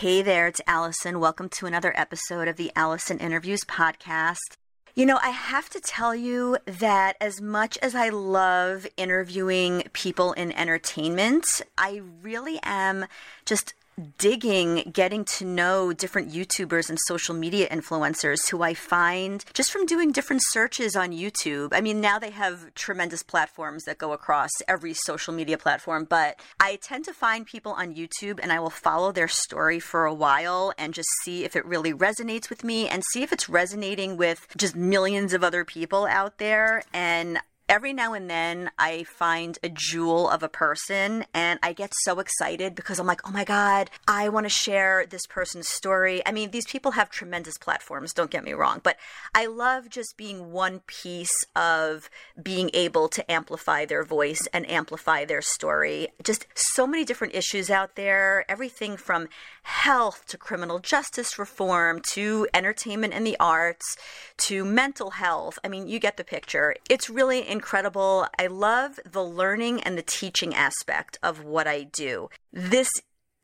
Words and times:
Hey 0.00 0.22
there, 0.22 0.46
it's 0.46 0.60
Allison. 0.64 1.18
Welcome 1.18 1.48
to 1.58 1.66
another 1.66 1.92
episode 1.96 2.46
of 2.46 2.54
the 2.54 2.70
Allison 2.76 3.18
Interviews 3.18 3.62
podcast. 3.64 4.56
You 4.94 5.04
know, 5.04 5.18
I 5.20 5.30
have 5.30 5.68
to 5.70 5.80
tell 5.80 6.14
you 6.14 6.56
that 6.66 7.16
as 7.20 7.40
much 7.40 7.76
as 7.78 7.96
I 7.96 8.08
love 8.10 8.86
interviewing 8.96 9.82
people 9.92 10.34
in 10.34 10.52
entertainment, 10.52 11.62
I 11.76 12.02
really 12.22 12.60
am 12.62 13.06
just 13.44 13.74
digging, 14.18 14.90
getting 14.92 15.24
to 15.24 15.44
know 15.44 15.92
different 15.92 16.30
YouTubers 16.32 16.88
and 16.88 16.98
social 17.06 17.34
media 17.34 17.68
influencers 17.68 18.48
who 18.50 18.62
I 18.62 18.74
find 18.74 19.44
just 19.54 19.70
from 19.70 19.86
doing 19.86 20.12
different 20.12 20.42
searches 20.44 20.96
on 20.96 21.10
YouTube. 21.10 21.70
I 21.72 21.80
mean, 21.80 22.00
now 22.00 22.18
they 22.18 22.30
have 22.30 22.74
tremendous 22.74 23.22
platforms 23.22 23.84
that 23.84 23.98
go 23.98 24.12
across 24.12 24.50
every 24.66 24.94
social 24.94 25.34
media 25.34 25.58
platform, 25.58 26.06
but 26.08 26.40
I 26.60 26.76
tend 26.76 27.04
to 27.06 27.12
find 27.12 27.46
people 27.46 27.72
on 27.72 27.94
YouTube 27.94 28.40
and 28.42 28.52
I 28.52 28.60
will 28.60 28.70
follow 28.70 29.12
their 29.12 29.28
story 29.28 29.80
for 29.80 30.04
a 30.04 30.14
while 30.14 30.72
and 30.78 30.94
just 30.94 31.08
see 31.22 31.44
if 31.44 31.56
it 31.56 31.64
really 31.64 31.92
resonates 31.92 32.48
with 32.48 32.64
me 32.64 32.88
and 32.88 33.02
see 33.04 33.22
if 33.22 33.32
it's 33.32 33.48
resonating 33.48 34.16
with 34.16 34.46
just 34.56 34.76
millions 34.76 35.32
of 35.32 35.42
other 35.42 35.64
people 35.64 36.06
out 36.06 36.38
there. 36.38 36.82
And 36.92 37.38
every 37.68 37.92
now 37.92 38.14
and 38.14 38.30
then 38.30 38.70
I 38.78 39.04
find 39.04 39.58
a 39.62 39.68
jewel 39.68 40.28
of 40.28 40.42
a 40.42 40.48
person 40.48 41.24
and 41.34 41.60
I 41.62 41.72
get 41.72 41.92
so 42.02 42.18
excited 42.18 42.74
because 42.74 42.98
I'm 42.98 43.06
like, 43.06 43.20
oh 43.26 43.30
my 43.30 43.44
God, 43.44 43.90
I 44.06 44.28
want 44.28 44.46
to 44.46 44.50
share 44.50 45.04
this 45.08 45.26
person's 45.26 45.68
story. 45.68 46.22
I 46.26 46.32
mean, 46.32 46.50
these 46.50 46.66
people 46.66 46.92
have 46.92 47.10
tremendous 47.10 47.58
platforms, 47.58 48.12
don't 48.12 48.30
get 48.30 48.44
me 48.44 48.52
wrong, 48.52 48.80
but 48.82 48.96
I 49.34 49.46
love 49.46 49.90
just 49.90 50.16
being 50.16 50.52
one 50.52 50.80
piece 50.86 51.44
of 51.54 52.08
being 52.42 52.70
able 52.72 53.08
to 53.08 53.30
amplify 53.30 53.84
their 53.84 54.04
voice 54.04 54.48
and 54.52 54.68
amplify 54.70 55.24
their 55.24 55.42
story. 55.42 56.08
Just 56.22 56.46
so 56.54 56.86
many 56.86 57.04
different 57.04 57.34
issues 57.34 57.70
out 57.70 57.96
there, 57.96 58.44
everything 58.48 58.96
from 58.96 59.28
health 59.68 60.24
to 60.26 60.38
criminal 60.38 60.78
justice 60.78 61.38
reform 61.38 62.00
to 62.00 62.48
entertainment 62.54 63.12
and 63.12 63.26
the 63.26 63.36
arts 63.38 63.98
to 64.38 64.64
mental 64.64 65.10
health. 65.10 65.58
I 65.62 65.68
mean, 65.68 65.86
you 65.86 65.98
get 65.98 66.16
the 66.16 66.24
picture. 66.24 66.74
It's 66.88 67.10
really 67.10 67.46
incredible. 67.46 68.26
I 68.38 68.46
love 68.46 68.98
the 69.04 69.22
learning 69.22 69.82
and 69.82 69.98
the 69.98 70.02
teaching 70.02 70.54
aspect 70.54 71.18
of 71.22 71.44
what 71.44 71.66
I 71.66 71.82
do. 71.82 72.30
This 72.50 72.88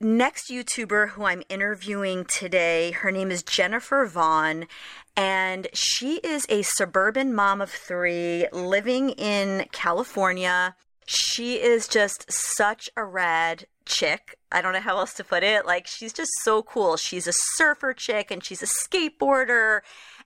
next 0.01 0.51
YouTuber 0.51 1.11
who 1.11 1.25
I'm 1.25 1.43
interviewing 1.51 2.25
today, 2.25 2.93
her 2.93 3.13
name 3.13 3.31
is 3.31 3.43
Jennifer 3.43 4.07
Vaughan, 4.07 4.67
and 5.15 5.69
she 5.75 6.17
is 6.25 6.47
a 6.49 6.63
suburban 6.63 7.35
mom 7.35 7.61
of 7.61 7.71
three 7.71 8.49
living 8.51 9.11
in 9.11 9.67
California. 9.73 10.75
She 11.07 11.57
is 11.57 11.87
just 11.87 12.33
such 12.33 12.89
a 12.97 13.05
rad 13.05 13.67
chick. 13.87 14.39
I 14.51 14.63
don't 14.63 14.73
know 14.73 14.81
how 14.81 14.99
else 14.99 15.15
to 15.15 15.25
put 15.25 15.43
it. 15.43 15.67
Like, 15.67 15.87
she's 15.87 16.13
just 16.13 16.31
so 16.43 16.63
cool. 16.63 16.97
She's 16.97 17.27
a 17.27 17.33
surfer 17.33 17.93
chick 17.93 18.31
and 18.31 18.45
she's 18.45 18.63
a 18.63 18.67
skateboarder 18.67 19.81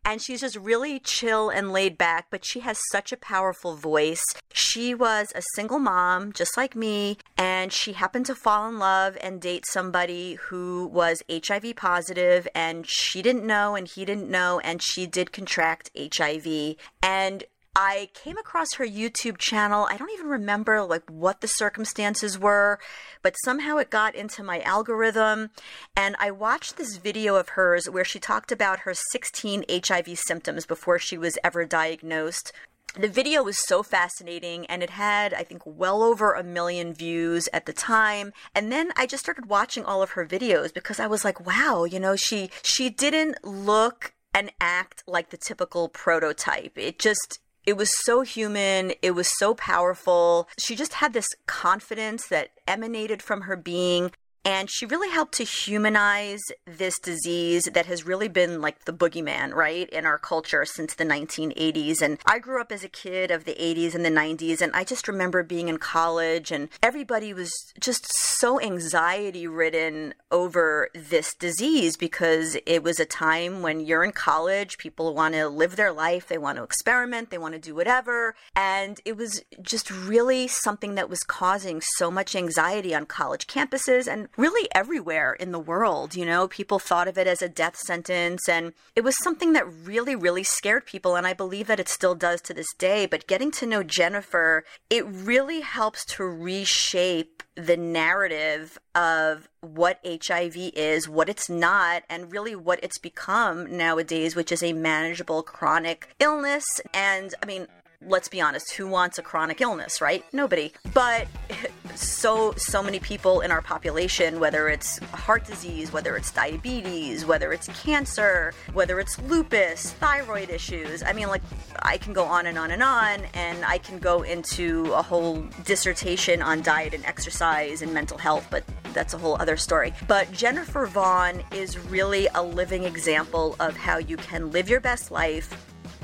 and 0.05 0.23
she's 0.23 0.41
just 0.41 0.57
really 0.57 0.99
chill 0.99 1.51
and 1.51 1.73
laid 1.73 1.99
back, 1.99 2.29
but 2.31 2.45
she 2.45 2.61
has 2.61 2.79
such 2.91 3.13
a 3.13 3.17
powerful 3.17 3.75
voice. 3.75 4.23
She 4.53 4.95
was 4.95 5.33
a 5.35 5.43
single 5.55 5.79
mom, 5.79 6.33
just 6.33 6.57
like 6.57 6.77
me, 6.77 7.19
and 7.37 7.73
she 7.73 7.93
happened 7.93 8.27
to 8.27 8.35
fall 8.35 8.69
in 8.69 8.79
love 8.79 9.19
and 9.21 9.41
date 9.41 9.67
somebody 9.67 10.35
who 10.35 10.87
was 10.87 11.23
HIV 11.31 11.77
positive, 11.77 12.49
and 12.55 12.87
she 12.87 13.23
didn't 13.23 13.47
know, 13.47 13.75
and 13.75 13.87
he 13.89 14.05
didn't 14.05 14.31
know, 14.31 14.61
and 14.61 14.83
she 14.83 15.07
did 15.07 15.33
contract 15.33 15.91
HIV. 15.97 16.77
And 17.03 17.45
I 17.75 18.11
came 18.13 18.37
across 18.37 18.75
her 18.75 18.87
YouTube 18.87 19.39
channel. 19.39 19.87
I 19.89 19.97
don't 19.97 20.11
even 20.11 20.27
remember 20.27 20.83
like 20.83 21.09
what 21.09 21.41
the 21.41 21.49
circumstances 21.49 22.39
were, 22.39 22.79
but 23.23 23.37
somehow 23.45 23.77
it 23.77 23.91
got 23.91 24.15
into 24.15 24.43
my 24.43 24.61
algorithm 24.63 25.51
and 25.97 26.17
I 26.19 26.31
watched 26.31 26.77
this 26.77 26.97
video 26.97 27.37
of 27.37 27.51
hers 27.51 27.89
where 27.89 28.05
she 28.05 28.19
talked 28.19 28.51
about 28.51 28.81
her 28.81 28.95
16 28.95 29.65
HIV 29.71 30.19
symptoms 30.19 30.67
before 30.67 30.99
she 30.99 31.17
was 31.17 31.39
ever 31.45 31.65
diagnosed 31.65 32.53
the 32.95 33.09
video 33.09 33.43
was 33.43 33.65
so 33.67 33.83
fascinating 33.83 34.65
and 34.67 34.83
it 34.83 34.91
had 34.91 35.35
i 35.35 35.43
think 35.43 35.63
well 35.65 36.03
over 36.03 36.33
a 36.33 36.43
million 36.43 36.95
views 36.95 37.49
at 37.53 37.67
the 37.67 37.73
time 37.73 38.33
and 38.55 38.73
then 38.73 38.91
i 38.97 39.07
just 39.07 39.23
started 39.23 39.47
watching 39.47 39.85
all 39.85 40.03
of 40.03 40.13
her 40.13 40.27
videos 40.27 40.73
because 40.73 40.99
i 40.99 41.07
was 41.07 41.25
like 41.25 41.45
wow 41.47 41.85
you 41.85 42.01
know 42.01 42.17
she 42.17 42.51
she 42.63 42.89
didn't 42.89 43.37
look 43.45 44.15
and 44.33 44.51
act 44.61 45.03
like 45.07 45.31
the 45.31 45.37
typical 45.37 45.89
prototype 45.89 46.73
it 46.77 46.99
just 46.99 47.41
it 47.69 47.77
was 47.77 47.91
so 48.03 48.23
human. 48.23 48.95
It 49.03 49.11
was 49.11 49.29
so 49.39 49.53
powerful. 49.53 50.49
She 50.59 50.75
just 50.75 50.95
had 50.95 51.13
this 51.13 51.29
confidence 51.45 52.27
that 52.29 52.49
emanated 52.67 53.21
from 53.21 53.43
her 53.43 53.57
being. 53.57 54.11
And 54.45 54.71
she 54.71 54.87
really 54.87 55.11
helped 55.11 55.35
to 55.35 55.45
humanize 55.45 56.41
this 56.67 56.99
disease 56.99 57.65
that 57.73 57.87
has 57.87 58.07
really 58.07 58.29
been 58.29 58.61
like 58.61 58.85
the 58.85 58.93
boogeyman, 58.93 59.53
right, 59.53 59.89
in 59.91 60.07
our 60.07 60.19
culture 60.19 60.65
since 60.65 60.95
the 60.95 61.05
1980s. 61.05 62.01
And 62.01 62.19
I 62.27 62.39
grew 62.39 62.61
up 62.61 62.73
as 62.73 62.85
a 62.85 62.89
kid 62.89 63.31
of 63.31 63.45
the 63.45 63.55
80s 63.55 63.95
and 63.95 64.05
the 64.05 64.11
90s, 64.11 64.61
and 64.61 64.73
I 64.75 64.85
just 64.85 65.09
remember 65.09 65.43
being 65.43 65.69
in 65.69 65.79
college, 65.79 66.51
and 66.51 66.69
everybody 66.83 67.35
was 67.35 67.53
just 67.81 68.07
so 68.39 68.61
anxiety 68.61 69.47
ridden 69.47 70.15
over 70.31 70.89
this 70.95 71.35
disease 71.35 71.97
because 71.97 72.57
it 72.67 72.83
was 72.83 73.01
a 73.01 73.05
time 73.05 73.63
when 73.63 73.81
you're 73.81 74.05
in 74.05 74.13
college, 74.13 74.79
people 74.79 75.15
want 75.15 75.35
to 75.35 75.49
live 75.49 75.77
their 75.77 75.93
life, 75.93 76.29
they 76.29 76.39
want 76.39 76.57
to 76.57 76.65
experiment, 76.65 77.31
they 77.31 77.39
want 77.39 77.55
to 77.55 77.61
do 77.61 77.75
whatever. 77.75 78.35
And 78.55 79.01
it 79.05 79.17
was 79.17 79.43
just 79.61 79.91
really 79.91 80.49
something 80.49 80.95
that 80.95 81.11
was 81.11 81.23
causing 81.23 81.81
so 81.81 82.11
much 82.11 82.35
anxiety 82.35 82.95
on 82.95 83.07
college 83.07 83.47
campuses 83.47 84.11
and 84.11 84.29
really 84.39 84.69
everywhere 84.75 85.35
in 85.35 85.53
the 85.53 85.59
world. 85.59 86.15
You 86.15 86.25
know, 86.25 86.49
people 86.49 86.79
thought 86.79 87.09
of 87.09 87.19
it 87.19 87.27
as 87.27 87.43
a 87.43 87.49
death 87.49 87.77
sentence, 87.77 88.49
and 88.49 88.73
it 88.97 89.03
was 89.03 89.23
something 89.23 89.53
that 89.53 89.71
really, 89.71 90.15
really 90.15 90.45
scared 90.45 90.87
people. 90.87 91.17
And 91.17 91.27
I 91.27 91.35
believe 91.35 91.67
that 91.67 91.81
it 91.81 91.89
still 91.89 92.15
does 92.15 92.41
to 92.43 92.55
this 92.55 92.73
day. 92.79 93.05
But 93.05 93.27
getting 93.27 93.51
to 93.53 93.67
know 93.67 93.83
Jennifer, 93.83 94.65
it 94.89 95.05
really 95.07 95.61
helps 95.61 96.05
to 96.17 96.25
reshape 96.25 97.43
the 97.57 97.77
narrative 97.77 98.79
of 98.95 99.49
what 99.61 99.99
HIV 100.07 100.57
is, 100.57 101.09
what 101.09 101.29
it's 101.29 101.51
not, 101.51 102.05
and 102.09 102.33
really 102.33 102.55
what 102.55 102.79
it's 102.83 102.99
become 102.99 103.77
nowadays, 103.77 104.37
which 104.37 104.53
is 104.53 104.63
a 104.63 104.73
manageable 104.73 105.43
chronic 105.43 106.15
illness. 106.21 106.65
And 106.95 107.35
I 107.43 107.47
mean, 107.47 107.67
let's 108.07 108.29
be 108.29 108.41
honest, 108.41 108.73
who 108.73 108.87
wants 108.87 109.19
a 109.19 109.23
chronic 109.23 109.61
illness, 109.61 110.01
right? 110.01 110.25
Nobody. 110.33 110.73
But 110.95 111.27
so 111.95 112.53
so 112.57 112.83
many 112.83 113.01
people 113.01 113.41
in 113.41 113.51
our 113.51 113.61
population, 113.61 114.39
whether 114.39 114.69
it's 114.69 114.99
heart 115.13 115.45
disease, 115.45 115.93
whether 115.93 116.17
it's 116.17 116.31
diabetes, 116.31 117.27
whether 117.27 117.53
it's 117.53 117.69
cancer, 117.83 118.55
whether 118.73 119.01
it's 119.01 119.19
lupus, 119.23 119.93
thyroid 119.95 120.51
issues. 120.51 121.03
I 121.03 121.13
mean, 121.13 121.29
like 121.29 121.43
I 121.81 121.99
can 121.99 122.13
go 122.13 122.25
on 122.25 122.47
and 122.47 122.57
on 122.57 122.71
and 122.71 122.83
on, 122.83 123.25
and 123.35 123.65
I 123.65 123.79
can 123.79 123.99
go 123.99 124.23
into 124.23 124.93
a 124.93 125.03
whole 125.03 125.43
dissertation 125.65 126.41
on 126.41 126.63
diet 126.63 126.95
and 126.95 127.05
exercise 127.05 127.83
and 127.83 127.93
mental 127.93 128.19
health, 128.19 128.47
but 128.51 128.65
that's 128.93 129.15
a 129.15 129.19
whole 129.19 129.37
other 129.41 129.57
story. 129.57 129.93
But 130.07 130.31
Jennifer 130.33 130.87
Vaughan 130.87 131.43
is 131.53 131.79
really 131.79 132.29
a 132.35 132.43
living 132.43 132.85
example 132.85 133.57
of 133.61 133.77
how 133.77 133.99
you 133.99 134.17
can 134.17 134.51
live 134.51 134.69
your 134.69 134.81
best 134.81 135.11
life 135.11 135.53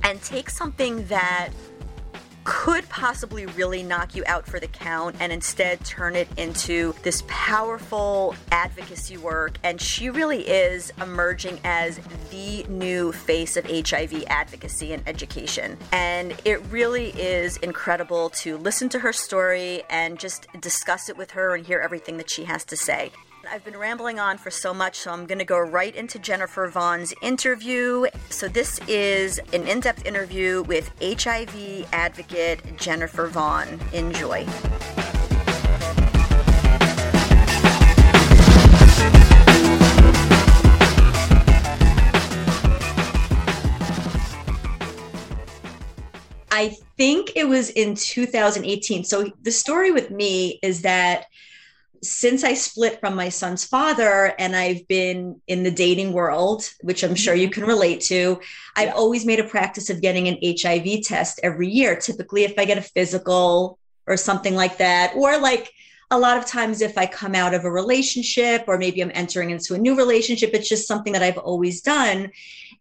and 0.04 0.22
take 0.22 0.50
something 0.50 1.06
that 1.06 1.48
could 2.44 2.88
possibly 2.88 3.46
really 3.46 3.82
knock 3.82 4.14
you 4.14 4.22
out 4.26 4.46
for 4.46 4.60
the 4.60 4.68
count 4.68 5.16
and 5.18 5.32
instead 5.32 5.84
turn 5.84 6.14
it 6.14 6.28
into 6.36 6.94
this 7.02 7.24
powerful 7.26 8.34
advocacy 8.52 9.16
work. 9.16 9.58
And 9.62 9.80
she 9.80 10.10
really 10.10 10.46
is 10.46 10.92
emerging 11.00 11.60
as 11.64 11.98
the 12.30 12.64
new 12.64 13.12
face 13.12 13.56
of 13.56 13.64
HIV 13.66 14.24
advocacy 14.28 14.92
and 14.92 15.02
education. 15.06 15.78
And 15.92 16.34
it 16.44 16.60
really 16.66 17.10
is 17.10 17.56
incredible 17.58 18.30
to 18.30 18.58
listen 18.58 18.88
to 18.90 18.98
her 19.00 19.12
story 19.12 19.82
and 19.88 20.18
just 20.18 20.46
discuss 20.60 21.08
it 21.08 21.16
with 21.16 21.30
her 21.32 21.54
and 21.54 21.66
hear 21.66 21.80
everything 21.80 22.18
that 22.18 22.30
she 22.30 22.44
has 22.44 22.64
to 22.66 22.76
say. 22.76 23.10
I've 23.50 23.64
been 23.64 23.76
rambling 23.76 24.18
on 24.18 24.38
for 24.38 24.50
so 24.50 24.72
much, 24.72 24.96
so 24.96 25.10
I'm 25.10 25.26
going 25.26 25.38
to 25.38 25.44
go 25.44 25.58
right 25.58 25.94
into 25.94 26.18
Jennifer 26.18 26.66
Vaughan's 26.68 27.12
interview. 27.20 28.06
So, 28.30 28.48
this 28.48 28.78
is 28.86 29.40
an 29.52 29.66
in 29.66 29.80
depth 29.80 30.06
interview 30.06 30.62
with 30.62 30.90
HIV 31.02 31.88
advocate 31.92 32.76
Jennifer 32.76 33.26
Vaughan. 33.26 33.80
Enjoy. 33.92 34.46
I 46.50 46.76
think 46.96 47.32
it 47.34 47.48
was 47.48 47.70
in 47.70 47.94
2018. 47.96 49.04
So, 49.04 49.30
the 49.42 49.50
story 49.50 49.90
with 49.90 50.10
me 50.10 50.58
is 50.62 50.82
that 50.82 51.26
since 52.04 52.44
I 52.44 52.54
split 52.54 53.00
from 53.00 53.14
my 53.14 53.28
son's 53.28 53.64
father 53.64 54.34
and 54.38 54.54
I've 54.54 54.86
been 54.88 55.40
in 55.46 55.62
the 55.62 55.70
dating 55.70 56.12
world, 56.12 56.70
which 56.82 57.02
I'm 57.02 57.14
sure 57.14 57.34
you 57.34 57.48
mm-hmm. 57.48 57.60
can 57.60 57.68
relate 57.68 58.00
to, 58.02 58.40
I've 58.76 58.88
yeah. 58.88 58.94
always 58.94 59.24
made 59.24 59.40
a 59.40 59.44
practice 59.44 59.90
of 59.90 60.02
getting 60.02 60.28
an 60.28 60.38
HIV 60.42 61.02
test 61.02 61.40
every 61.42 61.68
year. 61.68 61.96
Typically, 61.96 62.44
if 62.44 62.58
I 62.58 62.64
get 62.64 62.78
a 62.78 62.82
physical 62.82 63.78
or 64.06 64.16
something 64.16 64.54
like 64.54 64.78
that, 64.78 65.14
or 65.16 65.38
like 65.38 65.72
a 66.10 66.18
lot 66.18 66.36
of 66.36 66.46
times 66.46 66.82
if 66.82 66.98
I 66.98 67.06
come 67.06 67.34
out 67.34 67.54
of 67.54 67.64
a 67.64 67.70
relationship 67.70 68.64
or 68.66 68.76
maybe 68.76 69.02
I'm 69.02 69.10
entering 69.14 69.50
into 69.50 69.74
a 69.74 69.78
new 69.78 69.96
relationship, 69.96 70.50
it's 70.52 70.68
just 70.68 70.86
something 70.86 71.14
that 71.14 71.22
I've 71.22 71.38
always 71.38 71.80
done. 71.80 72.30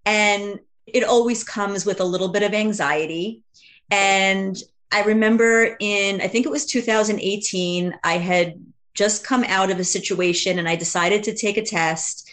And 0.05 0.59
it 0.85 1.03
always 1.03 1.43
comes 1.43 1.85
with 1.85 2.01
a 2.01 2.05
little 2.05 2.27
bit 2.27 2.43
of 2.43 2.53
anxiety. 2.53 3.41
And 3.89 4.61
I 4.91 5.03
remember 5.03 5.75
in, 5.79 6.21
I 6.21 6.27
think 6.27 6.45
it 6.45 6.51
was 6.51 6.65
2018, 6.65 7.95
I 8.03 8.17
had 8.17 8.59
just 8.93 9.25
come 9.25 9.43
out 9.45 9.71
of 9.71 9.79
a 9.79 9.83
situation 9.83 10.59
and 10.59 10.67
I 10.67 10.75
decided 10.75 11.23
to 11.23 11.35
take 11.35 11.57
a 11.57 11.65
test. 11.65 12.29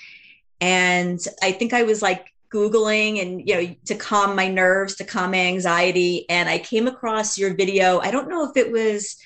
And 0.61 1.19
I 1.43 1.53
think 1.53 1.73
I 1.73 1.85
was 1.85 2.03
like 2.03 2.33
Googling 2.53 3.23
and, 3.23 3.49
you 3.49 3.55
know, 3.55 3.77
to 3.87 3.95
calm 3.95 4.37
my 4.37 4.49
nerves, 4.49 4.97
to 4.97 5.05
calm 5.05 5.31
my 5.31 5.39
anxiety. 5.39 6.29
And 6.29 6.49
I 6.49 6.59
came 6.59 6.87
across 6.87 7.39
your 7.39 7.55
video. 7.55 8.01
I 8.01 8.11
don't 8.11 8.29
know 8.29 8.49
if 8.49 8.57
it 8.57 8.71
was 8.71 9.17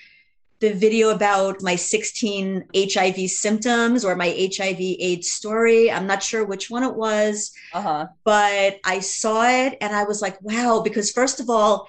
the 0.61 0.73
video 0.73 1.11
about 1.11 1.63
my 1.63 1.75
16 1.75 2.65
HIV 2.75 3.31
symptoms 3.31 4.05
or 4.05 4.15
my 4.15 4.29
HIV 4.29 4.79
AIDS 4.79 5.33
story. 5.33 5.91
I'm 5.91 6.07
not 6.07 6.23
sure 6.23 6.45
which 6.45 6.71
one 6.71 6.85
it 6.85 6.95
was, 6.95 7.53
uh-huh. 7.73 8.07
but 8.23 8.79
I 8.85 9.01
saw 9.01 9.49
it 9.49 9.77
and 9.81 9.95
I 9.95 10.05
was 10.05 10.23
like, 10.23 10.41
wow, 10.41 10.81
because 10.83 11.11
first 11.11 11.41
of 11.41 11.51
all, 11.51 11.89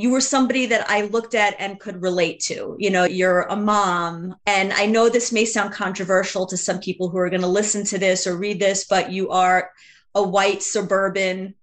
you 0.00 0.10
were 0.10 0.20
somebody 0.20 0.64
that 0.64 0.88
I 0.88 1.02
looked 1.02 1.34
at 1.34 1.54
and 1.58 1.78
could 1.78 2.00
relate 2.00 2.40
to. 2.40 2.74
You 2.78 2.90
know, 2.90 3.04
you're 3.04 3.42
a 3.42 3.56
mom. 3.56 4.34
And 4.46 4.72
I 4.72 4.86
know 4.86 5.10
this 5.10 5.30
may 5.30 5.44
sound 5.44 5.74
controversial 5.74 6.46
to 6.46 6.56
some 6.56 6.80
people 6.80 7.10
who 7.10 7.18
are 7.18 7.28
going 7.28 7.42
to 7.42 7.46
listen 7.46 7.84
to 7.84 7.98
this 7.98 8.26
or 8.26 8.36
read 8.36 8.58
this, 8.58 8.84
but 8.84 9.12
you 9.12 9.28
are 9.28 9.70
a 10.14 10.22
white 10.22 10.62
suburban 10.62 11.54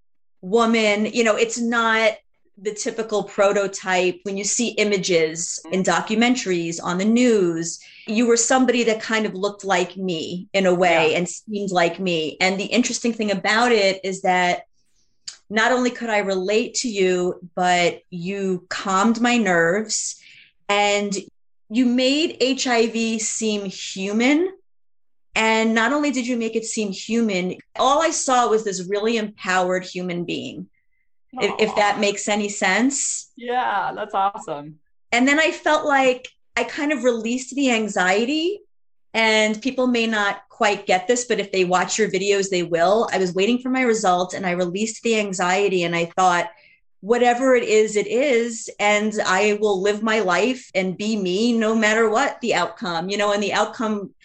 woman. 0.42 1.08
You 1.08 1.24
know, 1.24 1.36
it's 1.36 1.60
not 1.60 2.12
the 2.60 2.76
typical 2.76 3.24
prototype 3.24 4.20
when 4.22 4.38
you 4.38 4.44
see 4.44 4.70
images 4.70 5.60
mm-hmm. 5.66 5.74
in 5.74 5.84
documentaries 5.84 6.80
on 6.82 6.98
the 6.98 7.06
news 7.06 7.80
you 8.08 8.26
were 8.26 8.38
somebody 8.38 8.84
that 8.86 9.02
kind 9.02 9.26
of 9.26 9.36
looked 9.36 9.64
like 9.64 9.96
me 9.98 10.48
in 10.54 10.66
a 10.66 10.74
way 10.74 11.12
yeah. 11.12 11.18
and 11.18 11.30
seemed 11.30 11.70
like 11.70 12.00
me 12.00 12.36
and 12.42 12.60
the 12.60 12.66
interesting 12.66 13.14
thing 13.14 13.30
about 13.30 13.72
it 13.72 14.00
is 14.04 14.22
that 14.22 14.64
not 15.50 15.72
only 15.72 15.90
could 15.90 16.10
I 16.10 16.20
relate 16.20 16.76
to 16.76 16.90
you, 16.90 17.40
but 17.56 18.02
you 18.10 18.66
calmed 18.70 19.22
my 19.22 19.38
nerves 19.38 20.22
and 20.68 21.16
you 21.70 21.86
made 21.86 22.38
HIV 22.42 23.22
seem 23.22 23.66
human. 23.66 24.54
And 25.36 25.74
not 25.74 25.94
only 25.94 26.12
did 26.12 26.28
you 26.28 26.36
make 26.36 26.56
it 26.56 26.66
seem 26.66 26.92
human, 26.92 27.56
all 27.78 28.02
I 28.02 28.10
saw 28.10 28.50
was 28.50 28.64
this 28.64 28.88
really 28.90 29.18
empowered 29.18 29.86
human 29.86 30.26
being, 30.26 30.68
if, 31.34 31.54
if 31.60 31.76
that 31.76 32.00
makes 32.00 32.28
any 32.28 32.50
sense. 32.50 33.32
Yeah, 33.38 33.92
that's 33.94 34.16
awesome. 34.16 34.80
And 35.12 35.28
then 35.28 35.40
I 35.40 35.52
felt 35.52 35.86
like 35.86 36.28
I 36.56 36.64
kind 36.64 36.92
of 36.92 37.04
released 37.04 37.56
the 37.56 37.72
anxiety 37.72 38.62
and 39.14 39.62
people 39.62 39.88
may 39.88 40.08
not 40.08 40.47
quite 40.58 40.88
get 40.88 41.08
this, 41.08 41.26
but 41.26 41.40
if 41.40 41.52
they 41.52 41.66
watch 41.66 42.00
your 42.00 42.10
videos, 42.10 42.50
they 42.50 42.64
will. 42.64 43.08
I 43.14 43.20
was 43.20 43.36
waiting 43.36 43.60
for 43.60 43.70
my 43.70 43.82
results 43.82 44.34
and 44.34 44.44
I 44.44 44.52
released 44.52 45.04
the 45.04 45.20
anxiety 45.20 45.84
and 45.84 45.96
I 45.96 46.06
thought, 46.06 46.50
whatever 47.02 47.54
it 47.54 47.64
is, 47.64 47.96
it 47.96 48.08
is. 48.08 48.68
And 48.80 49.14
I 49.24 49.60
will 49.62 49.80
live 49.80 50.02
my 50.02 50.20
life 50.22 50.72
and 50.74 50.98
be 50.98 51.16
me 51.16 51.56
no 51.56 51.76
matter 51.76 52.10
what 52.10 52.42
the 52.42 52.56
outcome, 52.56 53.08
you 53.08 53.18
know, 53.18 53.34
and 53.34 53.44
the 53.44 53.54
outcome 53.54 54.16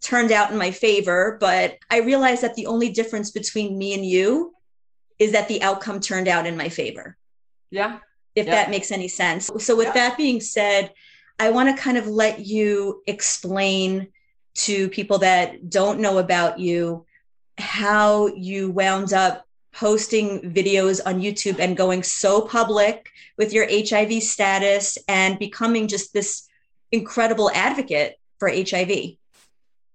turned 0.00 0.32
out 0.32 0.50
in 0.50 0.56
my 0.56 0.70
favor. 0.70 1.36
But 1.38 1.76
I 1.90 2.00
realized 2.00 2.42
that 2.42 2.54
the 2.54 2.66
only 2.66 2.88
difference 2.88 3.30
between 3.30 3.76
me 3.76 3.92
and 3.92 4.06
you 4.06 4.54
is 5.18 5.32
that 5.32 5.48
the 5.48 5.62
outcome 5.62 6.00
turned 6.00 6.28
out 6.28 6.46
in 6.46 6.56
my 6.56 6.70
favor. 6.70 7.18
Yeah. 7.70 7.98
If 8.34 8.46
yeah. 8.46 8.54
that 8.54 8.70
makes 8.70 8.90
any 8.90 9.08
sense. 9.08 9.50
So, 9.58 9.76
with 9.76 9.88
yeah. 9.88 9.92
that 9.92 10.16
being 10.16 10.40
said, 10.40 10.94
I 11.38 11.50
want 11.50 11.74
to 11.74 11.82
kind 11.82 11.98
of 11.98 12.06
let 12.06 12.46
you 12.46 13.02
explain 13.06 14.08
to 14.58 14.88
people 14.88 15.18
that 15.18 15.70
don't 15.70 16.00
know 16.00 16.18
about 16.18 16.58
you 16.58 17.04
how 17.58 18.28
you 18.28 18.70
wound 18.70 19.12
up 19.12 19.44
posting 19.72 20.40
videos 20.52 21.00
on 21.04 21.20
YouTube 21.20 21.58
and 21.58 21.76
going 21.76 22.02
so 22.02 22.40
public 22.40 23.10
with 23.36 23.52
your 23.52 23.66
HIV 23.68 24.22
status 24.22 24.98
and 25.08 25.38
becoming 25.38 25.88
just 25.88 26.12
this 26.12 26.48
incredible 26.92 27.50
advocate 27.52 28.18
for 28.38 28.48
HIV. 28.48 29.16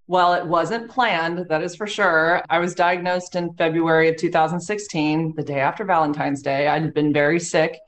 Well, 0.07 0.33
it 0.33 0.45
wasn't 0.45 0.91
planned, 0.91 1.47
that 1.49 1.63
is 1.63 1.75
for 1.75 1.87
sure. 1.87 2.43
I 2.49 2.59
was 2.59 2.75
diagnosed 2.75 3.35
in 3.35 3.53
February 3.53 4.09
of 4.09 4.17
2016, 4.17 5.33
the 5.35 5.43
day 5.43 5.59
after 5.59 5.85
Valentine's 5.85 6.41
Day. 6.41 6.67
I'd 6.67 6.93
been 6.93 7.13
very 7.13 7.39
sick 7.39 7.79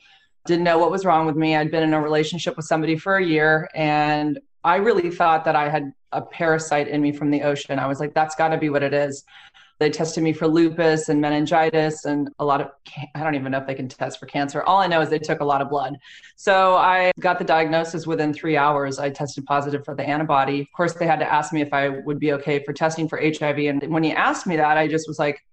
didn't 0.46 0.64
know 0.64 0.78
what 0.78 0.92
was 0.92 1.06
wrong 1.06 1.26
with 1.26 1.36
me. 1.36 1.56
I'd 1.56 1.72
been 1.72 1.84
in 1.84 1.94
a 1.94 2.02
relationship 2.02 2.56
with 2.56 2.66
somebody 2.66 2.98
for 2.98 3.18
a 3.18 3.26
year 3.26 3.68
and 3.74 4.40
I 4.64 4.78
really 4.78 5.12
thought 5.12 5.46
that 5.46 5.56
I 5.56 5.70
had 5.70 5.92
a 6.16 6.22
parasite 6.22 6.88
in 6.88 7.02
me 7.02 7.12
from 7.12 7.30
the 7.30 7.42
ocean. 7.44 7.78
I 7.78 7.88
was 7.88 8.00
like, 8.00 8.14
that's 8.14 8.36
got 8.36 8.50
to 8.50 8.58
be 8.58 8.70
what 8.70 8.84
it 8.84 8.94
is. 8.94 9.24
They 9.78 9.90
tested 9.90 10.24
me 10.24 10.32
for 10.32 10.48
lupus 10.48 11.10
and 11.10 11.20
meningitis 11.20 12.06
and 12.06 12.30
a 12.40 12.46
lot 12.46 12.62
of, 12.62 12.70
I 13.14 13.24
don't 13.24 13.36
even 13.36 13.52
know 13.52 13.58
if 13.58 13.68
they 13.68 13.76
can 13.76 13.90
test 13.90 14.20
for 14.20 14.26
cancer. 14.26 14.64
All 14.64 14.80
I 14.80 14.88
know 14.88 15.02
is 15.02 15.10
they 15.10 15.20
took 15.20 15.42
a 15.42 15.46
lot 15.46 15.62
of 15.62 15.70
blood. 15.70 15.98
So 16.38 16.78
I 16.78 17.12
got 17.20 17.40
the 17.40 17.44
diagnosis 17.44 18.08
within 18.08 18.34
three 18.34 18.56
hours. 18.56 19.00
I 19.00 19.10
tested 19.10 19.46
positive 19.46 19.84
for 19.84 19.94
the 19.94 20.08
antibody. 20.08 20.62
Of 20.62 20.68
course, 20.72 20.94
they 20.94 21.06
had 21.06 21.20
to 21.20 21.32
ask 21.32 21.52
me 21.52 21.62
if 21.62 21.74
I 21.74 21.90
would 21.90 22.20
be 22.20 22.32
okay 22.34 22.64
for 22.64 22.72
testing 22.72 23.10
for 23.10 23.20
HIV. 23.20 23.60
And 23.60 23.84
when 23.90 24.04
he 24.04 24.14
asked 24.14 24.48
me 24.48 24.56
that, 24.56 24.78
I 24.78 24.88
just 24.88 25.10
was 25.10 25.20
like, 25.20 25.44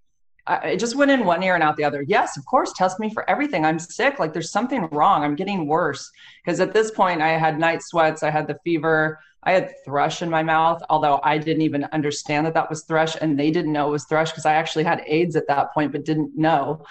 it 0.47 0.77
just 0.77 0.95
went 0.95 1.11
in 1.11 1.25
one 1.25 1.43
ear 1.43 1.55
and 1.55 1.63
out 1.63 1.75
the 1.77 1.83
other. 1.83 2.01
Yes, 2.01 2.37
of 2.37 2.45
course, 2.45 2.73
test 2.73 2.99
me 2.99 3.09
for 3.13 3.29
everything. 3.29 3.65
I'm 3.65 3.79
sick. 3.79 4.19
Like 4.19 4.33
there's 4.33 4.51
something 4.51 4.87
wrong. 4.91 5.23
I'm 5.23 5.35
getting 5.35 5.67
worse. 5.67 6.09
Because 6.43 6.59
at 6.59 6.73
this 6.73 6.91
point, 6.91 7.21
I 7.21 7.37
had 7.37 7.59
night 7.59 7.81
sweats, 7.81 8.23
I 8.23 8.29
had 8.29 8.47
the 8.47 8.57
fever, 8.63 9.19
I 9.45 9.51
had 9.51 9.73
thrush 9.83 10.21
in 10.21 10.29
my 10.29 10.43
mouth, 10.43 10.81
although 10.89 11.19
I 11.23 11.37
didn't 11.37 11.61
even 11.61 11.85
understand 11.91 12.45
that 12.45 12.53
that 12.53 12.69
was 12.69 12.83
thrush 12.83 13.15
and 13.19 13.37
they 13.37 13.51
didn't 13.51 13.73
know 13.73 13.87
it 13.87 13.91
was 13.91 14.05
thrush 14.05 14.31
because 14.31 14.45
I 14.45 14.53
actually 14.53 14.83
had 14.83 15.03
AIDS 15.05 15.35
at 15.35 15.47
that 15.47 15.73
point, 15.73 15.91
but 15.91 16.05
didn't 16.05 16.37
know. 16.37 16.85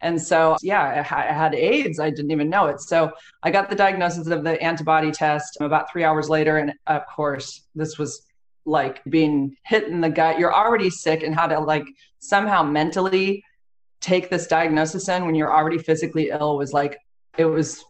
And 0.00 0.20
so, 0.20 0.56
yeah, 0.62 1.04
I 1.10 1.32
had 1.32 1.54
AIDS. 1.54 1.98
I 1.98 2.10
didn't 2.10 2.30
even 2.30 2.48
know 2.48 2.66
it. 2.66 2.80
So 2.80 3.10
I 3.42 3.50
got 3.50 3.68
the 3.68 3.76
diagnosis 3.76 4.28
of 4.28 4.44
the 4.44 4.60
antibody 4.62 5.10
test 5.10 5.58
about 5.60 5.90
three 5.90 6.04
hours 6.04 6.28
later. 6.28 6.58
And 6.58 6.74
of 6.86 7.02
course, 7.06 7.66
this 7.74 7.98
was 7.98 8.26
like 8.64 9.02
being 9.04 9.56
hit 9.64 9.88
in 9.88 10.00
the 10.00 10.08
gut. 10.08 10.38
You're 10.38 10.54
already 10.54 10.90
sick 10.90 11.22
and 11.22 11.34
how 11.34 11.46
to 11.48 11.58
like 11.58 11.86
somehow 12.20 12.62
mentally 12.62 13.44
take 14.00 14.30
this 14.30 14.46
diagnosis 14.46 15.08
in 15.08 15.26
when 15.26 15.34
you're 15.34 15.52
already 15.52 15.78
physically 15.78 16.30
ill 16.30 16.56
was 16.56 16.72
like 16.72 16.98
it 17.36 17.44
was 17.44 17.84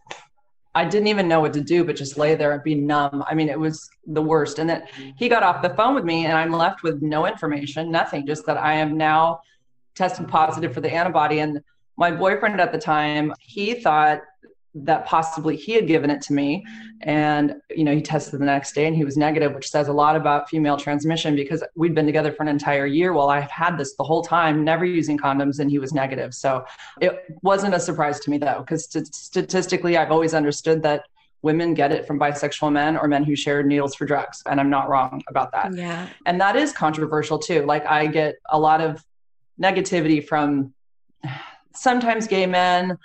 I 0.75 0.85
didn't 0.85 1.07
even 1.07 1.27
know 1.27 1.39
what 1.39 1.53
to 1.53 1.61
do 1.61 1.83
but 1.83 1.95
just 1.95 2.17
lay 2.17 2.35
there 2.35 2.51
and 2.51 2.63
be 2.63 2.75
numb. 2.75 3.23
I 3.27 3.33
mean, 3.33 3.49
it 3.49 3.59
was 3.59 3.89
the 4.05 4.21
worst. 4.21 4.59
And 4.59 4.69
then 4.69 4.83
he 5.17 5.27
got 5.27 5.43
off 5.43 5.61
the 5.61 5.71
phone 5.71 5.95
with 5.95 6.05
me 6.05 6.25
and 6.25 6.37
I'm 6.37 6.51
left 6.51 6.83
with 6.83 7.01
no 7.01 7.25
information, 7.25 7.91
nothing, 7.91 8.27
just 8.27 8.45
that 8.45 8.57
I 8.57 8.73
am 8.73 8.97
now 8.97 9.41
tested 9.95 10.27
positive 10.27 10.73
for 10.73 10.81
the 10.81 10.93
antibody 10.93 11.39
and 11.39 11.61
my 11.97 12.11
boyfriend 12.11 12.61
at 12.61 12.71
the 12.71 12.77
time, 12.77 13.33
he 13.41 13.73
thought 13.73 14.21
that 14.75 15.05
possibly 15.05 15.55
he 15.55 15.73
had 15.73 15.87
given 15.87 16.09
it 16.09 16.21
to 16.21 16.33
me. 16.33 16.65
And 17.01 17.55
you 17.75 17.83
know 17.83 17.93
he 17.93 18.01
tested 18.01 18.39
the 18.39 18.45
next 18.45 18.73
day 18.73 18.85
and 18.85 18.95
he 18.95 19.05
was 19.05 19.15
negative 19.15 19.53
which 19.53 19.69
says 19.69 19.87
a 19.87 19.93
lot 19.93 20.15
about 20.15 20.49
female 20.49 20.75
transmission 20.75 21.35
because 21.35 21.63
we'd 21.75 21.95
been 21.95 22.05
together 22.05 22.31
for 22.31 22.43
an 22.43 22.49
entire 22.49 22.85
year 22.85 23.13
while 23.13 23.29
i've 23.29 23.49
had 23.49 23.77
this 23.77 23.95
the 23.95 24.03
whole 24.03 24.21
time 24.21 24.65
never 24.65 24.83
using 24.83 25.17
condoms 25.17 25.59
and 25.59 25.71
he 25.71 25.79
was 25.79 25.93
negative. 25.93 26.33
So 26.33 26.65
it 26.99 27.23
wasn't 27.41 27.73
a 27.73 27.79
surprise 27.79 28.19
to 28.21 28.29
me 28.29 28.37
though 28.37 28.59
because 28.59 28.85
st- 28.85 29.13
statistically 29.13 29.97
i've 29.97 30.11
always 30.11 30.33
understood 30.33 30.83
that 30.83 31.05
women 31.41 31.73
get 31.73 31.93
it 31.93 32.05
from 32.05 32.19
bisexual 32.19 32.71
men 32.71 32.97
or 32.97 33.07
men 33.07 33.23
who 33.23 33.33
share 33.35 33.63
needles 33.63 33.95
for 33.95 34.05
drugs 34.05 34.43
and 34.45 34.59
i'm 34.59 34.69
not 34.69 34.89
wrong 34.89 35.23
about 35.29 35.51
that. 35.53 35.73
Yeah. 35.73 36.09
And 36.25 36.39
that 36.41 36.55
is 36.55 36.73
controversial 36.73 37.39
too. 37.39 37.65
Like 37.65 37.85
i 37.85 38.07
get 38.07 38.35
a 38.49 38.59
lot 38.59 38.81
of 38.81 39.03
negativity 39.61 40.25
from 40.25 40.73
sometimes 41.73 42.27
gay 42.27 42.45
men 42.45 42.97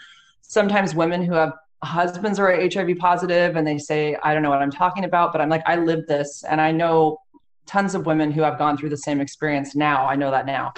sometimes 0.55 0.95
women 0.95 1.23
who 1.23 1.35
have 1.35 1.53
husbands 1.83 2.39
are 2.39 2.49
HIV 2.49 2.97
positive 2.99 3.57
and 3.57 3.67
they 3.67 3.77
say, 3.77 4.17
I 4.23 4.33
don't 4.33 4.43
know 4.43 4.51
what 4.51 4.63
I'm 4.63 4.71
talking 4.71 5.05
about, 5.05 5.33
but 5.33 5.41
I'm 5.41 5.51
like, 5.51 5.65
I 5.67 5.77
live 5.77 6.07
this 6.07 6.45
and 6.49 6.61
I 6.61 6.71
know 6.71 7.19
tons 7.67 7.95
of 7.95 8.07
women 8.07 8.31
who 8.31 8.41
have 8.43 8.57
gone 8.57 8.79
through 8.79 8.91
the 8.91 8.97
same 8.97 9.21
experience 9.21 9.75
now. 9.75 10.07
I 10.07 10.15
know 10.15 10.31
that 10.31 10.47
now. 10.47 10.73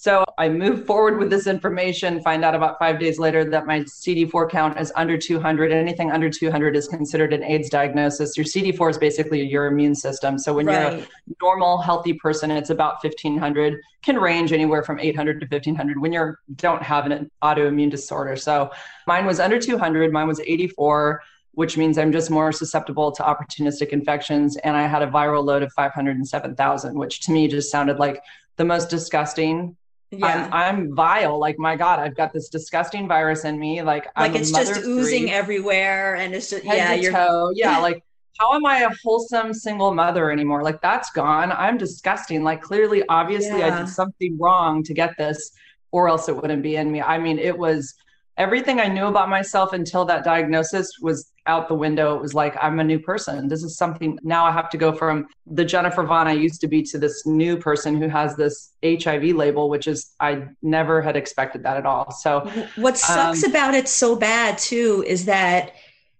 So 0.00 0.24
I 0.38 0.48
move 0.48 0.86
forward 0.86 1.18
with 1.18 1.28
this 1.28 1.48
information, 1.48 2.22
find 2.22 2.44
out 2.44 2.54
about 2.54 2.78
five 2.78 3.00
days 3.00 3.18
later 3.18 3.44
that 3.50 3.66
my 3.66 3.80
CD4 3.80 4.48
count 4.48 4.78
is 4.78 4.92
under 4.94 5.18
200. 5.18 5.72
Anything 5.72 6.12
under 6.12 6.30
200 6.30 6.76
is 6.76 6.86
considered 6.86 7.32
an 7.32 7.42
AIDS 7.42 7.68
diagnosis. 7.68 8.36
Your 8.36 8.46
CD4 8.46 8.90
is 8.90 8.98
basically 8.98 9.44
your 9.44 9.66
immune 9.66 9.96
system. 9.96 10.38
So 10.38 10.54
when 10.54 10.66
right. 10.66 10.92
you're 10.92 11.02
a 11.02 11.06
normal, 11.42 11.78
healthy 11.78 12.12
person, 12.12 12.52
it's 12.52 12.70
about 12.70 13.02
1500, 13.02 13.80
can 14.02 14.18
range 14.18 14.52
anywhere 14.52 14.84
from 14.84 15.00
800 15.00 15.40
to 15.40 15.46
1500 15.46 16.00
when 16.00 16.12
you 16.12 16.36
don't 16.54 16.80
have 16.80 17.06
an 17.06 17.28
autoimmune 17.42 17.90
disorder. 17.90 18.36
So 18.36 18.70
mine 19.08 19.26
was 19.26 19.40
under 19.40 19.58
200, 19.58 20.12
mine 20.12 20.28
was 20.28 20.38
84 20.38 21.22
which 21.52 21.76
means 21.76 21.98
I'm 21.98 22.12
just 22.12 22.30
more 22.30 22.52
susceptible 22.52 23.10
to 23.10 23.22
opportunistic 23.24 23.88
infections. 23.88 24.56
And 24.58 24.76
I 24.76 24.86
had 24.86 25.02
a 25.02 25.08
viral 25.08 25.44
load 25.44 25.64
of 25.64 25.72
507,000, 25.72 26.96
which 26.96 27.18
to 27.22 27.32
me 27.32 27.48
just 27.48 27.68
sounded 27.68 27.98
like 27.98 28.22
the 28.58 28.64
most 28.64 28.90
disgusting 28.90 29.76
yeah. 30.10 30.48
I'm, 30.52 30.52
I'm 30.52 30.94
vile. 30.94 31.38
Like, 31.38 31.58
my 31.58 31.76
God, 31.76 31.98
I've 31.98 32.16
got 32.16 32.32
this 32.32 32.48
disgusting 32.48 33.08
virus 33.08 33.44
in 33.44 33.58
me. 33.58 33.82
Like, 33.82 34.06
like 34.18 34.32
I'm 34.32 34.36
it's 34.36 34.50
just 34.50 34.80
oozing 34.84 35.30
everywhere. 35.30 36.16
And 36.16 36.34
it's 36.34 36.50
just, 36.50 36.64
Head 36.64 36.76
yeah, 36.76 36.94
you're, 36.94 37.12
toe. 37.12 37.52
yeah, 37.54 37.78
like 37.78 38.02
how 38.38 38.54
am 38.54 38.64
I 38.64 38.80
a 38.80 38.90
wholesome 39.02 39.52
single 39.52 39.92
mother 39.92 40.30
anymore? 40.30 40.62
Like 40.62 40.80
that's 40.80 41.10
gone. 41.10 41.52
I'm 41.52 41.76
disgusting. 41.76 42.44
Like 42.44 42.62
clearly, 42.62 43.02
obviously, 43.08 43.58
yeah. 43.58 43.74
I 43.74 43.78
did 43.80 43.88
something 43.88 44.38
wrong 44.38 44.82
to 44.84 44.94
get 44.94 45.16
this, 45.18 45.50
or 45.90 46.08
else 46.08 46.28
it 46.28 46.36
wouldn't 46.36 46.62
be 46.62 46.76
in 46.76 46.90
me. 46.90 47.02
I 47.02 47.18
mean, 47.18 47.38
it 47.38 47.56
was 47.56 47.94
everything 48.36 48.80
I 48.80 48.86
knew 48.86 49.06
about 49.06 49.28
myself 49.28 49.72
until 49.72 50.04
that 50.04 50.24
diagnosis 50.24 50.98
was 51.00 51.32
out 51.48 51.66
the 51.66 51.74
window. 51.74 52.14
It 52.14 52.22
was 52.22 52.34
like, 52.34 52.56
I'm 52.62 52.78
a 52.78 52.84
new 52.84 53.00
person. 53.00 53.48
This 53.48 53.64
is 53.64 53.76
something 53.76 54.18
now 54.22 54.44
I 54.44 54.52
have 54.52 54.70
to 54.70 54.76
go 54.76 54.92
from 54.92 55.26
the 55.46 55.64
Jennifer 55.64 56.04
Vaughan 56.04 56.28
I 56.28 56.32
used 56.32 56.60
to 56.60 56.68
be 56.68 56.82
to 56.84 56.98
this 56.98 57.26
new 57.26 57.56
person 57.56 58.00
who 58.00 58.08
has 58.08 58.36
this 58.36 58.74
HIV 58.84 59.34
label, 59.34 59.68
which 59.68 59.88
is, 59.88 60.14
I 60.20 60.48
never 60.62 61.02
had 61.02 61.16
expected 61.16 61.64
that 61.64 61.76
at 61.76 61.86
all. 61.86 62.12
So, 62.12 62.40
what 62.76 62.96
sucks 62.96 63.42
um, 63.42 63.50
about 63.50 63.74
it 63.74 63.88
so 63.88 64.14
bad 64.14 64.58
too 64.58 65.02
is 65.06 65.24
that 65.24 65.72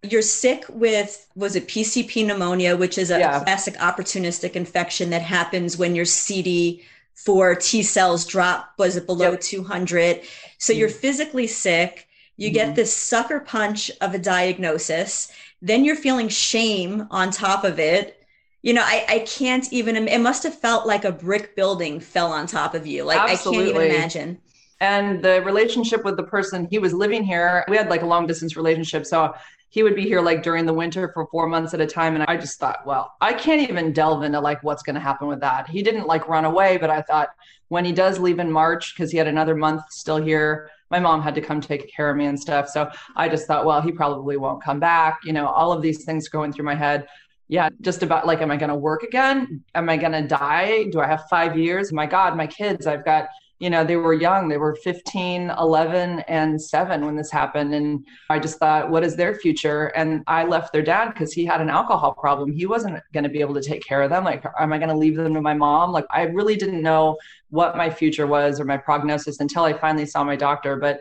you're 0.03 0.23
sick 0.23 0.65
with 0.69 1.29
was 1.35 1.57
it 1.57 1.69
PCP 1.69 2.27
pneumonia, 2.27 2.77
which 2.77 2.99
is 2.99 3.11
a 3.11 3.19
yeah. 3.19 3.41
classic 3.41 3.75
opportunistic 3.75 4.53
infection 4.53 5.11
that 5.11 5.23
happens 5.23 5.77
when 5.77 5.95
your 5.95 6.05
CD 6.05 6.83
for 7.15 7.55
T 7.55 7.83
cells 7.83 8.25
drop 8.25 8.73
was 8.79 8.97
it 8.97 9.07
below 9.07 9.33
yep. 9.33 9.41
200. 9.41 10.23
So 10.59 10.73
mm 10.73 10.79
you're 10.79 10.89
physically 10.89 11.47
sick. 11.47 12.08
You 12.39 12.51
get 12.51 12.69
mm-hmm. 12.69 12.77
this 12.77 12.97
sucker 12.97 13.41
punch 13.41 13.91
of 14.01 14.15
a 14.15 14.19
diagnosis. 14.19 15.31
Then 15.61 15.85
you're 15.85 15.97
feeling 15.97 16.29
shame 16.29 17.07
on 17.11 17.31
top 17.31 17.65
of 17.65 17.79
it. 17.79 18.25
You 18.63 18.73
know, 18.75 18.83
I, 18.83 19.05
I 19.09 19.19
can't 19.21 19.71
even, 19.73 20.09
it 20.09 20.21
must 20.21 20.45
have 20.45 20.55
felt 20.55 20.87
like 20.87 21.05
a 21.05 21.13
brick 21.13 21.57
building 21.57 22.01
fell 22.01 22.33
on 22.33 22.47
top 22.47 22.75
of 22.75 22.87
you. 22.87 23.05
Like, 23.05 23.19
Absolutely. 23.19 23.61
I 23.61 23.67
can't 23.67 23.77
even 23.77 23.97
imagine. 23.97 24.39
And 24.81 25.23
the 25.23 25.43
relationship 25.43 26.05
with 26.05 26.17
the 26.17 26.23
person, 26.23 26.69
he 26.71 26.79
was 26.79 26.95
living 26.95 27.25
here. 27.25 27.65
We 27.69 27.77
had 27.77 27.91
like 27.91 28.03
a 28.03 28.07
long 28.07 28.29
distance 28.29 28.57
relationship. 28.57 29.05
So 29.05 29.35
he 29.71 29.83
would 29.83 29.97
be 29.97 30.03
here 30.03 30.21
like 30.21 30.45
during 30.45 30.65
the 30.65 30.73
winter 30.73 31.11
for 31.13 31.27
four 31.27 31.49
months 31.49 31.75
at 31.75 31.81
a 31.81 31.87
time. 31.87 32.15
And 32.15 32.25
I 32.29 32.37
just 32.37 32.61
thought, 32.61 32.87
well, 32.87 33.15
I 33.21 33.33
can't 33.33 33.69
even 33.69 33.93
delve 33.93 34.23
into 34.23 34.41
like 34.41 34.63
what's 34.63 34.85
going 34.85 34.95
to 34.95 35.01
happen 35.01 35.27
with 35.27 35.41
that. 35.41 35.69
He 35.69 35.83
didn't 35.83 36.07
like 36.07 36.29
run 36.29 36.45
away, 36.45 36.77
but 36.77 36.89
I 36.89 37.03
thought 37.03 37.31
when 37.67 37.85
he 37.85 37.93
does 37.93 38.19
leave 38.19 38.39
in 38.39 38.51
March, 38.51 38.95
because 38.95 39.11
he 39.11 39.19
had 39.19 39.27
another 39.27 39.57
month 39.57 39.83
still 39.91 40.23
here, 40.23 40.71
my 40.91 40.99
mom 40.99 41.23
had 41.23 41.35
to 41.35 41.41
come 41.41 41.61
take 41.61 41.93
care 41.95 42.11
of 42.11 42.17
me 42.17 42.27
and 42.27 42.39
stuff. 42.39 42.69
So 42.69 42.91
I 43.17 43.29
just 43.29 43.47
thought, 43.47 43.65
well, 43.65 43.81
he 43.81 43.93
probably 43.93 44.37
won't 44.37 44.63
come 44.63 44.81
back. 44.81 45.21
You 45.25 45.33
know, 45.33 45.47
all 45.47 45.73
of 45.73 45.83
these 45.83 46.05
things 46.05 46.29
going 46.29 46.53
through 46.53 46.65
my 46.65 46.75
head. 46.75 47.07
Yeah, 47.49 47.71
just 47.81 48.03
about 48.03 48.27
like, 48.27 48.43
am 48.43 48.51
I 48.51 48.57
going 48.57 48.69
to 48.69 48.77
work 48.77 49.03
again? 49.03 49.65
Am 49.75 49.89
I 49.89 49.97
going 49.97 50.13
to 50.13 50.27
die? 50.27 50.85
Do 50.85 51.01
I 51.01 51.07
have 51.07 51.25
five 51.31 51.57
years? 51.57 51.93
My 51.93 52.07
God, 52.07 52.37
my 52.37 52.47
kids, 52.47 52.87
I've 52.87 53.05
got 53.05 53.29
you 53.59 53.71
know 53.71 53.85
they 53.85 53.97
were 53.97 54.15
young. 54.15 54.49
They 54.49 54.57
were 54.57 54.77
15 54.77 55.51
11 55.51 56.21
and 56.21 56.61
7 56.61 57.05
when 57.05 57.17
this 57.17 57.31
happened. 57.31 57.75
And 57.75 58.07
i 58.31 58.39
just 58.39 58.59
thought 58.59 58.91
what 58.91 59.05
is 59.05 59.17
their 59.17 59.35
future? 59.35 59.87
And 59.89 60.23
i 60.27 60.45
left 60.45 60.73
their 60.73 60.83
dad 60.83 61.13
because 61.13 61.33
he 61.33 61.45
had 61.45 61.61
an 61.61 61.71
alcohol 61.71 62.13
problem. 62.13 62.53
He 62.53 62.67
wasn't 62.67 63.01
going 63.13 63.25
to 63.25 63.31
be 63.31 63.41
able 63.41 63.55
to 63.55 63.63
take 63.63 63.85
care 63.85 64.03
of 64.03 64.11
them. 64.11 64.25
Like 64.25 64.45
am 64.59 64.73
i 64.73 64.79
going 64.79 64.91
to 64.91 64.97
leave 64.97 65.17
them 65.17 65.35
to 65.35 65.41
my 65.41 65.55
mom? 65.55 65.93
Like 65.93 66.07
i 66.11 66.23
really 66.23 66.57
didn't 66.57 66.83
know 66.83 67.17
what 67.51 67.77
my 67.77 67.91
future 67.91 68.27
was 68.27 68.61
or 68.61 68.65
my 68.65 68.77
prognosis 68.77 69.41
until 69.41 69.65
i 69.65 69.73
finally 69.73 70.07
saw 70.07 70.23
my 70.23 70.37
doctor. 70.37 70.77
But 70.77 71.01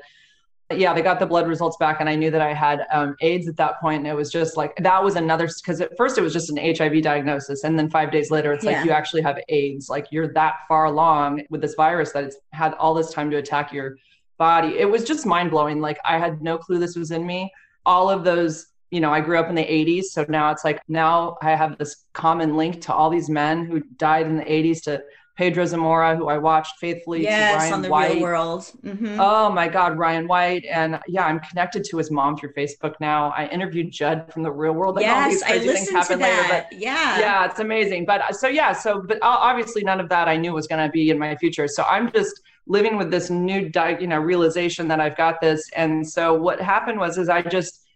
yeah, 0.76 0.94
they 0.94 1.02
got 1.02 1.20
the 1.20 1.26
blood 1.26 1.48
results 1.48 1.78
back, 1.78 2.02
and 2.02 2.10
I 2.10 2.16
knew 2.16 2.30
that 2.30 2.42
I 2.42 2.54
had 2.54 2.86
um, 2.92 3.16
AIDS 3.22 3.48
at 3.48 3.56
that 3.56 3.80
point. 3.80 4.00
And 4.00 4.08
it 4.08 4.14
was 4.14 4.30
just 4.30 4.58
like 4.58 4.76
that 4.78 5.02
was 5.02 5.16
another 5.16 5.48
because 5.48 5.80
at 5.80 5.96
first 5.96 6.18
it 6.18 6.22
was 6.22 6.34
just 6.34 6.50
an 6.50 6.58
HIV 6.58 7.02
diagnosis, 7.04 7.64
and 7.64 7.80
then 7.80 7.90
five 7.90 8.12
days 8.12 8.32
later, 8.32 8.52
it's 8.52 8.66
yeah. 8.66 8.72
like 8.72 8.86
you 8.86 8.92
actually 8.92 9.22
have 9.22 9.40
AIDS. 9.48 9.90
Like 9.90 10.08
you're 10.12 10.34
that 10.34 10.56
far 10.68 10.86
along 10.86 11.44
with 11.50 11.62
this 11.62 11.76
virus 11.76 12.12
that 12.12 12.26
it's 12.26 12.38
had 12.52 12.74
all 12.74 12.94
this 12.94 13.14
time 13.14 13.32
to 13.32 13.38
attack 13.38 13.72
your 13.72 13.98
body. 14.38 14.78
It 14.78 14.90
was 14.90 15.06
just 15.06 15.26
mind 15.26 15.52
blowing. 15.52 15.80
Like 15.80 16.00
I 16.04 16.18
had 16.18 16.42
no 16.42 16.58
clue 16.58 16.80
this 16.80 16.98
was 16.98 17.12
in 17.12 17.26
me. 17.26 17.52
All 17.86 18.10
of 18.10 18.26
those, 18.26 18.68
you 18.92 19.00
know, 19.00 19.12
I 19.12 19.22
grew 19.22 19.40
up 19.40 19.48
in 19.48 19.56
the 19.56 19.64
80s, 19.64 20.06
so 20.06 20.26
now 20.28 20.52
it's 20.52 20.66
like 20.66 20.82
now 20.90 21.38
I 21.42 21.52
have 21.52 21.78
this 21.78 22.06
common 22.12 22.58
link 22.58 22.82
to 22.82 22.94
all 22.94 23.10
these 23.10 23.30
men 23.30 23.66
who 23.66 23.80
died 23.96 24.26
in 24.26 24.36
the 24.36 24.44
80s 24.44 24.84
to 24.84 25.02
Pedro 25.38 25.66
Zamora, 25.66 26.16
who 26.16 26.30
I 26.30 26.40
watched 26.40 26.80
faithfully. 26.80 27.22
Yes, 27.22 27.62
Ryan 27.62 27.74
on 27.74 27.82
the 27.84 27.90
White. 27.90 28.14
real 28.14 28.24
world. 28.24 28.72
Mm-hmm. 28.84 29.20
Oh 29.20 29.52
my 29.52 29.68
God, 29.68 29.98
Ryan 29.98 30.28
White. 30.28 30.66
And 30.66 31.00
yeah, 31.08 31.26
I'm 31.26 31.40
connected 31.40 31.84
to 31.86 31.98
his 31.98 32.10
mom 32.10 32.36
through 32.36 32.54
Facebook 32.54 32.96
now. 33.00 33.30
I 33.38 33.48
interviewed 33.48 33.92
Judd 33.92 34.34
from 34.34 34.42
the 34.42 34.52
real 34.52 34.74
world. 34.74 34.98
yes, 35.00 35.44
I 35.44 35.58
listened 35.58 36.04
to 36.06 36.16
that. 36.18 36.20
Later, 36.20 36.46
but 36.50 36.80
yeah. 36.80 37.20
Yeah, 37.20 37.46
it's 37.46 37.60
amazing. 37.60 38.06
But 38.06 38.22
uh, 38.22 38.32
so 38.34 38.48
yeah, 38.48 38.74
so 38.74 39.00
but 39.00 39.20
obviously 39.22 39.84
none 39.84 40.00
of 40.00 40.10
that 40.10 40.28
I 40.28 40.38
knew 40.38 40.54
was 40.54 40.66
going 40.66 40.84
to 40.84 40.92
be 40.92 41.12
in 41.12 41.20
my 41.20 41.36
future. 41.36 41.68
So 41.68 41.84
I'm 41.84 42.12
just 42.12 42.42
living 42.66 42.98
with 42.98 43.12
this 43.12 43.30
new, 43.30 43.70
you 44.00 44.08
know, 44.08 44.20
realization 44.20 44.88
that 44.88 45.00
I've 45.00 45.16
got 45.16 45.40
this. 45.40 45.70
And 45.76 46.08
so 46.08 46.34
what 46.34 46.60
happened 46.60 47.00
was, 47.00 47.20
is 47.20 47.30
I 47.30 47.44
just, 47.44 47.87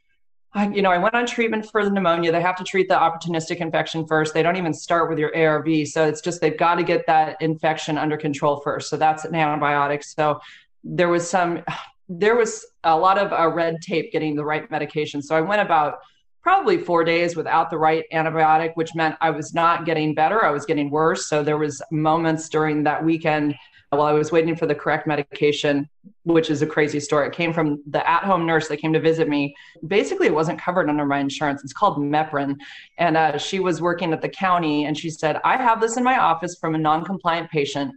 I, 0.53 0.67
you 0.69 0.81
know, 0.81 0.91
I 0.91 0.97
went 0.97 1.15
on 1.15 1.25
treatment 1.25 1.69
for 1.71 1.83
the 1.83 1.89
pneumonia. 1.89 2.31
They 2.31 2.41
have 2.41 2.57
to 2.57 2.63
treat 2.63 2.89
the 2.89 2.95
opportunistic 2.95 3.57
infection 3.57 4.05
first. 4.05 4.33
They 4.33 4.43
don't 4.43 4.57
even 4.57 4.73
start 4.73 5.09
with 5.09 5.17
your 5.17 5.35
ARV. 5.35 5.87
So 5.87 6.05
it's 6.05 6.19
just 6.19 6.41
they've 6.41 6.57
got 6.57 6.75
to 6.75 6.83
get 6.83 7.05
that 7.07 7.37
infection 7.41 7.97
under 7.97 8.17
control 8.17 8.59
first. 8.59 8.89
So 8.89 8.97
that's 8.97 9.23
an 9.23 9.31
antibiotic. 9.31 10.03
So 10.03 10.41
there 10.83 11.07
was 11.07 11.29
some, 11.29 11.63
there 12.09 12.35
was 12.35 12.65
a 12.83 12.97
lot 12.97 13.17
of 13.17 13.31
uh, 13.31 13.47
red 13.47 13.81
tape 13.81 14.11
getting 14.11 14.35
the 14.35 14.43
right 14.43 14.69
medication. 14.69 15.21
So 15.21 15.35
I 15.35 15.41
went 15.41 15.61
about 15.61 15.99
probably 16.41 16.77
four 16.77 17.05
days 17.05 17.35
without 17.37 17.69
the 17.69 17.77
right 17.77 18.03
antibiotic, 18.11 18.71
which 18.75 18.93
meant 18.93 19.15
I 19.21 19.29
was 19.29 19.53
not 19.53 19.85
getting 19.85 20.13
better. 20.13 20.43
I 20.43 20.51
was 20.51 20.65
getting 20.65 20.89
worse. 20.89 21.29
So 21.29 21.43
there 21.43 21.57
was 21.57 21.81
moments 21.91 22.49
during 22.49 22.83
that 22.83 23.05
weekend 23.05 23.55
while 23.91 24.07
I 24.07 24.13
was 24.13 24.31
waiting 24.31 24.55
for 24.55 24.65
the 24.65 24.75
correct 24.75 25.05
medication, 25.05 25.89
which 26.23 26.49
is 26.49 26.61
a 26.61 26.65
crazy 26.65 27.01
story. 27.01 27.27
It 27.27 27.33
came 27.33 27.51
from 27.51 27.83
the 27.85 28.09
at 28.09 28.23
home 28.23 28.45
nurse 28.45 28.69
that 28.69 28.77
came 28.77 28.93
to 28.93 29.01
visit 29.01 29.27
me. 29.27 29.53
Basically, 29.85 30.27
it 30.27 30.33
wasn't 30.33 30.61
covered 30.61 30.89
under 30.89 31.05
my 31.05 31.19
insurance. 31.19 31.61
It's 31.61 31.73
called 31.73 31.97
Mepron. 31.97 32.55
And 32.97 33.17
uh, 33.17 33.37
she 33.37 33.59
was 33.59 33.81
working 33.81 34.13
at 34.13 34.21
the 34.21 34.29
county 34.29 34.85
and 34.85 34.97
she 34.97 35.09
said, 35.09 35.41
I 35.43 35.57
have 35.57 35.81
this 35.81 35.97
in 35.97 36.05
my 36.05 36.17
office 36.17 36.57
from 36.57 36.73
a 36.73 36.77
non 36.77 37.03
compliant 37.03 37.51
patient. 37.51 37.93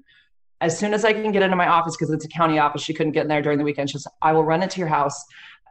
As 0.60 0.76
soon 0.76 0.94
as 0.94 1.04
I 1.04 1.12
can 1.12 1.30
get 1.30 1.42
into 1.42 1.56
my 1.56 1.68
office, 1.68 1.96
because 1.96 2.12
it's 2.12 2.24
a 2.24 2.28
county 2.28 2.58
office, 2.58 2.82
she 2.82 2.92
couldn't 2.92 3.12
get 3.12 3.22
in 3.22 3.28
there 3.28 3.42
during 3.42 3.58
the 3.58 3.64
weekend. 3.64 3.90
She 3.90 3.98
said, 3.98 4.10
I 4.20 4.32
will 4.32 4.44
run 4.44 4.64
into 4.64 4.80
your 4.80 4.88
house. 4.88 5.24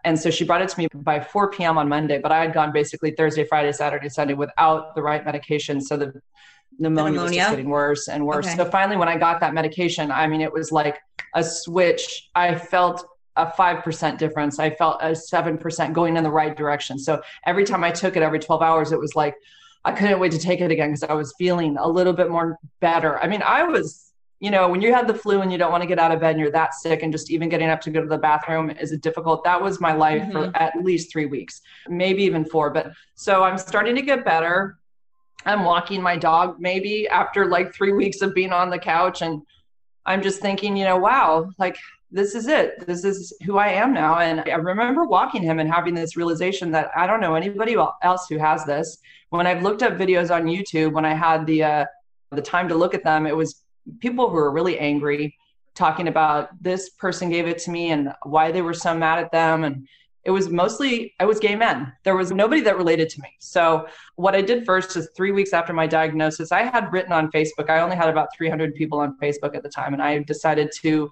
And 0.05 0.17
so 0.17 0.29
she 0.29 0.45
brought 0.45 0.61
it 0.61 0.69
to 0.69 0.79
me 0.79 0.87
by 0.93 1.19
4 1.19 1.51
p.m. 1.51 1.77
on 1.77 1.89
Monday, 1.89 2.19
but 2.19 2.31
I 2.31 2.39
had 2.39 2.53
gone 2.53 2.71
basically 2.71 3.11
Thursday, 3.11 3.43
Friday, 3.43 3.71
Saturday, 3.73 4.09
Sunday 4.09 4.35
without 4.35 4.95
the 4.95 5.01
right 5.01 5.25
medication. 5.25 5.81
So 5.81 5.97
the 5.97 6.21
pneumonia, 6.79 7.11
pneumonia, 7.11 7.21
was 7.21 7.35
just 7.35 7.49
getting 7.51 7.69
worse 7.69 8.07
and 8.07 8.25
worse. 8.25 8.45
Okay. 8.47 8.55
So 8.55 8.65
finally, 8.65 8.97
when 8.97 9.09
I 9.09 9.17
got 9.17 9.39
that 9.41 9.53
medication, 9.53 10.11
I 10.11 10.27
mean, 10.27 10.41
it 10.41 10.51
was 10.51 10.71
like 10.71 10.99
a 11.35 11.43
switch. 11.43 12.29
I 12.35 12.55
felt 12.55 13.05
a 13.35 13.47
5% 13.47 14.17
difference. 14.17 14.59
I 14.59 14.69
felt 14.69 15.01
a 15.01 15.11
7% 15.11 15.93
going 15.93 16.17
in 16.17 16.23
the 16.23 16.31
right 16.31 16.55
direction. 16.55 16.99
So 16.99 17.21
every 17.45 17.63
time 17.63 17.83
I 17.83 17.91
took 17.91 18.15
it 18.15 18.23
every 18.23 18.39
12 18.39 18.61
hours, 18.61 18.91
it 18.91 18.99
was 18.99 19.15
like, 19.15 19.35
I 19.85 19.91
couldn't 19.91 20.19
wait 20.19 20.31
to 20.31 20.39
take 20.39 20.61
it 20.61 20.71
again 20.71 20.89
because 20.89 21.03
I 21.03 21.13
was 21.13 21.33
feeling 21.37 21.77
a 21.77 21.87
little 21.87 22.13
bit 22.13 22.29
more 22.29 22.57
better. 22.79 23.19
I 23.19 23.27
mean, 23.27 23.41
I 23.41 23.63
was, 23.63 24.13
you 24.39 24.49
know, 24.49 24.69
when 24.69 24.81
you 24.81 24.93
have 24.93 25.07
the 25.07 25.13
flu 25.13 25.41
and 25.41 25.51
you 25.51 25.57
don't 25.57 25.71
want 25.71 25.81
to 25.81 25.87
get 25.87 25.99
out 25.99 26.11
of 26.11 26.21
bed 26.21 26.31
and 26.31 26.39
you're 26.39 26.51
that 26.51 26.73
sick 26.73 27.03
and 27.03 27.11
just 27.11 27.31
even 27.31 27.49
getting 27.49 27.69
up 27.69 27.81
to 27.81 27.89
go 27.89 28.01
to 28.01 28.07
the 28.07 28.17
bathroom 28.17 28.69
is 28.69 28.91
a 28.91 28.97
difficult. 28.97 29.43
That 29.43 29.61
was 29.61 29.81
my 29.81 29.93
life 29.93 30.21
mm-hmm. 30.21 30.31
for 30.31 30.51
at 30.55 30.73
least 30.81 31.11
three 31.11 31.25
weeks, 31.25 31.61
maybe 31.89 32.23
even 32.23 32.45
four. 32.45 32.69
But 32.69 32.91
so 33.15 33.43
I'm 33.43 33.57
starting 33.57 33.95
to 33.95 34.01
get 34.01 34.23
better. 34.23 34.77
I'm 35.45 35.63
walking 35.63 36.01
my 36.01 36.17
dog 36.17 36.57
maybe 36.59 37.07
after 37.07 37.45
like 37.47 37.73
three 37.73 37.93
weeks 37.93 38.21
of 38.21 38.33
being 38.33 38.53
on 38.53 38.69
the 38.69 38.79
couch. 38.79 39.21
And 39.21 39.41
I'm 40.05 40.21
just 40.21 40.41
thinking, 40.41 40.75
you 40.77 40.85
know, 40.85 40.97
wow, 40.97 41.49
like 41.57 41.77
this 42.11 42.35
is 42.35 42.47
it. 42.47 42.85
This 42.85 43.03
is 43.03 43.33
who 43.45 43.57
I 43.57 43.69
am 43.69 43.93
now. 43.93 44.19
And 44.19 44.41
I 44.41 44.55
remember 44.55 45.05
walking 45.05 45.41
him 45.41 45.59
and 45.59 45.71
having 45.71 45.95
this 45.95 46.15
realization 46.15 46.71
that 46.71 46.91
I 46.95 47.07
don't 47.07 47.21
know 47.21 47.35
anybody 47.35 47.75
else 48.03 48.27
who 48.29 48.37
has 48.37 48.65
this. 48.65 48.99
When 49.29 49.47
I've 49.47 49.63
looked 49.63 49.81
up 49.81 49.93
videos 49.93 50.33
on 50.33 50.45
YouTube, 50.45 50.93
when 50.93 51.05
I 51.05 51.15
had 51.15 51.45
the, 51.45 51.63
uh, 51.63 51.85
the 52.31 52.41
time 52.41 52.67
to 52.69 52.75
look 52.75 52.93
at 52.93 53.03
them, 53.03 53.25
it 53.25 53.35
was 53.35 53.63
people 53.99 54.29
who 54.29 54.35
were 54.35 54.51
really 54.51 54.77
angry 54.79 55.35
talking 55.75 56.07
about 56.07 56.49
this 56.61 56.89
person 56.89 57.31
gave 57.31 57.47
it 57.47 57.57
to 57.57 57.71
me 57.71 57.89
and 57.89 58.13
why 58.23 58.51
they 58.51 58.61
were 58.61 58.75
so 58.75 58.93
mad 58.95 59.19
at 59.19 59.31
them. 59.31 59.63
And 59.63 59.87
it 60.25 60.31
was 60.31 60.49
mostly 60.49 61.13
I 61.19 61.25
was 61.25 61.39
gay 61.39 61.55
men. 61.55 61.91
There 62.03 62.15
was 62.15 62.31
nobody 62.31 62.61
that 62.61 62.77
related 62.77 63.09
to 63.09 63.21
me. 63.21 63.29
So 63.39 63.87
what 64.15 64.35
I 64.35 64.41
did 64.41 64.65
first 64.65 64.95
is 64.95 65.09
3 65.15 65.31
weeks 65.31 65.53
after 65.53 65.73
my 65.73 65.87
diagnosis, 65.87 66.51
I 66.51 66.63
had 66.63 66.91
written 66.93 67.11
on 67.11 67.31
Facebook. 67.31 67.69
I 67.69 67.81
only 67.81 67.95
had 67.95 68.09
about 68.09 68.29
300 68.37 68.73
people 68.75 68.99
on 68.99 69.17
Facebook 69.21 69.55
at 69.55 69.63
the 69.63 69.69
time 69.69 69.93
and 69.93 70.01
I 70.01 70.19
decided 70.19 70.71
to 70.81 71.09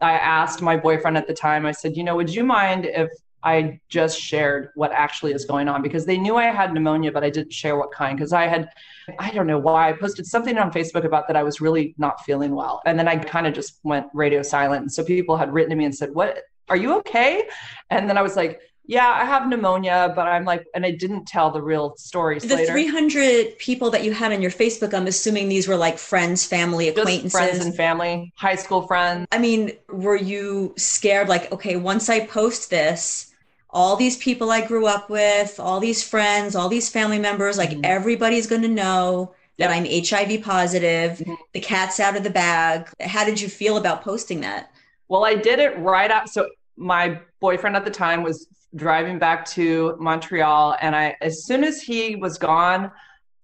I 0.00 0.12
asked 0.12 0.60
my 0.60 0.76
boyfriend 0.76 1.16
at 1.16 1.26
the 1.26 1.34
time. 1.34 1.64
I 1.64 1.72
said, 1.72 1.96
"You 1.96 2.04
know, 2.04 2.16
would 2.16 2.28
you 2.28 2.44
mind 2.44 2.84
if 2.84 3.08
I 3.44 3.78
just 3.90 4.18
shared 4.18 4.70
what 4.74 4.90
actually 4.92 5.32
is 5.32 5.44
going 5.44 5.68
on 5.68 5.82
because 5.82 6.06
they 6.06 6.16
knew 6.16 6.36
I 6.36 6.44
had 6.44 6.72
pneumonia, 6.72 7.12
but 7.12 7.22
I 7.22 7.28
didn't 7.28 7.52
share 7.52 7.76
what 7.76 7.92
kind 7.92 8.16
because 8.16 8.32
I 8.32 8.46
had, 8.46 8.70
I 9.18 9.30
don't 9.30 9.46
know 9.46 9.58
why, 9.58 9.90
I 9.90 9.92
posted 9.92 10.26
something 10.26 10.56
on 10.56 10.72
Facebook 10.72 11.04
about 11.04 11.26
that 11.28 11.36
I 11.36 11.42
was 11.42 11.60
really 11.60 11.94
not 11.98 12.24
feeling 12.24 12.54
well. 12.54 12.80
And 12.86 12.98
then 12.98 13.06
I 13.06 13.16
kind 13.16 13.46
of 13.46 13.52
just 13.52 13.80
went 13.82 14.06
radio 14.14 14.42
silent. 14.42 14.80
And 14.80 14.90
so 14.90 15.04
people 15.04 15.36
had 15.36 15.52
written 15.52 15.70
to 15.70 15.76
me 15.76 15.84
and 15.84 15.94
said, 15.94 16.14
What 16.14 16.38
are 16.68 16.76
you 16.76 16.96
okay? 16.98 17.48
And 17.90 18.08
then 18.08 18.18
I 18.18 18.22
was 18.22 18.36
like, 18.36 18.60
yeah, 18.86 19.08
I 19.08 19.24
have 19.24 19.48
pneumonia, 19.48 20.12
but 20.14 20.28
I'm 20.28 20.44
like, 20.44 20.66
and 20.74 20.84
I 20.84 20.90
didn't 20.90 21.26
tell 21.26 21.50
the 21.50 21.62
real 21.62 21.96
stories. 21.96 22.42
The 22.42 22.56
later. 22.56 22.72
300 22.72 23.58
people 23.58 23.90
that 23.90 24.04
you 24.04 24.12
had 24.12 24.30
on 24.32 24.42
your 24.42 24.50
Facebook, 24.50 24.92
I'm 24.92 25.06
assuming 25.06 25.48
these 25.48 25.66
were 25.66 25.76
like 25.76 25.96
friends, 25.96 26.44
family, 26.44 26.88
acquaintances. 26.88 27.32
Just 27.32 27.36
friends 27.36 27.64
and 27.64 27.74
family, 27.74 28.32
high 28.36 28.56
school 28.56 28.86
friends. 28.86 29.26
I 29.32 29.38
mean, 29.38 29.72
were 29.88 30.16
you 30.16 30.74
scared? 30.76 31.28
Like, 31.28 31.50
okay, 31.50 31.76
once 31.76 32.10
I 32.10 32.26
post 32.26 32.68
this, 32.68 33.32
all 33.70 33.96
these 33.96 34.18
people 34.18 34.50
I 34.50 34.66
grew 34.66 34.86
up 34.86 35.08
with, 35.08 35.58
all 35.58 35.80
these 35.80 36.06
friends, 36.06 36.54
all 36.54 36.68
these 36.68 36.90
family 36.90 37.18
members, 37.18 37.56
like 37.56 37.70
mm-hmm. 37.70 37.84
everybody's 37.84 38.46
going 38.46 38.62
to 38.62 38.68
know 38.68 39.34
that 39.56 39.70
I'm 39.70 39.86
HIV 39.86 40.42
positive. 40.42 41.18
Mm-hmm. 41.18 41.34
The 41.52 41.60
cat's 41.60 42.00
out 42.00 42.16
of 42.16 42.22
the 42.22 42.30
bag. 42.30 42.90
How 43.00 43.24
did 43.24 43.40
you 43.40 43.48
feel 43.48 43.78
about 43.78 44.02
posting 44.02 44.42
that? 44.42 44.70
Well, 45.08 45.24
I 45.24 45.34
did 45.34 45.58
it 45.58 45.78
right 45.78 46.10
up. 46.10 46.28
So 46.28 46.48
my 46.76 47.20
boyfriend 47.40 47.76
at 47.76 47.84
the 47.84 47.90
time 47.90 48.22
was 48.22 48.48
driving 48.74 49.18
back 49.18 49.44
to 49.44 49.96
Montreal, 50.00 50.76
and 50.80 50.96
I, 50.96 51.16
as 51.20 51.44
soon 51.44 51.62
as 51.62 51.80
he 51.80 52.16
was 52.16 52.38
gone, 52.38 52.90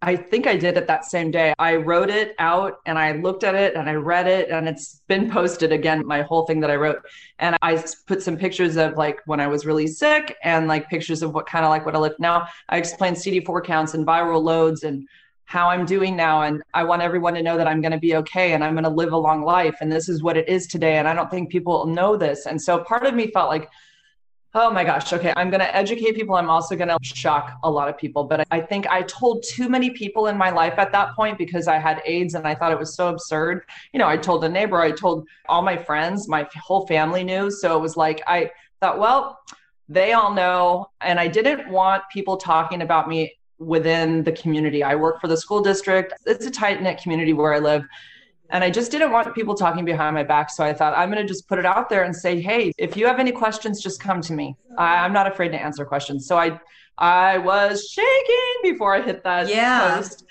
I 0.02 0.16
think 0.16 0.46
I 0.46 0.56
did 0.56 0.78
it 0.78 0.86
that 0.86 1.04
same 1.04 1.30
day. 1.30 1.52
I 1.58 1.76
wrote 1.76 2.08
it 2.08 2.34
out 2.38 2.78
and 2.86 2.98
I 2.98 3.12
looked 3.12 3.44
at 3.44 3.54
it 3.54 3.74
and 3.74 3.88
I 3.88 3.94
read 3.94 4.26
it 4.26 4.48
and 4.48 4.66
it's 4.66 5.02
been 5.08 5.30
posted 5.30 5.72
again, 5.72 6.06
my 6.06 6.22
whole 6.22 6.46
thing 6.46 6.60
that 6.60 6.70
I 6.70 6.76
wrote. 6.76 7.02
And 7.38 7.54
I 7.60 7.84
put 8.06 8.22
some 8.22 8.38
pictures 8.38 8.76
of 8.76 8.96
like 8.96 9.18
when 9.26 9.40
I 9.40 9.46
was 9.46 9.66
really 9.66 9.86
sick 9.86 10.38
and 10.42 10.68
like 10.68 10.88
pictures 10.88 11.22
of 11.22 11.34
what 11.34 11.46
kind 11.46 11.66
of 11.66 11.68
like 11.68 11.84
what 11.84 11.94
I 11.94 11.98
live 11.98 12.18
now. 12.18 12.48
I 12.70 12.78
explained 12.78 13.16
CD4 13.16 13.62
counts 13.62 13.92
and 13.92 14.06
viral 14.06 14.42
loads 14.42 14.84
and 14.84 15.06
how 15.50 15.68
I'm 15.68 15.84
doing 15.84 16.14
now. 16.14 16.42
And 16.42 16.62
I 16.74 16.84
want 16.84 17.02
everyone 17.02 17.34
to 17.34 17.42
know 17.42 17.56
that 17.56 17.66
I'm 17.66 17.80
going 17.80 17.90
to 17.90 17.98
be 17.98 18.14
okay 18.14 18.52
and 18.52 18.62
I'm 18.62 18.74
going 18.74 18.84
to 18.84 18.88
live 18.88 19.12
a 19.12 19.16
long 19.16 19.42
life. 19.42 19.78
And 19.80 19.90
this 19.90 20.08
is 20.08 20.22
what 20.22 20.36
it 20.36 20.48
is 20.48 20.68
today. 20.68 20.98
And 20.98 21.08
I 21.08 21.12
don't 21.12 21.28
think 21.28 21.50
people 21.50 21.86
know 21.86 22.16
this. 22.16 22.46
And 22.46 22.62
so 22.62 22.84
part 22.84 23.04
of 23.04 23.14
me 23.14 23.32
felt 23.32 23.48
like, 23.48 23.68
oh 24.54 24.70
my 24.70 24.84
gosh, 24.84 25.12
okay, 25.12 25.32
I'm 25.34 25.50
going 25.50 25.58
to 25.58 25.76
educate 25.76 26.14
people. 26.14 26.36
I'm 26.36 26.48
also 26.48 26.76
going 26.76 26.86
to 26.88 26.96
shock 27.02 27.58
a 27.64 27.70
lot 27.70 27.88
of 27.88 27.98
people. 27.98 28.22
But 28.22 28.46
I 28.52 28.60
think 28.60 28.86
I 28.86 29.02
told 29.02 29.42
too 29.42 29.68
many 29.68 29.90
people 29.90 30.28
in 30.28 30.38
my 30.38 30.50
life 30.50 30.74
at 30.78 30.92
that 30.92 31.16
point 31.16 31.36
because 31.36 31.66
I 31.66 31.78
had 31.78 32.00
AIDS 32.06 32.34
and 32.34 32.46
I 32.46 32.54
thought 32.54 32.70
it 32.70 32.78
was 32.78 32.94
so 32.94 33.08
absurd. 33.08 33.64
You 33.92 33.98
know, 33.98 34.06
I 34.06 34.18
told 34.18 34.44
a 34.44 34.48
neighbor, 34.48 34.80
I 34.80 34.92
told 34.92 35.26
all 35.48 35.62
my 35.62 35.76
friends, 35.76 36.28
my 36.28 36.46
whole 36.62 36.86
family 36.86 37.24
knew. 37.24 37.50
So 37.50 37.76
it 37.76 37.80
was 37.80 37.96
like, 37.96 38.22
I 38.28 38.52
thought, 38.78 39.00
well, 39.00 39.40
they 39.88 40.12
all 40.12 40.32
know. 40.32 40.90
And 41.00 41.18
I 41.18 41.26
didn't 41.26 41.68
want 41.68 42.04
people 42.12 42.36
talking 42.36 42.82
about 42.82 43.08
me 43.08 43.32
within 43.60 44.24
the 44.24 44.32
community. 44.32 44.82
I 44.82 44.94
work 44.96 45.20
for 45.20 45.28
the 45.28 45.36
school 45.36 45.60
district. 45.60 46.14
It's 46.26 46.46
a 46.46 46.50
tight 46.50 46.82
knit 46.82 47.00
community 47.00 47.32
where 47.34 47.54
I 47.54 47.58
live. 47.58 47.84
And 48.48 48.64
I 48.64 48.70
just 48.70 48.90
didn't 48.90 49.12
want 49.12 49.32
people 49.34 49.54
talking 49.54 49.84
behind 49.84 50.14
my 50.14 50.24
back. 50.24 50.50
So 50.50 50.64
I 50.64 50.72
thought, 50.72 50.96
I'm 50.96 51.10
going 51.10 51.24
to 51.24 51.28
just 51.28 51.46
put 51.46 51.58
it 51.60 51.66
out 51.66 51.88
there 51.88 52.02
and 52.02 52.16
say, 52.16 52.40
hey, 52.40 52.72
if 52.78 52.96
you 52.96 53.06
have 53.06 53.20
any 53.20 53.30
questions, 53.30 53.80
just 53.80 54.02
come 54.02 54.20
to 54.22 54.32
me. 54.32 54.56
I, 54.76 55.04
am 55.04 55.12
not 55.12 55.30
afraid 55.30 55.50
to 55.50 55.62
answer 55.62 55.84
questions. 55.84 56.26
So 56.26 56.36
I, 56.36 56.58
I 56.98 57.38
was 57.38 57.88
shaking 57.88 58.72
before 58.72 58.96
I 58.96 59.02
hit 59.02 59.22
that 59.22 59.48
yeah. 59.48 59.94
post. 59.94 60.24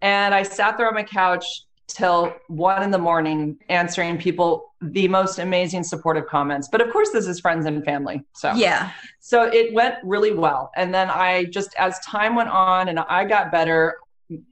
And 0.00 0.34
I 0.34 0.42
sat 0.42 0.78
there 0.78 0.88
on 0.88 0.94
my 0.94 1.02
couch 1.02 1.44
till 1.86 2.34
one 2.48 2.82
in 2.82 2.90
the 2.90 2.98
morning 2.98 3.56
answering 3.68 4.18
people 4.18 4.74
the 4.80 5.08
most 5.08 5.38
amazing 5.38 5.84
supportive 5.84 6.26
comments. 6.26 6.68
But 6.70 6.80
of 6.80 6.92
course 6.92 7.10
this 7.10 7.26
is 7.26 7.40
friends 7.40 7.66
and 7.66 7.84
family 7.84 8.24
so. 8.34 8.52
Yeah. 8.54 8.90
So 9.20 9.44
it 9.44 9.72
went 9.72 9.96
really 10.02 10.32
well. 10.32 10.70
And 10.76 10.92
then 10.92 11.10
i 11.10 11.44
just 11.44 11.74
as 11.78 11.98
time 12.00 12.34
went 12.34 12.48
on 12.48 12.88
and 12.88 12.98
i 12.98 13.24
got 13.24 13.52
better 13.52 13.96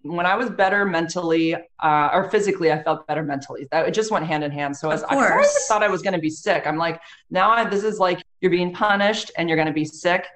when 0.03 0.25
i 0.25 0.37
was 0.37 0.51
better 0.51 0.85
mentally 0.85 1.55
uh, 1.55 2.09
or 2.13 2.31
physically 2.31 2.71
i 2.71 2.83
felt 2.83 3.07
better 3.07 3.23
mentally. 3.23 3.67
That 3.71 3.89
it 3.89 3.95
just 3.95 4.11
went 4.11 4.27
hand 4.27 4.45
in 4.45 4.51
hand. 4.51 4.77
So 4.77 4.91
as 4.91 5.03
I, 5.05 5.17
thought 5.69 5.83
i 5.83 5.89
was 5.89 6.03
going 6.03 6.15
to 6.15 6.21
be 6.21 6.31
sick 6.31 6.67
i'm 6.67 6.77
like 6.77 7.01
now 7.31 7.51
I, 7.51 7.65
this 7.65 7.83
is 7.83 7.99
like 7.99 8.23
you're 8.41 8.53
being 8.53 8.73
punished 8.73 9.33
and 9.37 9.49
you're 9.49 9.57
going 9.57 9.67
to 9.67 9.73
be 9.73 9.85
sick 9.85 10.27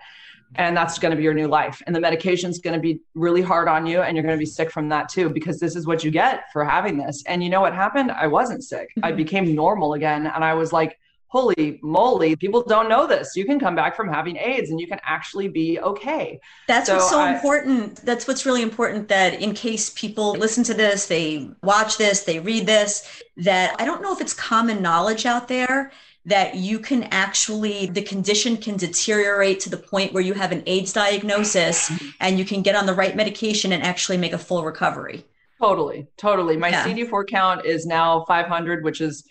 and 0.55 0.77
that's 0.77 0.99
going 0.99 1.11
to 1.11 1.17
be 1.17 1.23
your 1.23 1.35
new 1.35 1.49
life. 1.49 1.83
And 1.87 1.95
the 1.95 2.01
medication 2.01 2.51
is 2.51 2.59
going 2.59 2.75
to 2.75 2.81
be 2.81 3.01
really 3.15 3.43
hard 3.43 3.69
on 3.69 3.87
you 3.87 4.03
and 4.03 4.17
you're 4.17 4.25
going 4.25 4.37
to 4.37 4.39
be 4.39 4.47
sick 4.47 4.71
from 4.71 4.89
that 4.89 5.09
too 5.09 5.29
because 5.29 5.61
this 5.61 5.77
is 5.77 5.87
what 5.87 6.03
you 6.03 6.11
get 6.11 6.45
for 6.53 6.65
having 6.65 6.97
this. 6.97 7.23
And 7.27 7.43
you 7.43 7.51
know 7.51 7.61
what 7.61 7.75
happened? 7.75 8.11
I 8.11 8.27
wasn't 8.27 8.65
sick. 8.65 8.89
Mm-hmm. 8.91 9.05
i 9.05 9.13
became 9.13 9.55
normal 9.55 9.95
again 9.95 10.27
and 10.27 10.45
i 10.45 10.55
was 10.55 10.73
like 10.73 10.99
holy 11.31 11.79
moly 11.83 12.35
people 12.37 12.63
don't 12.63 12.89
know 12.89 13.07
this. 13.07 13.37
You 13.37 13.45
can 13.45 13.61
come 13.61 13.75
back 13.75 13.95
from 13.95 14.09
having 14.09 14.39
aids 14.39 14.71
and 14.71 14.81
you 14.81 14.87
can 14.87 14.99
actually 15.03 15.49
be 15.49 15.79
okay. 15.79 16.41
That's 16.67 16.87
so 16.87 16.97
what's 16.97 17.11
so 17.11 17.21
I, 17.21 17.35
important. 17.35 17.97
That's 17.97 18.27
what's 18.27 18.47
really 18.47 18.63
important 18.63 19.09
that 19.09 19.41
in 19.41 19.53
case 19.53 19.91
people 19.91 20.33
listen 20.33 20.65
to 20.65 20.75
this 20.75 21.07
they 21.07 21.51
watch 21.63 21.99
this 21.99 22.23
they 22.23 22.41
read 22.41 22.67
this 22.67 23.23
that 23.37 23.77
i 23.79 23.85
don't 23.85 24.03
know 24.03 24.13
if 24.13 24.21
it's 24.21 24.35
common 24.35 24.83
knowledge 24.83 25.27
out 25.27 25.49
there 25.49 25.93
that 26.29 26.55
you 26.55 26.79
can 26.79 27.05
actually, 27.05 27.87
the 27.87 28.03
condition 28.03 28.57
can 28.57 28.77
deteriorate 28.77 29.61
to 29.61 29.71
the 29.71 29.77
point 29.77 30.13
where 30.13 30.23
you 30.23 30.35
have 30.35 30.53
an 30.53 30.63
AIDS 30.67 30.93
diagnosis 30.93 31.91
and 32.21 32.39
you 32.39 32.45
can 32.45 32.63
get 32.63 32.77
on 32.77 32.87
the 32.87 32.95
right 32.95 33.17
medication 33.17 33.73
and 33.73 33.83
actually 33.83 34.19
make 34.19 34.35
a 34.35 34.39
full 34.39 34.63
recovery. 34.63 35.25
Totally, 35.61 36.07
totally. 36.19 36.57
My 36.57 36.69
yeah. 36.69 36.85
CD4 36.85 37.27
count 37.29 37.65
is 37.65 37.87
now 37.87 38.25
500, 38.27 38.85
which 38.85 39.01
is, 39.01 39.25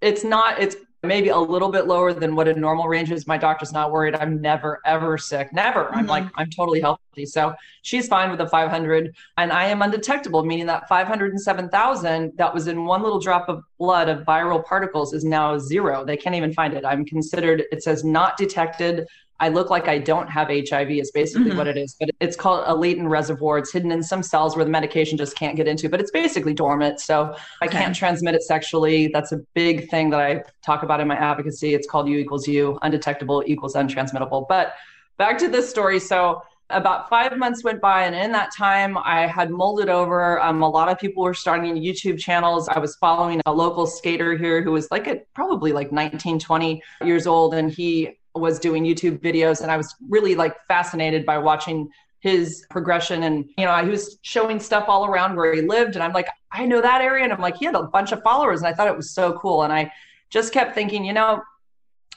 it's 0.00 0.24
not, 0.24 0.60
it's 0.60 0.76
maybe 1.04 1.30
a 1.30 1.38
little 1.38 1.68
bit 1.68 1.86
lower 1.86 2.12
than 2.12 2.36
what 2.36 2.46
a 2.46 2.54
normal 2.54 2.86
range 2.86 3.10
is. 3.10 3.26
My 3.26 3.36
doctor's 3.36 3.72
not 3.72 3.90
worried. 3.90 4.14
I'm 4.14 4.40
never, 4.40 4.80
ever 4.86 5.18
sick. 5.18 5.52
Never. 5.52 5.84
Mm-hmm. 5.84 5.98
I'm 5.98 6.06
like, 6.06 6.24
I'm 6.36 6.48
totally 6.48 6.80
healthy. 6.80 7.26
So 7.26 7.54
she's 7.82 8.06
fine 8.06 8.30
with 8.30 8.38
the 8.38 8.46
500. 8.46 9.14
And 9.36 9.52
I 9.52 9.66
am 9.66 9.82
undetectable, 9.82 10.44
meaning 10.44 10.66
that 10.66 10.88
507,000 10.88 12.32
that 12.36 12.54
was 12.54 12.68
in 12.68 12.84
one 12.84 13.02
little 13.02 13.18
drop 13.18 13.48
of 13.48 13.64
blood 13.78 14.08
of 14.08 14.20
viral 14.20 14.64
particles 14.64 15.12
is 15.12 15.24
now 15.24 15.58
zero. 15.58 16.04
They 16.04 16.16
can't 16.16 16.36
even 16.36 16.52
find 16.52 16.72
it. 16.72 16.84
I'm 16.84 17.04
considered, 17.04 17.64
it 17.72 17.82
says 17.82 18.04
not 18.04 18.36
detected 18.36 19.06
I 19.42 19.48
look 19.48 19.70
like 19.70 19.88
I 19.88 19.98
don't 19.98 20.30
have 20.30 20.46
HIV 20.46 20.92
is 20.92 21.10
basically 21.10 21.48
mm-hmm. 21.48 21.58
what 21.58 21.66
it 21.66 21.76
is. 21.76 21.96
But 21.98 22.10
it's 22.20 22.36
called 22.36 22.62
a 22.64 22.76
latent 22.76 23.08
reservoir. 23.08 23.58
It's 23.58 23.72
hidden 23.72 23.90
in 23.90 24.00
some 24.00 24.22
cells 24.22 24.54
where 24.54 24.64
the 24.64 24.70
medication 24.70 25.18
just 25.18 25.36
can't 25.36 25.56
get 25.56 25.66
into, 25.66 25.88
but 25.88 26.00
it's 26.00 26.12
basically 26.12 26.54
dormant. 26.54 27.00
So 27.00 27.34
I 27.60 27.66
can't 27.66 27.94
transmit 27.94 28.36
it 28.36 28.44
sexually. 28.44 29.08
That's 29.08 29.32
a 29.32 29.38
big 29.54 29.90
thing 29.90 30.10
that 30.10 30.20
I 30.20 30.44
talk 30.64 30.84
about 30.84 31.00
in 31.00 31.08
my 31.08 31.16
advocacy. 31.16 31.74
It's 31.74 31.88
called 31.88 32.08
U 32.08 32.18
equals 32.18 32.46
U, 32.46 32.78
undetectable 32.82 33.42
equals 33.44 33.74
untransmittable. 33.74 34.46
But 34.48 34.74
back 35.18 35.38
to 35.38 35.48
this 35.48 35.68
story. 35.68 35.98
So 35.98 36.42
about 36.70 37.08
five 37.08 37.36
months 37.36 37.64
went 37.64 37.82
by 37.82 38.04
and 38.04 38.14
in 38.14 38.32
that 38.32 38.50
time 38.56 38.96
i 39.04 39.26
had 39.26 39.50
molded 39.50 39.90
over 39.90 40.40
um, 40.40 40.62
a 40.62 40.68
lot 40.68 40.88
of 40.88 40.98
people 40.98 41.22
were 41.22 41.34
starting 41.34 41.74
youtube 41.74 42.18
channels 42.18 42.66
i 42.70 42.78
was 42.78 42.96
following 42.96 43.42
a 43.44 43.52
local 43.52 43.86
skater 43.86 44.38
here 44.38 44.62
who 44.62 44.72
was 44.72 44.90
like 44.90 45.06
a, 45.06 45.16
probably 45.34 45.70
like 45.70 45.92
19 45.92 46.38
20 46.38 46.82
years 47.04 47.26
old 47.26 47.52
and 47.52 47.70
he 47.70 48.16
was 48.34 48.58
doing 48.58 48.84
YouTube 48.84 49.18
videos 49.18 49.62
and 49.62 49.70
I 49.70 49.76
was 49.76 49.94
really 50.08 50.34
like 50.34 50.54
fascinated 50.66 51.26
by 51.26 51.38
watching 51.38 51.88
his 52.20 52.64
progression. 52.70 53.24
And 53.24 53.48
you 53.58 53.64
know 53.64 53.76
he 53.84 53.90
was 53.90 54.18
showing 54.22 54.60
stuff 54.60 54.84
all 54.88 55.06
around 55.06 55.36
where 55.36 55.54
he 55.54 55.62
lived 55.62 55.94
and 55.94 56.02
I'm 56.02 56.12
like 56.12 56.28
I 56.50 56.66
know 56.66 56.80
that 56.80 57.02
area. 57.02 57.24
And 57.24 57.32
I'm 57.32 57.40
like 57.40 57.56
he 57.56 57.64
had 57.64 57.74
a 57.74 57.84
bunch 57.84 58.12
of 58.12 58.22
followers 58.22 58.60
and 58.60 58.68
I 58.68 58.74
thought 58.74 58.88
it 58.88 58.96
was 58.96 59.12
so 59.12 59.38
cool. 59.38 59.62
And 59.62 59.72
I 59.72 59.92
just 60.30 60.52
kept 60.52 60.74
thinking 60.74 61.04
you 61.04 61.12
know 61.12 61.42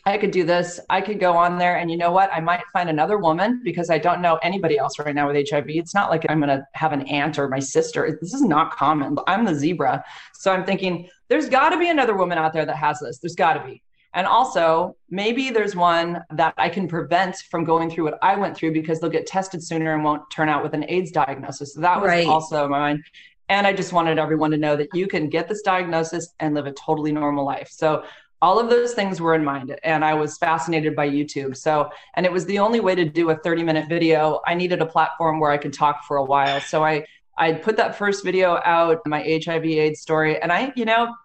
I 0.08 0.20
could 0.20 0.30
do 0.30 0.44
this. 0.44 0.80
I 0.88 1.02
could 1.02 1.20
go 1.20 1.36
on 1.36 1.58
there 1.58 1.78
and 1.78 1.90
you 1.90 1.98
know 1.98 2.12
what? 2.12 2.30
I 2.32 2.40
might 2.40 2.62
find 2.72 2.90
another 2.90 3.18
woman 3.18 3.62
because 3.64 3.90
I 3.90 3.98
don't 3.98 4.22
know 4.22 4.38
anybody 4.44 4.78
else 4.78 5.00
right 5.00 5.16
now 5.16 5.28
with 5.28 5.50
HIV 5.50 5.66
it's 5.70 5.96
not 5.96 6.12
like 6.12 6.28
I'm 6.30 6.40
going 6.40 6.56
to 6.56 6.64
have 6.74 6.94
an 6.94 7.08
aunt 7.08 7.40
or 7.40 7.50
my 7.50 7.60
sister. 7.60 8.18
This 8.22 8.34
is 8.34 8.44
not 8.44 8.76
common. 8.76 9.18
I'm 9.26 9.46
the 9.46 9.56
zebra. 9.56 10.04
So 10.34 10.54
I'm 10.54 10.64
thinking 10.64 11.10
there's 11.28 11.50
got 11.50 11.70
to 11.70 11.80
be 11.80 11.90
another 11.90 12.16
woman 12.16 12.38
out 12.38 12.54
there 12.54 12.68
that 12.68 12.76
has 12.76 13.00
this. 13.00 13.18
There's 13.18 13.34
got 13.34 13.54
to 13.54 13.64
be 13.66 13.82
and 14.16 14.26
also, 14.26 14.96
maybe 15.10 15.50
there's 15.50 15.76
one 15.76 16.24
that 16.32 16.54
I 16.58 16.70
can 16.70 16.88
prevent 16.88 17.36
from 17.52 17.66
going 17.66 17.92
through 17.92 18.06
what 18.06 18.18
I 18.22 18.38
went 18.38 18.56
through 18.56 18.72
because 18.72 19.02
they'll 19.02 19.10
get 19.10 19.28
tested 19.28 19.62
sooner 19.62 19.94
and 19.94 20.06
won't 20.06 20.24
turn 20.32 20.48
out 20.48 20.64
with 20.64 20.74
an 20.74 20.86
AIDS 20.88 21.12
diagnosis. 21.12 21.74
So 21.74 21.82
that 21.82 22.02
was 22.02 22.08
right. 22.08 22.26
also 22.26 22.68
my 22.70 22.80
mind. 22.80 23.04
And 23.50 23.68
I 23.68 23.74
just 23.74 23.92
wanted 23.92 24.18
everyone 24.18 24.52
to 24.52 24.58
know 24.58 24.78
that 24.78 24.88
you 24.94 25.08
can 25.08 25.30
get 25.30 25.50
this 25.50 25.62
diagnosis 25.62 26.34
and 26.40 26.56
live 26.56 26.66
a 26.66 26.72
totally 26.72 27.12
normal 27.12 27.46
life. 27.46 27.68
So 27.70 28.06
all 28.42 28.58
of 28.58 28.70
those 28.70 28.94
things 28.94 29.20
were 29.22 29.34
in 29.34 29.44
mind 29.44 29.80
and 29.84 30.04
i 30.04 30.14
was 30.14 30.38
fascinated 30.38 30.94
by 30.94 31.10
youtube 31.10 31.56
so 31.56 31.90
and 32.16 32.26
it 32.26 32.32
was 32.32 32.46
the 32.46 32.60
only 32.60 32.82
way 32.82 32.94
to 32.94 33.06
do 33.06 33.30
a 33.30 33.36
30 33.38 33.64
minute 33.64 33.88
video 33.88 34.42
i 34.46 34.54
needed 34.54 34.82
a 34.82 34.86
platform 34.86 35.40
where 35.40 35.52
i 35.52 35.58
could 35.58 35.72
talk 35.72 36.04
for 36.04 36.18
a 36.18 36.24
while 36.24 36.60
so 36.60 36.84
i 36.84 37.04
i 37.38 37.54
put 37.54 37.78
that 37.78 37.98
first 37.98 38.26
video 38.26 38.60
out 38.66 39.00
my 39.06 39.22
hiv 39.44 39.64
aids 39.64 40.02
story 40.02 40.40
and 40.42 40.52
i 40.52 40.72
you 40.76 40.84
know 40.84 41.16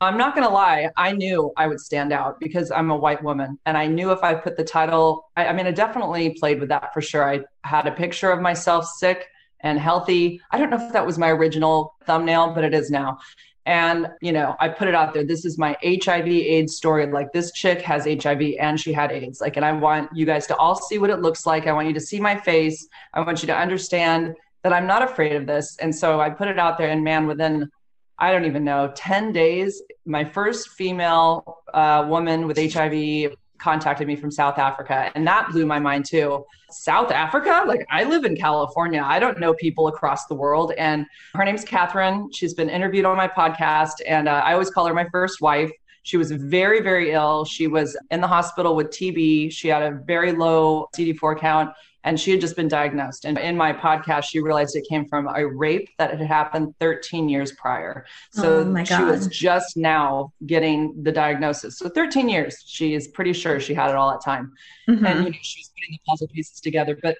I'm 0.00 0.18
not 0.18 0.34
going 0.34 0.46
to 0.46 0.52
lie. 0.52 0.90
I 0.96 1.12
knew 1.12 1.52
I 1.56 1.66
would 1.66 1.80
stand 1.80 2.12
out 2.12 2.38
because 2.40 2.70
I'm 2.70 2.90
a 2.90 2.96
white 2.96 3.22
woman. 3.22 3.58
And 3.66 3.76
I 3.76 3.86
knew 3.86 4.10
if 4.12 4.22
I 4.22 4.34
put 4.34 4.56
the 4.56 4.64
title, 4.64 5.30
I, 5.36 5.46
I, 5.46 5.52
mean, 5.52 5.66
I 5.66 5.70
definitely 5.70 6.30
played 6.30 6.60
with 6.60 6.68
that 6.70 6.92
for 6.92 7.00
sure. 7.00 7.28
I 7.28 7.44
had 7.62 7.86
a 7.86 7.92
picture 7.92 8.30
of 8.30 8.40
myself 8.40 8.86
sick 8.86 9.26
and 9.60 9.78
healthy. 9.78 10.40
I 10.50 10.58
don't 10.58 10.70
know 10.70 10.84
if 10.84 10.92
that 10.92 11.06
was 11.06 11.18
my 11.18 11.30
original 11.30 11.94
thumbnail, 12.04 12.52
but 12.54 12.64
it 12.64 12.74
is 12.74 12.90
now. 12.90 13.18
And, 13.66 14.08
you 14.20 14.32
know, 14.32 14.56
I 14.60 14.68
put 14.68 14.88
it 14.88 14.94
out 14.94 15.14
there. 15.14 15.24
This 15.24 15.46
is 15.46 15.56
my 15.56 15.74
HIV 15.82 16.28
AIDS 16.28 16.76
story. 16.76 17.10
Like, 17.10 17.32
this 17.32 17.50
chick 17.52 17.80
has 17.80 18.04
HIV 18.04 18.56
and 18.60 18.78
she 18.78 18.92
had 18.92 19.10
AIDS. 19.10 19.40
Like, 19.40 19.56
and 19.56 19.64
I 19.64 19.72
want 19.72 20.10
you 20.14 20.26
guys 20.26 20.46
to 20.48 20.56
all 20.56 20.74
see 20.74 20.98
what 20.98 21.08
it 21.08 21.22
looks 21.22 21.46
like. 21.46 21.66
I 21.66 21.72
want 21.72 21.88
you 21.88 21.94
to 21.94 22.00
see 22.00 22.20
my 22.20 22.36
face. 22.36 22.86
I 23.14 23.20
want 23.20 23.42
you 23.42 23.46
to 23.46 23.56
understand 23.56 24.34
that 24.62 24.72
I'm 24.72 24.86
not 24.86 25.02
afraid 25.02 25.34
of 25.36 25.46
this. 25.46 25.76
And 25.78 25.94
so 25.94 26.20
I 26.20 26.28
put 26.28 26.48
it 26.48 26.58
out 26.58 26.76
there, 26.76 26.90
and 26.90 27.02
man, 27.02 27.26
within 27.26 27.70
I 28.18 28.30
don't 28.30 28.44
even 28.44 28.64
know, 28.64 28.92
10 28.94 29.32
days, 29.32 29.82
my 30.06 30.24
first 30.24 30.70
female 30.70 31.62
uh, 31.72 32.06
woman 32.08 32.46
with 32.46 32.56
HIV 32.56 33.34
contacted 33.58 34.06
me 34.06 34.14
from 34.14 34.30
South 34.30 34.58
Africa. 34.58 35.10
And 35.14 35.26
that 35.26 35.48
blew 35.50 35.66
my 35.66 35.78
mind 35.78 36.04
too. 36.04 36.44
South 36.70 37.10
Africa? 37.10 37.64
Like, 37.66 37.86
I 37.90 38.04
live 38.04 38.24
in 38.24 38.36
California. 38.36 39.02
I 39.04 39.18
don't 39.18 39.40
know 39.40 39.54
people 39.54 39.88
across 39.88 40.26
the 40.26 40.34
world. 40.34 40.72
And 40.76 41.06
her 41.34 41.44
name's 41.44 41.64
Catherine. 41.64 42.30
She's 42.32 42.54
been 42.54 42.68
interviewed 42.68 43.04
on 43.04 43.16
my 43.16 43.28
podcast. 43.28 43.94
And 44.06 44.28
uh, 44.28 44.42
I 44.44 44.52
always 44.52 44.70
call 44.70 44.86
her 44.86 44.94
my 44.94 45.08
first 45.10 45.40
wife. 45.40 45.70
She 46.02 46.18
was 46.18 46.30
very, 46.30 46.80
very 46.82 47.12
ill. 47.12 47.46
She 47.46 47.66
was 47.66 47.96
in 48.10 48.20
the 48.20 48.26
hospital 48.26 48.76
with 48.76 48.88
TB. 48.88 49.50
She 49.50 49.68
had 49.68 49.82
a 49.82 49.92
very 50.04 50.32
low 50.32 50.88
CD4 50.94 51.38
count 51.38 51.74
and 52.04 52.20
she 52.20 52.30
had 52.30 52.40
just 52.40 52.54
been 52.54 52.68
diagnosed. 52.68 53.24
And 53.24 53.38
in 53.38 53.56
my 53.56 53.72
podcast, 53.72 54.24
she 54.24 54.40
realized 54.40 54.76
it 54.76 54.86
came 54.88 55.06
from 55.06 55.26
a 55.26 55.46
rape 55.46 55.88
that 55.98 56.10
had 56.10 56.20
happened 56.20 56.74
13 56.78 57.28
years 57.28 57.52
prior. 57.52 58.04
So 58.30 58.58
oh 58.58 58.84
she 58.84 59.02
was 59.02 59.26
just 59.26 59.76
now 59.76 60.32
getting 60.46 61.02
the 61.02 61.10
diagnosis. 61.10 61.78
So 61.78 61.88
13 61.88 62.28
years, 62.28 62.62
she 62.66 62.94
is 62.94 63.08
pretty 63.08 63.32
sure 63.32 63.58
she 63.58 63.74
had 63.74 63.90
it 63.90 63.96
all 63.96 64.10
that 64.10 64.22
time. 64.22 64.52
Mm-hmm. 64.88 65.06
And 65.06 65.24
you 65.24 65.30
know, 65.30 65.38
she 65.40 65.60
was 65.60 65.72
putting 65.74 65.92
the 65.92 66.00
puzzle 66.06 66.28
pieces 66.28 66.60
together. 66.60 66.98
But 67.02 67.16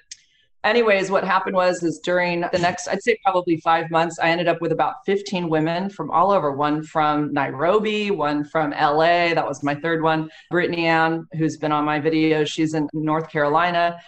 anyways, 0.64 1.10
what 1.10 1.24
happened 1.24 1.56
was 1.56 1.82
is 1.82 1.98
during 2.00 2.42
the 2.52 2.58
next, 2.58 2.86
I'd 2.86 3.02
say 3.02 3.18
probably 3.24 3.56
five 3.58 3.90
months, 3.90 4.18
I 4.18 4.28
ended 4.28 4.48
up 4.48 4.60
with 4.60 4.72
about 4.72 4.96
15 5.06 5.48
women 5.48 5.88
from 5.88 6.10
all 6.10 6.30
over. 6.30 6.52
One 6.52 6.82
from 6.82 7.32
Nairobi, 7.32 8.10
one 8.10 8.44
from 8.44 8.72
LA. 8.72 9.32
That 9.32 9.46
was 9.46 9.62
my 9.62 9.74
third 9.74 10.02
one. 10.02 10.30
Brittany 10.50 10.86
Ann, 10.86 11.26
who's 11.38 11.56
been 11.56 11.72
on 11.72 11.86
my 11.86 11.98
videos, 12.00 12.48
she's 12.48 12.74
in 12.74 12.86
North 12.92 13.30
Carolina 13.30 13.98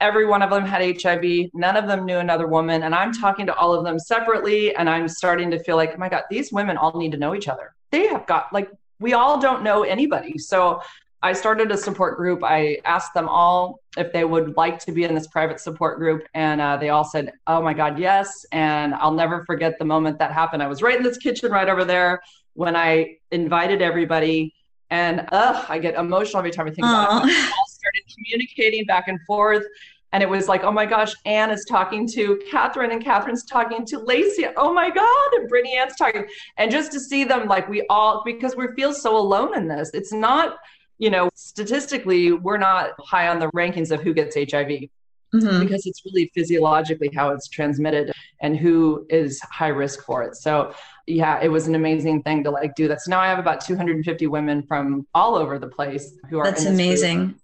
every 0.00 0.26
one 0.26 0.42
of 0.42 0.50
them 0.50 0.64
had 0.64 1.00
HIV. 1.00 1.50
None 1.54 1.76
of 1.76 1.86
them 1.86 2.04
knew 2.06 2.18
another 2.18 2.46
woman. 2.46 2.82
And 2.84 2.94
I'm 2.94 3.12
talking 3.12 3.46
to 3.46 3.54
all 3.54 3.74
of 3.74 3.84
them 3.84 3.98
separately. 3.98 4.74
And 4.74 4.88
I'm 4.88 5.08
starting 5.08 5.50
to 5.50 5.58
feel 5.58 5.76
like, 5.76 5.92
oh 5.94 5.98
my 5.98 6.08
God, 6.08 6.22
these 6.30 6.52
women 6.52 6.76
all 6.76 6.98
need 6.98 7.12
to 7.12 7.18
know 7.18 7.34
each 7.34 7.48
other. 7.48 7.74
They 7.90 8.06
have 8.06 8.26
got, 8.26 8.52
like, 8.52 8.70
we 8.98 9.12
all 9.12 9.40
don't 9.40 9.62
know 9.62 9.82
anybody. 9.82 10.38
So 10.38 10.80
I 11.22 11.34
started 11.34 11.70
a 11.70 11.76
support 11.76 12.16
group. 12.16 12.42
I 12.42 12.78
asked 12.84 13.12
them 13.12 13.28
all 13.28 13.80
if 13.98 14.12
they 14.12 14.24
would 14.24 14.56
like 14.56 14.78
to 14.80 14.92
be 14.92 15.04
in 15.04 15.14
this 15.14 15.26
private 15.26 15.60
support 15.60 15.98
group. 15.98 16.26
And 16.34 16.60
uh, 16.60 16.76
they 16.78 16.88
all 16.88 17.04
said, 17.04 17.32
oh 17.46 17.60
my 17.60 17.74
God, 17.74 17.98
yes. 17.98 18.46
And 18.52 18.94
I'll 18.94 19.12
never 19.12 19.44
forget 19.44 19.78
the 19.78 19.84
moment 19.84 20.18
that 20.18 20.32
happened. 20.32 20.62
I 20.62 20.66
was 20.66 20.82
right 20.82 20.96
in 20.96 21.02
this 21.02 21.18
kitchen 21.18 21.52
right 21.52 21.68
over 21.68 21.84
there 21.84 22.22
when 22.54 22.74
I 22.74 23.16
invited 23.30 23.82
everybody. 23.82 24.54
And 24.88 25.26
ugh, 25.30 25.66
I 25.68 25.78
get 25.78 25.94
emotional 25.94 26.38
every 26.38 26.50
time 26.50 26.66
I 26.66 26.70
think 26.70 26.86
about 26.86 27.28
it 27.28 27.52
All 27.52 27.66
started 27.68 28.02
communicating 28.14 28.84
back 28.84 29.08
and 29.08 29.20
forth. 29.26 29.64
And 30.12 30.22
it 30.22 30.28
was 30.28 30.48
like, 30.48 30.64
oh 30.64 30.72
my 30.72 30.86
gosh, 30.86 31.14
Anne 31.24 31.50
is 31.50 31.64
talking 31.68 32.06
to 32.08 32.40
Catherine 32.50 32.90
and 32.90 33.02
Catherine's 33.02 33.44
talking 33.44 33.84
to 33.86 33.98
Lacey. 34.00 34.46
Oh 34.56 34.72
my 34.72 34.90
God. 34.90 35.32
And 35.34 35.48
Brittany 35.48 35.76
Ann's 35.76 35.96
talking. 35.96 36.26
And 36.56 36.70
just 36.70 36.90
to 36.92 37.00
see 37.00 37.24
them 37.24 37.46
like 37.46 37.68
we 37.68 37.86
all, 37.88 38.22
because 38.24 38.56
we 38.56 38.66
feel 38.74 38.92
so 38.92 39.16
alone 39.16 39.56
in 39.56 39.68
this. 39.68 39.90
It's 39.94 40.12
not, 40.12 40.56
you 40.98 41.10
know, 41.10 41.30
statistically, 41.34 42.32
we're 42.32 42.58
not 42.58 42.90
high 42.98 43.28
on 43.28 43.38
the 43.38 43.48
rankings 43.48 43.90
of 43.90 44.02
who 44.02 44.12
gets 44.12 44.34
HIV. 44.34 44.88
Mm-hmm. 45.32 45.60
because 45.60 45.86
it's 45.86 46.04
really 46.04 46.28
physiologically 46.34 47.08
how 47.14 47.28
it's 47.28 47.46
transmitted 47.46 48.10
and 48.40 48.56
who 48.56 49.06
is 49.10 49.40
high 49.42 49.68
risk 49.68 50.04
for 50.04 50.24
it. 50.24 50.34
So 50.34 50.74
yeah, 51.06 51.40
it 51.40 51.46
was 51.46 51.68
an 51.68 51.76
amazing 51.76 52.24
thing 52.24 52.42
to 52.42 52.50
like 52.50 52.74
do 52.74 52.88
that. 52.88 53.00
So 53.02 53.10
now 53.10 53.20
I 53.20 53.28
have 53.28 53.38
about 53.38 53.60
250 53.60 54.26
women 54.26 54.64
from 54.64 55.06
all 55.14 55.36
over 55.36 55.56
the 55.56 55.68
place 55.68 56.18
who 56.28 56.40
are. 56.40 56.44
That's 56.46 56.64
amazing. 56.64 57.26
Group. 57.26 57.36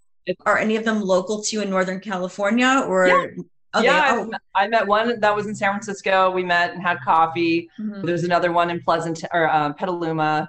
Are 0.44 0.58
any 0.58 0.76
of 0.76 0.84
them 0.84 1.00
local 1.00 1.42
to 1.42 1.56
you 1.56 1.62
in 1.62 1.70
Northern 1.70 2.00
California 2.00 2.84
or? 2.86 3.06
Yeah. 3.06 3.26
Okay. 3.74 3.84
Yeah, 3.84 4.26
oh. 4.26 4.30
I 4.54 4.68
met 4.68 4.86
one 4.86 5.20
that 5.20 5.36
was 5.36 5.46
in 5.46 5.54
San 5.54 5.70
Francisco. 5.72 6.30
We 6.30 6.42
met 6.42 6.72
and 6.72 6.80
had 6.80 6.98
coffee. 7.02 7.68
Mm-hmm. 7.78 8.06
There's 8.06 8.24
another 8.24 8.50
one 8.50 8.70
in 8.70 8.80
Pleasant 8.80 9.22
or 9.34 9.50
uh, 9.50 9.72
Petaluma. 9.74 10.48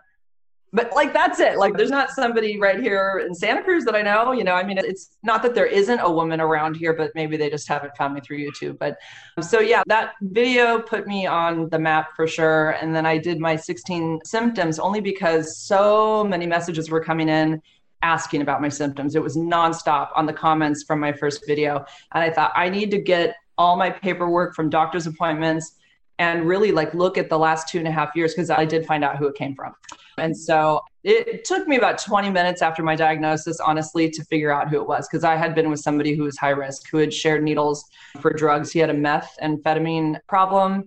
But 0.73 0.93
like 0.93 1.13
that's 1.13 1.39
it. 1.39 1.57
Like 1.57 1.75
there's 1.75 1.89
not 1.89 2.11
somebody 2.11 2.59
right 2.59 2.79
here 2.79 3.23
in 3.25 3.33
Santa 3.33 3.63
Cruz 3.63 3.85
that 3.85 3.95
I 3.95 4.01
know. 4.01 4.33
You 4.33 4.43
know, 4.43 4.53
I 4.53 4.63
mean, 4.63 4.77
it's 4.77 5.17
not 5.23 5.41
that 5.43 5.55
there 5.55 5.65
isn't 5.65 5.99
a 5.99 6.11
woman 6.11 6.41
around 6.41 6.75
here, 6.75 6.93
but 6.93 7.11
maybe 7.15 7.37
they 7.37 7.49
just 7.49 7.67
haven't 7.67 7.95
found 7.97 8.13
me 8.13 8.21
through 8.21 8.39
YouTube. 8.39 8.77
But 8.77 8.97
so 9.41 9.59
yeah, 9.59 9.83
that 9.87 10.13
video 10.21 10.79
put 10.79 11.07
me 11.07 11.25
on 11.25 11.69
the 11.69 11.79
map 11.79 12.09
for 12.15 12.27
sure. 12.27 12.71
And 12.81 12.93
then 12.93 13.05
I 13.05 13.17
did 13.17 13.39
my 13.39 13.55
16 13.55 14.19
symptoms 14.25 14.77
only 14.77 14.99
because 14.99 15.57
so 15.57 16.25
many 16.25 16.45
messages 16.45 16.89
were 16.89 17.03
coming 17.03 17.29
in 17.29 17.61
asking 18.01 18.41
about 18.41 18.62
my 18.62 18.69
symptoms. 18.69 19.15
It 19.15 19.23
was 19.23 19.36
nonstop 19.36 20.10
on 20.15 20.25
the 20.25 20.33
comments 20.33 20.83
from 20.83 20.99
my 20.99 21.12
first 21.12 21.45
video. 21.47 21.86
And 22.13 22.23
I 22.23 22.29
thought, 22.29 22.51
I 22.55 22.69
need 22.69 22.91
to 22.91 23.01
get 23.01 23.36
all 23.57 23.75
my 23.75 23.89
paperwork 23.89 24.55
from 24.55 24.69
doctor's 24.69 25.07
appointments 25.07 25.73
and 26.19 26.47
really 26.47 26.71
like 26.71 26.93
look 26.93 27.17
at 27.17 27.29
the 27.29 27.38
last 27.38 27.69
two 27.69 27.77
and 27.77 27.88
a 27.88 27.91
half 27.91 28.15
years 28.15 28.33
because 28.33 28.49
I 28.49 28.65
did 28.65 28.86
find 28.86 29.03
out 29.03 29.17
who 29.17 29.27
it 29.27 29.36
came 29.36 29.55
from. 29.55 29.73
And 30.17 30.36
so 30.36 30.81
it 31.03 31.45
took 31.45 31.67
me 31.67 31.77
about 31.77 31.99
20 31.99 32.31
minutes 32.31 32.62
after 32.62 32.81
my 32.81 32.95
diagnosis, 32.95 33.60
honestly, 33.60 34.10
to 34.10 34.23
figure 34.25 34.51
out 34.51 34.67
who 34.69 34.81
it 34.81 34.88
was 34.88 35.07
because 35.07 35.23
I 35.23 35.36
had 35.36 35.53
been 35.53 35.69
with 35.69 35.79
somebody 35.79 36.15
who 36.15 36.23
was 36.23 36.38
high 36.38 36.49
risk, 36.49 36.89
who 36.89 36.97
had 36.97 37.13
shared 37.13 37.43
needles 37.43 37.86
for 38.19 38.33
drugs. 38.33 38.71
He 38.71 38.79
had 38.79 38.89
a 38.89 38.95
meth 38.95 39.38
amphetamine 39.41 40.19
problem. 40.27 40.86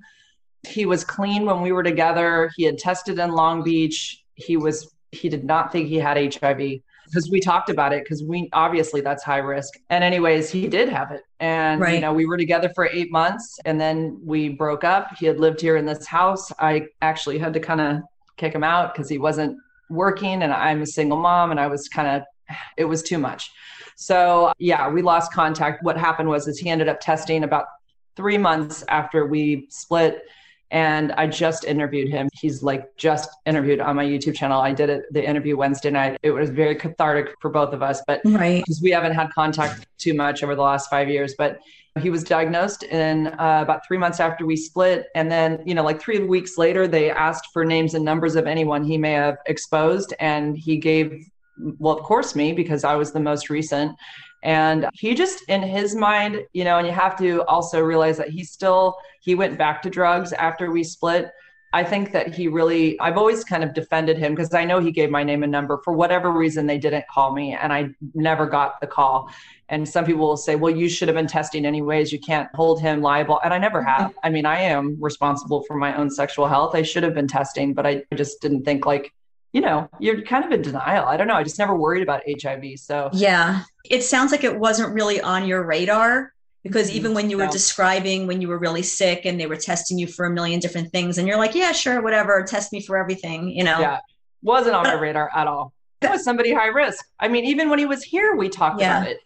He 0.66 0.85
was 0.85 1.05
clean 1.05 1.46
when 1.46 1.62
we 1.62 1.73
were 1.73 1.85
together. 1.85 2.51
He 2.57 2.64
had 2.64 2.77
tested 2.77 3.18
in 3.18 3.31
Long 3.31 3.62
Beach. 3.62 4.25
He 4.35 4.57
was 4.57 4.92
he 5.12 5.29
did 5.29 5.44
not 5.44 5.73
think 5.73 5.88
he 5.88 5.96
had 5.96 6.35
HIV 6.35 6.81
because 7.11 7.29
we 7.29 7.40
talked 7.40 7.70
about 7.70 7.92
it 7.92 8.05
because 8.05 8.23
we 8.23 8.49
obviously 8.53 9.01
that's 9.01 9.25
high 9.25 9.38
risk. 9.38 9.75
And 9.90 10.05
anyways, 10.05 10.51
he 10.51 10.68
did 10.68 10.88
have 10.88 11.11
it. 11.11 11.23
And 11.40 11.81
right. 11.81 11.94
you 11.94 12.01
know, 12.01 12.12
we 12.12 12.25
were 12.25 12.37
together 12.37 12.70
for 12.75 12.87
8 12.87 13.11
months 13.11 13.59
and 13.64 13.81
then 13.81 14.20
we 14.25 14.51
broke 14.51 14.85
up. 14.85 15.16
He 15.18 15.27
had 15.27 15.40
lived 15.40 15.61
here 15.61 15.77
in 15.77 15.85
this 15.85 16.07
house. 16.07 16.53
I 16.59 16.87
actually 17.03 17.38
had 17.38 17.53
to 17.55 17.61
kind 17.61 17.81
of 17.81 18.03
kick 18.37 18.55
him 18.55 18.64
out 18.64 18.94
cuz 18.94 19.09
he 19.09 19.18
wasn't 19.18 19.59
working 19.88 20.42
and 20.42 20.53
I'm 20.53 20.83
a 20.83 20.87
single 20.87 21.18
mom 21.18 21.51
and 21.51 21.59
I 21.59 21.66
was 21.66 21.88
kind 21.88 22.09
of 22.09 22.23
it 22.77 22.85
was 22.85 23.03
too 23.03 23.18
much. 23.18 23.51
So, 23.96 24.53
yeah, 24.59 24.88
we 24.88 25.03
lost 25.03 25.33
contact. 25.33 25.83
What 25.83 25.96
happened 25.96 26.29
was 26.29 26.49
is 26.49 26.59
he 26.59 26.70
ended 26.70 26.88
up 26.88 27.01
testing 27.01 27.44
about 27.44 27.66
3 28.16 28.38
months 28.38 28.85
after 28.88 29.27
we 29.27 29.66
split 29.68 30.23
and 30.70 31.12
I 31.12 31.26
just 31.26 31.64
interviewed 31.64 32.09
him. 32.09 32.28
He's 32.33 32.62
like 32.62 32.96
just 32.96 33.30
interviewed 33.46 33.80
on 33.80 33.96
my 33.96 34.04
YouTube 34.04 34.37
channel. 34.37 34.61
I 34.61 34.72
did 34.72 34.88
it 34.88 35.04
the 35.11 35.26
interview 35.26 35.56
Wednesday 35.56 35.90
night. 35.90 36.18
It 36.22 36.30
was 36.30 36.50
very 36.50 36.74
cathartic 36.76 37.35
for 37.40 37.50
both 37.50 37.72
of 37.72 37.83
us, 37.83 38.02
but 38.06 38.20
right 38.24 38.62
because 38.62 38.80
we 38.80 38.90
haven't 38.90 39.14
had 39.14 39.30
contact 39.30 39.87
too 39.98 40.14
much 40.14 40.42
over 40.42 40.54
the 40.54 40.62
last 40.62 40.88
five 40.88 41.09
years. 41.09 41.35
But 41.37 41.59
he 42.00 42.09
was 42.09 42.22
diagnosed 42.22 42.85
in 42.85 43.28
uh, 43.28 43.61
about 43.62 43.87
three 43.87 43.98
months 43.98 44.20
after 44.20 44.46
we 44.46 44.56
split, 44.56 45.06
and 45.14 45.30
then 45.30 45.62
you 45.66 45.74
know 45.74 45.83
like 45.83 46.00
three 46.00 46.20
weeks 46.20 46.56
later 46.56 46.87
they 46.87 47.11
asked 47.11 47.48
for 47.52 47.64
names 47.64 47.94
and 47.94 48.04
numbers 48.04 48.37
of 48.37 48.46
anyone 48.46 48.85
he 48.85 48.96
may 48.96 49.12
have 49.12 49.38
exposed, 49.46 50.14
and 50.20 50.56
he 50.56 50.76
gave 50.76 51.26
well 51.78 51.98
of 51.98 52.02
course 52.04 52.35
me 52.35 52.52
because 52.52 52.85
I 52.85 52.94
was 52.94 53.12
the 53.12 53.20
most 53.20 53.50
recent 53.50 53.96
and 54.42 54.88
he 54.94 55.14
just, 55.14 55.42
in 55.48 55.62
his 55.62 55.94
mind, 55.94 56.44
you 56.53 56.64
know, 56.64 56.79
and 56.79 56.87
you 56.87 56.92
have 56.92 57.16
to 57.18 57.42
also 57.44 57.81
realize 57.81 58.16
that 58.16 58.31
he 58.31 58.44
still, 58.44 58.96
he 59.20 59.35
went 59.35 59.59
back 59.59 59.83
to 59.83 59.90
drugs 59.90 60.33
after 60.33 60.70
we 60.70 60.83
split. 60.83 61.31
I 61.72 61.85
think 61.85 62.11
that 62.12 62.35
he 62.35 62.48
really, 62.48 62.98
I've 62.98 63.16
always 63.16 63.44
kind 63.44 63.62
of 63.62 63.74
defended 63.74 64.18
him 64.18 64.35
because 64.35 64.53
I 64.53 64.64
know 64.64 64.81
he 64.81 64.90
gave 64.90 65.09
my 65.09 65.22
name 65.22 65.44
and 65.44 65.53
number. 65.53 65.81
For 65.85 65.92
whatever 65.92 66.33
reason, 66.33 66.66
they 66.66 66.79
didn't 66.79 67.05
call 67.09 67.33
me 67.33 67.53
and 67.55 67.72
I 67.72 67.90
never 68.14 68.46
got 68.46 68.81
the 68.81 68.88
call. 68.88 69.31
And 69.68 69.88
some 69.88 70.05
people 70.05 70.26
will 70.26 70.37
say, 70.37 70.57
well, 70.57 70.74
you 70.74 70.88
should 70.88 71.07
have 71.07 71.14
been 71.14 71.29
testing 71.29 71.64
anyways. 71.64 72.12
You 72.12 72.18
can't 72.18 72.48
hold 72.57 72.81
him 72.81 73.03
liable. 73.03 73.40
And 73.44 73.55
I 73.55 73.59
never 73.59 73.85
have. 73.85 74.11
Mm-hmm. 74.11 74.18
I 74.24 74.31
mean, 74.31 74.46
I 74.46 74.61
am 74.62 74.96
responsible 74.98 75.62
for 75.62 75.76
my 75.76 75.96
own 75.96 76.11
sexual 76.11 76.48
health. 76.48 76.74
I 76.74 76.83
should 76.83 77.05
have 77.05 77.14
been 77.14 77.29
testing, 77.29 77.72
but 77.72 77.87
I 77.87 78.03
just 78.16 78.40
didn't 78.40 78.64
think 78.64 78.85
like 78.85 79.12
you 79.53 79.61
know, 79.61 79.89
you're 79.99 80.23
kind 80.23 80.45
of 80.45 80.53
in 80.53 80.63
denial. 80.63 81.07
I 81.07 81.17
don't 81.17 81.27
know. 81.27 81.35
I 81.35 81.43
just 81.43 81.59
never 81.59 81.75
worried 81.75 82.03
about 82.03 82.23
HIV. 82.27 82.79
So, 82.79 83.11
yeah, 83.13 83.63
it 83.85 84.03
sounds 84.03 84.31
like 84.31 84.45
it 84.45 84.59
wasn't 84.59 84.95
really 84.95 85.21
on 85.21 85.47
your 85.47 85.65
radar 85.65 86.33
because 86.63 86.89
mm-hmm. 86.89 86.97
even 86.97 87.15
when 87.15 87.31
you 87.31 87.37
were 87.37 87.47
no. 87.47 87.51
describing 87.51 88.27
when 88.27 88.41
you 88.41 88.49
were 88.49 88.59
really 88.59 88.83
sick 88.83 89.25
and 89.25 89.41
they 89.41 89.47
were 89.47 89.57
testing 89.57 89.99
you 89.99 90.07
for 90.07 90.27
a 90.27 90.31
million 90.31 90.61
different 90.61 90.93
things, 90.93 91.19
and 91.19 91.27
you're 91.27 91.39
like, 91.39 91.55
yeah, 91.55 91.73
sure, 91.73 92.01
whatever, 92.01 92.43
test 92.45 92.73
me 92.73 92.81
for 92.81 92.97
everything, 92.97 93.49
you 93.49 93.65
know? 93.65 93.81
Yeah, 93.81 93.99
wasn't 94.43 94.77
on 94.77 94.85
my 94.85 94.95
radar 94.95 95.31
at 95.35 95.47
all. 95.47 95.73
It 96.01 96.11
was 96.11 96.25
somebody 96.25 96.55
high 96.55 96.69
risk. 96.69 97.05
I 97.19 97.29
mean, 97.29 97.45
even 97.45 97.69
when 97.69 97.79
he 97.79 97.87
was 97.87 98.03
here, 98.03 98.37
we 98.37 98.49
talked 98.49 98.81
yeah. 98.81 98.99
about 98.99 99.11
it. 99.11 99.19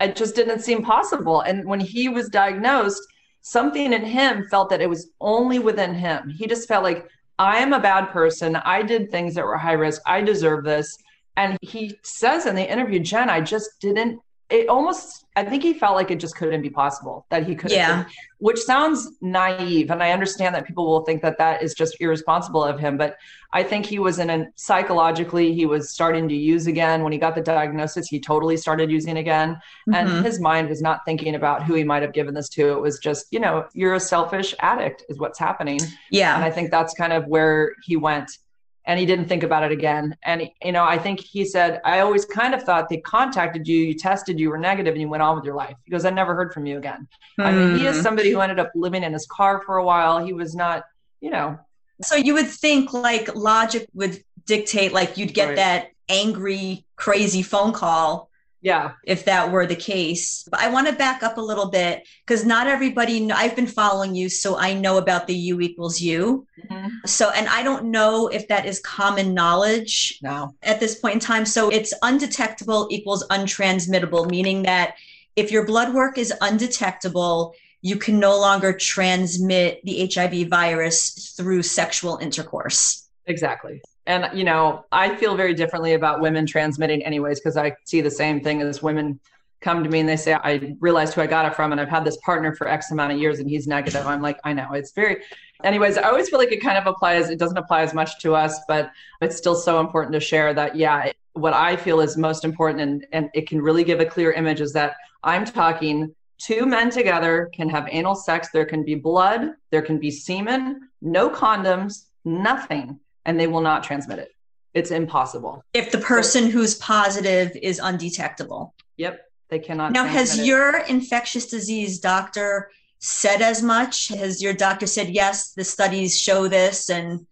It 0.00 0.16
just 0.16 0.34
didn't 0.34 0.60
seem 0.60 0.82
possible. 0.82 1.40
And 1.40 1.64
when 1.64 1.80
he 1.80 2.08
was 2.08 2.28
diagnosed, 2.28 3.02
something 3.40 3.92
in 3.92 4.04
him 4.04 4.44
felt 4.50 4.68
that 4.70 4.82
it 4.82 4.90
was 4.90 5.10
only 5.20 5.58
within 5.58 5.94
him. 5.94 6.28
He 6.28 6.46
just 6.46 6.68
felt 6.68 6.82
like 6.82 7.08
I 7.38 7.58
am 7.58 7.72
a 7.72 7.80
bad 7.80 8.10
person. 8.10 8.56
I 8.56 8.82
did 8.82 9.10
things 9.10 9.34
that 9.34 9.44
were 9.44 9.56
high 9.56 9.72
risk. 9.72 10.00
I 10.06 10.20
deserve 10.20 10.64
this. 10.64 10.96
And 11.36 11.58
he 11.62 11.98
says 12.02 12.46
in 12.46 12.54
the 12.54 12.70
interview, 12.70 13.00
Jen, 13.00 13.28
I 13.28 13.40
just 13.40 13.80
didn't 13.80 14.20
it 14.54 14.68
almost 14.68 15.26
i 15.36 15.44
think 15.44 15.62
he 15.62 15.74
felt 15.74 15.94
like 15.94 16.10
it 16.10 16.20
just 16.20 16.36
couldn't 16.36 16.62
be 16.62 16.70
possible 16.70 17.26
that 17.30 17.46
he 17.46 17.54
could 17.54 17.70
yeah. 17.70 18.04
which 18.38 18.58
sounds 18.58 19.10
naive 19.20 19.90
and 19.90 20.02
i 20.02 20.10
understand 20.12 20.54
that 20.54 20.66
people 20.66 20.86
will 20.86 21.04
think 21.04 21.20
that 21.22 21.36
that 21.38 21.62
is 21.62 21.74
just 21.74 21.96
irresponsible 22.00 22.62
of 22.62 22.78
him 22.78 22.96
but 22.96 23.16
i 23.52 23.62
think 23.62 23.84
he 23.84 23.98
was 23.98 24.18
in 24.18 24.30
a 24.30 24.46
psychologically 24.54 25.52
he 25.52 25.66
was 25.66 25.90
starting 25.90 26.28
to 26.28 26.34
use 26.34 26.66
again. 26.66 27.02
When 27.02 27.12
he 27.12 27.18
got 27.18 27.34
the 27.34 27.40
diagnosis 27.40 28.08
he 28.08 28.20
totally 28.20 28.56
started 28.56 28.90
using 28.90 29.18
again 29.18 29.54
mm-hmm. 29.54 29.94
and 29.94 30.24
his 30.24 30.40
mind 30.40 30.68
was 30.68 30.82
not 30.82 31.00
thinking 31.04 31.34
about 31.34 31.64
who 31.64 31.74
he 31.74 31.84
might 31.84 32.02
have 32.02 32.12
given 32.12 32.34
this 32.34 32.48
to. 32.50 32.72
It 32.72 32.80
was 32.80 32.98
just 32.98 33.26
you 33.32 33.40
know 33.40 33.66
you're 33.74 33.94
a 33.94 34.00
selfish 34.00 34.54
addict 34.60 35.04
is 35.08 35.18
what's 35.18 35.38
happening. 35.38 35.80
Yeah. 36.10 36.34
And 36.34 36.44
i 36.44 36.50
think 36.50 36.70
that's 36.70 36.94
kind 36.94 37.12
of 37.12 37.26
where 37.26 37.74
he 37.84 37.96
went 37.96 38.38
and 38.86 39.00
he 39.00 39.06
didn't 39.06 39.26
think 39.26 39.42
about 39.42 39.64
it 39.64 39.72
again. 39.72 40.16
And 40.24 40.50
you 40.62 40.72
know, 40.72 40.84
I 40.84 40.98
think 40.98 41.20
he 41.20 41.44
said, 41.44 41.80
I 41.84 42.00
always 42.00 42.24
kind 42.24 42.54
of 42.54 42.62
thought 42.62 42.88
they 42.88 42.98
contacted 42.98 43.66
you, 43.66 43.78
you 43.78 43.94
tested, 43.94 44.38
you 44.38 44.50
were 44.50 44.58
negative, 44.58 44.92
and 44.92 45.00
you 45.00 45.08
went 45.08 45.22
on 45.22 45.36
with 45.36 45.44
your 45.44 45.54
life. 45.54 45.76
He 45.84 45.90
goes, 45.90 46.04
I 46.04 46.10
never 46.10 46.34
heard 46.34 46.52
from 46.52 46.66
you 46.66 46.78
again. 46.78 47.08
Mm. 47.38 47.44
I 47.44 47.52
mean, 47.52 47.78
he 47.78 47.86
is 47.86 47.96
hmm. 47.96 48.02
somebody 48.02 48.30
who 48.30 48.40
ended 48.40 48.58
up 48.58 48.70
living 48.74 49.02
in 49.02 49.12
his 49.12 49.26
car 49.26 49.62
for 49.64 49.78
a 49.78 49.84
while. 49.84 50.24
He 50.24 50.32
was 50.32 50.54
not, 50.54 50.84
you 51.20 51.30
know. 51.30 51.58
So 52.02 52.16
you 52.16 52.34
would 52.34 52.48
think 52.48 52.92
like 52.92 53.34
logic 53.34 53.88
would 53.94 54.22
dictate 54.46 54.92
like 54.92 55.16
you'd 55.16 55.32
get 55.32 55.48
right. 55.48 55.56
that 55.56 55.88
angry, 56.08 56.84
crazy 56.96 57.42
phone 57.42 57.72
call. 57.72 58.28
Yeah. 58.64 58.92
If 59.04 59.26
that 59.26 59.52
were 59.52 59.66
the 59.66 59.76
case. 59.76 60.42
But 60.50 60.60
I 60.60 60.70
want 60.70 60.88
to 60.88 60.94
back 60.94 61.22
up 61.22 61.36
a 61.36 61.40
little 61.40 61.68
bit 61.68 62.08
because 62.26 62.46
not 62.46 62.66
everybody, 62.66 63.30
I've 63.30 63.54
been 63.54 63.66
following 63.66 64.14
you, 64.14 64.30
so 64.30 64.56
I 64.56 64.72
know 64.72 64.96
about 64.96 65.26
the 65.26 65.34
U 65.34 65.60
equals 65.60 66.00
U. 66.00 66.46
Mm-hmm. 66.70 66.88
So, 67.04 67.30
and 67.30 67.46
I 67.48 67.62
don't 67.62 67.90
know 67.90 68.28
if 68.28 68.48
that 68.48 68.64
is 68.64 68.80
common 68.80 69.34
knowledge 69.34 70.18
no. 70.22 70.54
at 70.62 70.80
this 70.80 70.98
point 70.98 71.16
in 71.16 71.20
time. 71.20 71.44
So 71.44 71.68
it's 71.68 71.92
undetectable 72.00 72.88
equals 72.90 73.22
untransmittable, 73.28 74.30
meaning 74.30 74.62
that 74.62 74.94
if 75.36 75.52
your 75.52 75.66
blood 75.66 75.92
work 75.92 76.16
is 76.16 76.32
undetectable, 76.40 77.54
you 77.82 77.96
can 77.96 78.18
no 78.18 78.40
longer 78.40 78.72
transmit 78.72 79.84
the 79.84 80.10
HIV 80.10 80.48
virus 80.48 81.34
through 81.36 81.64
sexual 81.64 82.16
intercourse. 82.16 83.10
Exactly. 83.26 83.82
And, 84.06 84.28
you 84.38 84.44
know, 84.44 84.84
I 84.92 85.16
feel 85.16 85.34
very 85.34 85.54
differently 85.54 85.94
about 85.94 86.20
women 86.20 86.46
transmitting, 86.46 87.02
anyways, 87.04 87.40
because 87.40 87.56
I 87.56 87.74
see 87.84 88.00
the 88.00 88.10
same 88.10 88.40
thing 88.42 88.60
as 88.60 88.82
women 88.82 89.18
come 89.60 89.82
to 89.82 89.88
me 89.88 90.00
and 90.00 90.08
they 90.08 90.16
say, 90.16 90.34
I 90.34 90.76
realized 90.78 91.14
who 91.14 91.22
I 91.22 91.26
got 91.26 91.46
it 91.46 91.54
from, 91.54 91.72
and 91.72 91.80
I've 91.80 91.88
had 91.88 92.04
this 92.04 92.18
partner 92.18 92.54
for 92.54 92.68
X 92.68 92.90
amount 92.90 93.12
of 93.12 93.18
years 93.18 93.38
and 93.38 93.48
he's 93.48 93.66
negative. 93.66 94.06
I'm 94.06 94.20
like, 94.20 94.38
I 94.44 94.52
know. 94.52 94.72
It's 94.74 94.92
very, 94.92 95.22
anyways, 95.64 95.96
I 95.96 96.02
always 96.02 96.28
feel 96.28 96.38
like 96.38 96.52
it 96.52 96.60
kind 96.60 96.76
of 96.76 96.86
applies. 96.86 97.30
It 97.30 97.38
doesn't 97.38 97.56
apply 97.56 97.80
as 97.80 97.94
much 97.94 98.20
to 98.20 98.34
us, 98.34 98.60
but 98.68 98.90
it's 99.22 99.36
still 99.36 99.54
so 99.54 99.80
important 99.80 100.12
to 100.12 100.20
share 100.20 100.52
that, 100.52 100.76
yeah, 100.76 101.10
what 101.32 101.54
I 101.54 101.76
feel 101.76 102.00
is 102.00 102.16
most 102.18 102.44
important 102.44 102.80
and, 102.80 103.06
and 103.12 103.30
it 103.34 103.48
can 103.48 103.60
really 103.60 103.84
give 103.84 104.00
a 104.00 104.06
clear 104.06 104.32
image 104.32 104.60
is 104.60 104.72
that 104.74 104.96
I'm 105.24 105.46
talking 105.46 106.14
two 106.38 106.66
men 106.66 106.90
together 106.90 107.50
can 107.54 107.68
have 107.70 107.88
anal 107.90 108.14
sex. 108.14 108.48
There 108.52 108.66
can 108.66 108.84
be 108.84 108.94
blood, 108.94 109.52
there 109.70 109.82
can 109.82 109.98
be 109.98 110.10
semen, 110.10 110.90
no 111.00 111.30
condoms, 111.30 112.06
nothing, 112.24 113.00
and 113.24 113.38
they 113.38 113.46
will 113.46 113.60
not 113.60 113.82
transmit 113.84 114.18
it. 114.18 114.30
It's 114.74 114.90
impossible. 114.90 115.62
If 115.72 115.92
the 115.92 115.98
person 115.98 116.44
so, 116.44 116.50
who's 116.50 116.74
positive 116.76 117.56
is 117.62 117.78
undetectable. 117.78 118.74
Yep, 118.96 119.20
they 119.48 119.60
cannot. 119.60 119.92
Now, 119.92 120.04
has 120.04 120.38
it. 120.38 120.46
your 120.46 120.78
infectious 120.78 121.46
disease 121.46 122.00
doctor 122.00 122.70
said 122.98 123.42
as 123.42 123.62
much? 123.62 124.08
Has 124.08 124.42
your 124.42 124.52
doctor 124.52 124.86
said, 124.86 125.10
yes, 125.10 125.52
the 125.52 125.62
studies 125.62 126.18
show 126.18 126.48
this? 126.48 126.90
And 126.90 127.26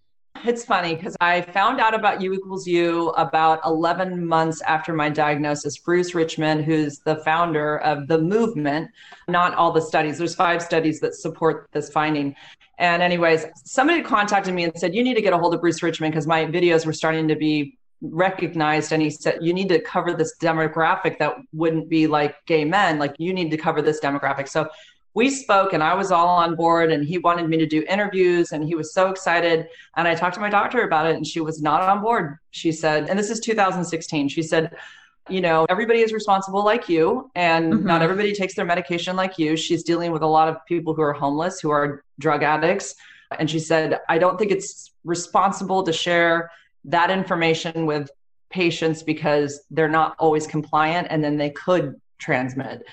it's 0.44 0.64
funny 0.64 0.94
because 0.94 1.16
I 1.20 1.40
found 1.40 1.80
out 1.80 1.94
about 1.94 2.20
U 2.20 2.32
equals 2.32 2.66
U 2.66 3.08
about 3.10 3.60
11 3.64 4.26
months 4.26 4.60
after 4.62 4.92
my 4.92 5.08
diagnosis. 5.08 5.78
Bruce 5.78 6.14
Richman, 6.14 6.62
who's 6.62 6.98
the 6.98 7.16
founder 7.24 7.78
of 7.78 8.06
the 8.06 8.18
movement, 8.18 8.90
not 9.28 9.54
all 9.54 9.72
the 9.72 9.80
studies, 9.80 10.18
there's 10.18 10.34
five 10.34 10.62
studies 10.62 11.00
that 11.00 11.14
support 11.14 11.68
this 11.72 11.90
finding. 11.90 12.34
And, 12.82 13.00
anyways, 13.00 13.46
somebody 13.64 14.02
contacted 14.02 14.52
me 14.52 14.64
and 14.64 14.76
said, 14.76 14.92
You 14.92 15.04
need 15.04 15.14
to 15.14 15.22
get 15.22 15.32
a 15.32 15.38
hold 15.38 15.54
of 15.54 15.60
Bruce 15.60 15.82
Richman 15.82 16.10
because 16.10 16.26
my 16.26 16.44
videos 16.44 16.84
were 16.84 16.92
starting 16.92 17.28
to 17.28 17.36
be 17.36 17.78
recognized 18.04 18.90
and 18.90 19.00
he 19.00 19.08
said 19.08 19.38
you 19.40 19.54
need 19.54 19.68
to 19.68 19.80
cover 19.80 20.12
this 20.12 20.34
demographic 20.42 21.18
that 21.18 21.36
wouldn't 21.52 21.88
be 21.88 22.08
like 22.08 22.34
gay 22.46 22.64
men 22.64 22.98
like 22.98 23.14
you 23.18 23.32
need 23.32 23.48
to 23.48 23.56
cover 23.56 23.80
this 23.80 24.00
demographic 24.00 24.48
so 24.48 24.68
we 25.14 25.28
spoke 25.28 25.72
and 25.72 25.82
I 25.82 25.94
was 25.94 26.10
all 26.10 26.28
on 26.28 26.54
board 26.54 26.90
and 26.90 27.04
he 27.04 27.18
wanted 27.18 27.48
me 27.48 27.58
to 27.58 27.66
do 27.66 27.84
interviews 27.88 28.52
and 28.52 28.64
he 28.64 28.74
was 28.74 28.94
so 28.94 29.10
excited. 29.10 29.68
And 29.96 30.08
I 30.08 30.14
talked 30.14 30.34
to 30.36 30.40
my 30.40 30.48
doctor 30.48 30.82
about 30.84 31.06
it 31.06 31.16
and 31.16 31.26
she 31.26 31.40
was 31.40 31.60
not 31.60 31.82
on 31.82 32.00
board. 32.00 32.38
She 32.50 32.72
said, 32.72 33.10
and 33.10 33.18
this 33.18 33.28
is 33.28 33.40
2016, 33.40 34.28
she 34.28 34.42
said, 34.42 34.74
you 35.28 35.40
know, 35.40 35.66
everybody 35.68 36.00
is 36.00 36.12
responsible 36.12 36.64
like 36.64 36.88
you, 36.88 37.30
and 37.34 37.72
mm-hmm. 37.72 37.86
not 37.86 38.02
everybody 38.02 38.32
takes 38.32 38.54
their 38.54 38.64
medication 38.64 39.16
like 39.16 39.38
you. 39.38 39.56
She's 39.56 39.82
dealing 39.82 40.12
with 40.12 40.22
a 40.22 40.26
lot 40.26 40.48
of 40.48 40.56
people 40.66 40.94
who 40.94 41.02
are 41.02 41.12
homeless, 41.12 41.60
who 41.60 41.70
are 41.70 42.04
drug 42.18 42.42
addicts. 42.42 42.94
And 43.38 43.48
she 43.48 43.58
said, 43.58 44.00
I 44.08 44.18
don't 44.18 44.38
think 44.38 44.50
it's 44.50 44.92
responsible 45.04 45.82
to 45.84 45.92
share 45.92 46.50
that 46.84 47.10
information 47.10 47.86
with 47.86 48.10
patients 48.50 49.02
because 49.02 49.62
they're 49.70 49.88
not 49.88 50.14
always 50.18 50.46
compliant 50.46 51.06
and 51.10 51.22
then 51.22 51.36
they 51.36 51.50
could 51.50 52.00
transmit 52.18 52.84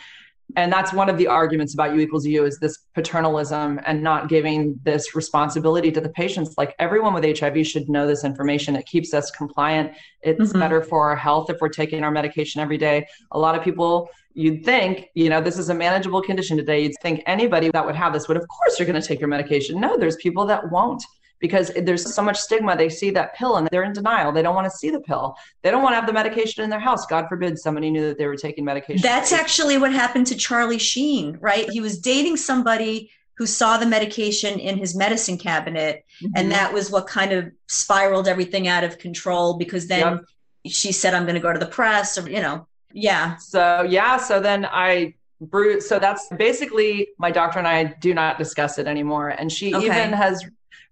and 0.56 0.72
that's 0.72 0.94
one 0.94 1.10
of 1.10 1.18
the 1.18 1.28
arguments 1.28 1.74
about 1.74 1.94
u 1.94 2.00
equals 2.00 2.26
u 2.26 2.46
is 2.46 2.60
this 2.60 2.80
paternalism 2.96 3.80
and 3.86 4.02
not 4.02 4.30
giving 4.30 4.80
this 4.84 5.16
responsibility 5.16 5.92
to 5.92 6.02
the 6.02 6.10
patients. 6.10 6.56
Like 6.58 6.76
everyone 6.80 7.14
with 7.14 7.24
hiv 7.40 7.66
should 7.66 7.90
know 7.90 8.08
this 8.08 8.24
information. 8.24 8.76
It 8.76 8.86
keeps 8.86 9.14
us 9.14 9.30
compliant. 9.32 9.94
It's 10.22 10.40
mm-hmm. 10.40 10.60
better 10.60 10.82
for 10.82 11.10
our 11.10 11.16
health 11.16 11.50
if 11.50 11.58
we're 11.62 11.70
taking 11.70 12.04
our 12.04 12.12
medication 12.12 12.62
every 12.62 12.78
day. 12.78 13.06
A 13.32 13.40
lot 13.40 13.56
of 13.56 13.64
people 13.64 14.10
you'd 14.34 14.64
think 14.64 15.08
you 15.16 15.30
know 15.30 15.42
this 15.42 15.58
is 15.58 15.70
a 15.70 15.74
manageable 15.74 16.22
condition 16.22 16.58
today. 16.58 16.84
You'd 16.84 16.94
think 17.02 17.22
anybody 17.26 17.70
that 17.72 17.86
would 17.86 17.96
have 17.96 18.14
this 18.14 18.28
would 18.28 18.38
of 18.38 18.48
course 18.48 18.80
you're 18.80 18.88
going 18.88 19.02
to 19.02 19.08
take 19.08 19.20
your 19.20 19.30
medication. 19.30 19.80
No 19.80 19.98
there's 19.98 20.16
people 20.18 20.46
that 20.48 20.72
won't 20.72 21.04
because 21.40 21.72
there's 21.84 22.14
so 22.14 22.22
much 22.22 22.38
stigma. 22.38 22.76
They 22.76 22.90
see 22.90 23.12
that 23.12 23.36
pill 23.36 23.58
and 23.58 23.68
they're 23.72 23.84
in 23.84 23.94
denial. 23.94 24.32
They 24.32 24.42
don't 24.42 24.56
want 24.56 24.70
to 24.70 24.78
see 24.78 24.90
the 24.90 25.00
pill. 25.00 25.36
They 25.62 25.72
don't 25.72 25.82
want 25.82 25.94
to 25.94 25.96
have 25.96 26.08
the 26.08 26.14
medication 26.14 26.64
in 26.64 26.70
their 26.70 26.80
house. 26.80 27.06
God 27.06 27.28
forbid 27.30 27.58
somebody 27.58 27.90
knew 27.90 28.08
that 28.08 28.18
they 28.18 28.28
were 28.28 28.36
taking 28.36 28.66
medication. 28.66 29.02
That's 29.02 29.32
actually 29.32 29.78
what 29.78 29.94
happened 29.94 30.28
to 30.28 30.36
Charlie 30.36 30.78
Sheen, 30.78 31.38
right? 31.40 31.70
He 31.70 31.82
was 31.82 32.00
dating 32.00 32.38
somebody 32.38 33.12
who 33.36 33.46
saw 33.46 33.78
the 33.78 33.86
medication 33.86 34.60
in 34.60 34.78
his 34.78 34.96
medicine 34.96 35.38
cabinet. 35.38 36.06
Mm-hmm. 36.22 36.34
And 36.36 36.52
that 36.52 36.74
was 36.74 36.92
what 36.92 37.08
kind 37.08 37.32
of 37.32 37.50
spiraled 37.68 38.28
everything 38.28 38.68
out 38.68 38.84
of 38.84 38.98
control 38.98 39.54
because 39.54 39.88
then 39.88 40.20
yep. 40.66 40.74
she 40.74 40.92
said, 40.92 41.14
I'm 41.14 41.24
going 41.24 41.36
to 41.36 41.42
go 41.42 41.54
to 41.54 41.60
the 41.60 41.66
press 41.66 42.18
or, 42.18 42.30
you 42.30 42.42
know, 42.42 42.68
yeah. 42.92 43.38
So, 43.38 43.84
yeah. 43.84 44.18
So 44.18 44.42
then 44.42 44.66
I 44.66 45.14
Bruce. 45.42 45.88
So 45.88 46.00
that's 46.00 46.28
basically 46.38 47.10
my 47.18 47.32
doctor 47.32 47.60
and 47.60 47.68
I 47.68 47.86
do 48.02 48.14
not 48.14 48.38
discuss 48.38 48.78
it 48.78 48.88
anymore. 48.88 49.30
And 49.30 49.52
she 49.52 49.74
okay. 49.74 49.86
even 49.86 50.14
has 50.14 50.46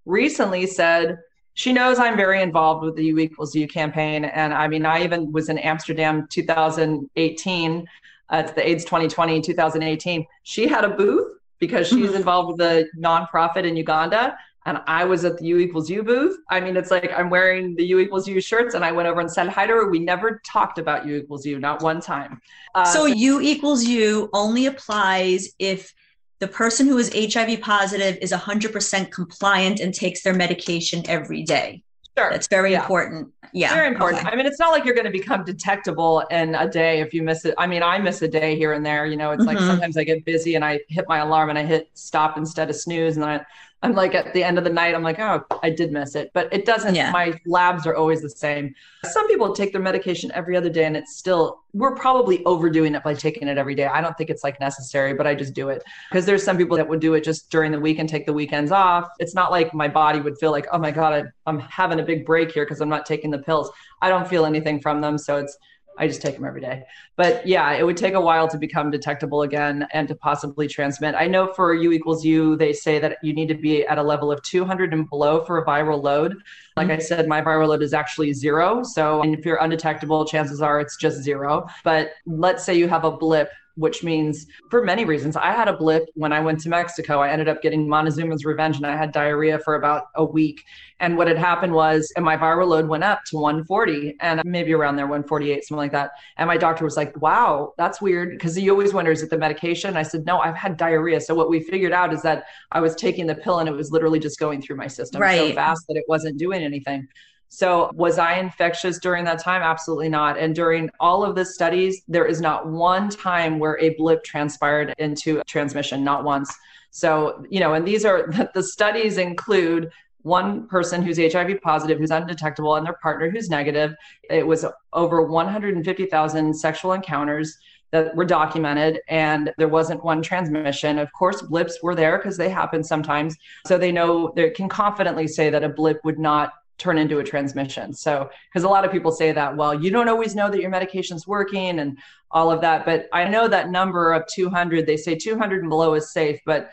recently 0.07 0.65
said 0.65 1.19
she 1.53 1.73
knows 1.73 1.97
I'm 1.97 2.15
very 2.15 2.41
involved 2.41 2.85
with 2.85 2.95
the 2.95 3.05
U 3.05 3.19
equals 3.19 3.55
U 3.55 3.67
campaign. 3.67 4.25
And 4.25 4.53
I 4.53 4.67
mean, 4.67 4.85
I 4.85 5.03
even 5.03 5.31
was 5.31 5.49
in 5.49 5.57
Amsterdam 5.57 6.27
2018. 6.29 7.87
Uh, 8.29 8.43
it's 8.45 8.51
the 8.51 8.67
AIDS 8.67 8.83
2020 8.85 9.41
2018. 9.41 10.25
She 10.43 10.67
had 10.67 10.83
a 10.83 10.89
booth 10.89 11.37
because 11.59 11.87
she's 11.87 12.07
mm-hmm. 12.07 12.15
involved 12.15 12.49
with 12.49 12.57
the 12.57 12.87
nonprofit 12.95 13.65
in 13.65 13.75
Uganda. 13.75 14.37
And 14.67 14.81
I 14.85 15.05
was 15.05 15.25
at 15.25 15.37
the 15.37 15.45
U 15.45 15.57
equals 15.57 15.89
U 15.89 16.03
booth. 16.03 16.37
I 16.49 16.59
mean, 16.59 16.77
it's 16.77 16.91
like 16.91 17.11
I'm 17.17 17.29
wearing 17.29 17.73
the 17.75 17.85
U 17.85 17.99
equals 17.99 18.27
U 18.27 18.39
shirts, 18.41 18.75
and 18.75 18.83
I 18.83 18.91
went 18.91 19.07
over 19.07 19.21
and 19.21 19.31
said 19.31 19.47
hi 19.47 19.65
to 19.65 19.73
her. 19.73 19.89
We 19.89 19.99
never 19.99 20.41
talked 20.45 20.77
about 20.77 21.07
U 21.07 21.15
equals 21.15 21.45
U, 21.45 21.57
not 21.57 21.81
one 21.81 22.01
time. 22.01 22.41
Uh, 22.75 22.83
so 22.83 23.05
U 23.05 23.39
equals 23.39 23.85
U 23.85 24.29
only 24.33 24.65
applies 24.65 25.55
if 25.57 25.93
the 26.39 26.47
person 26.47 26.87
who 26.87 26.97
is 26.97 27.11
HIV 27.13 27.61
positive 27.61 28.17
is 28.21 28.31
100% 28.31 29.11
compliant 29.11 29.79
and 29.79 29.93
takes 29.93 30.21
their 30.21 30.33
medication 30.33 31.03
every 31.07 31.43
day. 31.43 31.83
Sure. 32.17 32.31
That's 32.31 32.47
very 32.47 32.71
yeah. 32.71 32.81
important. 32.81 33.31
Yeah. 33.53 33.73
Very 33.73 33.87
important. 33.87 34.23
Okay. 34.23 34.31
I 34.31 34.35
mean, 34.35 34.45
it's 34.45 34.59
not 34.59 34.71
like 34.71 34.85
you're 34.85 34.95
going 34.95 35.05
to 35.05 35.11
become 35.11 35.43
detectable 35.43 36.21
in 36.31 36.55
a 36.55 36.67
day 36.67 36.99
if 36.99 37.13
you 37.13 37.21
miss 37.21 37.45
it. 37.45 37.53
I 37.57 37.67
mean, 37.67 37.83
I 37.83 37.99
miss 37.99 38.21
a 38.23 38.27
day 38.27 38.55
here 38.55 38.73
and 38.73 38.85
there. 38.85 39.05
You 39.05 39.17
know, 39.17 39.31
it's 39.31 39.45
mm-hmm. 39.45 39.55
like 39.55 39.59
sometimes 39.59 39.97
I 39.97 40.03
get 40.03 40.25
busy 40.25 40.55
and 40.55 40.65
I 40.65 40.79
hit 40.89 41.05
my 41.07 41.19
alarm 41.19 41.49
and 41.49 41.59
I 41.59 41.63
hit 41.63 41.89
stop 41.93 42.37
instead 42.37 42.69
of 42.69 42.75
snooze. 42.75 43.17
And 43.17 43.23
then 43.23 43.29
I, 43.29 43.45
I'm 43.83 43.93
like 43.93 44.15
at 44.15 44.33
the 44.33 44.43
end 44.43 44.57
of 44.57 44.63
the 44.63 44.71
night, 44.71 44.95
I'm 44.95 45.03
like, 45.03 45.19
oh, 45.19 45.45
I 45.61 45.69
did 45.69 45.91
miss 45.91 46.15
it. 46.15 46.31
But 46.33 46.51
it 46.51 46.65
doesn't, 46.65 46.95
yeah. 46.95 47.11
my 47.11 47.39
labs 47.45 47.85
are 47.85 47.95
always 47.95 48.21
the 48.21 48.29
same. 48.29 48.73
Some 49.05 49.27
people 49.27 49.53
take 49.53 49.71
their 49.71 49.81
medication 49.81 50.31
every 50.33 50.57
other 50.57 50.69
day 50.69 50.85
and 50.85 50.97
it's 50.97 51.15
still, 51.15 51.59
we're 51.73 51.93
probably 51.93 52.43
overdoing 52.45 52.95
it 52.95 53.03
by 53.03 53.13
taking 53.13 53.47
it 53.47 53.57
every 53.57 53.75
day. 53.75 53.85
I 53.85 54.01
don't 54.01 54.17
think 54.17 54.31
it's 54.31 54.43
like 54.43 54.59
necessary, 54.59 55.13
but 55.13 55.27
I 55.27 55.35
just 55.35 55.53
do 55.53 55.69
it. 55.69 55.83
Because 56.09 56.25
there's 56.25 56.43
some 56.43 56.57
people 56.57 56.75
that 56.75 56.87
would 56.87 56.99
do 56.99 57.13
it 57.13 57.23
just 57.23 57.51
during 57.51 57.71
the 57.71 57.79
week 57.79 57.99
and 57.99 58.09
take 58.09 58.25
the 58.25 58.33
weekends 58.33 58.71
off. 58.71 59.09
It's 59.19 59.35
not 59.35 59.51
like 59.51 59.73
my 59.75 59.87
body 59.87 60.21
would 60.21 60.39
feel 60.39 60.51
like, 60.51 60.65
oh 60.71 60.79
my 60.79 60.89
God, 60.89 61.13
I, 61.13 61.23
I'm 61.45 61.59
having 61.59 61.99
a 61.99 62.03
big 62.03 62.25
break 62.25 62.51
here 62.51 62.65
because 62.65 62.81
I'm 62.81 62.89
not 62.89 63.05
taking 63.05 63.29
the 63.29 63.39
pills. 63.39 63.69
I 64.01 64.09
don't 64.09 64.27
feel 64.27 64.45
anything 64.45 64.81
from 64.81 65.01
them. 65.01 65.19
So 65.19 65.37
it's, 65.37 65.55
I 65.97 66.07
just 66.07 66.21
take 66.21 66.35
them 66.35 66.45
every 66.45 66.61
day. 66.61 66.83
But 67.15 67.45
yeah, 67.45 67.71
it 67.73 67.85
would 67.85 67.97
take 67.97 68.13
a 68.13 68.21
while 68.21 68.47
to 68.47 68.57
become 68.57 68.91
detectable 68.91 69.41
again 69.41 69.87
and 69.93 70.07
to 70.07 70.15
possibly 70.15 70.67
transmit. 70.67 71.15
I 71.15 71.27
know 71.27 71.53
for 71.53 71.73
U 71.73 71.91
equals 71.91 72.23
U, 72.23 72.55
they 72.55 72.73
say 72.73 72.99
that 72.99 73.17
you 73.23 73.33
need 73.33 73.47
to 73.47 73.55
be 73.55 73.85
at 73.85 73.97
a 73.97 74.03
level 74.03 74.31
of 74.31 74.41
200 74.43 74.93
and 74.93 75.09
below 75.09 75.43
for 75.43 75.57
a 75.57 75.65
viral 75.65 76.01
load. 76.01 76.35
Like 76.75 76.91
I 76.91 76.99
said, 76.99 77.27
my 77.27 77.41
viral 77.41 77.69
load 77.69 77.81
is 77.81 77.93
actually 77.93 78.33
zero. 78.33 78.83
So 78.83 79.23
if 79.23 79.43
you're 79.45 79.57
undetectable, 79.57 80.25
chances 80.25 80.61
are 80.61 80.79
it's 80.79 80.95
just 80.95 81.23
zero. 81.23 81.65
But 81.83 82.11
let's 82.25 82.63
say 82.63 82.75
you 82.75 82.87
have 82.87 83.03
a 83.03 83.11
blip 83.11 83.49
which 83.77 84.03
means 84.03 84.47
for 84.69 84.83
many 84.83 85.05
reasons. 85.05 85.35
I 85.35 85.51
had 85.51 85.67
a 85.67 85.77
blip 85.77 86.09
when 86.15 86.33
I 86.33 86.39
went 86.39 86.59
to 86.61 86.69
Mexico. 86.69 87.19
I 87.19 87.29
ended 87.29 87.47
up 87.47 87.61
getting 87.61 87.87
Montezuma's 87.87 88.43
revenge 88.43 88.77
and 88.77 88.85
I 88.85 88.97
had 88.97 89.11
diarrhea 89.11 89.59
for 89.59 89.75
about 89.75 90.07
a 90.15 90.25
week. 90.25 90.63
And 90.99 91.15
what 91.15 91.27
had 91.27 91.37
happened 91.37 91.73
was, 91.73 92.11
and 92.15 92.25
my 92.25 92.35
viral 92.35 92.67
load 92.69 92.87
went 92.87 93.03
up 93.03 93.23
to 93.25 93.37
140 93.37 94.15
and 94.19 94.41
maybe 94.43 94.73
around 94.73 94.95
there, 94.95 95.05
148, 95.05 95.63
something 95.63 95.77
like 95.77 95.91
that. 95.91 96.11
And 96.37 96.47
my 96.47 96.57
doctor 96.57 96.83
was 96.83 96.97
like, 96.97 97.15
wow, 97.21 97.75
that's 97.77 98.01
weird. 98.01 98.31
Because 98.31 98.55
he 98.55 98.69
always 98.71 98.93
wonders, 98.93 99.19
is 99.19 99.25
it 99.25 99.29
the 99.29 99.37
medication? 99.37 99.95
I 99.95 100.01
said, 100.01 100.25
no, 100.25 100.39
I've 100.39 100.55
had 100.55 100.75
diarrhea. 100.75 101.21
So 101.21 101.35
what 101.35 101.49
we 101.49 101.59
figured 101.59 101.93
out 101.93 102.13
is 102.13 102.23
that 102.23 102.45
I 102.71 102.79
was 102.79 102.95
taking 102.95 103.27
the 103.27 103.35
pill 103.35 103.59
and 103.59 103.69
it 103.69 103.73
was 103.73 103.91
literally 103.91 104.19
just 104.19 104.39
going 104.39 104.59
through 104.59 104.77
my 104.77 104.87
system 104.87 105.21
right. 105.21 105.37
so 105.37 105.53
fast 105.53 105.85
that 105.87 105.97
it 105.97 106.05
wasn't 106.07 106.37
doing 106.37 106.63
anything. 106.63 107.07
So, 107.49 107.91
was 107.93 108.17
I 108.17 108.35
infectious 108.39 108.99
during 108.99 109.23
that 109.25 109.39
time? 109.39 109.61
Absolutely 109.61 110.09
not. 110.09 110.37
And 110.37 110.53
during 110.53 110.89
all 110.99 111.23
of 111.23 111.35
the 111.35 111.45
studies, 111.45 112.01
there 112.07 112.25
is 112.25 112.41
not 112.41 112.67
one 112.67 113.09
time 113.09 113.57
where 113.57 113.79
a 113.79 113.95
blip 113.95 114.23
transpired 114.23 114.93
into 114.97 115.41
transmission, 115.47 116.03
not 116.03 116.23
once. 116.23 116.53
So, 116.91 117.45
you 117.49 117.59
know, 117.59 117.73
and 117.73 117.87
these 117.87 118.05
are 118.05 118.27
the 118.53 118.63
studies 118.63 119.17
include 119.17 119.91
one 120.23 120.67
person 120.67 121.01
who's 121.01 121.17
HIV 121.17 121.61
positive, 121.61 121.99
who's 121.99 122.11
undetectable, 122.11 122.75
and 122.75 122.85
their 122.85 122.97
partner 123.01 123.29
who's 123.29 123.49
negative. 123.49 123.95
It 124.29 124.45
was 124.45 124.65
over 124.91 125.21
150,000 125.23 126.53
sexual 126.53 126.91
encounters 126.91 127.57
that 127.91 128.13
were 128.15 128.25
documented, 128.25 128.99
and 129.07 129.53
there 129.57 129.69
wasn't 129.69 130.03
one 130.03 130.21
transmission. 130.21 130.99
Of 130.99 131.11
course, 131.13 131.41
blips 131.41 131.81
were 131.81 131.95
there 131.95 132.17
because 132.17 132.35
they 132.35 132.49
happen 132.49 132.83
sometimes. 132.83 133.37
So 133.65 133.77
they 133.77 133.91
know 133.91 134.33
they 134.35 134.49
can 134.49 134.67
confidently 134.67 135.27
say 135.27 135.49
that 135.49 135.63
a 135.63 135.69
blip 135.69 136.01
would 136.03 136.19
not 136.19 136.51
turn 136.77 136.97
into 136.97 137.19
a 137.19 137.23
transmission. 137.23 137.93
So, 137.93 138.29
because 138.49 138.63
a 138.63 138.69
lot 138.69 138.85
of 138.85 138.91
people 138.91 139.11
say 139.11 139.31
that, 139.31 139.55
well, 139.55 139.73
you 139.73 139.89
don't 139.89 140.09
always 140.09 140.35
know 140.35 140.49
that 140.49 140.61
your 140.61 140.69
medication's 140.69 141.27
working 141.27 141.79
and 141.79 141.97
all 142.31 142.51
of 142.51 142.61
that. 142.61 142.85
But 142.85 143.07
I 143.13 143.27
know 143.27 143.47
that 143.47 143.69
number 143.69 144.13
of 144.13 144.25
200, 144.27 144.85
they 144.85 144.97
say 144.97 145.15
200 145.15 145.61
and 145.61 145.69
below 145.69 145.93
is 145.93 146.11
safe, 146.11 146.39
but 146.45 146.69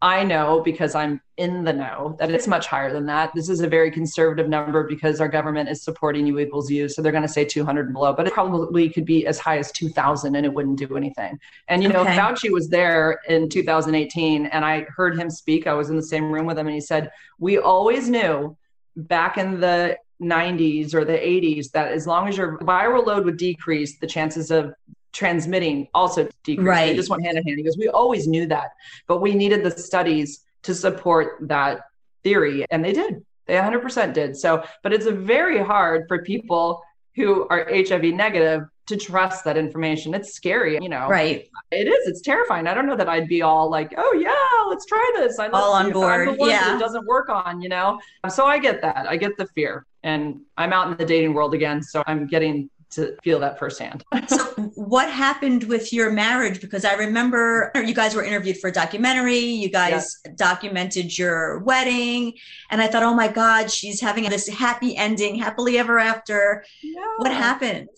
I 0.00 0.22
know 0.22 0.60
because 0.64 0.94
I'm 0.94 1.20
in 1.38 1.64
the 1.64 1.72
know 1.72 2.14
that 2.20 2.30
it's 2.30 2.46
much 2.46 2.68
higher 2.68 2.92
than 2.92 3.06
that. 3.06 3.32
This 3.34 3.48
is 3.48 3.60
a 3.60 3.68
very 3.68 3.90
conservative 3.90 4.48
number 4.48 4.84
because 4.84 5.20
our 5.20 5.28
government 5.28 5.68
is 5.68 5.82
supporting 5.82 6.24
U 6.28 6.38
equals 6.38 6.70
U. 6.70 6.88
So 6.88 7.02
they're 7.02 7.10
going 7.10 7.22
to 7.22 7.28
say 7.28 7.44
200 7.44 7.86
and 7.86 7.94
below, 7.94 8.12
but 8.12 8.26
it 8.28 8.32
probably 8.32 8.88
could 8.90 9.04
be 9.04 9.26
as 9.26 9.40
high 9.40 9.58
as 9.58 9.72
2000 9.72 10.36
and 10.36 10.46
it 10.46 10.54
wouldn't 10.54 10.78
do 10.78 10.96
anything. 10.96 11.40
And, 11.66 11.82
you 11.82 11.88
know, 11.88 12.02
okay. 12.02 12.16
Fauci 12.16 12.50
was 12.50 12.68
there 12.68 13.20
in 13.28 13.48
2018 13.48 14.46
and 14.46 14.64
I 14.64 14.82
heard 14.82 15.18
him 15.18 15.30
speak. 15.30 15.66
I 15.66 15.74
was 15.74 15.90
in 15.90 15.96
the 15.96 16.02
same 16.02 16.30
room 16.30 16.46
with 16.46 16.58
him 16.58 16.68
and 16.68 16.74
he 16.74 16.80
said, 16.80 17.10
We 17.40 17.58
always 17.58 18.08
knew 18.08 18.56
back 18.98 19.38
in 19.38 19.60
the 19.60 19.96
90s 20.20 20.94
or 20.94 21.04
the 21.04 21.12
80s 21.12 21.70
that 21.70 21.92
as 21.92 22.06
long 22.06 22.28
as 22.28 22.36
your 22.36 22.58
viral 22.58 23.06
load 23.06 23.24
would 23.24 23.36
decrease, 23.36 23.98
the 23.98 24.06
chances 24.06 24.50
of 24.50 24.74
transmitting 25.12 25.88
also 25.94 26.28
decrease. 26.44 26.66
Right. 26.66 26.86
They 26.86 26.96
just 26.96 27.10
went 27.10 27.24
hand 27.24 27.38
in 27.38 27.44
hand. 27.44 27.56
because 27.56 27.78
We 27.78 27.88
always 27.88 28.26
knew 28.26 28.46
that, 28.46 28.72
but 29.06 29.20
we 29.20 29.34
needed 29.34 29.64
the 29.64 29.70
studies 29.70 30.44
to 30.62 30.74
support 30.74 31.38
that 31.42 31.82
theory. 32.24 32.66
And 32.70 32.84
they 32.84 32.92
did. 32.92 33.24
They 33.46 33.54
100% 33.54 34.12
did. 34.12 34.36
So, 34.36 34.64
but 34.82 34.92
it's 34.92 35.06
very 35.06 35.62
hard 35.62 36.06
for 36.08 36.22
people 36.22 36.82
who 37.14 37.48
are 37.48 37.66
HIV 37.70 38.04
negative 38.14 38.62
to 38.88 38.96
trust 38.96 39.44
that 39.44 39.56
information. 39.56 40.14
It's 40.14 40.32
scary, 40.32 40.78
you 40.80 40.88
know. 40.88 41.08
Right. 41.08 41.48
It 41.70 41.86
is. 41.86 42.08
It's 42.08 42.22
terrifying. 42.22 42.66
I 42.66 42.74
don't 42.74 42.86
know 42.86 42.96
that 42.96 43.08
I'd 43.08 43.28
be 43.28 43.42
all 43.42 43.70
like, 43.70 43.92
"Oh 43.96 44.12
yeah, 44.14 44.68
let's 44.68 44.86
try 44.86 45.12
this." 45.16 45.38
I 45.38 45.48
all 45.48 45.72
on 45.72 45.92
board. 45.92 46.36
yeah. 46.40 46.76
It 46.76 46.78
doesn't 46.78 47.06
work 47.06 47.28
on, 47.28 47.60
you 47.60 47.68
know. 47.68 48.00
So 48.28 48.46
I 48.46 48.58
get 48.58 48.80
that. 48.82 49.06
I 49.08 49.16
get 49.16 49.36
the 49.36 49.46
fear, 49.48 49.86
and 50.02 50.40
I'm 50.56 50.72
out 50.72 50.90
in 50.90 50.96
the 50.96 51.04
dating 51.04 51.34
world 51.34 51.54
again, 51.54 51.82
so 51.82 52.02
I'm 52.06 52.26
getting 52.26 52.70
to 52.90 53.16
feel 53.22 53.38
that 53.40 53.58
firsthand. 53.58 54.04
so, 54.28 54.44
what 54.74 55.10
happened 55.10 55.64
with 55.64 55.92
your 55.92 56.10
marriage? 56.10 56.60
Because 56.60 56.84
I 56.84 56.94
remember 56.94 57.70
you 57.74 57.94
guys 57.94 58.14
were 58.14 58.24
interviewed 58.24 58.58
for 58.58 58.68
a 58.68 58.72
documentary, 58.72 59.38
you 59.38 59.68
guys 59.68 60.16
documented 60.36 61.16
your 61.16 61.58
wedding, 61.60 62.34
and 62.70 62.80
I 62.80 62.86
thought, 62.86 63.02
oh 63.02 63.14
my 63.14 63.28
God, 63.28 63.70
she's 63.70 64.00
having 64.00 64.24
this 64.24 64.48
happy 64.48 64.96
ending, 64.96 65.36
happily 65.36 65.78
ever 65.78 65.98
after. 65.98 66.64
Yeah. 66.82 67.04
What 67.18 67.32
happened? 67.32 67.88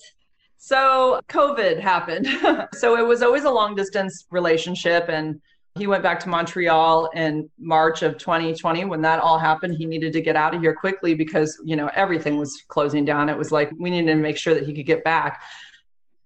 So, 0.62 1.23
COVID 1.29 1.81
happened. 1.81 2.29
so, 2.75 2.99
it 2.99 3.07
was 3.07 3.23
always 3.23 3.44
a 3.44 3.51
long 3.51 3.75
distance 3.75 4.27
relationship, 4.31 5.07
and 5.09 5.40
he 5.79 5.87
went 5.87 6.03
back 6.03 6.20
to 6.20 6.29
Montreal 6.29 7.09
in 7.14 7.49
March 7.59 8.03
of 8.03 8.18
2020 8.18 8.85
when 8.85 9.01
that 9.01 9.20
all 9.20 9.38
happened. 9.38 9.77
He 9.79 9.87
needed 9.87 10.12
to 10.12 10.20
get 10.20 10.37
out 10.37 10.55
of 10.55 10.61
here 10.61 10.75
quickly 10.75 11.14
because, 11.14 11.59
you 11.64 11.77
know, 11.77 11.90
everything 11.94 12.37
was 12.37 12.62
closing 12.68 13.07
down. 13.07 13.31
It 13.31 13.38
was 13.38 13.51
like 13.51 13.70
we 13.79 13.88
needed 13.88 14.12
to 14.12 14.16
make 14.16 14.37
sure 14.37 14.53
that 14.53 14.66
he 14.66 14.75
could 14.75 14.85
get 14.85 15.03
back. 15.03 15.42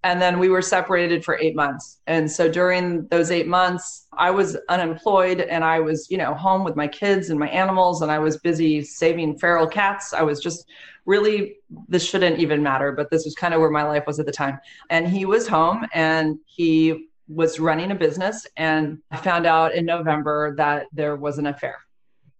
And 0.03 0.20
then 0.20 0.40
we 0.40 0.49
were 0.49 0.62
separated 0.62 1.25
for 1.25 1.38
eight 1.38 1.55
months. 1.55 2.01
And 2.09 2.29
so 2.29 2.51
during 2.51 3.07
those 3.09 3.31
eight 3.31 3.47
months, 3.47 4.09
I 4.18 4.33
was 4.33 4.57
unemployed 4.68 5.42
and 5.42 5.62
I 5.62 5.79
was, 5.79 6.11
you 6.11 6.18
know, 6.18 6.35
home 6.35 6.64
with 6.64 6.75
my 6.75 6.88
kids 6.88 7.31
and 7.31 7.38
my 7.38 7.49
animals 7.49 8.03
and 8.03 8.11
I 8.11 8.18
was 8.18 8.37
busy 8.38 8.83
saving 8.83 9.38
feral 9.38 9.68
cats. 9.68 10.12
I 10.12 10.23
was 10.23 10.40
just 10.40 10.66
really, 11.07 11.57
this 11.89 12.05
shouldn't 12.05 12.39
even 12.39 12.63
matter, 12.63 12.93
but 12.93 13.11
this 13.11 13.25
was 13.25 13.35
kind 13.35 13.55
of 13.55 13.61
where 13.61 13.71
my 13.71 13.83
life 13.83 14.05
was 14.07 14.19
at 14.21 14.27
the 14.27 14.33
time. 14.33 14.59
And 14.91 15.09
he 15.09 15.25
was 15.25 15.47
home 15.47 15.87
and 15.93 16.39
he 16.47 17.09
was 17.29 17.59
running 17.59 17.91
a 17.91 17.95
business 17.95 18.47
and 18.57 18.99
I 19.11 19.17
found 19.17 19.47
out 19.47 19.75
in 19.75 19.87
November 19.87 20.55
that 20.57 20.87
there 20.93 21.17
was 21.17 21.39
an 21.39 21.47
affair. 21.47 21.79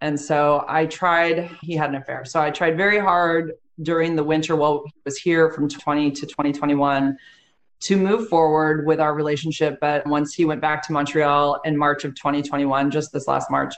And 0.01 0.20
so 0.20 0.64
I 0.68 0.87
tried, 0.87 1.51
he 1.62 1.75
had 1.75 1.88
an 1.88 1.97
affair. 1.97 2.25
So 2.27 2.40
I 2.40 2.51
tried 2.51 2.77
very 2.77 2.99
hard 2.99 3.53
during 3.83 4.14
the 4.14 4.25
winter 4.25 4.57
while 4.57 4.83
he 4.85 4.92
was 5.05 5.16
here 5.16 5.51
from 5.51 5.68
20 5.68 6.11
to 6.11 6.27
2021 6.27 7.16
to 7.81 7.97
move 7.97 8.29
forward 8.29 8.87
with 8.87 9.01
our 9.01 9.14
relationship. 9.14 9.79
But 9.81 10.07
once 10.07 10.35
he 10.35 10.44
went 10.44 10.61
back 10.61 10.83
to 10.87 10.92
Montreal 10.92 11.61
in 11.64 11.77
March 11.77 12.05
of 12.05 12.14
2021, 12.14 12.90
just 12.90 13.12
this 13.12 13.27
last 13.27 13.51
March, 13.51 13.75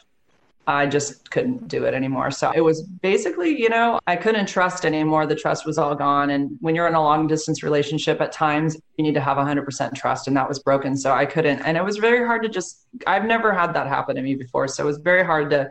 I 0.69 0.87
just 0.87 1.31
couldn't 1.31 1.69
do 1.69 1.85
it 1.85 1.95
anymore. 1.95 2.31
So 2.33 2.51
it 2.55 2.61
was 2.61 2.83
basically, 2.83 3.61
you 3.61 3.69
know, 3.69 4.01
I 4.09 4.17
couldn't 4.17 4.47
trust 4.47 4.85
anymore. 4.85 5.25
The 5.25 5.37
trust 5.37 5.65
was 5.65 5.79
all 5.79 5.95
gone. 5.95 6.31
And 6.31 6.57
when 6.61 6.75
you're 6.75 6.89
in 6.89 6.95
a 6.95 7.03
long 7.03 7.29
distance 7.29 7.63
relationship, 7.63 8.21
at 8.21 8.33
times 8.33 8.77
you 8.97 9.05
need 9.05 9.15
to 9.15 9.21
have 9.21 9.37
100% 9.37 9.95
trust, 9.95 10.27
and 10.27 10.37
that 10.37 10.49
was 10.49 10.59
broken. 10.59 10.97
So 10.97 11.13
I 11.13 11.25
couldn't. 11.25 11.61
And 11.61 11.77
it 11.77 11.85
was 11.85 11.99
very 11.99 12.27
hard 12.27 12.43
to 12.43 12.49
just, 12.49 12.87
I've 13.07 13.25
never 13.25 13.53
had 13.53 13.75
that 13.75 13.87
happen 13.87 14.17
to 14.17 14.23
me 14.23 14.35
before. 14.35 14.67
So 14.67 14.83
it 14.83 14.87
was 14.87 14.99
very 14.99 15.25
hard 15.25 15.51
to 15.51 15.71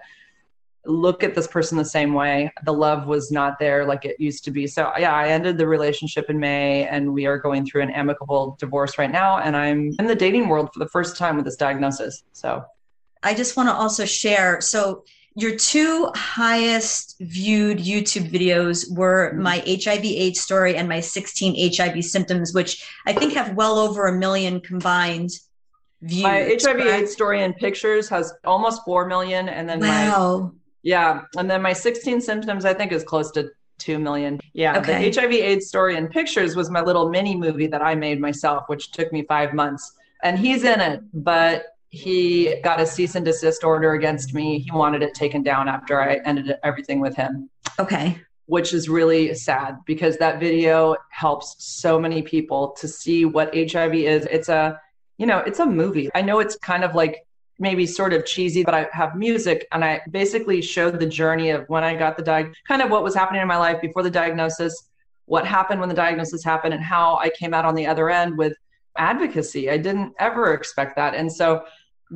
look 0.85 1.23
at 1.23 1.35
this 1.35 1.47
person 1.47 1.77
the 1.77 1.83
same 1.83 2.13
way. 2.13 2.51
The 2.63 2.71
love 2.71 3.07
was 3.07 3.31
not 3.31 3.59
there 3.59 3.85
like 3.85 4.05
it 4.05 4.17
used 4.19 4.45
to 4.45 4.51
be. 4.51 4.67
So 4.67 4.93
yeah, 4.97 5.13
I 5.13 5.29
ended 5.29 5.57
the 5.57 5.67
relationship 5.67 6.29
in 6.29 6.39
May 6.39 6.87
and 6.87 7.11
we 7.11 7.25
are 7.25 7.37
going 7.37 7.65
through 7.65 7.81
an 7.81 7.89
amicable 7.89 8.55
divorce 8.59 8.97
right 8.97 9.11
now. 9.11 9.39
And 9.39 9.57
I'm 9.57 9.93
in 9.99 10.05
the 10.05 10.15
dating 10.15 10.47
world 10.47 10.69
for 10.71 10.79
the 10.79 10.87
first 10.87 11.17
time 11.17 11.35
with 11.35 11.45
this 11.45 11.55
diagnosis. 11.55 12.23
So 12.33 12.63
I 13.25 13.33
just 13.33 13.57
want 13.57 13.67
to 13.69 13.73
also 13.73 14.05
share. 14.05 14.61
So, 14.61 15.03
your 15.37 15.57
two 15.57 16.09
highest 16.15 17.17
viewed 17.19 17.79
YouTube 17.79 18.31
videos 18.31 18.89
were 18.95 19.31
mm-hmm. 19.31 19.41
my 19.41 19.57
HIV 19.65 20.05
AIDS 20.05 20.39
story 20.39 20.77
and 20.77 20.87
my 20.87 21.01
16 21.01 21.75
HIV 21.75 22.05
symptoms, 22.05 22.53
which 22.53 22.89
I 23.05 23.11
think 23.11 23.33
have 23.33 23.53
well 23.55 23.77
over 23.77 24.07
a 24.07 24.13
million 24.13 24.61
combined 24.61 25.31
views. 26.01 26.23
My 26.23 26.57
HIV 26.57 26.79
AIDS 26.79 27.11
story 27.11 27.43
and 27.43 27.53
pictures 27.53 28.07
has 28.07 28.33
almost 28.45 28.85
4 28.85 29.07
million. 29.07 29.49
And 29.49 29.67
then 29.67 29.81
wow. 29.81 30.39
my, 30.39 30.59
yeah. 30.83 31.21
And 31.37 31.51
then 31.51 31.61
my 31.61 31.73
16 31.73 32.21
symptoms, 32.21 32.63
I 32.63 32.73
think 32.73 32.93
is 32.93 33.03
close 33.03 33.29
to 33.31 33.49
2 33.79 33.99
million. 33.99 34.39
Yeah. 34.53 34.77
Okay. 34.77 35.09
The 35.09 35.21
HIV 35.21 35.33
AIDS 35.33 35.67
story 35.67 35.97
and 35.97 36.09
pictures 36.09 36.55
was 36.55 36.69
my 36.69 36.79
little 36.79 37.09
mini 37.09 37.35
movie 37.35 37.67
that 37.67 37.81
I 37.81 37.93
made 37.93 38.21
myself, 38.21 38.63
which 38.67 38.91
took 38.91 39.11
me 39.11 39.23
five 39.23 39.53
months. 39.53 39.91
And 40.23 40.39
he's 40.39 40.63
in 40.63 40.79
it, 40.79 41.01
but 41.13 41.74
he 41.95 42.59
got 42.61 42.81
a 42.81 42.85
cease 42.85 43.15
and 43.15 43.25
desist 43.25 43.63
order 43.63 43.93
against 43.93 44.33
me. 44.33 44.59
He 44.59 44.71
wanted 44.71 45.01
it 45.01 45.13
taken 45.13 45.43
down 45.43 45.69
after 45.69 46.01
I 46.01 46.15
ended 46.25 46.55
everything 46.61 46.99
with 46.99 47.15
him. 47.15 47.49
Okay. 47.79 48.19
Which 48.47 48.73
is 48.73 48.89
really 48.89 49.33
sad 49.33 49.77
because 49.85 50.17
that 50.17 50.39
video 50.39 50.97
helps 51.09 51.55
so 51.57 51.97
many 51.97 52.21
people 52.21 52.75
to 52.79 52.87
see 52.87 53.23
what 53.23 53.55
HIV 53.55 53.95
is. 53.95 54.25
It's 54.25 54.49
a, 54.49 54.79
you 55.17 55.25
know, 55.25 55.39
it's 55.39 55.59
a 55.59 55.65
movie. 55.65 56.09
I 56.13 56.21
know 56.21 56.39
it's 56.39 56.57
kind 56.57 56.83
of 56.83 56.95
like 56.95 57.25
maybe 57.59 57.85
sort 57.85 58.11
of 58.11 58.25
cheesy, 58.25 58.65
but 58.65 58.73
I 58.73 58.87
have 58.91 59.15
music 59.15 59.65
and 59.71 59.83
I 59.83 60.01
basically 60.11 60.61
showed 60.61 60.99
the 60.99 61.05
journey 61.05 61.51
of 61.51 61.63
when 61.69 61.85
I 61.85 61.95
got 61.95 62.17
the 62.17 62.23
diag, 62.23 62.53
kind 62.67 62.81
of 62.81 62.91
what 62.91 63.03
was 63.03 63.15
happening 63.15 63.41
in 63.41 63.47
my 63.47 63.57
life 63.57 63.79
before 63.79 64.03
the 64.03 64.11
diagnosis, 64.11 64.89
what 65.27 65.47
happened 65.47 65.79
when 65.79 65.87
the 65.87 65.95
diagnosis 65.95 66.43
happened, 66.43 66.73
and 66.73 66.83
how 66.83 67.15
I 67.15 67.29
came 67.29 67.53
out 67.53 67.63
on 67.63 67.73
the 67.73 67.87
other 67.87 68.09
end 68.09 68.37
with 68.37 68.57
advocacy. 68.97 69.69
I 69.69 69.77
didn't 69.77 70.13
ever 70.19 70.53
expect 70.53 70.97
that. 70.97 71.15
And 71.15 71.31
so 71.31 71.63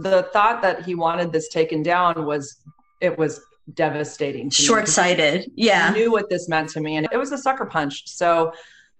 the 0.01 0.23
thought 0.33 0.61
that 0.61 0.85
he 0.85 0.95
wanted 0.95 1.31
this 1.31 1.49
taken 1.49 1.83
down 1.83 2.25
was 2.25 2.57
it 3.01 3.17
was 3.17 3.41
devastating. 3.73 4.49
Short-sighted. 4.49 5.51
Yeah. 5.55 5.89
I 5.91 5.97
knew 5.97 6.11
what 6.11 6.29
this 6.29 6.49
meant 6.49 6.69
to 6.69 6.79
me 6.79 6.97
and 6.97 7.07
it 7.11 7.17
was 7.17 7.31
a 7.31 7.37
sucker 7.37 7.65
punch. 7.65 8.07
So 8.07 8.53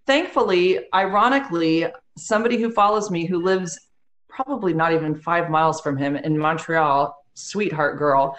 thankfully, 0.05 0.79
ironically, 0.93 1.88
somebody 2.17 2.57
who 2.57 2.71
follows 2.71 3.09
me 3.09 3.25
who 3.25 3.41
lives 3.41 3.79
probably 4.27 4.73
not 4.73 4.93
even 4.93 5.15
5 5.15 5.49
miles 5.49 5.81
from 5.81 5.97
him 5.97 6.15
in 6.15 6.38
Montreal, 6.38 7.15
sweetheart 7.33 7.97
girl, 7.97 8.38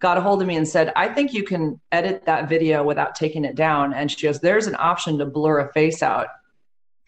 got 0.00 0.16
a 0.16 0.20
hold 0.20 0.40
of 0.42 0.48
me 0.48 0.56
and 0.56 0.66
said, 0.66 0.92
I 0.96 1.08
think 1.08 1.32
you 1.32 1.42
can 1.44 1.80
edit 1.92 2.24
that 2.26 2.48
video 2.48 2.82
without 2.82 3.14
taking 3.14 3.44
it 3.44 3.54
down. 3.54 3.92
And 3.92 4.10
she 4.10 4.26
goes, 4.26 4.40
There's 4.40 4.66
an 4.66 4.76
option 4.78 5.18
to 5.18 5.26
blur 5.26 5.60
a 5.60 5.72
face 5.72 6.02
out. 6.02 6.28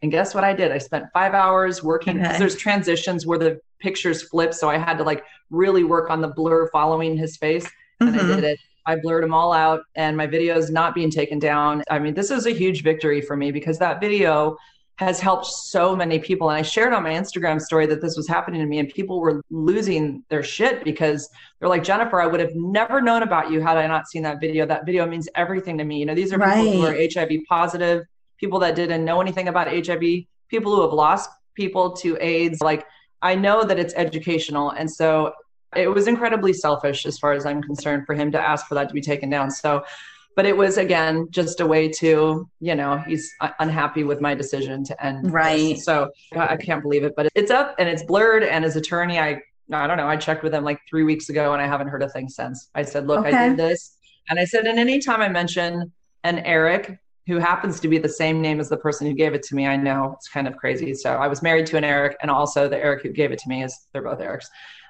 And 0.03 0.11
guess 0.11 0.35
what 0.35 0.45
I 0.45 0.53
did? 0.53 0.73
I 0.73 0.79
spent 0.79 1.07
five 1.13 1.33
hours 1.33 1.83
working 1.83 2.15
because 2.15 2.31
okay. 2.31 2.39
there's 2.39 2.57
transitions 2.57 3.27
where 3.27 3.39
the 3.39 3.61
pictures 3.79 4.23
flip. 4.23 4.53
So 4.53 4.69
I 4.69 4.77
had 4.77 4.99
to 4.99 5.05
like 5.05 5.25
really 5.51 5.85
work 5.85 6.11
on 6.11 6.21
the 6.21 6.29
blur 6.29 6.69
following 6.71 7.17
his 7.17 7.37
face. 7.37 7.69
And 8.01 8.15
mm-hmm. 8.15 8.33
I 8.33 8.35
did 8.35 8.45
it. 8.45 8.59
I 8.85 8.97
blurred 8.97 9.23
them 9.23 9.33
all 9.33 9.53
out 9.53 9.83
and 9.95 10.17
my 10.17 10.27
video 10.27 10.57
is 10.57 10.71
not 10.71 10.95
being 10.95 11.11
taken 11.11 11.39
down. 11.39 11.85
I 11.89 12.01
mean, 12.01 12.15
this 12.15 12.33
is 12.33 12.47
a 12.47 12.51
huge 12.51 12.83
victory 12.83 13.21
for 13.21 13.37
me 13.37 13.53
because 13.53 13.79
that 13.79 14.01
video 14.01 14.57
has 14.97 15.21
helped 15.21 15.47
so 15.47 15.97
many 15.97 16.19
people. 16.19 16.51
And 16.51 16.59
I 16.59 16.63
shared 16.63 16.93
on 16.93 17.03
my 17.03 17.11
Instagram 17.11 17.61
story 17.61 17.87
that 17.87 18.01
this 18.01 18.17
was 18.17 18.29
happening 18.29 18.61
to 18.61 18.67
me, 18.67 18.79
and 18.79 18.89
people 18.89 19.21
were 19.21 19.43
losing 19.51 20.23
their 20.29 20.43
shit 20.43 20.85
because 20.85 21.29
they're 21.59 21.69
like, 21.69 21.83
Jennifer, 21.83 22.21
I 22.21 22.27
would 22.27 22.41
have 22.41 22.55
never 22.55 23.01
known 23.01 23.23
about 23.23 23.51
you 23.51 23.61
had 23.61 23.77
I 23.77 23.87
not 23.87 24.09
seen 24.09 24.23
that 24.23 24.41
video. 24.41 24.67
That 24.67 24.87
video 24.87 25.07
means 25.07 25.29
everything 25.35 25.79
to 25.79 25.85
me. 25.85 25.99
You 25.99 26.07
know, 26.07 26.15
these 26.15 26.33
are 26.33 26.39
right. 26.39 26.63
people 26.63 26.83
who 26.83 26.87
are 26.87 26.95
HIV 26.95 27.31
positive, 27.49 28.05
people 28.43 28.59
that 28.59 28.75
didn't 28.75 29.05
know 29.05 29.23
anything 29.23 29.49
about 29.49 29.69
HIV, 29.69 30.03
people 30.49 30.75
who 30.75 30.83
have 30.83 30.93
lost 30.93 31.31
people 31.55 31.93
to 32.03 32.19
AIDS. 32.21 32.61
Like, 32.61 32.85
I 33.23 33.35
know 33.35 33.65
that 33.65 33.79
it's 33.79 33.95
educational. 33.95 34.71
And 34.71 34.91
so 34.91 35.33
It 35.75 35.89
was 35.89 36.07
incredibly 36.07 36.53
selfish 36.53 37.07
as 37.07 37.19
far 37.19 37.33
as 37.33 37.47
I'm 37.47 37.63
concerned 37.63 38.05
for 38.07 38.15
him 38.15 38.31
to 38.33 38.39
ask 38.39 38.67
for 38.67 38.75
that 38.75 38.89
to 38.89 38.95
be 38.95 39.01
taken 39.01 39.31
down. 39.31 39.51
So, 39.51 39.85
but 40.37 40.47
it 40.47 40.57
was 40.57 40.77
again 40.79 41.29
just 41.31 41.61
a 41.61 41.67
way 41.67 41.89
to, 41.89 42.49
you 42.61 42.75
know, 42.75 42.99
he's 42.99 43.31
unhappy 43.59 44.05
with 44.05 44.21
my 44.21 44.35
decision 44.35 44.85
to 44.85 45.05
end. 45.05 45.33
Right. 45.33 45.75
This. 45.75 45.85
So 45.85 46.11
I 46.37 46.57
can't 46.57 46.83
believe 46.83 47.05
it, 47.05 47.15
but 47.17 47.29
it's 47.35 47.51
up 47.51 47.75
and 47.79 47.89
it's 47.89 48.03
blurred. 48.05 48.43
And 48.43 48.65
as 48.65 48.77
attorney, 48.77 49.19
I, 49.19 49.41
I 49.73 49.87
don't 49.87 49.97
know, 49.97 50.09
I 50.09 50.17
checked 50.17 50.43
with 50.43 50.55
him 50.55 50.65
like 50.65 50.81
three 50.89 51.05
weeks 51.05 51.29
ago 51.29 51.53
and 51.53 51.63
I 51.63 51.67
haven't 51.67 51.89
heard 51.89 52.03
a 52.03 52.09
thing 52.09 52.29
since. 52.29 52.69
I 52.75 52.83
said, 52.83 53.07
look, 53.07 53.27
okay. 53.27 53.35
I 53.35 53.49
did 53.49 53.57
this. 53.57 53.97
And 54.29 54.39
I 54.39 54.45
said, 54.45 54.67
and 54.67 54.79
anytime 54.79 55.21
I 55.21 55.29
mention 55.29 55.93
an 56.25 56.39
Eric 56.41 56.99
who 57.27 57.39
happens 57.39 57.79
to 57.81 57.89
be 57.89 57.99
the 57.99 58.09
same 58.09 58.41
name 58.41 58.59
as 58.59 58.69
the 58.69 58.77
person 58.77 59.07
who 59.07 59.15
gave 59.15 59.33
it 59.33 59.43
to 59.45 59.55
me. 59.55 59.67
I 59.67 59.77
know 59.77 60.13
it's 60.17 60.29
kind 60.29 60.49
of 60.49 60.57
crazy. 60.57 60.93
So 60.95 61.15
I 61.15 61.29
was 61.29 61.43
married 61.43 61.67
to 61.67 61.77
an 61.77 61.85
Eric, 61.85 62.17
and 62.21 62.31
also 62.31 62.69
the 62.69 62.77
Eric 62.77 63.03
who 63.03 63.11
gave 63.11 63.31
it 63.31 63.39
to 63.41 63.49
me 63.49 63.63
is 63.63 63.87
they're 63.93 64.03
both 64.03 64.19
Erics. 64.19 64.47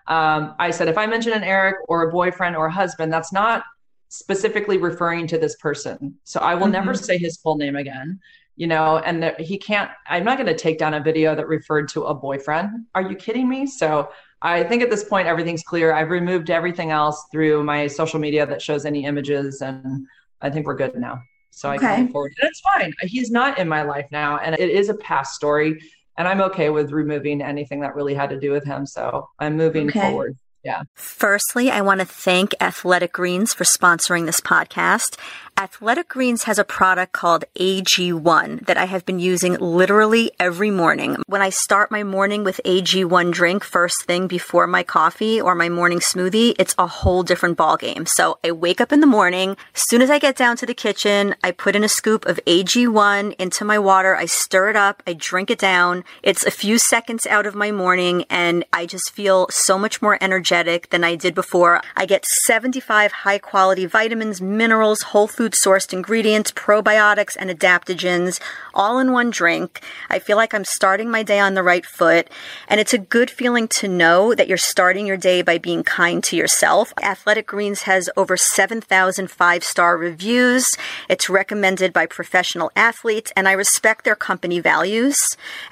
Um, 0.08 0.54
I 0.58 0.70
said, 0.70 0.88
if 0.88 0.98
I 0.98 1.06
mention 1.06 1.32
an 1.32 1.44
Eric 1.44 1.76
or 1.88 2.08
a 2.08 2.10
boyfriend 2.10 2.56
or 2.56 2.66
a 2.66 2.72
husband, 2.72 3.12
that's 3.12 3.32
not 3.32 3.64
specifically 4.08 4.78
referring 4.78 5.26
to 5.26 5.38
this 5.38 5.56
person. 5.56 6.14
So 6.24 6.40
I 6.40 6.54
will 6.54 6.64
mm-hmm. 6.64 6.72
never 6.72 6.94
say 6.94 7.18
his 7.18 7.36
full 7.36 7.56
name 7.56 7.76
again, 7.76 8.18
you 8.56 8.66
know, 8.66 8.98
and 8.98 9.22
that 9.22 9.40
he 9.40 9.56
can't, 9.56 9.90
I'm 10.08 10.24
not 10.24 10.38
going 10.38 10.48
to 10.48 10.56
take 10.56 10.78
down 10.78 10.94
a 10.94 11.00
video 11.00 11.34
that 11.34 11.46
referred 11.46 11.88
to 11.90 12.04
a 12.04 12.14
boyfriend. 12.14 12.86
Are 12.94 13.02
you 13.02 13.14
kidding 13.14 13.48
me? 13.48 13.66
So 13.66 14.10
I 14.42 14.64
think 14.64 14.82
at 14.82 14.90
this 14.90 15.04
point, 15.04 15.28
everything's 15.28 15.62
clear. 15.62 15.92
I've 15.92 16.10
removed 16.10 16.50
everything 16.50 16.90
else 16.90 17.26
through 17.30 17.62
my 17.62 17.86
social 17.86 18.18
media 18.18 18.44
that 18.44 18.60
shows 18.60 18.84
any 18.84 19.04
images, 19.04 19.62
and 19.62 20.06
I 20.40 20.50
think 20.50 20.66
we're 20.66 20.74
good 20.74 20.96
now. 20.96 21.22
So 21.53 21.70
okay. 21.70 21.86
I 21.86 21.94
can 21.94 22.05
move 22.05 22.12
forward. 22.12 22.32
And 22.40 22.50
it's 22.50 22.61
fine. 22.61 22.92
He's 23.03 23.30
not 23.30 23.59
in 23.59 23.68
my 23.68 23.82
life 23.82 24.07
now, 24.11 24.38
and 24.38 24.55
it 24.57 24.68
is 24.68 24.88
a 24.88 24.94
past 24.94 25.34
story 25.34 25.78
and 26.18 26.28
I'm 26.28 26.40
okay 26.42 26.70
with 26.70 26.92
removing 26.92 27.40
anything 27.40 27.80
that 27.80 27.94
really 27.94 28.14
had 28.14 28.30
to 28.30 28.38
do 28.38 28.50
with 28.50 28.64
him. 28.64 28.86
So 28.86 29.28
I'm 29.38 29.57
moving 29.57 29.88
okay. 29.88 30.00
forward. 30.00 30.36
Yeah. 30.64 30.82
Firstly, 30.94 31.70
I 31.70 31.80
want 31.80 32.00
to 32.00 32.07
thank 32.07 32.55
Athletic 32.61 33.12
Greens 33.12 33.53
for 33.53 33.64
sponsoring 33.64 34.26
this 34.26 34.40
podcast. 34.40 35.18
Athletic 35.59 36.09
Greens 36.09 36.44
has 36.44 36.59
a 36.59 36.64
product 36.64 37.12
called 37.12 37.44
AG1 37.55 38.66
that 38.66 38.76
I 38.76 38.86
have 38.86 39.05
been 39.05 39.20
using 39.20 39.55
literally 39.61 40.32
every 40.40 40.70
morning. 40.70 41.18
When 41.26 41.42
I 41.42 41.50
start 41.50 41.90
my 41.90 42.03
morning 42.03 42.42
with 42.42 42.61
AG1 42.64 43.32
drink 43.32 43.62
first 43.62 44.05
thing 44.05 44.26
before 44.26 44.66
my 44.66 44.82
coffee 44.82 45.40
or 45.40 45.55
my 45.55 45.68
morning 45.68 46.00
smoothie, 46.00 46.57
it's 46.59 46.74
a 46.78 46.86
whole 46.86 47.22
different 47.22 47.59
ballgame. 47.59 48.09
So 48.09 48.38
I 48.42 48.50
wake 48.50 48.80
up 48.80 48.92
in 48.92 49.00
the 49.00 49.07
morning. 49.07 49.50
As 49.74 49.82
soon 49.88 50.03
as 50.03 50.11
I 50.11 50.18
get 50.18 50.36
down 50.36 50.57
to 50.57 50.66
the 50.66 50.74
kitchen, 50.74 51.36
I 51.44 51.53
put 51.53 51.76
in 51.76 51.84
a 51.84 51.88
scoop 51.88 52.26
of 52.26 52.40
AG1 52.46 53.36
into 53.38 53.64
my 53.64 53.78
water. 53.78 54.16
I 54.16 54.24
stir 54.24 54.70
it 54.70 54.76
up. 54.76 55.03
I 55.07 55.12
drink 55.12 55.50
it 55.50 55.59
down. 55.59 56.03
It's 56.22 56.44
a 56.44 56.50
few 56.50 56.78
seconds 56.78 57.26
out 57.26 57.46
of 57.46 57.55
my 57.55 57.70
morning 57.70 58.24
and 58.30 58.64
I 58.72 58.86
just 58.86 59.12
feel 59.12 59.46
so 59.50 59.78
much 59.78 60.03
more 60.03 60.18
energetic 60.20 60.90
than 60.90 61.05
I 61.05 61.14
did 61.14 61.34
before. 61.34 61.82
I 61.94 62.07
get 62.07 62.24
75 62.46 63.12
high 63.12 63.38
quality 63.38 63.86
vitamins, 63.86 64.40
minerals, 64.40 65.03
whole 65.03 65.28
food 65.28 65.41
food 65.43 65.55
sourced 65.55 65.93
ingredients, 65.93 66.53
probiotics, 66.53 67.36
and 67.36 67.51
adaptogens 67.51 68.38
all 68.74 69.01
in 69.01 69.11
one 69.11 69.28
drink. 69.28 69.80
I 70.09 70.20
feel 70.20 70.36
like 70.36 70.55
I'm 70.55 70.64
starting 70.64 71.11
my 71.11 71.24
day 71.24 71.40
on 71.40 71.55
the 71.55 71.64
right 71.64 71.84
foot. 71.84 72.28
And 72.68 72.78
it's 72.78 72.95
a 72.95 72.99
good 72.99 73.28
feeling 73.28 73.66
to 73.78 73.88
know 73.88 74.36
that 74.36 74.47
you're 74.47 74.57
starting 74.57 75.05
your 75.05 75.16
day 75.16 75.43
by 75.43 75.59
being 75.59 75.82
kind 75.82 76.22
to 76.24 76.36
yourself. 76.36 76.93
Athletic 77.03 77.47
Greens 77.47 77.82
has 77.82 78.09
over 78.16 78.36
7,000 78.36 79.30
five 79.30 79.64
star 79.64 79.97
reviews. 79.97 80.64
It's 81.09 81.28
recommended 81.28 81.93
by 81.93 82.07
professional 82.07 82.70
athletes, 82.76 83.32
and 83.36 83.49
I 83.49 83.53
respect 83.53 84.05
their 84.05 84.14
company 84.14 84.61
values. 84.61 85.16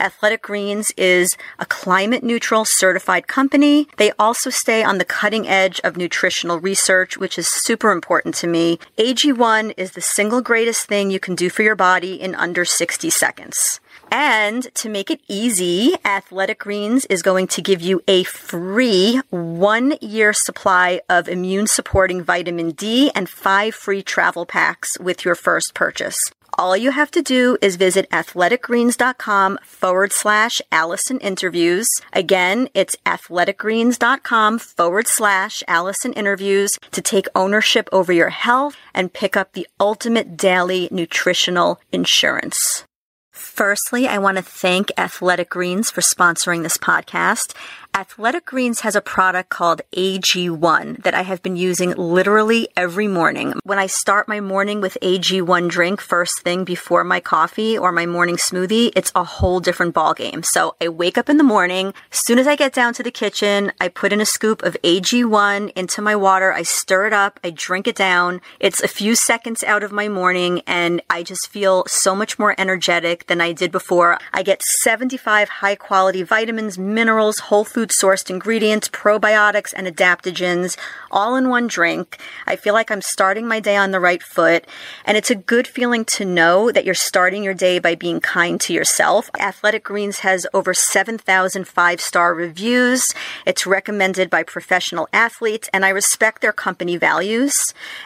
Athletic 0.01 0.43
Greens 0.43 0.91
is 0.97 1.37
a 1.61 1.66
climate 1.66 2.25
neutral 2.25 2.64
certified 2.66 3.29
company. 3.29 3.87
They 3.99 4.11
also 4.18 4.51
stay 4.51 4.83
on 4.83 4.99
the 4.99 5.05
cutting 5.05 5.47
edge 5.47 5.81
of 5.85 5.97
nutritional 5.97 6.59
research, 6.59 7.16
which 7.16 7.39
is 7.39 7.49
super 7.64 7.93
important 7.93 8.35
to 8.37 8.47
me. 8.47 8.79
AG1 8.99 9.59
one 9.61 9.72
is 9.72 9.92
the 9.92 10.00
single 10.00 10.40
greatest 10.40 10.86
thing 10.86 11.11
you 11.11 11.20
can 11.20 11.34
do 11.34 11.50
for 11.50 11.62
your 11.62 11.76
body 11.76 12.14
in 12.14 12.34
under 12.34 12.64
60 12.64 13.11
seconds. 13.11 13.78
And 14.11 14.62
to 14.76 14.88
make 14.88 15.11
it 15.11 15.20
easy, 15.28 15.94
Athletic 16.02 16.61
Greens 16.61 17.04
is 17.06 17.20
going 17.22 17.46
to 17.48 17.61
give 17.61 17.82
you 17.82 18.02
a 18.08 18.24
free 18.24 19.20
one 19.28 19.98
year 20.00 20.32
supply 20.32 21.02
of 21.11 21.28
immune 21.28 21.66
supporting 21.66 22.22
vitamin 22.22 22.70
D 22.70 23.11
and 23.14 23.28
five 23.28 23.74
free 23.74 24.02
travel 24.02 24.46
packs 24.46 24.98
with 24.98 25.26
your 25.26 25.34
first 25.34 25.74
purchase. 25.74 26.18
All 26.59 26.76
you 26.76 26.90
have 26.90 27.11
to 27.12 27.22
do 27.22 27.57
is 27.62 27.76
visit 27.76 28.09
athleticgreens.com 28.11 29.59
forward 29.62 30.12
slash 30.12 30.61
Allison 30.70 31.18
interviews. 31.18 31.88
Again, 32.12 32.68
it's 32.74 32.96
athleticgreens.com 33.07 34.59
forward 34.59 35.07
slash 35.07 35.62
Allison 35.68 36.12
interviews 36.12 36.78
to 36.90 37.01
take 37.01 37.26
ownership 37.34 37.88
over 37.92 38.12
your 38.12 38.30
health 38.30 38.76
and 38.94 39.12
pick 39.12 39.36
up 39.36 39.53
the 39.53 39.66
ultimate 39.78 40.36
daily 40.36 40.88
nutritional 40.90 41.80
insurance. 41.92 42.84
Firstly, 43.30 44.07
I 44.07 44.18
want 44.18 44.36
to 44.36 44.42
thank 44.42 44.90
Athletic 44.98 45.51
Greens 45.51 45.90
for 45.90 46.03
sponsoring 46.03 46.62
this 46.62 46.76
podcast. 46.76 47.55
Athletic 47.93 48.47
Greens 48.47 48.80
has 48.80 48.95
a 48.95 49.01
product 49.01 49.51
called 49.51 49.80
AG1 49.97 51.03
that 51.03 51.12
I 51.12 51.22
have 51.22 51.43
been 51.43 51.57
using 51.57 51.91
literally 51.97 52.68
every 52.76 53.09
morning. 53.09 53.55
When 53.64 53.80
I 53.80 53.88
start 53.88 54.28
my 54.28 54.41
morning 54.41 54.80
with 54.80 54.97
AG1 55.03 55.68
drink 55.68 56.01
first 56.01 56.41
thing 56.43 56.62
before 56.62 57.03
my 57.03 57.18
coffee 57.18 57.76
or 57.76 57.91
my 57.91 58.07
morning 58.07 58.36
smoothie, 58.36 58.93
it's 58.95 59.11
a 59.16 59.24
whole 59.24 59.59
different 59.59 59.93
ballgame. 59.93 60.45
So 60.45 60.76
I 60.80 60.88
wake 60.88 61.18
up 61.18 61.28
in 61.28 61.36
the 61.36 61.43
morning. 61.43 61.88
As 62.12 62.20
soon 62.24 62.38
as 62.38 62.47
I 62.47 62.55
get 62.55 62.72
down 62.72 62.95
to 62.95 63.03
the 63.03 63.11
kitchen, 63.11 63.72
I 63.80 63.88
put 63.88 64.12
in 64.12 64.20
a 64.20 64.24
scoop 64.24 64.62
of 64.62 64.76
AG1 64.84 65.72
into 65.74 66.01
my 66.01 66.14
water. 66.14 66.53
I 66.53 66.62
stir 66.62 67.09
it 67.09 67.12
up. 67.12 67.41
I 67.43 67.51
drink 67.51 67.88
it 67.88 67.97
down. 67.97 68.41
It's 68.61 68.80
a 68.80 68.88
few 68.88 69.16
seconds 69.16 69.64
out 69.64 69.82
of 69.82 69.91
my 69.91 70.09
morning 70.09 70.62
and 70.64 71.03
I 71.11 71.24
just 71.24 71.49
feel 71.49 71.84
so 71.88 72.14
much 72.14 72.38
more 72.38 72.55
energetic 72.57 73.26
than 73.26 73.41
I 73.41 73.51
did 73.53 73.72
before. 73.72 74.16
I 74.32 74.45
get 74.45 74.62
75 74.62 75.49
high 75.49 75.74
quality 75.74 76.22
vitamins, 76.22 76.78
minerals, 76.78 77.41
whole 77.41 77.64
food 77.64 77.80
food 77.81 77.93
sourced 77.99 78.28
ingredients, 78.28 78.91
probiotics, 78.91 79.72
and 79.74 79.87
adaptogens 79.87 80.76
all 81.11 81.35
in 81.35 81.49
one 81.49 81.66
drink. 81.66 82.18
I 82.47 82.55
feel 82.57 82.74
like 82.74 82.91
I'm 82.91 83.01
starting 83.01 83.49
my 83.49 83.59
day 83.59 83.74
on 83.74 83.91
the 83.91 84.01
right 84.01 84.22
foot. 84.22 84.66
And 85.07 85.16
it's 85.16 85.31
a 85.31 85.35
good 85.35 85.66
feeling 85.66 86.05
to 86.16 86.26
know 86.26 86.70
that 86.70 86.85
you're 86.85 86.95
starting 86.95 87.43
your 87.43 87.55
day 87.55 87.78
by 87.78 87.95
being 87.95 88.20
kind 88.20 88.61
to 88.61 88.74
yourself. 88.74 89.31
Athletic 89.39 89.85
Greens 89.85 90.18
has 90.18 90.47
over 90.53 90.74
7,000 90.74 91.66
five 91.66 92.03
star 92.03 92.35
reviews. 92.35 93.03
It's 93.47 93.66
recommended 93.66 94.28
by 94.28 94.43
professional 94.43 95.09
athletes, 95.12 95.70
and 95.72 95.85
I 95.85 95.89
respect 95.89 96.43
their 96.43 96.53
company 96.53 96.99
values. 96.99 97.55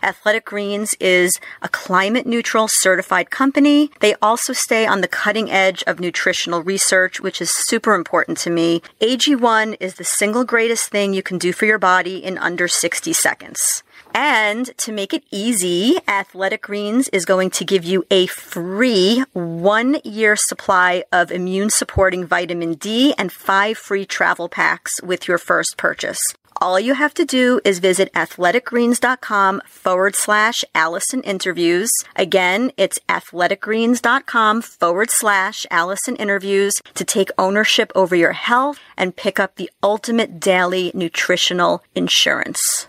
Athletic 0.04 0.44
Greens 0.44 0.94
is 1.00 1.40
a 1.62 1.68
climate 1.68 2.26
neutral 2.26 2.68
certified 2.68 3.30
company. 3.30 3.90
They 3.98 4.14
also 4.22 4.52
stay 4.52 4.86
on 4.86 5.00
the 5.00 5.08
cutting 5.08 5.50
edge 5.50 5.82
of 5.86 5.98
nutritional 5.98 6.62
research, 6.62 7.20
which 7.20 7.40
is 7.40 7.50
super 7.66 7.94
important 7.94 8.38
to 8.38 8.50
me. 8.50 8.82
AG1 9.00 9.63
one 9.64 9.74
is 9.80 9.94
the 9.94 10.04
single 10.04 10.44
greatest 10.44 10.90
thing 10.90 11.14
you 11.14 11.22
can 11.22 11.38
do 11.38 11.50
for 11.50 11.64
your 11.64 11.78
body 11.78 12.22
in 12.22 12.36
under 12.36 12.68
60 12.68 13.14
seconds. 13.14 13.82
And 14.14 14.76
to 14.76 14.92
make 14.92 15.14
it 15.14 15.24
easy, 15.30 15.96
Athletic 16.06 16.62
Greens 16.62 17.08
is 17.08 17.24
going 17.24 17.48
to 17.50 17.64
give 17.64 17.82
you 17.82 18.04
a 18.10 18.26
free 18.26 19.24
one 19.32 19.96
year 20.04 20.36
supply 20.36 21.04
of 21.10 21.32
immune 21.32 21.70
supporting 21.70 22.26
vitamin 22.26 22.74
D 22.74 23.14
and 23.16 23.32
five 23.32 23.78
free 23.78 24.04
travel 24.04 24.50
packs 24.50 25.00
with 25.02 25.26
your 25.26 25.38
first 25.38 25.78
purchase. 25.78 26.20
All 26.60 26.78
you 26.78 26.94
have 26.94 27.14
to 27.14 27.24
do 27.24 27.60
is 27.64 27.78
visit 27.78 28.12
athleticgreens.com 28.12 29.62
forward 29.66 30.14
slash 30.16 30.64
Allison 30.74 31.22
interviews. 31.22 31.90
Again, 32.16 32.70
it's 32.76 32.98
athleticgreens.com 33.08 34.62
forward 34.62 35.10
slash 35.10 35.66
Allison 35.70 36.16
interviews 36.16 36.74
to 36.94 37.04
take 37.04 37.30
ownership 37.38 37.90
over 37.94 38.14
your 38.14 38.32
health 38.32 38.78
and 38.96 39.16
pick 39.16 39.40
up 39.40 39.56
the 39.56 39.70
ultimate 39.82 40.38
daily 40.40 40.90
nutritional 40.94 41.82
insurance. 41.94 42.88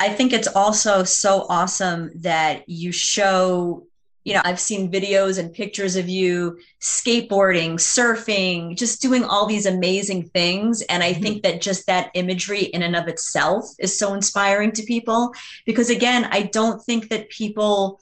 I 0.00 0.08
think 0.08 0.32
it's 0.32 0.48
also 0.48 1.04
so 1.04 1.46
awesome 1.48 2.10
that 2.22 2.68
you 2.68 2.92
show 2.92 3.86
you 4.24 4.34
know, 4.34 4.42
I've 4.44 4.60
seen 4.60 4.90
videos 4.90 5.38
and 5.38 5.52
pictures 5.52 5.96
of 5.96 6.08
you 6.08 6.58
skateboarding, 6.80 7.74
surfing, 7.74 8.76
just 8.76 9.02
doing 9.02 9.24
all 9.24 9.46
these 9.46 9.66
amazing 9.66 10.28
things. 10.28 10.82
And 10.82 11.02
I 11.02 11.12
mm-hmm. 11.12 11.22
think 11.22 11.42
that 11.42 11.60
just 11.60 11.86
that 11.86 12.10
imagery 12.14 12.64
in 12.64 12.82
and 12.82 12.94
of 12.94 13.08
itself 13.08 13.66
is 13.78 13.98
so 13.98 14.14
inspiring 14.14 14.72
to 14.72 14.82
people 14.84 15.34
because, 15.66 15.90
again, 15.90 16.28
I 16.30 16.42
don't 16.42 16.82
think 16.82 17.08
that 17.08 17.30
people, 17.30 18.00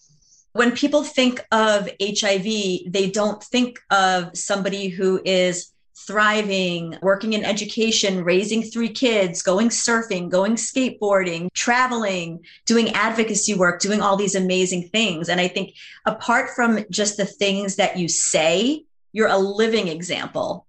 when 0.53 0.73
people 0.73 1.05
think 1.05 1.45
of 1.53 1.89
HIV, 2.03 2.45
they 2.87 3.11
don't 3.13 3.43
think 3.43 3.79
of 3.91 4.37
somebody 4.37 4.89
who 4.89 5.23
is 5.25 5.73
thriving, 6.07 6.97
working 7.03 7.33
in 7.33 7.45
education, 7.45 8.25
raising 8.25 8.63
three 8.63 8.89
kids, 8.89 9.43
going 9.43 9.69
surfing, 9.69 10.29
going 10.29 10.57
skateboarding, 10.57 11.53
traveling, 11.53 12.45
doing 12.67 12.91
advocacy 12.91 13.55
work, 13.55 13.81
doing 13.81 14.01
all 14.01 14.17
these 14.17 14.35
amazing 14.35 14.89
things. 14.89 15.29
And 15.29 15.41
I 15.41 15.49
think 15.49 15.75
apart 16.07 16.51
from 16.51 16.85
just 16.91 17.17
the 17.17 17.27
things 17.27 17.77
that 17.77 17.97
you 17.97 18.09
say, 18.09 18.85
you're 19.13 19.29
a 19.29 19.39
living 19.39 19.89
example, 19.89 20.67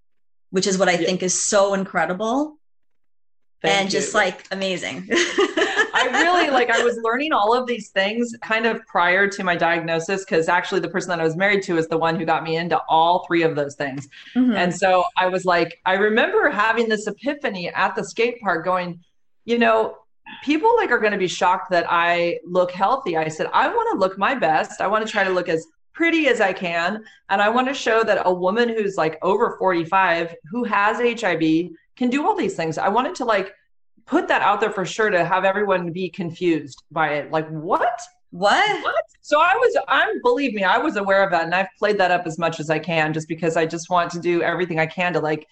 which 0.49 0.67
is 0.67 0.77
what 0.77 0.89
I 0.89 0.93
yeah. 0.93 1.05
think 1.05 1.23
is 1.23 1.39
so 1.39 1.73
incredible. 1.73 2.57
Thank 3.61 3.81
and 3.81 3.89
just 3.89 4.13
like 4.13 4.45
amazing. 4.51 5.07
Really 6.13 6.49
like 6.49 6.69
I 6.69 6.83
was 6.83 6.97
learning 7.03 7.33
all 7.33 7.53
of 7.53 7.67
these 7.67 7.89
things 7.89 8.35
kind 8.41 8.65
of 8.65 8.85
prior 8.85 9.27
to 9.27 9.43
my 9.43 9.55
diagnosis 9.55 10.23
because 10.25 10.47
actually 10.49 10.81
the 10.81 10.89
person 10.89 11.09
that 11.09 11.19
I 11.19 11.23
was 11.23 11.35
married 11.35 11.63
to 11.63 11.77
is 11.77 11.87
the 11.87 11.97
one 11.97 12.17
who 12.17 12.25
got 12.25 12.43
me 12.43 12.57
into 12.57 12.79
all 12.89 13.25
three 13.27 13.43
of 13.43 13.55
those 13.55 13.75
things. 13.75 14.07
Mhm. 14.35 14.55
And 14.55 14.75
so 14.75 15.03
I 15.17 15.27
was 15.27 15.45
like, 15.45 15.79
I 15.85 15.93
remember 15.93 16.49
having 16.49 16.89
this 16.89 17.07
epiphany 17.07 17.69
at 17.69 17.95
the 17.95 18.03
skate 18.03 18.39
park 18.41 18.65
going, 18.65 18.99
you 19.45 19.57
know, 19.57 19.97
people 20.43 20.75
like 20.77 20.91
are 20.91 20.99
going 20.99 21.11
to 21.11 21.17
be 21.17 21.27
shocked 21.27 21.71
that 21.71 21.85
I 21.89 22.39
look 22.45 22.71
healthy. 22.71 23.17
I 23.17 23.27
said, 23.27 23.47
I 23.53 23.67
want 23.67 23.89
to 23.93 23.99
look 23.99 24.17
my 24.17 24.35
best. 24.35 24.81
I 24.81 24.87
want 24.87 25.05
to 25.05 25.11
try 25.11 25.23
to 25.23 25.29
look 25.29 25.49
as 25.49 25.65
pretty 25.93 26.27
as 26.27 26.39
I 26.41 26.53
can. 26.53 27.03
And 27.29 27.41
I 27.41 27.49
want 27.49 27.67
to 27.67 27.73
show 27.73 28.03
that 28.03 28.21
a 28.25 28.33
woman 28.33 28.69
who's 28.69 28.97
like 28.97 29.17
over 29.21 29.57
45 29.57 30.35
who 30.49 30.63
has 30.63 30.97
HIV 31.21 31.71
can 31.95 32.09
do 32.09 32.25
all 32.25 32.35
these 32.35 32.55
things. 32.55 32.77
I 32.77 32.87
wanted 32.87 33.15
to 33.15 33.25
like 33.25 33.53
put 34.05 34.27
that 34.27 34.41
out 34.41 34.59
there 34.59 34.71
for 34.71 34.85
sure 34.85 35.09
to 35.09 35.25
have 35.25 35.45
everyone 35.45 35.91
be 35.91 36.09
confused 36.09 36.83
by 36.91 37.13
it. 37.15 37.31
Like, 37.31 37.47
what? 37.49 38.01
what? 38.31 38.83
What? 38.83 39.05
So 39.21 39.39
I 39.39 39.53
was, 39.55 39.77
I'm, 39.87 40.21
believe 40.21 40.53
me, 40.53 40.63
I 40.63 40.77
was 40.77 40.95
aware 40.95 41.23
of 41.23 41.31
that. 41.31 41.45
And 41.45 41.53
I've 41.53 41.67
played 41.77 41.97
that 41.99 42.11
up 42.11 42.25
as 42.25 42.39
much 42.39 42.59
as 42.59 42.69
I 42.69 42.79
can 42.79 43.13
just 43.13 43.27
because 43.27 43.55
I 43.55 43.65
just 43.65 43.89
want 43.89 44.11
to 44.11 44.19
do 44.19 44.41
everything 44.41 44.79
I 44.79 44.85
can 44.85 45.13
to 45.13 45.19
like 45.19 45.47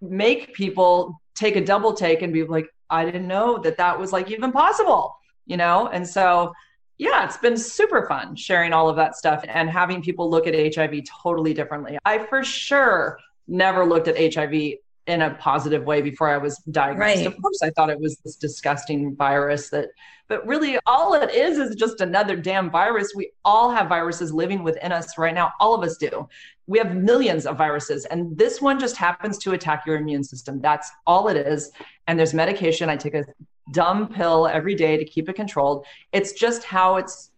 make 0.00 0.52
people 0.52 1.20
take 1.34 1.56
a 1.56 1.64
double 1.64 1.94
take 1.94 2.22
and 2.22 2.32
be 2.32 2.44
like, 2.44 2.68
I 2.90 3.04
didn't 3.04 3.26
know 3.26 3.58
that 3.58 3.76
that 3.78 3.98
was 3.98 4.12
like 4.12 4.30
even 4.30 4.52
possible, 4.52 5.16
you 5.46 5.56
know? 5.56 5.88
And 5.88 6.06
so, 6.06 6.52
yeah, 6.98 7.24
it's 7.24 7.38
been 7.38 7.56
super 7.56 8.06
fun 8.06 8.36
sharing 8.36 8.72
all 8.72 8.88
of 8.88 8.96
that 8.96 9.16
stuff 9.16 9.44
and 9.48 9.70
having 9.70 10.02
people 10.02 10.28
look 10.28 10.46
at 10.46 10.74
HIV 10.74 11.02
totally 11.22 11.54
differently. 11.54 11.98
I 12.04 12.18
for 12.26 12.44
sure 12.44 13.18
never 13.48 13.84
looked 13.84 14.08
at 14.08 14.34
HIV 14.34 14.74
in 15.06 15.22
a 15.22 15.34
positive 15.34 15.84
way 15.84 16.00
before 16.00 16.28
I 16.28 16.38
was 16.38 16.58
diagnosed. 16.70 17.16
Right. 17.16 17.26
Of 17.26 17.40
course, 17.40 17.60
I 17.62 17.70
thought 17.70 17.90
it 17.90 18.00
was 18.00 18.16
this 18.24 18.36
disgusting 18.36 19.14
virus 19.14 19.68
that, 19.70 19.90
but 20.28 20.46
really 20.46 20.78
all 20.86 21.14
it 21.14 21.30
is 21.34 21.58
is 21.58 21.76
just 21.76 22.00
another 22.00 22.36
damn 22.36 22.70
virus. 22.70 23.12
We 23.14 23.32
all 23.44 23.70
have 23.70 23.88
viruses 23.88 24.32
living 24.32 24.62
within 24.62 24.92
us 24.92 25.18
right 25.18 25.34
now. 25.34 25.52
All 25.60 25.74
of 25.74 25.82
us 25.82 25.98
do. 25.98 26.26
We 26.66 26.78
have 26.78 26.96
millions 26.96 27.44
of 27.44 27.58
viruses, 27.58 28.06
and 28.06 28.36
this 28.38 28.62
one 28.62 28.80
just 28.80 28.96
happens 28.96 29.36
to 29.38 29.52
attack 29.52 29.84
your 29.86 29.96
immune 29.96 30.24
system. 30.24 30.62
That's 30.62 30.90
all 31.06 31.28
it 31.28 31.36
is. 31.36 31.70
And 32.06 32.18
there's 32.18 32.32
medication. 32.32 32.88
I 32.88 32.96
take 32.96 33.14
a 33.14 33.24
dumb 33.72 34.08
pill 34.08 34.46
every 34.46 34.74
day 34.74 34.96
to 34.96 35.04
keep 35.04 35.28
it 35.28 35.34
controlled. 35.34 35.84
It's 36.12 36.32
just 36.32 36.64
how 36.64 36.96
it's 36.96 37.30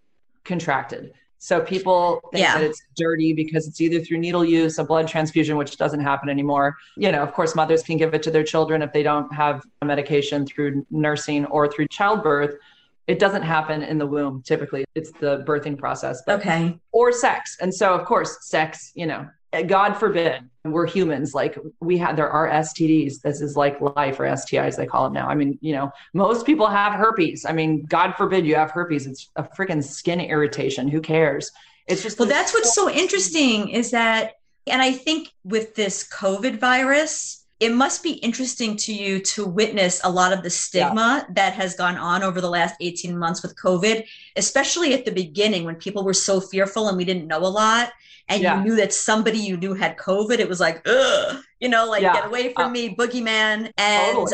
contracted. 0.45 1.13
So 1.47 1.61
people 1.61 2.19
think 2.33 2.43
Yeah. 2.43 2.59
that 2.59 2.65
it's 2.65 2.83
dirty 2.97 3.33
because 3.33 3.69
it's 3.69 3.81
either 3.81 4.01
through 4.01 4.19
needle 4.19 4.45
use, 4.45 4.81
a 4.81 4.85
blood 4.85 5.07
transfusion, 5.07 5.57
which 5.57 5.77
doesn't 5.77 6.01
happen 6.01 6.29
anymore. 6.29 6.77
You 6.97 7.13
know, 7.13 7.23
of 7.23 7.33
course, 7.35 7.55
mothers 7.55 7.85
can 7.85 7.97
give 7.99 8.15
it 8.15 8.23
to 8.25 8.33
their 8.33 8.43
children 8.43 8.83
if 8.83 8.93
they 8.93 9.05
don't 9.05 9.33
have 9.33 9.63
a 9.81 9.85
medication 9.87 10.45
through 10.45 10.85
nursing 10.91 11.45
or 11.45 11.69
through 11.71 11.87
childbirth. 11.87 12.57
It 13.07 13.21
doesn't 13.21 13.43
happen 13.43 13.85
in 13.85 13.97
the 13.97 14.07
womb 14.09 14.43
typically. 14.45 14.85
It's 14.97 15.13
the 15.21 15.45
birthing 15.47 15.79
process. 15.79 16.21
But 16.27 16.41
Okay. 16.41 16.81
or 16.91 17.13
sex. 17.13 17.57
And 17.61 17.73
so, 17.73 17.95
of 17.95 18.05
course, 18.07 18.39
sex, 18.41 18.91
you 18.97 19.07
know, 19.07 19.29
Uh, 19.53 19.63
God 19.63 19.95
forbid, 19.95 20.49
we're 20.65 20.87
humans. 20.87 21.35
Like 21.35 21.59
we 21.81 21.99
have, 21.99 22.17
there 22.17 22.31
are 22.31 22.49
STDs. 22.49 23.21
This 23.21 23.41
is 23.41 23.57
like 23.57 23.81
life 23.81 24.19
or 24.19 24.25
STIs, 24.25 24.77
they 24.77 24.87
call 24.87 25.05
them 25.05 25.13
now. 25.13 25.29
I 25.29 25.35
mean, 25.35 25.59
you 25.61 25.73
know, 25.73 25.91
most 26.13 26.45
people 26.45 26.67
have 26.67 26.95
herpes. 26.95 27.45
I 27.45 27.53
mean, 27.53 27.85
God 27.85 28.13
forbid 28.17 28.47
you 28.47 28.57
have 28.57 28.71
herpes. 28.71 29.07
It's 29.07 29.31
a 29.37 29.45
freaking 29.45 29.83
skin 29.83 30.21
irritation. 30.21 30.89
Who 30.89 31.01
cares? 31.01 31.53
It's 31.87 32.03
just, 32.03 32.19
Well, 32.19 32.29
that's 32.29 32.53
what's 32.53 32.75
so 32.75 32.91
interesting 32.91 33.69
is 33.69 33.93
that, 33.93 34.35
and 34.67 34.83
I 34.83 34.93
think 34.93 35.33
with 35.45 35.77
this 35.77 36.09
COVID 36.09 36.59
virus, 36.59 37.46
it 37.59 37.73
must 37.73 38.03
be 38.03 38.13
interesting 38.13 38.77
to 38.77 38.93
you 38.93 39.19
to 39.21 39.47
witness 39.47 40.01
a 40.05 40.11
lot 40.11 40.33
of 40.33 40.43
the 40.43 40.51
stigma 40.51 41.27
that 41.31 41.55
has 41.55 41.75
gone 41.75 41.97
on 41.97 42.23
over 42.23 42.41
the 42.41 42.51
last 42.51 42.75
18 42.81 43.17
months 43.17 43.43
with 43.43 43.57
COVID, 43.57 44.05
especially 44.37 44.93
at 44.93 45.05
the 45.07 45.11
beginning 45.11 45.65
when 45.65 45.77
people 45.77 46.05
were 46.05 46.13
so 46.13 46.41
fearful 46.41 46.89
and 46.89 46.97
we 46.99 47.05
didn't 47.05 47.27
know 47.27 47.39
a 47.39 47.49
lot. 47.49 47.93
And 48.29 48.43
Yeah. 48.43 48.59
you 48.59 48.65
knew 48.65 48.77
that 48.77 48.93
somebody 48.93 49.39
you 49.39 49.57
knew 49.57 49.73
had 49.73 49.97
COVID. 49.97 50.39
It 50.39 50.49
was 50.49 50.61
like, 50.61 50.87
ugh, 50.87 51.43
you 51.61 51.69
know, 51.69 51.89
like 51.89 52.03
Yeah. 52.03 52.13
get 52.13 52.27
away 52.27 52.53
from 52.53 52.67
Uh, 52.67 52.71
me, 52.71 52.95
boogeyman. 52.95 53.71
And 53.79 54.29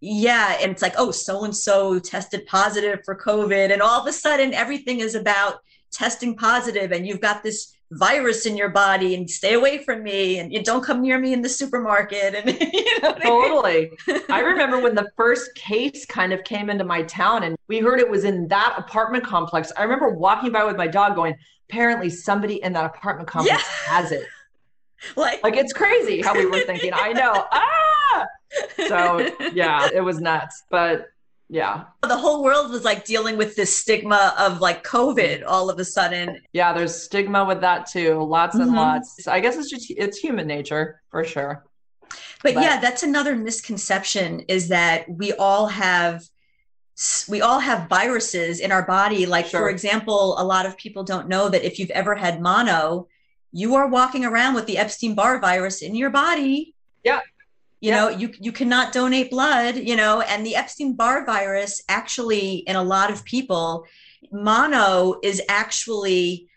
yeah, 0.00 0.58
and 0.60 0.70
it's 0.72 0.82
like, 0.82 0.94
oh, 0.98 1.10
so 1.12 1.44
and 1.44 1.56
so 1.56 1.98
tested 1.98 2.44
positive 2.46 3.00
for 3.06 3.14
COVID, 3.16 3.72
and 3.72 3.80
all 3.80 3.98
of 4.00 4.06
a 4.06 4.12
sudden 4.12 4.52
everything 4.52 5.00
is 5.00 5.14
about 5.14 5.60
testing 5.90 6.36
positive, 6.36 6.92
and 6.92 7.06
you've 7.06 7.22
got 7.22 7.42
this 7.42 7.72
virus 7.92 8.46
in 8.46 8.56
your 8.56 8.68
body, 8.68 9.14
and 9.14 9.30
stay 9.30 9.54
away 9.54 9.78
from 9.78 10.02
me, 10.02 10.38
and 10.38 10.52
you 10.52 10.62
don't 10.62 10.84
come 10.84 11.02
near 11.02 11.18
me 11.18 11.32
in 11.32 11.42
the 11.42 11.48
supermarket, 11.48 12.34
and 12.34 12.60
you 12.72 13.00
know, 13.00 13.10
what 13.10 13.22
I 13.22 13.30
mean? 13.30 13.50
totally. 13.50 13.90
I 14.30 14.40
remember 14.40 14.80
when 14.80 14.94
the 14.94 15.10
first 15.16 15.54
case 15.54 16.04
kind 16.06 16.32
of 16.32 16.42
came 16.44 16.70
into 16.70 16.84
my 16.84 17.02
town 17.02 17.44
and 17.44 17.56
we 17.68 17.78
heard 17.78 18.00
it 18.00 18.08
was 18.08 18.24
in 18.24 18.48
that 18.48 18.74
apartment 18.76 19.24
complex. 19.24 19.72
I 19.76 19.82
remember 19.82 20.10
walking 20.10 20.52
by 20.52 20.64
with 20.64 20.76
my 20.76 20.86
dog 20.86 21.14
going, 21.14 21.34
apparently 21.68 22.10
somebody 22.10 22.62
in 22.62 22.72
that 22.74 22.84
apartment 22.84 23.28
complex 23.28 23.62
has 23.86 24.12
it. 24.12 24.26
like, 25.16 25.42
Like 25.42 25.56
it's 25.56 25.72
crazy 25.72 26.22
how 26.22 26.34
we 26.34 26.46
were 26.46 26.60
thinking. 26.66 26.92
I 26.94 27.12
know. 27.12 27.46
Ah! 27.52 28.26
So 28.86 29.30
yeah, 29.52 29.88
it 29.92 30.00
was 30.00 30.20
nuts. 30.20 30.62
But 30.70 31.08
yeah. 31.48 31.84
the 32.02 32.16
whole 32.16 32.42
world 32.42 32.70
was 32.70 32.84
like 32.84 33.04
dealing 33.04 33.36
with 33.36 33.54
this 33.56 33.74
stigma 33.76 34.34
of 34.38 34.60
like 34.60 34.84
COVID 34.84 35.44
all 35.46 35.70
of 35.70 35.78
a 35.78 35.84
sudden. 35.84 36.40
Yeah, 36.52 36.72
there's 36.72 37.02
stigma 37.02 37.44
with 37.44 37.60
that 37.60 37.86
too. 37.86 38.22
Lots 38.22 38.56
and 38.56 38.70
Mhm. 38.70 38.76
lots. 38.76 39.28
I 39.28 39.40
guess 39.40 39.56
it's 39.56 39.70
just 39.70 39.90
it's 39.90 40.18
human 40.18 40.46
nature 40.46 41.00
for 41.10 41.24
sure. 41.24 41.64
But, 42.42 42.54
But- 42.54 42.62
yeah, 42.62 42.80
that's 42.80 43.02
another 43.02 43.34
misconception 43.34 44.40
is 44.48 44.68
that 44.68 45.08
we 45.08 45.32
all 45.34 45.66
have 45.66 46.22
we 47.28 47.42
all 47.42 47.58
have 47.60 47.88
viruses 47.88 48.58
in 48.60 48.72
our 48.72 48.82
body. 48.86 49.26
Like 49.26 49.46
for 49.46 49.68
example, 49.68 50.38
a 50.38 50.44
lot 50.44 50.64
of 50.66 50.76
people 50.78 51.04
don't 51.04 51.28
know 51.28 51.48
that 51.50 51.62
if 51.64 51.78
you've 51.78 51.90
ever 51.90 52.14
had 52.14 52.40
mono, 52.40 53.06
you 53.52 53.74
are 53.74 53.86
walking 53.86 54.24
around 54.24 54.54
with 54.54 54.66
the 54.66 54.78
Epstein-Barr 54.78 55.38
virus 55.40 55.82
in 55.82 55.94
your 55.94 56.10
body. 56.10 56.74
Yeah. 57.04 57.20
You 57.86 57.92
Yeah. 57.92 58.00
know, 58.00 58.08
you 58.08 58.34
you 58.40 58.50
cannot 58.50 58.92
donate 58.92 59.30
blood, 59.30 59.76
you 59.76 59.94
know, 59.94 60.20
and 60.20 60.44
the 60.44 60.56
Epstein-Barr 60.56 61.24
virus 61.24 61.80
actually 61.88 62.64
in 62.70 62.74
a 62.74 62.82
lot 62.82 63.12
of 63.12 63.24
people 63.24 63.86
mono 64.32 65.20
is 65.22 65.40
actually 65.48 66.48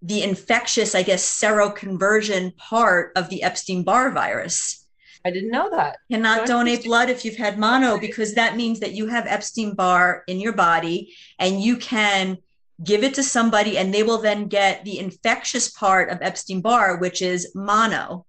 the 0.00 0.22
infectious, 0.22 0.94
I 0.94 1.02
guess, 1.02 1.22
seroconversion 1.40 2.56
part 2.56 3.12
of 3.16 3.28
the 3.28 3.42
Epstein-Barr 3.42 4.12
virus 4.12 4.86
I 5.26 5.30
didn't 5.30 5.50
know 5.50 5.68
that. 5.68 5.98
cannot 6.10 6.46
So 6.46 6.54
donate 6.54 6.84
blood 6.84 7.10
if 7.10 7.22
you've 7.22 7.36
had 7.36 7.58
mono 7.58 7.98
because 7.98 8.32
that 8.36 8.56
means 8.56 8.80
that 8.80 8.92
you 8.92 9.08
have 9.08 9.26
Epstein 9.26 9.74
Barr 9.74 10.22
in 10.26 10.40
your 10.40 10.54
body 10.54 11.14
and 11.38 11.62
you 11.62 11.76
can 11.76 12.38
give 12.82 13.04
it 13.04 13.12
to 13.14 13.22
somebody 13.22 13.76
and 13.76 13.92
they 13.92 14.04
will 14.04 14.22
then 14.28 14.46
get 14.46 14.86
the 14.86 14.98
infectious 14.98 15.68
part 15.68 16.08
of 16.08 16.22
Epstein 16.22 16.62
Barr, 16.62 16.96
which 16.98 17.20
is 17.20 17.52
mono. 17.54 18.24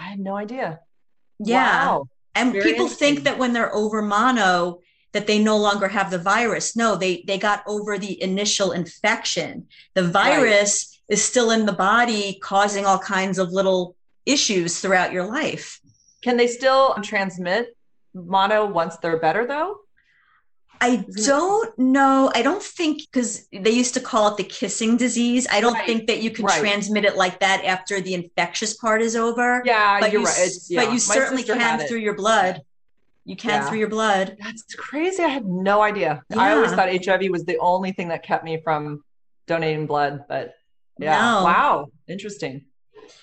I 0.00 0.04
had 0.12 0.20
no 0.20 0.36
idea. 0.36 0.80
Yeah. 1.38 1.86
Wow. 1.86 2.08
And 2.34 2.52
Very 2.52 2.64
people 2.64 2.88
think 2.88 3.24
that 3.24 3.38
when 3.38 3.52
they're 3.52 3.74
over 3.74 4.00
mono, 4.00 4.80
that 5.12 5.26
they 5.26 5.38
no 5.38 5.56
longer 5.56 5.88
have 5.88 6.10
the 6.10 6.18
virus. 6.18 6.74
No, 6.74 6.96
they 6.96 7.22
they 7.26 7.38
got 7.38 7.62
over 7.66 7.98
the 7.98 8.20
initial 8.22 8.72
infection. 8.72 9.66
The 9.94 10.08
virus 10.08 11.00
is 11.08 11.22
still 11.22 11.50
in 11.50 11.66
the 11.66 11.72
body 11.72 12.38
causing 12.42 12.86
all 12.86 12.98
kinds 12.98 13.38
of 13.38 13.52
little 13.52 13.94
issues 14.24 14.80
throughout 14.80 15.12
your 15.12 15.26
life. 15.26 15.80
Can 16.22 16.36
they 16.36 16.46
still 16.46 16.94
transmit 17.02 17.76
mono 18.14 18.64
once 18.66 18.96
they're 18.96 19.18
better 19.18 19.46
though? 19.46 19.81
I 20.84 21.04
don't 21.24 21.78
know. 21.78 22.32
I 22.34 22.42
don't 22.42 22.60
think 22.62 23.02
because 23.02 23.46
they 23.52 23.70
used 23.70 23.94
to 23.94 24.00
call 24.00 24.32
it 24.32 24.36
the 24.36 24.42
kissing 24.42 24.96
disease. 24.96 25.46
I 25.48 25.60
don't 25.60 25.74
Right. 25.74 25.86
think 25.86 26.08
that 26.08 26.22
you 26.22 26.30
can 26.32 26.44
Right. 26.44 26.58
transmit 26.58 27.04
it 27.04 27.16
like 27.16 27.38
that 27.38 27.64
after 27.64 28.00
the 28.00 28.14
infectious 28.14 28.74
part 28.74 29.00
is 29.00 29.14
over. 29.14 29.62
Yeah, 29.64 30.00
but 30.00 30.10
you're 30.10 30.22
you, 30.22 30.26
right. 30.26 30.50
yeah. 30.68 30.80
but 30.80 30.86
you 30.88 30.94
My 30.94 30.98
certainly 30.98 31.44
can 31.44 31.78
through 31.86 31.98
your 32.00 32.14
blood. 32.14 32.62
You 33.24 33.36
can 33.36 33.50
Yeah. 33.62 33.68
through 33.68 33.78
your 33.78 33.88
blood. 33.88 34.36
That's 34.42 34.64
crazy. 34.74 35.22
I 35.22 35.28
had 35.28 35.46
no 35.46 35.82
idea. 35.82 36.22
I 36.36 36.52
always 36.52 36.72
thought 36.72 36.88
HIV 36.88 37.28
was 37.28 37.44
the 37.44 37.58
only 37.58 37.92
thing 37.92 38.08
that 38.08 38.24
kept 38.24 38.42
me 38.42 38.60
from 38.64 39.04
donating 39.46 39.86
blood, 39.86 40.24
but 40.28 40.54
yeah. 40.98 41.16
No. 41.20 41.44
Wow. 41.44 41.86
Interesting. 42.08 42.64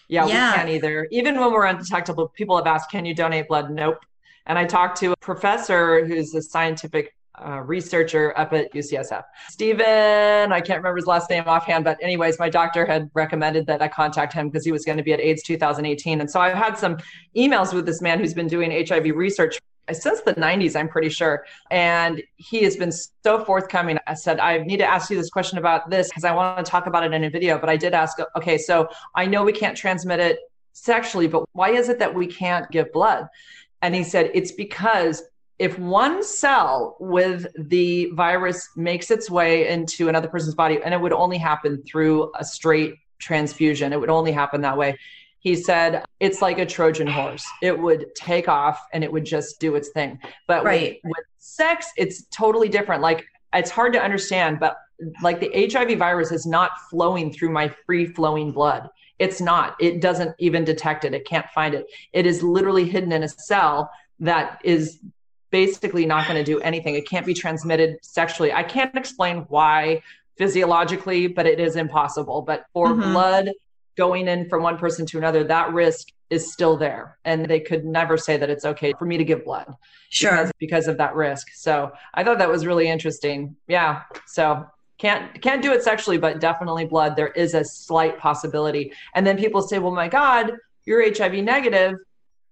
Yeah, 0.08 0.26
Yeah. 0.28 0.52
we 0.52 0.56
can't 0.56 0.70
either. 0.70 1.08
Even 1.12 1.38
when 1.38 1.52
we're 1.52 1.66
undetectable, 1.66 2.30
people 2.30 2.56
have 2.56 2.68
asked, 2.68 2.90
can 2.90 3.04
you 3.04 3.14
donate 3.14 3.50
blood? 3.50 3.70
Nope. 3.70 4.00
And 4.46 4.58
I 4.58 4.64
talked 4.64 4.98
to 5.02 5.12
a 5.12 5.18
professor 5.18 6.06
who's 6.06 6.34
a 6.34 6.42
scientific 6.42 7.14
uh, 7.46 7.62
researcher 7.62 8.38
up 8.38 8.54
at 8.54 8.74
UCSF. 8.74 9.24
Stephen, 9.50 10.52
I 10.52 10.62
can't 10.62 10.80
remember 10.80 10.98
his 10.98 11.08
last 11.08 11.30
name 11.30 11.44
offhand, 11.48 11.84
but 11.84 11.98
anyways, 12.02 12.40
my 12.40 12.50
doctor 12.50 12.86
had 12.86 13.10
recommended 13.14 13.66
that 13.68 13.82
I 13.82 13.88
contact 13.88 14.34
him 14.34 14.50
because 14.50 14.66
he 14.66 14.72
was 14.72 14.86
going 14.86 14.98
to 14.98 15.04
be 15.04 15.14
at 15.14 15.20
AIDS 15.20 15.44
2018. 15.44 16.22
And 16.22 16.30
so 16.30 16.40
I've 16.40 16.56
had 16.56 16.78
some 16.78 16.98
emails 17.36 17.74
with 17.74 17.86
this 17.86 18.02
man 18.02 18.20
who's 18.20 18.34
been 18.34 18.48
doing 18.48 18.72
HIV 18.88 19.16
research 19.16 19.60
since 19.94 20.22
the 20.22 20.34
90s, 20.36 20.76
I'm 20.76 20.88
pretty 20.88 21.10
sure. 21.10 21.46
And 21.72 22.22
he 22.38 22.64
has 22.64 22.76
been 22.76 22.92
so 22.92 23.44
forthcoming. 23.44 23.98
I 24.08 24.14
said, 24.14 24.40
I 24.40 24.60
need 24.60 24.78
to 24.78 24.86
ask 24.86 25.10
you 25.10 25.18
this 25.18 25.30
question 25.30 25.58
about 25.58 25.90
this 25.90 26.10
because 26.10 26.24
I 26.24 26.32
want 26.32 26.64
to 26.64 26.70
talk 26.70 26.88
about 26.88 27.04
it 27.04 27.14
in 27.14 27.24
a 27.24 27.30
video. 27.30 27.58
But 27.58 27.70
I 27.70 27.78
did 27.78 27.94
ask, 27.94 28.18
okay, 28.38 28.58
so 28.58 28.88
I 29.16 29.26
know 29.26 29.44
we 29.44 29.54
can't 29.54 29.76
transmit 29.76 30.20
it 30.20 30.40
sexually, 30.74 31.28
but 31.28 31.44
why 31.54 31.72
is 31.72 31.90
it 31.90 32.00
that 32.00 32.14
we 32.14 32.28
can't 32.28 32.70
give 32.72 32.92
blood? 32.92 33.28
And 33.82 33.96
he 33.96 34.04
said, 34.04 34.32
it's 34.34 34.52
because 34.52 35.24
if 35.60 35.78
one 35.78 36.24
cell 36.24 36.96
with 37.00 37.46
the 37.58 38.10
virus 38.14 38.70
makes 38.78 39.12
its 39.12 39.30
way 39.30 39.68
into 39.68 40.08
another 40.08 40.30
person's 40.30 40.56
body, 40.56 40.80
and 40.84 40.94
it 40.94 41.02
would 41.02 41.14
only 41.14 41.38
happen 41.38 41.84
through 41.84 42.32
a 42.40 42.46
straight 42.46 42.96
transfusion, 43.20 43.92
it 43.92 44.00
would 44.00 44.10
only 44.10 44.32
happen 44.32 44.62
that 44.62 44.78
way. 44.78 44.98
He 45.40 45.56
said 45.56 46.04
it's 46.20 46.42
like 46.42 46.60
a 46.60 46.66
Trojan 46.66 47.08
horse. 47.08 47.46
It 47.62 47.78
would 47.78 48.08
take 48.16 48.48
off 48.48 48.82
and 48.94 49.04
it 49.04 49.12
would 49.12 49.26
just 49.26 49.60
do 49.60 49.76
its 49.76 49.90
thing. 49.90 50.20
But 50.48 50.64
right. 50.64 51.00
with, 51.04 51.12
with 51.18 51.26
sex, 51.38 51.88
it's 51.98 52.26
totally 52.26 52.70
different. 52.70 53.02
Like 53.02 53.26
it's 53.54 53.70
hard 53.70 53.94
to 53.94 54.02
understand, 54.02 54.60
but 54.60 54.78
like 55.22 55.40
the 55.40 55.70
HIV 55.72 55.98
virus 55.98 56.32
is 56.32 56.46
not 56.46 56.72
flowing 56.90 57.32
through 57.32 57.52
my 57.52 57.74
free 57.86 58.06
flowing 58.06 58.52
blood. 58.52 58.90
It's 59.18 59.42
not. 59.42 59.76
It 59.80 60.02
doesn't 60.02 60.36
even 60.40 60.64
detect 60.64 61.04
it. 61.06 61.14
It 61.14 61.26
can't 61.26 61.50
find 61.50 61.74
it. 61.74 61.88
It 62.14 62.26
is 62.26 62.44
literally 62.44 62.88
hidden 62.88 63.12
in 63.12 63.24
a 63.24 63.30
cell 63.30 63.90
that 64.20 64.60
is 64.64 65.00
basically 65.52 66.06
not 66.06 66.28
going 66.28 66.38
to 66.38 66.44
do 66.44 66.60
anything. 66.62 66.96
It 66.96 67.08
can't 67.08 67.26
be 67.26 67.34
transmitted 67.34 67.98
sexually. 68.02 68.54
I 68.54 68.64
can't 68.64 68.96
explain 68.96 69.46
why 69.50 70.02
physiologically, 70.38 71.28
but 71.28 71.46
it 71.46 71.60
is 71.60 71.76
impossible. 71.76 72.42
But 72.42 72.66
for 72.74 72.88
mm-hmm. 72.88 73.12
blood 73.12 73.50
going 73.98 74.28
in 74.28 74.48
from 74.48 74.64
one 74.64 74.78
person 74.78 75.06
to 75.08 75.18
another, 75.18 75.44
that 75.44 75.74
risk 75.74 76.10
is 76.30 76.52
still 76.52 76.78
there. 76.78 77.18
And 77.26 77.46
they 77.46 77.60
could 77.60 77.84
never 77.84 78.18
say 78.18 78.38
that 78.38 78.50
it's 78.50 78.66
okay 78.66 78.94
for 78.98 79.06
me 79.06 79.18
to 79.18 79.24
give 79.24 79.44
blood. 79.44 79.74
Sure. 80.10 80.32
Because, 80.32 80.52
because 80.60 80.88
of 80.88 80.98
that 80.98 81.16
risk. 81.16 81.50
So 81.54 81.92
I 82.14 82.24
thought 82.24 82.38
that 82.38 82.50
was 82.50 82.66
really 82.66 82.88
interesting. 82.88 83.56
Yeah. 83.68 84.04
So 84.28 84.66
can't 85.00 85.42
can't 85.42 85.62
do 85.62 85.72
it 85.72 85.82
sexually, 85.82 86.18
but 86.18 86.40
definitely 86.40 86.86
blood. 86.86 87.16
There 87.16 87.30
is 87.30 87.54
a 87.54 87.64
slight 87.64 88.18
possibility. 88.18 88.94
And 89.16 89.26
then 89.26 89.38
people 89.38 89.62
say, 89.62 89.80
Well, 89.80 89.94
my 89.94 90.08
God, 90.08 90.54
you're 90.86 91.02
HIV 91.02 91.36
negative. 91.44 91.96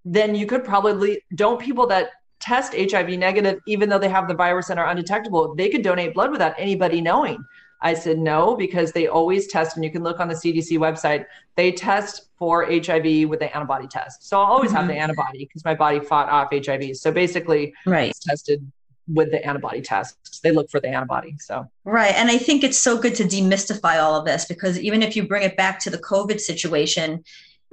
Then 0.05 0.33
you 0.33 0.45
could 0.45 0.63
probably 0.63 1.21
don't 1.35 1.59
people 1.59 1.87
that 1.87 2.11
test 2.39 2.73
HIV 2.73 3.09
negative, 3.11 3.59
even 3.67 3.89
though 3.89 3.99
they 3.99 4.09
have 4.09 4.27
the 4.27 4.33
virus 4.33 4.69
and 4.69 4.79
are 4.79 4.87
undetectable, 4.87 5.55
they 5.55 5.69
could 5.69 5.81
donate 5.81 6.13
blood 6.13 6.31
without 6.31 6.53
anybody 6.57 7.01
knowing. 7.01 7.43
I 7.81 7.93
said 7.93 8.17
no, 8.17 8.55
because 8.55 8.91
they 8.91 9.07
always 9.07 9.47
test, 9.47 9.75
and 9.75 9.85
you 9.85 9.91
can 9.91 10.03
look 10.03 10.19
on 10.19 10.27
the 10.27 10.33
CDC 10.33 10.79
website, 10.79 11.25
they 11.55 11.71
test 11.71 12.29
for 12.39 12.65
HIV 12.65 13.29
with 13.29 13.39
the 13.39 13.55
antibody 13.55 13.87
test. 13.87 14.27
So 14.27 14.39
I'll 14.39 14.45
always 14.45 14.69
mm-hmm. 14.69 14.77
have 14.77 14.87
the 14.87 14.93
mm-hmm. 14.93 15.01
antibody 15.01 15.45
because 15.45 15.63
my 15.63 15.75
body 15.75 15.99
fought 15.99 16.29
off 16.29 16.49
HIV. 16.51 16.97
So 16.97 17.11
basically, 17.11 17.73
right. 17.85 18.09
it's 18.09 18.19
tested 18.19 18.71
with 19.07 19.31
the 19.31 19.45
antibody 19.45 19.81
tests. 19.81 20.39
They 20.39 20.51
look 20.51 20.69
for 20.69 20.79
the 20.79 20.89
antibody. 20.89 21.35
So 21.39 21.69
right. 21.85 22.13
And 22.15 22.29
I 22.29 22.37
think 22.37 22.63
it's 22.63 22.77
so 22.77 22.97
good 22.99 23.15
to 23.15 23.23
demystify 23.23 24.01
all 24.01 24.15
of 24.15 24.25
this 24.25 24.45
because 24.45 24.79
even 24.79 25.01
if 25.01 25.15
you 25.15 25.27
bring 25.27 25.43
it 25.43 25.55
back 25.55 25.79
to 25.81 25.89
the 25.89 25.97
COVID 25.97 26.39
situation, 26.39 27.23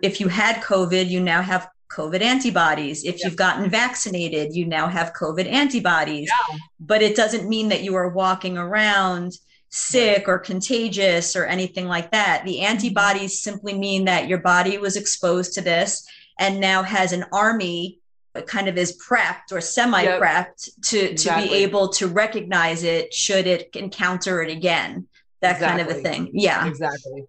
if 0.02 0.20
you 0.20 0.28
had 0.28 0.56
COVID, 0.56 1.08
you 1.08 1.20
now 1.20 1.42
have 1.42 1.68
COVID 1.90 2.22
antibodies. 2.22 3.04
If 3.04 3.22
you've 3.22 3.36
gotten 3.36 3.70
vaccinated, 3.70 4.54
you 4.54 4.66
now 4.66 4.88
have 4.88 5.12
COVID 5.12 5.50
antibodies. 5.50 6.30
Yeah. 6.30 6.58
But 6.80 7.02
it 7.02 7.16
doesn't 7.16 7.48
mean 7.48 7.68
that 7.68 7.82
you 7.82 7.94
are 7.94 8.08
walking 8.08 8.58
around 8.58 9.38
sick 9.70 10.28
or 10.28 10.38
contagious 10.38 11.34
or 11.34 11.44
anything 11.46 11.86
like 11.86 12.12
that. 12.12 12.42
The 12.44 12.56
mm-hmm. 12.56 12.66
antibodies 12.66 13.40
simply 13.40 13.76
mean 13.76 14.04
that 14.04 14.28
your 14.28 14.38
body 14.38 14.78
was 14.78 14.96
exposed 14.96 15.52
to 15.54 15.60
this 15.60 16.06
and 16.38 16.60
now 16.60 16.82
has 16.82 17.12
an 17.12 17.24
army 17.32 17.98
uh, 18.34 18.42
kind 18.42 18.68
of 18.68 18.76
is 18.76 19.00
prepped 19.04 19.52
or 19.52 19.60
semi 19.60 20.04
prepped 20.04 20.68
yep. 20.68 20.84
to, 20.84 20.98
to 20.98 21.10
exactly. 21.10 21.48
be 21.48 21.54
able 21.54 21.88
to 21.88 22.06
recognize 22.06 22.82
it 22.82 23.12
should 23.12 23.46
it 23.46 23.70
encounter 23.74 24.42
it 24.42 24.50
again. 24.50 25.06
That 25.40 25.56
exactly. 25.56 25.82
kind 25.82 25.90
of 25.90 25.96
a 25.96 26.00
thing. 26.00 26.30
Yeah. 26.32 26.66
Exactly. 26.66 27.24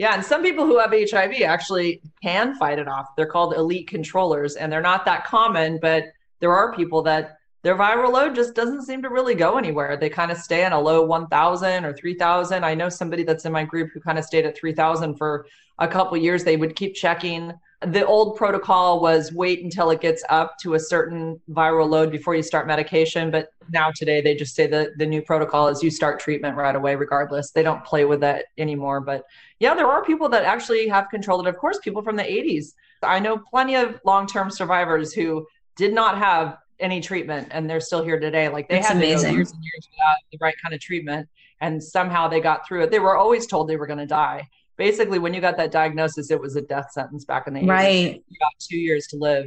Yeah, 0.00 0.14
and 0.14 0.24
some 0.24 0.42
people 0.42 0.64
who 0.64 0.78
have 0.78 0.92
HIV 0.92 1.42
actually 1.42 2.00
can 2.22 2.54
fight 2.54 2.78
it 2.78 2.88
off. 2.88 3.14
They're 3.16 3.26
called 3.26 3.52
elite 3.52 3.86
controllers, 3.86 4.56
and 4.56 4.72
they're 4.72 4.80
not 4.80 5.04
that 5.04 5.26
common, 5.26 5.78
but 5.78 6.04
there 6.38 6.54
are 6.54 6.74
people 6.74 7.02
that 7.02 7.36
their 7.60 7.76
viral 7.76 8.10
load 8.10 8.34
just 8.34 8.54
doesn't 8.54 8.86
seem 8.86 9.02
to 9.02 9.10
really 9.10 9.34
go 9.34 9.58
anywhere. 9.58 9.98
They 9.98 10.08
kind 10.08 10.30
of 10.30 10.38
stay 10.38 10.64
in 10.64 10.72
a 10.72 10.80
low 10.80 11.04
1,000 11.04 11.84
or 11.84 11.92
3,000. 11.92 12.64
I 12.64 12.74
know 12.74 12.88
somebody 12.88 13.24
that's 13.24 13.44
in 13.44 13.52
my 13.52 13.62
group 13.62 13.90
who 13.92 14.00
kind 14.00 14.18
of 14.18 14.24
stayed 14.24 14.46
at 14.46 14.56
3,000 14.56 15.16
for 15.16 15.44
a 15.78 15.86
couple 15.86 16.16
years. 16.16 16.44
They 16.44 16.56
would 16.56 16.76
keep 16.76 16.94
checking. 16.94 17.52
The 17.86 18.04
old 18.04 18.36
protocol 18.36 19.00
was 19.00 19.32
wait 19.32 19.64
until 19.64 19.90
it 19.90 20.02
gets 20.02 20.22
up 20.28 20.58
to 20.58 20.74
a 20.74 20.78
certain 20.78 21.40
viral 21.50 21.88
load 21.88 22.10
before 22.10 22.34
you 22.34 22.42
start 22.42 22.66
medication. 22.66 23.30
But 23.30 23.54
now 23.70 23.90
today 23.90 24.20
they 24.20 24.34
just 24.34 24.54
say 24.54 24.66
that 24.66 24.98
the 24.98 25.06
new 25.06 25.22
protocol 25.22 25.68
is 25.68 25.82
you 25.82 25.90
start 25.90 26.20
treatment 26.20 26.56
right 26.56 26.76
away, 26.76 26.94
regardless. 26.94 27.52
They 27.52 27.62
don't 27.62 27.82
play 27.82 28.04
with 28.04 28.20
that 28.20 28.46
anymore. 28.58 29.00
But 29.00 29.24
yeah, 29.60 29.74
there 29.74 29.86
are 29.86 30.04
people 30.04 30.28
that 30.28 30.44
actually 30.44 30.88
have 30.88 31.08
controlled 31.08 31.46
it. 31.46 31.48
Of 31.48 31.56
course, 31.56 31.78
people 31.78 32.02
from 32.02 32.16
the 32.16 32.22
80s. 32.22 32.74
I 33.02 33.18
know 33.18 33.38
plenty 33.38 33.76
of 33.76 33.98
long 34.04 34.26
term 34.26 34.50
survivors 34.50 35.14
who 35.14 35.46
did 35.76 35.94
not 35.94 36.18
have 36.18 36.58
any 36.80 37.00
treatment 37.00 37.48
and 37.50 37.68
they're 37.68 37.80
still 37.80 38.02
here 38.02 38.18
today. 38.18 38.48
Like 38.48 38.68
they 38.68 38.78
it's 38.78 38.88
had 38.88 38.96
amazing. 38.96 39.34
years 39.34 39.52
and 39.52 39.62
years 39.62 39.88
without 39.90 40.16
the 40.32 40.38
right 40.40 40.54
kind 40.62 40.74
of 40.74 40.80
treatment. 40.80 41.28
And 41.62 41.82
somehow 41.82 42.28
they 42.28 42.40
got 42.40 42.66
through 42.66 42.84
it. 42.84 42.90
They 42.90 42.98
were 42.98 43.16
always 43.16 43.46
told 43.46 43.68
they 43.68 43.76
were 43.76 43.86
going 43.86 43.98
to 43.98 44.06
die. 44.06 44.48
Basically, 44.80 45.18
when 45.18 45.34
you 45.34 45.42
got 45.42 45.58
that 45.58 45.70
diagnosis, 45.70 46.30
it 46.30 46.40
was 46.40 46.56
a 46.56 46.62
death 46.62 46.90
sentence 46.90 47.26
back 47.26 47.46
in 47.46 47.52
the 47.52 47.60
80s. 47.60 47.68
Right. 47.68 48.24
You 48.28 48.38
got 48.40 48.52
two 48.58 48.78
years 48.78 49.06
to 49.08 49.16
live 49.18 49.46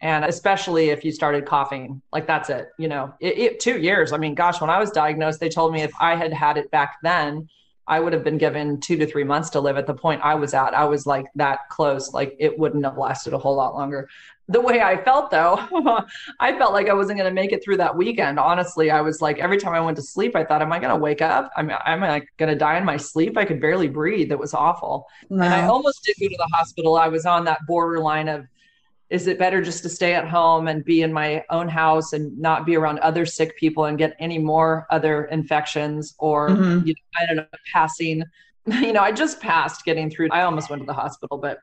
and 0.00 0.24
especially 0.24 0.90
if 0.90 1.04
you 1.04 1.10
started 1.10 1.44
coughing 1.44 2.00
like 2.12 2.26
that's 2.26 2.50
it 2.50 2.68
you 2.78 2.86
know 2.86 3.12
it, 3.20 3.38
it, 3.38 3.60
two 3.60 3.78
years 3.78 4.12
i 4.12 4.16
mean 4.16 4.34
gosh 4.34 4.60
when 4.60 4.70
i 4.70 4.78
was 4.78 4.90
diagnosed 4.90 5.40
they 5.40 5.48
told 5.48 5.72
me 5.72 5.82
if 5.82 5.90
i 6.00 6.14
had 6.14 6.32
had 6.32 6.56
it 6.56 6.70
back 6.70 6.96
then 7.02 7.48
i 7.88 7.98
would 7.98 8.12
have 8.12 8.24
been 8.24 8.38
given 8.38 8.80
two 8.80 8.96
to 8.96 9.06
three 9.06 9.24
months 9.24 9.50
to 9.50 9.60
live 9.60 9.76
at 9.76 9.86
the 9.86 9.94
point 9.94 10.20
i 10.22 10.34
was 10.34 10.54
at. 10.54 10.74
I 10.74 10.84
was 10.84 11.06
like 11.06 11.26
that 11.34 11.68
close 11.68 12.12
like 12.12 12.36
it 12.38 12.58
wouldn't 12.58 12.84
have 12.84 12.98
lasted 12.98 13.32
a 13.32 13.38
whole 13.38 13.56
lot 13.56 13.74
longer. 13.74 14.08
The 14.50 14.60
way 14.60 14.80
i 14.80 15.02
felt 15.02 15.30
though 15.30 15.56
i 16.40 16.56
felt 16.56 16.72
like 16.72 16.88
i 16.88 16.94
wasn't 16.94 17.18
going 17.18 17.30
to 17.30 17.34
make 17.34 17.52
it 17.52 17.62
through 17.62 17.78
that 17.78 17.96
weekend. 17.96 18.38
Honestly 18.38 18.90
i 18.90 19.00
was 19.00 19.20
like 19.20 19.38
every 19.38 19.58
time 19.58 19.74
i 19.74 19.80
went 19.80 19.96
to 19.96 20.02
sleep 20.02 20.36
i 20.36 20.44
thought 20.44 20.62
am 20.62 20.72
i 20.72 20.78
going 20.78 20.94
to 20.94 20.96
wake 20.96 21.22
up? 21.22 21.50
I'm, 21.56 21.70
am 21.70 22.04
i 22.04 22.22
going 22.36 22.52
to 22.52 22.58
die 22.58 22.78
in 22.78 22.84
my 22.84 22.96
sleep? 22.96 23.36
I 23.36 23.44
could 23.44 23.60
barely 23.60 23.88
breathe. 23.88 24.30
It 24.32 24.38
was 24.38 24.54
awful. 24.54 25.06
Wow. 25.28 25.44
and 25.44 25.54
i 25.54 25.66
almost 25.66 26.04
did 26.04 26.16
go 26.20 26.28
to 26.28 26.36
the 26.36 26.56
hospital. 26.56 26.96
I 26.96 27.08
was 27.08 27.26
on 27.26 27.44
that 27.44 27.60
borderline 27.66 28.28
of 28.28 28.46
is 29.10 29.26
it 29.26 29.38
better 29.38 29.62
just 29.62 29.82
to 29.82 29.88
stay 29.88 30.14
at 30.14 30.28
home 30.28 30.68
and 30.68 30.84
be 30.84 31.02
in 31.02 31.12
my 31.12 31.42
own 31.50 31.68
house 31.68 32.12
and 32.12 32.36
not 32.38 32.66
be 32.66 32.76
around 32.76 32.98
other 32.98 33.24
sick 33.24 33.56
people 33.56 33.86
and 33.86 33.96
get 33.96 34.14
any 34.18 34.38
more 34.38 34.86
other 34.90 35.24
infections 35.26 36.14
or 36.18 36.50
mm-hmm. 36.50 36.86
you 36.86 36.92
know, 36.92 37.20
i 37.20 37.26
don't 37.26 37.36
know 37.36 37.46
passing? 37.72 38.22
You 38.66 38.92
know 38.92 39.00
i 39.00 39.10
just 39.10 39.40
passed 39.40 39.84
getting 39.86 40.10
through. 40.10 40.28
I 40.30 40.42
almost 40.42 40.68
went 40.68 40.82
to 40.82 40.86
the 40.86 40.92
hospital 40.92 41.38
but 41.38 41.60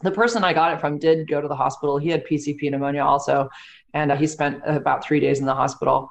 the 0.00 0.10
person 0.10 0.42
i 0.42 0.52
got 0.52 0.74
it 0.74 0.80
from 0.80 0.98
did 0.98 1.28
go 1.28 1.40
to 1.40 1.46
the 1.46 1.54
hospital. 1.54 1.98
He 1.98 2.08
had 2.08 2.26
pcp 2.26 2.68
pneumonia 2.68 3.04
also 3.04 3.48
and 3.94 4.10
uh, 4.10 4.16
he 4.16 4.26
spent 4.26 4.60
about 4.64 5.04
three 5.04 5.20
days 5.20 5.38
in 5.38 5.46
the 5.46 5.54
hospital 5.54 6.10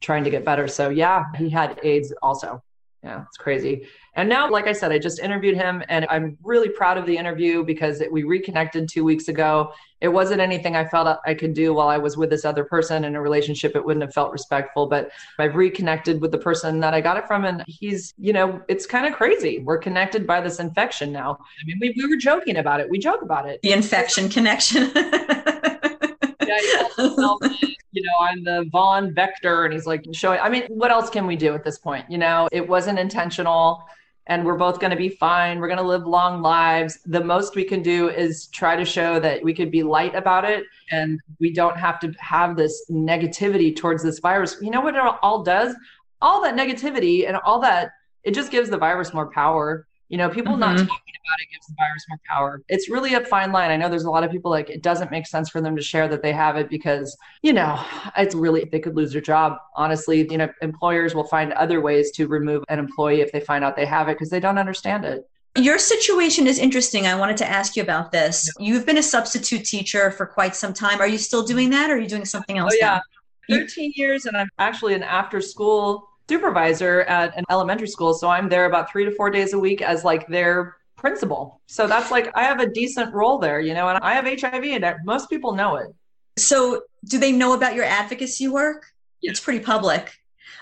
trying 0.00 0.24
to 0.24 0.30
get 0.30 0.44
better. 0.44 0.66
So 0.66 0.88
yeah 0.88 1.26
he 1.36 1.48
had 1.48 1.78
aids 1.84 2.12
also. 2.20 2.62
Yeah 3.04 3.22
it's 3.28 3.36
crazy 3.36 3.86
and 4.14 4.28
now, 4.28 4.50
like 4.50 4.66
I 4.66 4.72
said, 4.72 4.92
I 4.92 4.98
just 4.98 5.20
interviewed 5.20 5.56
him 5.56 5.82
and 5.88 6.06
I'm 6.10 6.36
really 6.42 6.68
proud 6.68 6.98
of 6.98 7.06
the 7.06 7.16
interview 7.16 7.64
because 7.64 8.00
it, 8.00 8.10
we 8.10 8.24
reconnected 8.24 8.88
two 8.88 9.04
weeks 9.04 9.28
ago. 9.28 9.72
It 10.00 10.08
wasn't 10.08 10.40
anything 10.40 10.74
I 10.74 10.84
felt 10.86 11.20
I 11.26 11.34
could 11.34 11.54
do 11.54 11.74
while 11.74 11.88
I 11.88 11.98
was 11.98 12.16
with 12.16 12.30
this 12.30 12.44
other 12.44 12.64
person 12.64 13.04
in 13.04 13.14
a 13.14 13.20
relationship. 13.20 13.76
It 13.76 13.84
wouldn't 13.84 14.02
have 14.02 14.14
felt 14.14 14.32
respectful, 14.32 14.86
but 14.86 15.10
I've 15.38 15.54
reconnected 15.54 16.20
with 16.20 16.32
the 16.32 16.38
person 16.38 16.80
that 16.80 16.94
I 16.94 17.00
got 17.00 17.18
it 17.18 17.26
from. 17.26 17.44
And 17.44 17.62
he's, 17.66 18.14
you 18.18 18.32
know, 18.32 18.60
it's 18.68 18.86
kind 18.86 19.06
of 19.06 19.12
crazy. 19.12 19.60
We're 19.60 19.78
connected 19.78 20.26
by 20.26 20.40
this 20.40 20.58
infection 20.58 21.12
now. 21.12 21.38
I 21.40 21.64
mean, 21.66 21.78
we, 21.80 21.94
we 21.96 22.08
were 22.08 22.16
joking 22.16 22.56
about 22.56 22.80
it. 22.80 22.90
We 22.90 22.98
joke 22.98 23.22
about 23.22 23.48
it. 23.48 23.60
The 23.62 23.72
infection 23.72 24.28
connection. 24.28 24.92
yeah, 26.98 27.68
you 27.92 28.02
know, 28.02 28.12
I'm 28.20 28.44
the 28.44 28.68
Vaughan 28.70 29.14
Vector. 29.14 29.64
And 29.64 29.74
he's 29.74 29.86
like 29.86 30.04
showing, 30.12 30.40
I 30.40 30.48
mean, 30.48 30.64
what 30.68 30.90
else 30.90 31.10
can 31.10 31.26
we 31.26 31.36
do 31.36 31.54
at 31.54 31.64
this 31.64 31.78
point? 31.78 32.06
You 32.10 32.18
know, 32.18 32.48
it 32.52 32.66
wasn't 32.66 32.98
intentional 32.98 33.84
and 34.26 34.44
we're 34.44 34.56
both 34.56 34.78
going 34.78 34.90
to 34.92 34.96
be 34.96 35.08
fine. 35.08 35.58
We're 35.58 35.66
going 35.66 35.78
to 35.78 35.84
live 35.84 36.06
long 36.06 36.40
lives. 36.40 37.00
The 37.04 37.22
most 37.22 37.56
we 37.56 37.64
can 37.64 37.82
do 37.82 38.10
is 38.10 38.46
try 38.48 38.76
to 38.76 38.84
show 38.84 39.18
that 39.18 39.42
we 39.42 39.52
could 39.52 39.72
be 39.72 39.82
light 39.82 40.14
about 40.14 40.44
it 40.44 40.64
and 40.92 41.20
we 41.40 41.52
don't 41.52 41.76
have 41.76 41.98
to 42.00 42.12
have 42.20 42.56
this 42.56 42.86
negativity 42.90 43.74
towards 43.74 44.02
this 44.02 44.20
virus. 44.20 44.56
You 44.60 44.70
know 44.70 44.80
what 44.80 44.94
it 44.94 45.02
all 45.22 45.42
does? 45.42 45.74
All 46.22 46.40
that 46.42 46.54
negativity 46.54 47.26
and 47.26 47.38
all 47.38 47.60
that, 47.60 47.90
it 48.22 48.34
just 48.34 48.52
gives 48.52 48.70
the 48.70 48.78
virus 48.78 49.12
more 49.12 49.30
power. 49.30 49.88
You 50.10 50.18
know, 50.18 50.28
people 50.28 50.52
mm-hmm. 50.52 50.60
not 50.60 50.72
talking 50.76 50.86
about 50.86 51.40
it 51.40 51.48
gives 51.52 51.68
the 51.68 51.74
virus 51.78 52.04
more 52.08 52.18
power. 52.28 52.62
It's 52.68 52.90
really 52.90 53.14
a 53.14 53.24
fine 53.24 53.52
line. 53.52 53.70
I 53.70 53.76
know 53.76 53.88
there's 53.88 54.04
a 54.04 54.10
lot 54.10 54.24
of 54.24 54.32
people 54.32 54.50
like 54.50 54.68
it 54.68 54.82
doesn't 54.82 55.12
make 55.12 55.24
sense 55.24 55.48
for 55.48 55.60
them 55.60 55.76
to 55.76 55.82
share 55.82 56.08
that 56.08 56.20
they 56.20 56.32
have 56.32 56.56
it 56.56 56.68
because, 56.68 57.16
you 57.42 57.52
know, 57.52 57.80
it's 58.18 58.34
really 58.34 58.64
they 58.64 58.80
could 58.80 58.96
lose 58.96 59.12
their 59.12 59.22
job. 59.22 59.58
Honestly, 59.76 60.26
you 60.28 60.36
know, 60.36 60.48
employers 60.62 61.14
will 61.14 61.28
find 61.28 61.52
other 61.52 61.80
ways 61.80 62.10
to 62.12 62.26
remove 62.26 62.64
an 62.68 62.80
employee 62.80 63.20
if 63.20 63.30
they 63.30 63.38
find 63.38 63.62
out 63.62 63.76
they 63.76 63.86
have 63.86 64.08
it 64.08 64.14
because 64.14 64.30
they 64.30 64.40
don't 64.40 64.58
understand 64.58 65.04
it. 65.04 65.30
Your 65.56 65.78
situation 65.78 66.48
is 66.48 66.58
interesting. 66.58 67.06
I 67.06 67.14
wanted 67.14 67.36
to 67.38 67.48
ask 67.48 67.76
you 67.76 67.82
about 67.84 68.10
this. 68.10 68.52
You've 68.58 68.86
been 68.86 68.98
a 68.98 69.02
substitute 69.02 69.64
teacher 69.64 70.10
for 70.10 70.26
quite 70.26 70.56
some 70.56 70.74
time. 70.74 71.00
Are 71.00 71.08
you 71.08 71.18
still 71.18 71.44
doing 71.44 71.70
that 71.70 71.88
or 71.88 71.94
are 71.94 71.98
you 71.98 72.08
doing 72.08 72.24
something 72.24 72.58
else? 72.58 72.72
Oh, 72.74 72.78
yeah. 72.80 73.00
Now? 73.48 73.58
13 73.58 73.92
years, 73.96 74.26
and 74.26 74.36
I'm 74.36 74.48
actually 74.58 74.94
an 74.94 75.02
after 75.02 75.40
school 75.40 76.09
supervisor 76.30 77.00
at 77.18 77.36
an 77.36 77.44
elementary 77.50 77.88
school. 77.88 78.14
So 78.14 78.28
I'm 78.28 78.48
there 78.48 78.66
about 78.66 78.90
three 78.90 79.04
to 79.04 79.10
four 79.18 79.30
days 79.30 79.52
a 79.52 79.58
week 79.58 79.82
as 79.82 80.04
like 80.04 80.28
their 80.28 80.76
principal. 80.94 81.60
So 81.66 81.88
that's 81.88 82.12
like 82.12 82.30
I 82.36 82.44
have 82.44 82.60
a 82.60 82.70
decent 82.70 83.12
role 83.12 83.38
there, 83.38 83.58
you 83.58 83.74
know, 83.74 83.88
and 83.88 83.98
I 83.98 84.14
have 84.14 84.26
HIV 84.26 84.64
and 84.64 84.84
most 85.04 85.28
people 85.28 85.52
know 85.54 85.74
it. 85.76 85.88
So, 86.36 86.82
do 87.04 87.18
they 87.18 87.32
know 87.32 87.54
about 87.54 87.74
your 87.74 87.84
advocacy 87.84 88.46
work? 88.46 88.86
It's 89.20 89.40
pretty 89.40 89.60
public. 89.60 90.12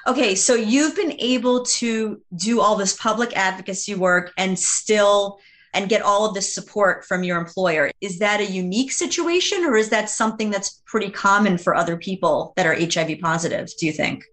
Okay, 0.06 0.34
so 0.34 0.54
you've 0.54 0.96
been 0.96 1.14
able 1.18 1.64
to 1.80 2.20
do 2.34 2.60
all 2.60 2.76
this 2.76 2.96
public 2.96 3.36
advocacy 3.36 3.94
work 3.94 4.32
and 4.38 4.58
still 4.58 5.38
and 5.74 5.88
get 5.88 6.00
all 6.00 6.24
of 6.26 6.34
this 6.34 6.54
support 6.54 7.04
from 7.04 7.22
your 7.22 7.38
employer. 7.38 7.90
Is 8.00 8.18
that 8.20 8.40
a 8.40 8.46
unique 8.46 8.90
situation 8.90 9.64
or 9.64 9.76
is 9.76 9.90
that 9.90 10.08
something 10.08 10.50
that's 10.50 10.82
pretty 10.86 11.10
common 11.10 11.58
for 11.58 11.74
other 11.74 11.96
people 11.96 12.54
that 12.56 12.66
are 12.66 12.74
HIV 12.74 13.20
positive, 13.20 13.68
do 13.78 13.84
you 13.86 13.92
think? 13.92 14.24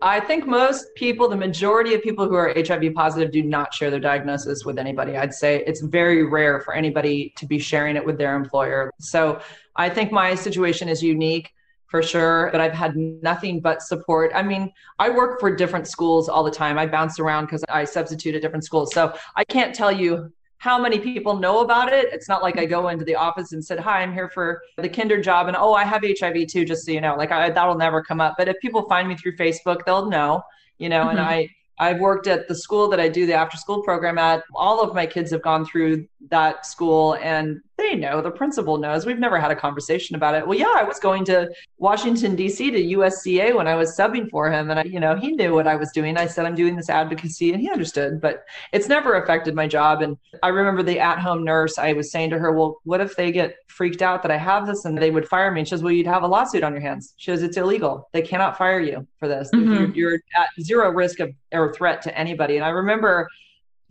I 0.00 0.20
think 0.20 0.46
most 0.46 0.94
people, 0.94 1.28
the 1.28 1.36
majority 1.36 1.94
of 1.94 2.02
people 2.02 2.28
who 2.28 2.34
are 2.34 2.54
HIV 2.54 2.94
positive, 2.94 3.32
do 3.32 3.42
not 3.42 3.74
share 3.74 3.90
their 3.90 3.98
diagnosis 3.98 4.64
with 4.64 4.78
anybody. 4.78 5.16
I'd 5.16 5.34
say 5.34 5.64
it's 5.66 5.80
very 5.80 6.24
rare 6.24 6.60
for 6.60 6.74
anybody 6.74 7.32
to 7.36 7.46
be 7.46 7.58
sharing 7.58 7.96
it 7.96 8.04
with 8.04 8.16
their 8.16 8.36
employer. 8.36 8.92
So 9.00 9.40
I 9.74 9.88
think 9.88 10.12
my 10.12 10.36
situation 10.36 10.88
is 10.88 11.02
unique 11.02 11.50
for 11.88 12.02
sure, 12.02 12.50
but 12.52 12.60
I've 12.60 12.74
had 12.74 12.96
nothing 12.96 13.60
but 13.60 13.82
support. 13.82 14.30
I 14.34 14.42
mean, 14.42 14.70
I 14.98 15.10
work 15.10 15.40
for 15.40 15.54
different 15.54 15.88
schools 15.88 16.28
all 16.28 16.44
the 16.44 16.50
time. 16.50 16.78
I 16.78 16.86
bounce 16.86 17.18
around 17.18 17.46
because 17.46 17.64
I 17.68 17.84
substitute 17.84 18.34
at 18.34 18.42
different 18.42 18.64
schools. 18.64 18.92
So 18.92 19.14
I 19.36 19.44
can't 19.44 19.74
tell 19.74 19.90
you 19.90 20.32
how 20.58 20.80
many 20.80 20.98
people 20.98 21.36
know 21.36 21.60
about 21.60 21.92
it. 21.92 22.12
It's 22.12 22.28
not 22.28 22.42
like 22.42 22.58
I 22.58 22.66
go 22.66 22.88
into 22.88 23.04
the 23.04 23.14
office 23.14 23.52
and 23.52 23.64
said, 23.64 23.78
"Hi, 23.78 24.02
I'm 24.02 24.12
here 24.12 24.28
for 24.28 24.60
the 24.76 24.88
kinder 24.88 25.20
job," 25.20 25.46
and 25.46 25.56
oh, 25.56 25.72
I 25.72 25.84
have 25.84 26.02
HIV 26.02 26.48
too, 26.48 26.64
just 26.64 26.84
so 26.84 26.92
you 26.92 27.00
know. 27.00 27.14
Like 27.16 27.30
I, 27.30 27.50
that'll 27.50 27.76
never 27.76 28.02
come 28.02 28.20
up. 28.20 28.34
But 28.36 28.48
if 28.48 28.56
people 28.60 28.88
find 28.88 29.08
me 29.08 29.16
through 29.16 29.36
Facebook, 29.36 29.84
they'll 29.86 30.08
know, 30.10 30.42
you 30.78 30.88
know. 30.88 31.02
Mm-hmm. 31.02 31.10
And 31.10 31.20
I 31.20 31.48
I've 31.78 32.00
worked 32.00 32.26
at 32.26 32.48
the 32.48 32.56
school 32.56 32.88
that 32.88 32.98
I 32.98 33.08
do 33.08 33.24
the 33.24 33.34
after 33.34 33.56
school 33.56 33.82
program 33.82 34.18
at. 34.18 34.42
All 34.54 34.82
of 34.82 34.94
my 34.94 35.06
kids 35.06 35.30
have 35.30 35.42
gone 35.42 35.64
through 35.64 36.06
that 36.28 36.66
school 36.66 37.14
and 37.22 37.60
they 37.78 37.94
know, 37.94 38.20
the 38.20 38.30
principal 38.30 38.76
knows. 38.76 39.06
We've 39.06 39.20
never 39.20 39.38
had 39.38 39.52
a 39.52 39.56
conversation 39.56 40.16
about 40.16 40.34
it. 40.34 40.46
Well, 40.46 40.58
yeah, 40.58 40.74
I 40.76 40.82
was 40.82 40.98
going 40.98 41.24
to 41.26 41.48
Washington, 41.78 42.34
D.C. 42.34 42.72
to 42.72 42.96
USCA 42.98 43.54
when 43.54 43.68
I 43.68 43.76
was 43.76 43.96
subbing 43.96 44.28
for 44.28 44.50
him. 44.50 44.70
And, 44.70 44.80
I, 44.80 44.82
you 44.82 44.98
know, 44.98 45.14
he 45.14 45.30
knew 45.30 45.54
what 45.54 45.68
I 45.68 45.76
was 45.76 45.92
doing. 45.92 46.16
I 46.16 46.26
said, 46.26 46.44
I'm 46.44 46.56
doing 46.56 46.74
this 46.74 46.90
advocacy 46.90 47.52
and 47.52 47.60
he 47.60 47.70
understood, 47.70 48.20
but 48.20 48.44
it's 48.72 48.88
never 48.88 49.14
affected 49.14 49.54
my 49.54 49.68
job. 49.68 50.02
And 50.02 50.18
I 50.42 50.48
remember 50.48 50.82
the 50.82 50.98
at 50.98 51.20
home 51.20 51.44
nurse, 51.44 51.78
I 51.78 51.92
was 51.92 52.10
saying 52.10 52.30
to 52.30 52.38
her, 52.38 52.50
well, 52.50 52.78
what 52.82 53.00
if 53.00 53.14
they 53.14 53.30
get 53.30 53.54
freaked 53.68 54.02
out 54.02 54.22
that 54.22 54.32
I 54.32 54.38
have 54.38 54.66
this 54.66 54.84
and 54.84 54.98
they 54.98 55.12
would 55.12 55.28
fire 55.28 55.52
me? 55.52 55.60
And 55.60 55.68
she 55.68 55.70
says, 55.70 55.82
well, 55.84 55.92
you'd 55.92 56.06
have 56.08 56.24
a 56.24 56.28
lawsuit 56.28 56.64
on 56.64 56.72
your 56.72 56.82
hands. 56.82 57.14
She 57.16 57.30
says, 57.30 57.44
it's 57.44 57.56
illegal. 57.56 58.08
They 58.12 58.22
cannot 58.22 58.58
fire 58.58 58.80
you 58.80 59.06
for 59.20 59.28
this. 59.28 59.50
Mm-hmm. 59.54 59.72
You're, 59.72 59.94
you're 59.94 60.20
at 60.36 60.48
zero 60.60 60.90
risk 60.90 61.20
of 61.20 61.30
or 61.52 61.72
threat 61.72 62.02
to 62.02 62.18
anybody. 62.18 62.56
And 62.56 62.64
I 62.64 62.70
remember 62.70 63.28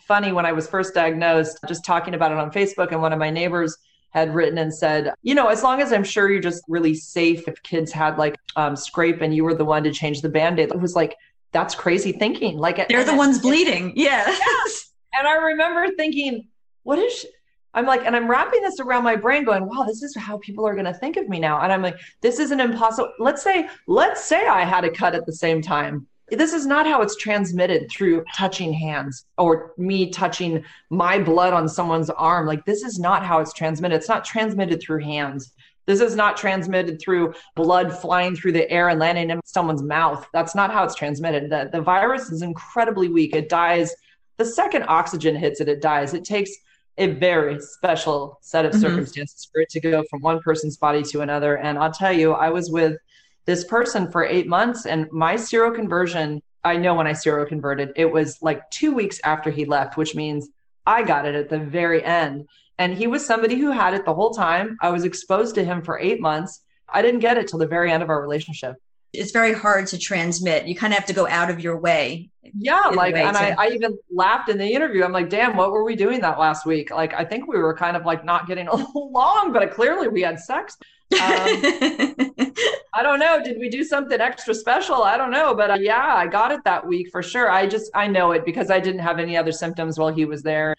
funny 0.08 0.32
when 0.32 0.46
I 0.46 0.52
was 0.54 0.68
first 0.68 0.94
diagnosed, 0.94 1.60
just 1.68 1.86
talking 1.86 2.14
about 2.14 2.32
it 2.32 2.38
on 2.38 2.52
Facebook, 2.52 2.92
and 2.92 3.02
one 3.02 3.14
of 3.14 3.20
my 3.20 3.30
neighbors 3.30 3.78
had 4.12 4.34
written 4.34 4.58
and 4.58 4.74
said, 4.74 5.14
you 5.22 5.36
know, 5.36 5.48
as 5.48 5.64
long 5.64 5.82
as 5.82 5.92
I'm 5.92 6.04
sure 6.04 6.30
you're 6.30 6.42
just 6.42 6.64
really 6.68 6.96
safe 6.96 7.48
if 7.48 7.62
kids 7.64 7.92
had 7.92 8.18
like 8.18 8.38
um, 8.56 8.76
scrape 8.76 9.22
and 9.22 9.36
you 9.36 9.44
were 9.44 9.54
the 9.54 9.66
one 9.66 9.84
to 9.84 9.92
change 9.92 10.22
the 10.22 10.30
band 10.30 10.60
aid, 10.60 10.72
it 10.72 10.80
was 10.80 10.96
like, 10.96 11.16
that's 11.52 11.76
crazy 11.76 12.14
thinking. 12.14 12.58
Like, 12.58 12.88
they're 12.88 13.04
the 13.04 13.16
ones 13.16 13.40
bleeding. 13.40 13.94
Yeah. 13.96 14.24
yes. 14.28 14.92
And 15.14 15.28
I 15.28 15.36
remember 15.36 15.88
thinking, 15.96 16.48
what 16.84 17.00
is, 17.00 17.14
she? 17.14 17.28
I'm 17.74 17.86
like, 17.86 18.06
and 18.06 18.16
I'm 18.16 18.30
wrapping 18.30 18.62
this 18.62 18.80
around 18.80 19.04
my 19.04 19.16
brain 19.16 19.44
going, 19.44 19.68
wow, 19.68 19.84
this 19.84 20.02
is 20.02 20.16
how 20.16 20.38
people 20.40 20.68
are 20.68 20.74
going 20.74 20.86
to 20.86 20.94
think 20.94 21.16
of 21.18 21.30
me 21.30 21.40
now. 21.40 21.62
And 21.62 21.72
I'm 21.72 21.82
like, 21.82 22.00
this 22.22 22.40
is 22.40 22.52
an 22.52 22.60
impossible. 22.60 23.12
Let's 23.20 23.44
say, 23.44 23.70
let's 23.88 24.24
say 24.24 24.48
I 24.48 24.64
had 24.64 24.84
a 24.84 24.90
cut 24.90 25.14
at 25.14 25.26
the 25.26 25.34
same 25.34 25.62
time 25.62 26.08
this 26.30 26.54
is 26.54 26.66
not 26.66 26.86
how 26.86 27.02
it's 27.02 27.16
transmitted 27.16 27.90
through 27.90 28.24
touching 28.36 28.74
hands 28.74 29.26
or 29.38 29.74
me 29.78 30.10
touching 30.10 30.64
my 30.90 31.20
blood 31.20 31.54
on 31.54 31.70
someone's 31.70 32.10
arm. 32.10 32.48
Like, 32.48 32.66
this 32.66 32.84
is 32.84 33.00
not 33.00 33.26
how 33.26 33.40
it's 33.40 33.54
transmitted. 33.54 33.96
It's 33.96 34.10
not 34.10 34.26
transmitted 34.26 34.82
through 34.82 35.04
hands. 35.04 35.54
This 35.86 36.02
is 36.02 36.18
not 36.18 36.36
transmitted 36.36 37.00
through 37.00 37.34
blood 37.56 37.98
flying 37.98 38.36
through 38.36 38.52
the 38.52 38.70
air 38.70 38.90
and 38.90 39.00
landing 39.00 39.30
in 39.30 39.40
someone's 39.46 39.82
mouth. 39.82 40.28
That's 40.34 40.54
not 40.54 40.72
how 40.72 40.84
it's 40.84 40.96
transmitted. 40.96 41.50
The, 41.50 41.70
the 41.72 41.82
virus 41.82 42.30
is 42.30 42.42
incredibly 42.42 43.08
weak. 43.08 43.34
It 43.34 43.48
dies 43.48 43.96
the 44.38 44.46
second 44.46 44.86
oxygen 44.88 45.36
hits 45.36 45.60
it, 45.62 45.68
it 45.68 45.82
dies. 45.82 46.14
It 46.14 46.24
takes 46.24 46.52
a 47.00 47.08
very 47.08 47.60
special 47.60 48.40
set 48.42 48.66
of 48.66 48.72
mm-hmm. 48.72 48.82
circumstances 48.82 49.48
for 49.52 49.62
it 49.62 49.70
to 49.70 49.80
go 49.80 50.04
from 50.10 50.22
one 50.22 50.40
person's 50.40 50.78
body 50.78 51.04
to 51.04 51.22
another. 51.22 51.58
And 51.58 51.78
I'll 51.78 51.92
tell 51.92 52.14
you, 52.14 52.34
I 52.34 52.50
was 52.50 52.72
with 52.72 52.98
this 53.48 53.64
person 53.64 54.12
for 54.12 54.24
eight 54.24 54.48
months. 54.48 54.86
And 54.86 55.12
my 55.12 55.34
seroconversion, 55.34 56.42
I 56.64 56.78
know 56.78 56.94
when 56.94 57.08
I 57.08 57.14
seroconverted, 57.14 57.94
it 57.96 58.12
was 58.12 58.40
like 58.42 58.70
two 58.70 58.94
weeks 58.94 59.20
after 59.24 59.50
he 59.50 59.66
left, 59.66 59.98
which 59.98 60.14
means 60.14 60.50
I 60.86 61.02
got 61.02 61.26
it 61.26 61.34
at 61.34 61.50
the 61.50 61.58
very 61.58 62.04
end. 62.04 62.48
And 62.78 62.94
he 62.94 63.08
was 63.08 63.26
somebody 63.26 63.56
who 63.56 63.72
had 63.72 63.96
it 63.96 64.06
the 64.06 64.14
whole 64.14 64.32
time. 64.32 64.78
I 64.82 64.90
was 64.90 65.04
exposed 65.04 65.56
to 65.56 65.64
him 65.64 65.82
for 65.82 65.98
eight 65.98 66.22
months. 66.22 66.62
I 66.88 67.02
didn't 67.02 67.22
get 67.22 67.38
it 67.38 67.48
till 67.48 67.58
the 67.58 67.68
very 67.68 67.92
end 67.92 68.04
of 68.04 68.10
our 68.10 68.22
relationship. 68.22 68.76
It's 69.14 69.32
very 69.32 69.54
hard 69.54 69.88
to 69.88 69.98
transmit. 69.98 70.68
You 70.68 70.76
kind 70.76 70.94
of 70.94 71.00
have 71.00 71.08
to 71.08 71.14
go 71.14 71.28
out 71.28 71.50
of 71.50 71.60
your 71.62 71.78
way. 71.78 72.30
Yeah, 72.44 72.88
like, 72.94 73.16
and 73.16 73.36
to... 73.36 73.60
I, 73.60 73.66
I 73.66 73.70
even 73.70 73.98
laughed 74.12 74.50
in 74.50 74.58
the 74.58 74.68
interview. 74.68 75.04
I'm 75.04 75.14
like, 75.14 75.30
damn, 75.30 75.56
what 75.56 75.72
were 75.72 75.84
we 75.84 75.96
doing 75.96 76.20
that 76.22 76.38
last 76.38 76.66
week? 76.66 76.92
Like, 76.92 77.14
I 77.14 77.24
think 77.24 77.48
we 77.48 77.58
were 77.58 77.76
kind 77.76 77.98
of 77.98 78.06
like 78.06 78.24
not 78.26 78.48
getting 78.48 78.68
along, 78.96 79.54
but 79.54 79.72
clearly 79.72 80.10
we 80.10 80.22
had 80.22 80.40
sex. 80.40 80.78
Um, 81.14 81.20
I 82.94 83.04
don't 83.04 83.20
know. 83.20 83.42
Did 83.44 83.60
we 83.60 83.70
do 83.70 83.84
something 83.84 84.20
extra 84.20 84.54
special? 84.54 85.04
I 85.04 85.18
don't 85.18 85.32
know. 85.32 85.54
But 85.54 85.72
uh, 85.72 85.78
yeah, 85.80 86.16
I 86.16 86.28
got 86.28 86.52
it 86.52 86.62
that 86.66 86.86
week 86.86 87.10
for 87.12 87.22
sure. 87.22 87.52
I 87.52 87.68
just, 87.68 87.92
I 87.94 88.08
know 88.08 88.32
it 88.32 88.46
because 88.46 88.72
I 88.72 88.80
didn't 88.80 89.02
have 89.02 89.20
any 89.20 89.38
other 89.38 89.52
symptoms 89.52 89.98
while 89.98 90.14
he 90.14 90.26
was 90.26 90.42
there. 90.42 90.76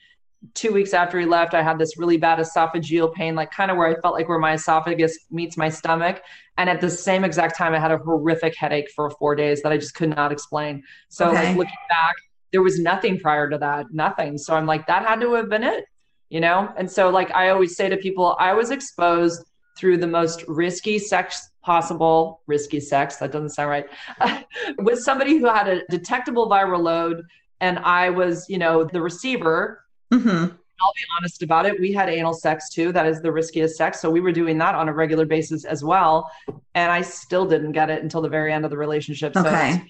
Two 0.54 0.72
weeks 0.72 0.94
after 0.94 1.18
he 1.18 1.26
left, 1.26 1.54
I 1.54 1.62
had 1.62 1.78
this 1.78 1.98
really 1.98 2.16
bad 2.16 2.38
esophageal 2.38 3.12
pain, 3.12 3.34
like 3.34 3.50
kind 3.50 3.70
of 3.70 3.76
where 3.76 3.88
I 3.88 4.00
felt 4.00 4.14
like 4.14 4.28
where 4.28 4.38
my 4.38 4.54
esophagus 4.54 5.26
meets 5.30 5.56
my 5.56 5.68
stomach. 5.68 6.22
And 6.58 6.68
at 6.68 6.80
the 6.80 6.90
same 6.90 7.24
exact 7.24 7.56
time, 7.56 7.74
I 7.74 7.78
had 7.78 7.90
a 7.90 7.98
horrific 7.98 8.56
headache 8.56 8.90
for 8.94 9.10
four 9.10 9.34
days 9.34 9.62
that 9.62 9.72
I 9.72 9.78
just 9.78 9.94
could 9.94 10.10
not 10.10 10.30
explain. 10.30 10.82
So, 11.08 11.28
okay. 11.28 11.48
like, 11.48 11.56
looking 11.56 11.74
back, 11.88 12.14
there 12.52 12.62
was 12.62 12.78
nothing 12.78 13.18
prior 13.18 13.50
to 13.50 13.58
that, 13.58 13.86
nothing. 13.92 14.38
So 14.38 14.54
I'm 14.54 14.66
like, 14.66 14.86
that 14.86 15.04
had 15.04 15.20
to 15.20 15.34
have 15.34 15.48
been 15.48 15.64
it, 15.64 15.84
you 16.30 16.40
know? 16.40 16.72
And 16.76 16.90
so, 16.90 17.10
like, 17.10 17.32
I 17.32 17.50
always 17.50 17.76
say 17.76 17.88
to 17.88 17.96
people, 17.96 18.36
I 18.38 18.52
was 18.54 18.70
exposed 18.70 19.44
through 19.78 19.98
the 19.98 20.06
most 20.06 20.44
risky 20.48 20.98
sex 20.98 21.50
possible, 21.62 22.40
risky 22.46 22.80
sex, 22.80 23.16
that 23.16 23.30
doesn't 23.30 23.50
sound 23.50 23.70
right, 23.70 23.86
with 24.78 24.98
somebody 24.98 25.38
who 25.38 25.46
had 25.46 25.68
a 25.68 25.84
detectable 25.86 26.48
viral 26.48 26.82
load. 26.82 27.22
And 27.60 27.78
I 27.80 28.10
was, 28.10 28.48
you 28.48 28.58
know, 28.58 28.84
the 28.84 29.00
receiver. 29.00 29.84
Mm-hmm. 30.12 30.54
I'll 30.80 30.92
be 30.94 31.02
honest 31.18 31.42
about 31.42 31.66
it. 31.66 31.80
We 31.80 31.92
had 31.92 32.08
anal 32.08 32.34
sex 32.34 32.70
too. 32.70 32.92
That 32.92 33.06
is 33.06 33.20
the 33.20 33.32
riskiest 33.32 33.76
sex. 33.76 34.00
So 34.00 34.10
we 34.10 34.20
were 34.20 34.32
doing 34.32 34.58
that 34.58 34.74
on 34.74 34.88
a 34.88 34.92
regular 34.92 35.26
basis 35.26 35.64
as 35.64 35.82
well. 35.82 36.30
And 36.74 36.92
I 36.92 37.02
still 37.02 37.46
didn't 37.46 37.72
get 37.72 37.90
it 37.90 38.02
until 38.02 38.20
the 38.20 38.28
very 38.28 38.52
end 38.52 38.64
of 38.64 38.70
the 38.70 38.76
relationship. 38.76 39.34
So 39.34 39.40
okay. 39.40 39.82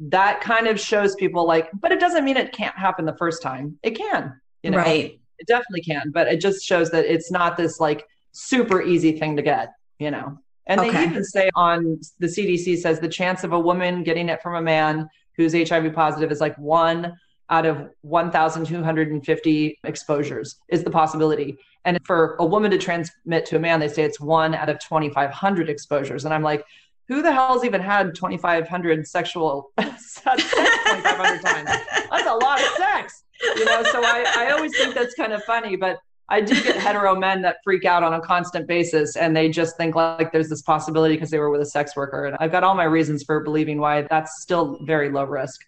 that 0.00 0.40
kind 0.42 0.66
of 0.66 0.78
shows 0.78 1.14
people 1.14 1.46
like, 1.46 1.70
but 1.80 1.92
it 1.92 2.00
doesn't 2.00 2.24
mean 2.24 2.36
it 2.36 2.52
can't 2.52 2.76
happen 2.76 3.06
the 3.06 3.16
first 3.16 3.42
time. 3.42 3.78
It 3.82 3.92
can, 3.92 4.38
you 4.62 4.70
know, 4.70 4.78
right. 4.78 5.18
it 5.38 5.46
definitely 5.46 5.82
can. 5.82 6.10
But 6.12 6.28
it 6.28 6.40
just 6.42 6.62
shows 6.62 6.90
that 6.90 7.06
it's 7.06 7.30
not 7.30 7.56
this 7.56 7.80
like 7.80 8.06
super 8.38 8.80
easy 8.80 9.18
thing 9.18 9.36
to 9.36 9.42
get, 9.42 9.72
you 9.98 10.10
know. 10.10 10.38
And 10.66 10.80
okay. 10.80 10.90
they 10.90 11.04
even 11.04 11.24
say 11.24 11.50
on 11.54 12.00
the 12.18 12.26
CDC 12.26 12.78
says 12.78 13.00
the 13.00 13.08
chance 13.08 13.42
of 13.42 13.52
a 13.52 13.58
woman 13.58 14.04
getting 14.04 14.28
it 14.28 14.42
from 14.42 14.54
a 14.54 14.62
man 14.62 15.08
who's 15.36 15.52
HIV 15.52 15.92
positive 15.94 16.30
is 16.30 16.40
like 16.40 16.56
one 16.56 17.14
out 17.50 17.64
of 17.64 17.88
1,250 18.02 19.78
exposures 19.84 20.56
is 20.68 20.84
the 20.84 20.90
possibility. 20.90 21.56
And 21.84 21.98
for 22.04 22.36
a 22.38 22.44
woman 22.44 22.70
to 22.70 22.78
transmit 22.78 23.46
to 23.46 23.56
a 23.56 23.58
man, 23.58 23.80
they 23.80 23.88
say 23.88 24.02
it's 24.02 24.20
one 24.20 24.54
out 24.54 24.68
of 24.68 24.78
2,500 24.80 25.70
exposures. 25.70 26.24
And 26.26 26.34
I'm 26.34 26.42
like, 26.42 26.64
who 27.08 27.22
the 27.22 27.32
hell's 27.32 27.64
even 27.64 27.80
had 27.80 28.14
2,500 28.14 29.08
sexual 29.08 29.70
sex 29.78 30.42
2,500 30.42 31.42
times? 31.42 31.70
That's 32.10 32.28
a 32.28 32.34
lot 32.34 32.60
of 32.60 32.66
sex, 32.76 33.24
you 33.56 33.64
know. 33.64 33.82
So 33.84 34.02
I, 34.04 34.26
I 34.36 34.50
always 34.50 34.76
think 34.76 34.94
that's 34.94 35.14
kind 35.14 35.32
of 35.32 35.42
funny, 35.44 35.76
but 35.76 35.98
I 36.28 36.40
do 36.40 36.54
get 36.62 36.76
hetero 36.80 37.16
men 37.16 37.42
that 37.42 37.56
freak 37.64 37.84
out 37.84 38.02
on 38.02 38.14
a 38.14 38.20
constant 38.20 38.66
basis 38.66 39.16
and 39.16 39.36
they 39.36 39.48
just 39.48 39.76
think 39.76 39.94
like 39.94 40.32
there's 40.32 40.48
this 40.48 40.62
possibility 40.62 41.14
because 41.14 41.30
they 41.30 41.38
were 41.38 41.50
with 41.50 41.60
a 41.60 41.66
sex 41.66 41.96
worker. 41.96 42.26
And 42.26 42.36
I've 42.40 42.52
got 42.52 42.64
all 42.64 42.74
my 42.74 42.84
reasons 42.84 43.22
for 43.22 43.40
believing 43.40 43.78
why 43.78 44.02
that's 44.02 44.42
still 44.42 44.78
very 44.82 45.10
low 45.10 45.24
risk. 45.24 45.64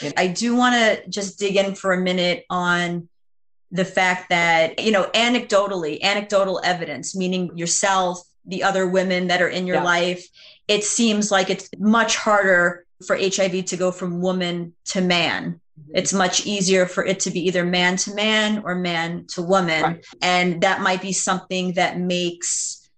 You 0.00 0.08
know? 0.08 0.14
I 0.16 0.28
do 0.28 0.54
want 0.54 0.74
to 0.74 1.08
just 1.08 1.38
dig 1.38 1.56
in 1.56 1.74
for 1.74 1.92
a 1.92 2.00
minute 2.00 2.44
on 2.50 3.08
the 3.70 3.84
fact 3.84 4.28
that, 4.28 4.78
you 4.78 4.92
know, 4.92 5.04
anecdotally, 5.14 6.00
anecdotal 6.02 6.60
evidence, 6.62 7.16
meaning 7.16 7.56
yourself, 7.56 8.22
the 8.44 8.62
other 8.62 8.86
women 8.86 9.28
that 9.28 9.40
are 9.40 9.48
in 9.48 9.66
your 9.66 9.76
yeah. 9.76 9.84
life, 9.84 10.26
it 10.68 10.84
seems 10.84 11.30
like 11.30 11.48
it's 11.48 11.70
much 11.78 12.16
harder 12.16 12.84
for 13.06 13.16
HIV 13.16 13.64
to 13.66 13.76
go 13.76 13.90
from 13.90 14.20
woman 14.20 14.74
to 14.86 15.00
man. 15.00 15.60
Mm-hmm. 15.80 15.92
It's 15.94 16.12
much 16.12 16.46
easier 16.46 16.86
for 16.86 17.04
it 17.04 17.20
to 17.20 17.30
be 17.30 17.46
either 17.46 17.64
man 17.64 17.96
to 17.98 18.14
man 18.14 18.62
or 18.64 18.74
man 18.74 19.26
to 19.28 19.42
woman. 19.42 19.82
Right. 19.82 20.04
And 20.20 20.60
that 20.62 20.80
might 20.80 21.02
be 21.02 21.12
something 21.12 21.74
that 21.74 21.98
makes 21.98 22.88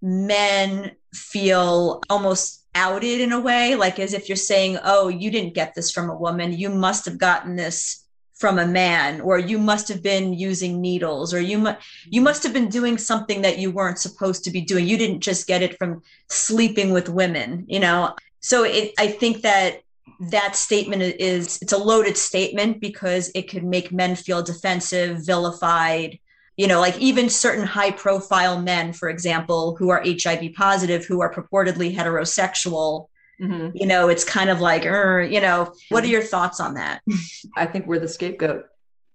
men 0.00 0.92
feel 1.12 2.02
almost 2.10 2.64
outed 2.74 3.20
in 3.20 3.32
a 3.32 3.40
way, 3.40 3.74
like 3.74 3.98
as 3.98 4.14
if 4.14 4.28
you're 4.28 4.36
saying, 4.36 4.78
oh, 4.82 5.08
you 5.08 5.30
didn't 5.30 5.54
get 5.54 5.74
this 5.74 5.90
from 5.90 6.10
a 6.10 6.16
woman. 6.16 6.52
You 6.52 6.70
must 6.70 7.04
have 7.04 7.18
gotten 7.18 7.56
this 7.56 8.02
from 8.42 8.58
a 8.58 8.66
man 8.66 9.20
or 9.20 9.38
you 9.38 9.56
must 9.56 9.86
have 9.86 10.02
been 10.02 10.32
using 10.32 10.80
needles 10.80 11.32
or 11.32 11.40
you 11.40 11.58
mu- 11.58 11.70
you 12.06 12.20
mm-hmm. 12.20 12.24
must 12.24 12.42
have 12.42 12.52
been 12.52 12.68
doing 12.68 12.98
something 12.98 13.40
that 13.42 13.56
you 13.56 13.70
weren't 13.70 14.00
supposed 14.00 14.42
to 14.42 14.50
be 14.50 14.60
doing 14.60 14.84
you 14.84 14.98
didn't 14.98 15.20
just 15.20 15.46
get 15.46 15.62
it 15.62 15.78
from 15.78 16.02
sleeping 16.28 16.90
with 16.92 17.08
women 17.08 17.64
you 17.68 17.78
know 17.78 18.12
so 18.40 18.64
it, 18.64 18.92
i 18.98 19.06
think 19.06 19.42
that 19.42 19.81
that 20.30 20.54
statement 20.54 21.02
is 21.02 21.58
it's 21.62 21.72
a 21.72 21.78
loaded 21.78 22.16
statement 22.16 22.80
because 22.80 23.30
it 23.34 23.50
could 23.50 23.64
make 23.64 23.90
men 23.90 24.14
feel 24.14 24.40
defensive 24.40 25.26
vilified 25.26 26.16
you 26.56 26.68
know 26.68 26.80
like 26.80 26.96
even 26.98 27.28
certain 27.28 27.66
high 27.66 27.90
profile 27.90 28.60
men 28.60 28.92
for 28.92 29.08
example 29.08 29.74
who 29.76 29.88
are 29.88 30.04
hiv 30.04 30.52
positive 30.54 31.04
who 31.04 31.20
are 31.20 31.32
purportedly 31.32 31.92
heterosexual 31.92 33.08
mm-hmm. 33.40 33.70
you 33.74 33.84
know 33.86 34.08
it's 34.08 34.22
kind 34.22 34.48
of 34.48 34.60
like 34.60 34.84
you 34.84 35.40
know. 35.40 35.72
What 35.88 36.04
are 36.04 36.08
your 36.08 36.22
thoughts 36.22 36.60
on 36.60 36.74
that? 36.74 37.02
I 37.56 37.66
think 37.66 37.86
we're 37.86 37.98
the 37.98 38.08
scapegoat. 38.08 38.66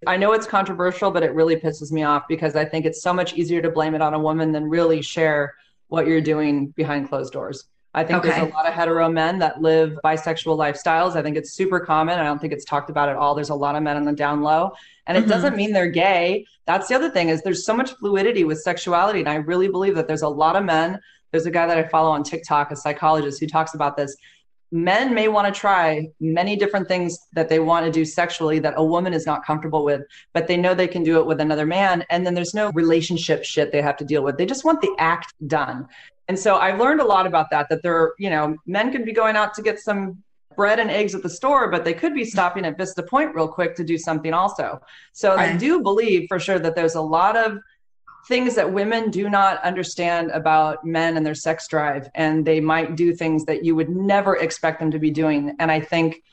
I 0.05 0.17
know 0.17 0.33
it's 0.33 0.45
controversial 0.45 1.09
but 1.09 1.23
it 1.23 1.33
really 1.33 1.55
pisses 1.55 1.91
me 1.91 2.03
off 2.03 2.27
because 2.27 2.55
i 2.55 2.63
think 2.63 2.85
it's 2.85 3.01
so 3.01 3.13
much 3.13 3.33
easier 3.33 3.61
to 3.61 3.71
blame 3.71 3.95
it 3.95 4.01
on 4.01 4.13
a 4.13 4.19
woman 4.19 4.51
than 4.51 4.65
really 4.65 5.01
share 5.01 5.55
what 5.87 6.05
you're 6.05 6.21
doing 6.21 6.67
behind 6.67 7.07
closed 7.09 7.33
doors 7.33 7.63
I 7.97 8.03
think 8.03 8.19
okay. 8.19 8.29
there's 8.29 8.51
a 8.51 8.53
lot 8.53 8.67
of 8.67 8.75
hetero 8.75 9.09
men 9.09 9.39
that 9.39 9.59
live 9.59 9.97
bisexual 10.05 10.55
lifestyles. 10.55 11.15
I 11.15 11.23
think 11.23 11.35
it's 11.35 11.53
super 11.53 11.79
common. 11.79 12.19
I 12.19 12.23
don't 12.25 12.39
think 12.39 12.53
it's 12.53 12.63
talked 12.63 12.91
about 12.91 13.09
at 13.09 13.15
all. 13.15 13.33
There's 13.33 13.49
a 13.49 13.55
lot 13.55 13.75
of 13.75 13.81
men 13.81 13.97
on 13.97 14.05
the 14.05 14.11
down 14.11 14.43
low. 14.43 14.73
And 15.07 15.17
it 15.17 15.21
mm-hmm. 15.21 15.31
doesn't 15.31 15.55
mean 15.55 15.73
they're 15.73 15.89
gay. 15.89 16.45
That's 16.67 16.87
the 16.89 16.93
other 16.93 17.09
thing 17.09 17.29
is 17.29 17.41
there's 17.41 17.65
so 17.65 17.75
much 17.75 17.93
fluidity 17.93 18.43
with 18.43 18.61
sexuality. 18.61 19.21
And 19.21 19.27
I 19.27 19.37
really 19.37 19.67
believe 19.67 19.95
that 19.95 20.07
there's 20.07 20.21
a 20.21 20.29
lot 20.29 20.55
of 20.55 20.63
men. 20.63 21.01
There's 21.31 21.47
a 21.47 21.51
guy 21.51 21.65
that 21.65 21.75
I 21.75 21.87
follow 21.87 22.11
on 22.11 22.21
TikTok, 22.21 22.69
a 22.69 22.75
psychologist 22.75 23.39
who 23.39 23.47
talks 23.47 23.73
about 23.73 23.97
this. 23.97 24.15
Men 24.71 25.15
may 25.15 25.27
want 25.27 25.51
to 25.51 25.59
try 25.59 26.07
many 26.19 26.55
different 26.55 26.87
things 26.87 27.17
that 27.33 27.49
they 27.49 27.57
want 27.57 27.87
to 27.87 27.91
do 27.91 28.05
sexually 28.05 28.59
that 28.59 28.75
a 28.77 28.83
woman 28.83 29.11
is 29.11 29.25
not 29.25 29.43
comfortable 29.43 29.83
with, 29.83 30.03
but 30.33 30.45
they 30.45 30.57
know 30.57 30.75
they 30.75 30.87
can 30.87 31.01
do 31.01 31.19
it 31.19 31.25
with 31.25 31.41
another 31.41 31.65
man. 31.65 32.05
And 32.11 32.23
then 32.23 32.35
there's 32.35 32.53
no 32.53 32.69
relationship 32.73 33.43
shit 33.43 33.71
they 33.71 33.81
have 33.81 33.97
to 33.97 34.05
deal 34.05 34.21
with. 34.21 34.37
They 34.37 34.45
just 34.45 34.65
want 34.65 34.81
the 34.81 34.93
act 34.99 35.33
done. 35.47 35.87
And 36.27 36.37
so 36.37 36.57
I've 36.57 36.79
learned 36.79 37.01
a 37.01 37.05
lot 37.05 37.25
about 37.25 37.49
that, 37.51 37.67
that 37.69 37.83
there, 37.83 38.13
you 38.19 38.29
know, 38.29 38.57
men 38.65 38.91
could 38.91 39.05
be 39.05 39.13
going 39.13 39.35
out 39.35 39.53
to 39.55 39.61
get 39.61 39.79
some 39.79 40.23
bread 40.55 40.79
and 40.79 40.89
eggs 40.89 41.15
at 41.15 41.23
the 41.23 41.29
store, 41.29 41.69
but 41.69 41.85
they 41.85 41.93
could 41.93 42.13
be 42.13 42.25
stopping 42.25 42.65
at 42.65 42.77
Vista 42.77 43.03
Point 43.03 43.33
real 43.33 43.47
quick 43.47 43.75
to 43.75 43.83
do 43.83 43.97
something 43.97 44.33
also. 44.33 44.81
So 45.13 45.35
right. 45.35 45.53
I 45.53 45.57
do 45.57 45.81
believe 45.81 46.27
for 46.27 46.39
sure 46.39 46.59
that 46.59 46.75
there's 46.75 46.95
a 46.95 47.01
lot 47.01 47.37
of 47.37 47.59
things 48.27 48.55
that 48.55 48.73
women 48.73 49.09
do 49.09 49.29
not 49.29 49.63
understand 49.63 50.31
about 50.31 50.83
men 50.85 51.15
and 51.15 51.25
their 51.25 51.35
sex 51.35 51.67
drive. 51.67 52.09
And 52.15 52.45
they 52.45 52.59
might 52.59 52.95
do 52.95 53.15
things 53.15 53.45
that 53.45 53.63
you 53.63 53.75
would 53.75 53.89
never 53.89 54.35
expect 54.35 54.79
them 54.79 54.91
to 54.91 54.99
be 54.99 55.11
doing. 55.11 55.55
And 55.59 55.71
I 55.71 55.79
think, 55.79 56.23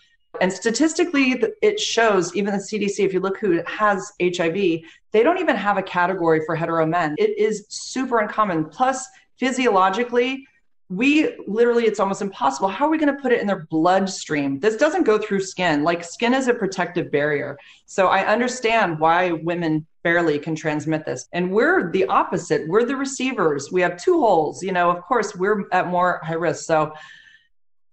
and 0.41 0.53
statistically, 0.53 1.41
it 1.63 1.79
shows 1.79 2.35
even 2.35 2.53
the 2.53 2.59
CDC, 2.59 2.99
if 2.99 3.13
you 3.13 3.21
look 3.21 3.39
who 3.39 3.63
has 3.67 4.11
HIV, 4.21 4.81
they 5.13 5.23
don't 5.23 5.39
even 5.39 5.55
have 5.55 5.77
a 5.77 5.83
category 5.83 6.41
for 6.45 6.57
hetero 6.57 6.85
men. 6.85 7.15
It 7.19 7.39
is 7.39 7.67
super 7.69 8.19
uncommon. 8.19 8.65
Plus, 8.65 9.07
physiologically, 9.39 10.47
we 10.91 11.35
literally, 11.47 11.85
it's 11.85 11.99
almost 11.99 12.21
impossible. 12.21 12.69
How 12.69 12.87
are 12.87 12.91
we 12.91 12.99
going 12.99 13.15
to 13.15 13.21
put 13.21 13.33
it 13.33 13.41
in 13.41 13.47
their 13.47 13.67
bloodstream? 13.71 14.61
This 14.61 14.77
doesn't 14.77 15.05
go 15.05 15.19
through 15.19 15.41
skin. 15.41 15.83
Like 15.83 16.05
skin 16.05 16.35
is 16.35 16.47
a 16.49 16.55
protective 16.55 17.11
barrier. 17.11 17.59
So 17.87 18.09
I 18.09 18.27
understand 18.27 18.99
why 18.99 19.33
women 19.33 19.87
barely 20.03 20.39
can 20.39 20.55
transmit 20.55 21.07
this. 21.07 21.27
And 21.33 21.51
we're 21.51 21.91
the 21.91 22.05
opposite. 22.07 22.69
We're 22.69 22.85
the 22.85 22.97
receivers. 22.97 23.73
We 23.73 23.81
have 23.81 23.97
two 23.97 24.21
holes. 24.21 24.63
You 24.63 24.73
know, 24.73 24.91
of 24.91 25.03
course, 25.03 25.35
we're 25.35 25.65
at 25.73 25.89
more 25.89 26.21
high 26.23 26.35
risk. 26.35 26.67
So, 26.67 26.93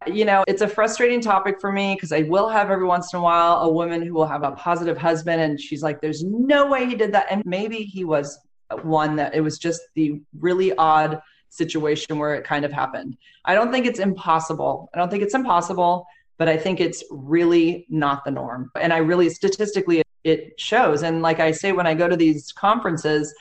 you 0.05 0.25
know, 0.25 0.43
it's 0.47 0.61
a 0.61 0.67
frustrating 0.67 1.21
topic 1.21 1.61
for 1.61 1.71
me 1.71 1.95
because 1.95 2.11
I 2.11 2.23
will 2.23 2.49
have 2.49 2.69
every 2.69 2.85
once 2.85 3.13
in 3.13 3.19
a 3.19 3.21
while 3.21 3.61
a 3.61 3.71
woman 3.71 4.01
who 4.01 4.13
will 4.13 4.27
have 4.27 4.43
a 4.43 4.51
positive 4.51 4.97
husband 4.97 5.41
and 5.41 5.59
she's 5.59 5.81
like, 5.81 6.01
there's 6.01 6.23
no 6.23 6.67
way 6.67 6.85
he 6.85 6.95
did 6.95 7.13
that. 7.13 7.27
And 7.31 7.45
maybe 7.45 7.77
he 7.77 8.03
was 8.03 8.37
one 8.81 9.15
that 9.15 9.33
it 9.33 9.41
was 9.41 9.57
just 9.57 9.81
the 9.95 10.21
really 10.39 10.75
odd 10.75 11.21
situation 11.51 12.17
where 12.17 12.33
it 12.33 12.43
kind 12.43 12.65
of 12.65 12.71
happened. 12.71 13.17
I 13.45 13.53
don't 13.53 13.71
think 13.71 13.85
it's 13.85 13.99
impossible. 13.99 14.89
I 14.93 14.97
don't 14.97 15.09
think 15.09 15.23
it's 15.23 15.35
impossible, 15.35 16.07
but 16.37 16.47
I 16.49 16.57
think 16.57 16.79
it's 16.79 17.03
really 17.11 17.85
not 17.89 18.25
the 18.25 18.31
norm. 18.31 18.71
And 18.79 18.91
I 18.91 18.97
really 18.97 19.29
statistically 19.29 20.01
it 20.23 20.59
shows. 20.59 21.03
And 21.03 21.21
like 21.21 21.39
I 21.39 21.51
say 21.51 21.71
when 21.71 21.87
I 21.87 21.93
go 21.93 22.07
to 22.07 22.15
these 22.15 22.51
conferences, 22.51 23.33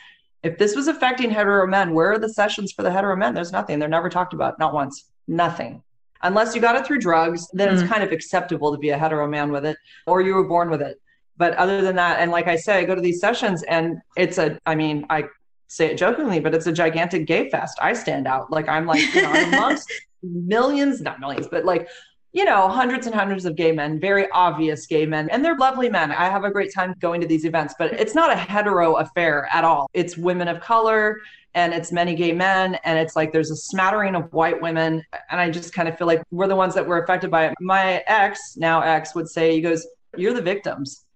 if 0.43 0.59
this 0.59 0.75
was 0.75 0.89
affecting 0.89 1.31
hetero 1.31 1.67
men, 1.67 1.95
where 1.95 2.13
are 2.13 2.19
the 2.19 2.29
sessions 2.29 2.73
for 2.73 2.83
the 2.83 2.91
hetero 2.91 3.17
men? 3.17 3.35
There's 3.35 3.53
nothing. 3.53 3.79
They're 3.79 3.89
never 3.89 4.09
talked 4.09 4.33
about, 4.33 4.59
not 4.59 4.75
once. 4.75 5.07
Nothing. 5.29 5.83
Unless 6.23 6.55
you 6.55 6.61
got 6.61 6.77
it 6.77 6.87
through 6.87 6.99
drugs, 6.99 7.49
then 7.53 7.69
mm. 7.69 7.73
it's 7.73 7.91
kind 7.91 8.03
of 8.03 8.13
acceptable 8.13 8.73
to 8.73 8.79
be 8.79 8.91
a 8.91 8.99
hetero 8.99 9.27
man 9.27 9.53
with 9.53 9.65
it, 9.65 9.77
or 10.07 10.21
you 10.21 10.35
were 10.35 10.45
born 10.45 10.71
with 10.71 10.83
it. 10.83 11.01
But 11.37 11.55
other 11.55 11.81
than 11.81 11.97
that, 11.97 12.21
and 12.21 12.31
like 12.31 12.49
I 12.49 12.57
say, 12.57 12.79
I 12.79 12.85
go 12.85 12.95
to 12.95 13.01
these 13.01 13.21
sessions 13.21 13.63
and 13.63 14.01
it's 14.17 14.37
a, 14.37 14.59
I 14.67 14.75
mean, 14.75 15.07
I 15.09 15.25
say 15.71 15.87
it 15.87 15.97
jokingly, 15.97 16.41
but 16.41 16.53
it's 16.53 16.67
a 16.67 16.73
gigantic 16.73 17.27
gay 17.27 17.49
fest. 17.49 17.79
I 17.81 17.93
stand 17.93 18.27
out. 18.27 18.51
Like 18.51 18.69
I'm 18.69 18.87
like, 18.87 19.15
you 19.15 19.23
know, 19.23 19.33
amongst 19.55 19.91
millions, 20.23 21.01
not 21.01 21.21
millions, 21.21 21.47
but 21.49 21.65
like, 21.65 21.89
you 22.33 22.45
know, 22.45 22.69
hundreds 22.69 23.07
and 23.07 23.15
hundreds 23.15 23.45
of 23.45 23.55
gay 23.55 23.71
men, 23.71 24.01
very 24.01 24.29
obvious 24.33 24.87
gay 24.87 25.07
men, 25.07 25.31
and 25.31 25.45
they're 25.45 25.57
lovely 25.57 25.89
men. 25.89 26.11
I 26.11 26.29
have 26.29 26.45
a 26.45 26.51
great 26.51 26.75
time 26.75 26.95
going 27.01 27.21
to 27.21 27.27
these 27.27 27.45
events, 27.45 27.75
but 27.79 27.93
it's 27.93 28.15
not 28.17 28.33
a 28.33 28.37
hetero 28.37 28.97
affair 28.97 29.49
at 29.53 29.65
all. 29.65 29.89
It's 29.95 30.17
women 30.17 30.49
of 30.49 30.61
color 30.61 31.21
and 31.55 31.73
it's 31.73 31.91
many 31.93 32.15
gay 32.15 32.33
men 32.33 32.77
and 32.85 32.99
it's 32.99 33.17
like 33.17 33.33
there's 33.33 33.51
a 33.51 33.57
smattering 33.57 34.15
of 34.15 34.33
white 34.33 34.63
women 34.63 35.05
and 35.31 35.41
i 35.41 35.51
just 35.51 35.75
kind 35.75 35.89
of 35.89 35.99
feel 35.99 36.07
like 36.07 36.23
we're 36.31 36.47
the 36.47 36.55
ones 36.55 36.77
that 36.77 36.87
were 36.87 37.03
affected 37.03 37.29
by 37.29 37.47
it 37.47 37.55
my 37.61 38.05
ex 38.07 38.57
now 38.57 38.81
ex 38.81 39.17
would 39.17 39.29
say 39.29 39.53
he 39.53 39.61
goes 39.61 39.85
you're 40.17 40.33
the 40.33 40.41
victims 40.41 41.07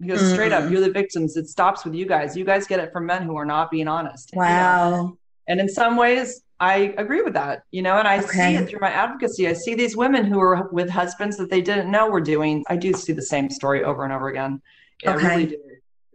because 0.00 0.22
mm. 0.22 0.32
straight 0.32 0.52
up, 0.52 0.64
mm. 0.64 0.70
you're 0.70 0.80
the 0.80 0.90
victims. 0.90 1.36
It 1.36 1.48
stops 1.48 1.84
with 1.84 1.94
you 1.94 2.06
guys. 2.06 2.36
You 2.36 2.44
guys 2.44 2.66
get 2.66 2.80
it 2.80 2.92
from 2.92 3.06
men 3.06 3.22
who 3.22 3.36
are 3.36 3.46
not 3.46 3.70
being 3.70 3.88
honest. 3.88 4.30
Wow. 4.34 4.90
You 4.90 4.96
know? 4.96 5.18
And 5.48 5.60
in 5.60 5.68
some 5.68 5.96
ways, 5.96 6.42
I 6.58 6.94
agree 6.96 7.22
with 7.22 7.34
that, 7.34 7.64
you 7.70 7.82
know, 7.82 7.98
and 7.98 8.08
I 8.08 8.18
okay. 8.18 8.28
see 8.28 8.56
it 8.56 8.68
through 8.68 8.80
my 8.80 8.90
advocacy. 8.90 9.46
I 9.46 9.52
see 9.52 9.74
these 9.74 9.96
women 9.96 10.24
who 10.24 10.40
are 10.40 10.68
with 10.72 10.88
husbands 10.88 11.36
that 11.36 11.50
they 11.50 11.60
didn't 11.60 11.90
know 11.90 12.08
were 12.08 12.20
doing. 12.20 12.64
I 12.68 12.76
do 12.76 12.94
see 12.94 13.12
the 13.12 13.22
same 13.22 13.50
story 13.50 13.84
over 13.84 14.04
and 14.04 14.12
over 14.12 14.28
again. 14.28 14.62
Yeah, 15.02 15.14
okay. 15.14 15.26
I 15.26 15.28
really 15.28 15.46
do. 15.46 15.58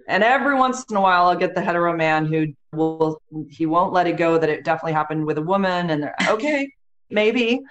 And 0.08 0.24
every 0.24 0.56
once 0.56 0.84
in 0.90 0.98
a 0.98 1.02
while, 1.02 1.28
I'll 1.28 1.36
get 1.36 1.54
the 1.54 1.62
hetero 1.62 1.96
man 1.96 2.26
who 2.26 2.48
will, 2.74 3.22
he 3.50 3.68
won't 3.68 3.94
let 3.94 4.08
it 4.08 4.18
go 4.18 4.40
that 4.40 4.50
it 4.50 4.66
definitely 4.66 4.94
happened 4.94 5.26
with 5.26 5.38
a 5.38 5.42
woman. 5.42 5.92
And 5.92 6.02
they're 6.02 6.16
okay, 6.28 6.70
maybe. 7.12 7.62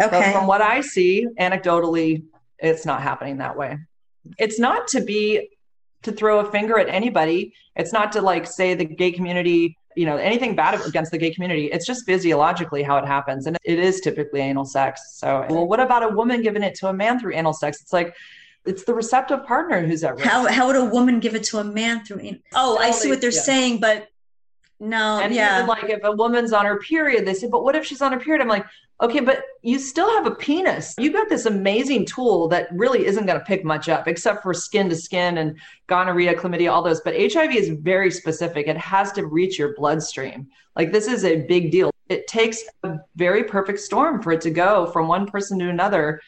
Okay. 0.00 0.10
But 0.10 0.32
from 0.32 0.46
what 0.46 0.62
I 0.62 0.80
see, 0.80 1.26
anecdotally, 1.38 2.22
it's 2.60 2.86
not 2.86 3.02
happening 3.02 3.38
that 3.38 3.56
way. 3.56 3.76
It's 4.38 4.58
not 4.60 4.86
to 4.88 5.00
be 5.00 5.48
to 6.02 6.12
throw 6.12 6.40
a 6.40 6.50
finger 6.50 6.78
at 6.78 6.88
anybody. 6.88 7.52
It's 7.76 7.92
not 7.92 8.12
to 8.12 8.22
like 8.22 8.46
say 8.46 8.74
the 8.74 8.84
gay 8.84 9.12
community, 9.12 9.76
you 9.96 10.06
know, 10.06 10.16
anything 10.16 10.54
bad 10.54 10.80
against 10.86 11.10
the 11.10 11.18
gay 11.18 11.30
community. 11.32 11.66
It's 11.66 11.86
just 11.86 12.06
physiologically 12.06 12.82
how 12.82 12.96
it 12.96 13.06
happens. 13.06 13.46
And 13.46 13.58
it 13.64 13.78
is 13.78 14.00
typically 14.00 14.40
anal 14.40 14.64
sex. 14.64 15.18
So, 15.18 15.46
well, 15.50 15.66
what 15.66 15.80
about 15.80 16.02
a 16.02 16.08
woman 16.08 16.42
giving 16.42 16.62
it 16.62 16.74
to 16.76 16.88
a 16.88 16.92
man 16.92 17.18
through 17.18 17.34
anal 17.34 17.52
sex? 17.52 17.80
It's 17.82 17.92
like, 17.92 18.14
it's 18.66 18.84
the 18.84 18.94
receptive 18.94 19.44
partner 19.46 19.86
who's 19.86 20.04
at 20.04 20.16
risk. 20.16 20.26
How, 20.26 20.46
how 20.46 20.66
would 20.66 20.76
a 20.76 20.84
woman 20.84 21.18
give 21.18 21.34
it 21.34 21.44
to 21.44 21.58
a 21.58 21.64
man 21.64 22.04
through 22.04 22.20
anal? 22.20 22.40
Oh, 22.54 22.78
I 22.78 22.90
see 22.90 23.08
what 23.08 23.20
they're 23.20 23.32
yeah. 23.32 23.40
saying, 23.40 23.80
but 23.80 24.08
no, 24.78 25.20
and 25.20 25.34
yeah. 25.34 25.58
even 25.58 25.66
like 25.66 25.84
if 25.84 26.00
a 26.04 26.12
woman's 26.12 26.52
on 26.52 26.64
her 26.64 26.78
period, 26.78 27.26
they 27.26 27.34
say, 27.34 27.48
but 27.48 27.62
what 27.64 27.76
if 27.76 27.84
she's 27.84 28.00
on 28.00 28.12
her 28.12 28.18
period? 28.18 28.40
I'm 28.40 28.48
like, 28.48 28.64
okay, 29.00 29.20
but 29.20 29.42
you 29.62 29.78
still 29.78 30.10
have 30.10 30.26
a 30.26 30.34
penis. 30.34 30.94
You 30.98 31.12
got 31.12 31.28
this 31.28 31.46
amazing 31.46 32.06
tool 32.06 32.48
that 32.48 32.68
really 32.72 33.06
isn't 33.06 33.26
going 33.26 33.38
to 33.38 33.44
pick 33.44 33.64
much 33.64 33.88
up 33.88 34.08
except 34.08 34.42
for 34.42 34.52
skin 34.54 34.88
to 34.88 34.96
skin 34.96 35.38
and 35.38 35.58
gonorrhea, 35.86 36.34
chlamydia, 36.34 36.72
all 36.72 36.82
those. 36.82 37.00
But 37.00 37.14
HIV 37.14 37.54
is 37.54 37.68
very 37.70 38.10
specific. 38.10 38.66
It 38.66 38.76
has 38.76 39.12
to 39.12 39.26
reach 39.26 39.58
your 39.58 39.74
bloodstream. 39.74 40.48
Like 40.76 40.92
this 40.92 41.06
is 41.06 41.24
a 41.24 41.42
big 41.42 41.70
deal. 41.70 41.90
It 42.08 42.26
takes 42.26 42.62
a 42.82 42.98
very 43.16 43.44
perfect 43.44 43.80
storm 43.80 44.22
for 44.22 44.32
it 44.32 44.40
to 44.42 44.50
go 44.50 44.86
from 44.86 45.08
one 45.08 45.26
person 45.26 45.58
to 45.60 45.68
another 45.68 46.20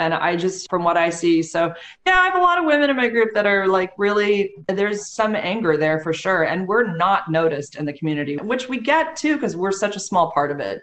and 0.00 0.14
I 0.14 0.34
just, 0.34 0.70
from 0.70 0.82
what 0.82 0.96
I 0.96 1.10
see, 1.10 1.42
so 1.42 1.74
yeah, 2.06 2.18
I 2.18 2.24
have 2.24 2.34
a 2.34 2.40
lot 2.40 2.58
of 2.58 2.64
women 2.64 2.88
in 2.88 2.96
my 2.96 3.08
group 3.08 3.34
that 3.34 3.46
are 3.46 3.68
like 3.68 3.92
really, 3.98 4.54
there's 4.66 5.06
some 5.06 5.36
anger 5.36 5.76
there 5.76 6.00
for 6.00 6.14
sure. 6.14 6.44
And 6.44 6.66
we're 6.66 6.96
not 6.96 7.30
noticed 7.30 7.76
in 7.76 7.84
the 7.84 7.92
community, 7.92 8.38
which 8.38 8.66
we 8.66 8.80
get 8.80 9.14
too, 9.14 9.34
because 9.34 9.56
we're 9.56 9.72
such 9.72 9.96
a 9.96 10.00
small 10.00 10.32
part 10.32 10.50
of 10.50 10.58
it. 10.58 10.80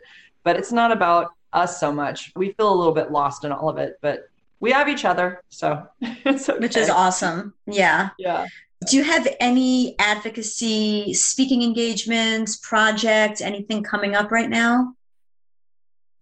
But 0.47 0.55
it's 0.55 0.71
not 0.71 0.93
about 0.93 1.33
us 1.51 1.77
so 1.77 1.91
much. 1.91 2.31
We 2.37 2.53
feel 2.53 2.73
a 2.73 2.77
little 2.81 2.93
bit 2.93 3.11
lost 3.11 3.43
in 3.43 3.51
all 3.51 3.67
of 3.67 3.77
it, 3.77 3.97
but 4.01 4.29
we 4.61 4.71
have 4.71 4.87
each 4.87 5.03
other. 5.03 5.43
So 5.49 5.85
it's 6.01 6.47
okay. 6.47 6.59
Which 6.59 6.77
is 6.77 6.89
awesome. 6.89 7.53
Yeah. 7.65 8.11
Yeah. 8.17 8.47
Do 8.89 8.95
you 8.95 9.03
have 9.03 9.27
any 9.41 9.99
advocacy 9.99 11.13
speaking 11.13 11.63
engagements, 11.63 12.55
projects, 12.55 13.41
anything 13.41 13.83
coming 13.83 14.15
up 14.15 14.31
right 14.31 14.49
now? 14.49 14.93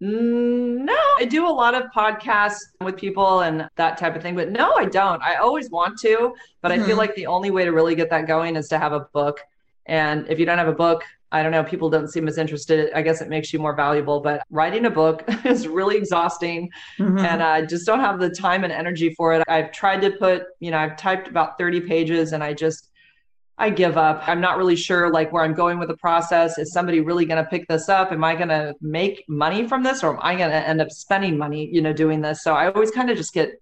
Mm, 0.02 0.78
no, 0.78 0.98
I 1.18 1.24
do 1.24 1.46
a 1.46 1.54
lot 1.62 1.76
of 1.76 1.84
podcasts 1.94 2.62
with 2.80 2.96
people 2.96 3.42
and 3.42 3.68
that 3.76 3.96
type 3.96 4.16
of 4.16 4.22
thing, 4.22 4.34
but 4.34 4.50
no, 4.50 4.74
I 4.74 4.86
don't. 4.86 5.22
I 5.22 5.36
always 5.36 5.70
want 5.70 6.00
to, 6.00 6.34
but 6.62 6.72
mm-hmm. 6.72 6.82
I 6.82 6.84
feel 6.84 6.94
mm-hmm. 6.94 6.98
like 6.98 7.14
the 7.14 7.28
only 7.28 7.52
way 7.52 7.64
to 7.64 7.70
really 7.70 7.94
get 7.94 8.10
that 8.10 8.26
going 8.26 8.56
is 8.56 8.66
to 8.70 8.78
have 8.80 8.92
a 8.92 9.06
book 9.12 9.38
And 9.86 10.26
if 10.28 10.40
you 10.40 10.46
don't 10.46 10.58
have 10.58 10.66
a 10.66 10.72
book, 10.72 11.04
I 11.32 11.42
don't 11.42 11.52
know, 11.52 11.64
people 11.64 11.90
don't 11.90 12.08
seem 12.08 12.28
as 12.28 12.38
interested. 12.38 12.90
I 12.94 13.02
guess 13.02 13.20
it 13.20 13.28
makes 13.28 13.52
you 13.52 13.58
more 13.58 13.74
valuable, 13.74 14.20
but 14.20 14.42
writing 14.50 14.86
a 14.86 14.90
book 14.90 15.24
is 15.44 15.66
really 15.66 15.96
exhausting 15.96 16.70
mm-hmm. 16.98 17.18
and 17.18 17.42
I 17.42 17.64
just 17.64 17.84
don't 17.84 18.00
have 18.00 18.20
the 18.20 18.30
time 18.30 18.64
and 18.64 18.72
energy 18.72 19.12
for 19.14 19.34
it. 19.34 19.42
I've 19.48 19.72
tried 19.72 20.02
to 20.02 20.12
put, 20.12 20.44
you 20.60 20.70
know, 20.70 20.78
I've 20.78 20.96
typed 20.96 21.28
about 21.28 21.58
30 21.58 21.80
pages 21.80 22.32
and 22.32 22.44
I 22.44 22.54
just, 22.54 22.90
I 23.58 23.70
give 23.70 23.96
up. 23.96 24.22
I'm 24.28 24.40
not 24.40 24.58
really 24.58 24.76
sure 24.76 25.10
like 25.10 25.32
where 25.32 25.42
I'm 25.42 25.54
going 25.54 25.78
with 25.78 25.88
the 25.88 25.96
process. 25.96 26.58
Is 26.58 26.72
somebody 26.72 27.00
really 27.00 27.24
going 27.24 27.42
to 27.42 27.48
pick 27.48 27.66
this 27.68 27.88
up? 27.88 28.12
Am 28.12 28.22
I 28.22 28.36
going 28.36 28.48
to 28.48 28.74
make 28.80 29.24
money 29.28 29.66
from 29.66 29.82
this 29.82 30.04
or 30.04 30.14
am 30.14 30.20
I 30.22 30.36
going 30.36 30.50
to 30.50 30.68
end 30.68 30.80
up 30.80 30.90
spending 30.90 31.38
money, 31.38 31.68
you 31.72 31.80
know, 31.80 31.92
doing 31.92 32.20
this? 32.20 32.42
So 32.42 32.54
I 32.54 32.70
always 32.70 32.90
kind 32.90 33.10
of 33.10 33.16
just 33.16 33.32
get 33.32 33.60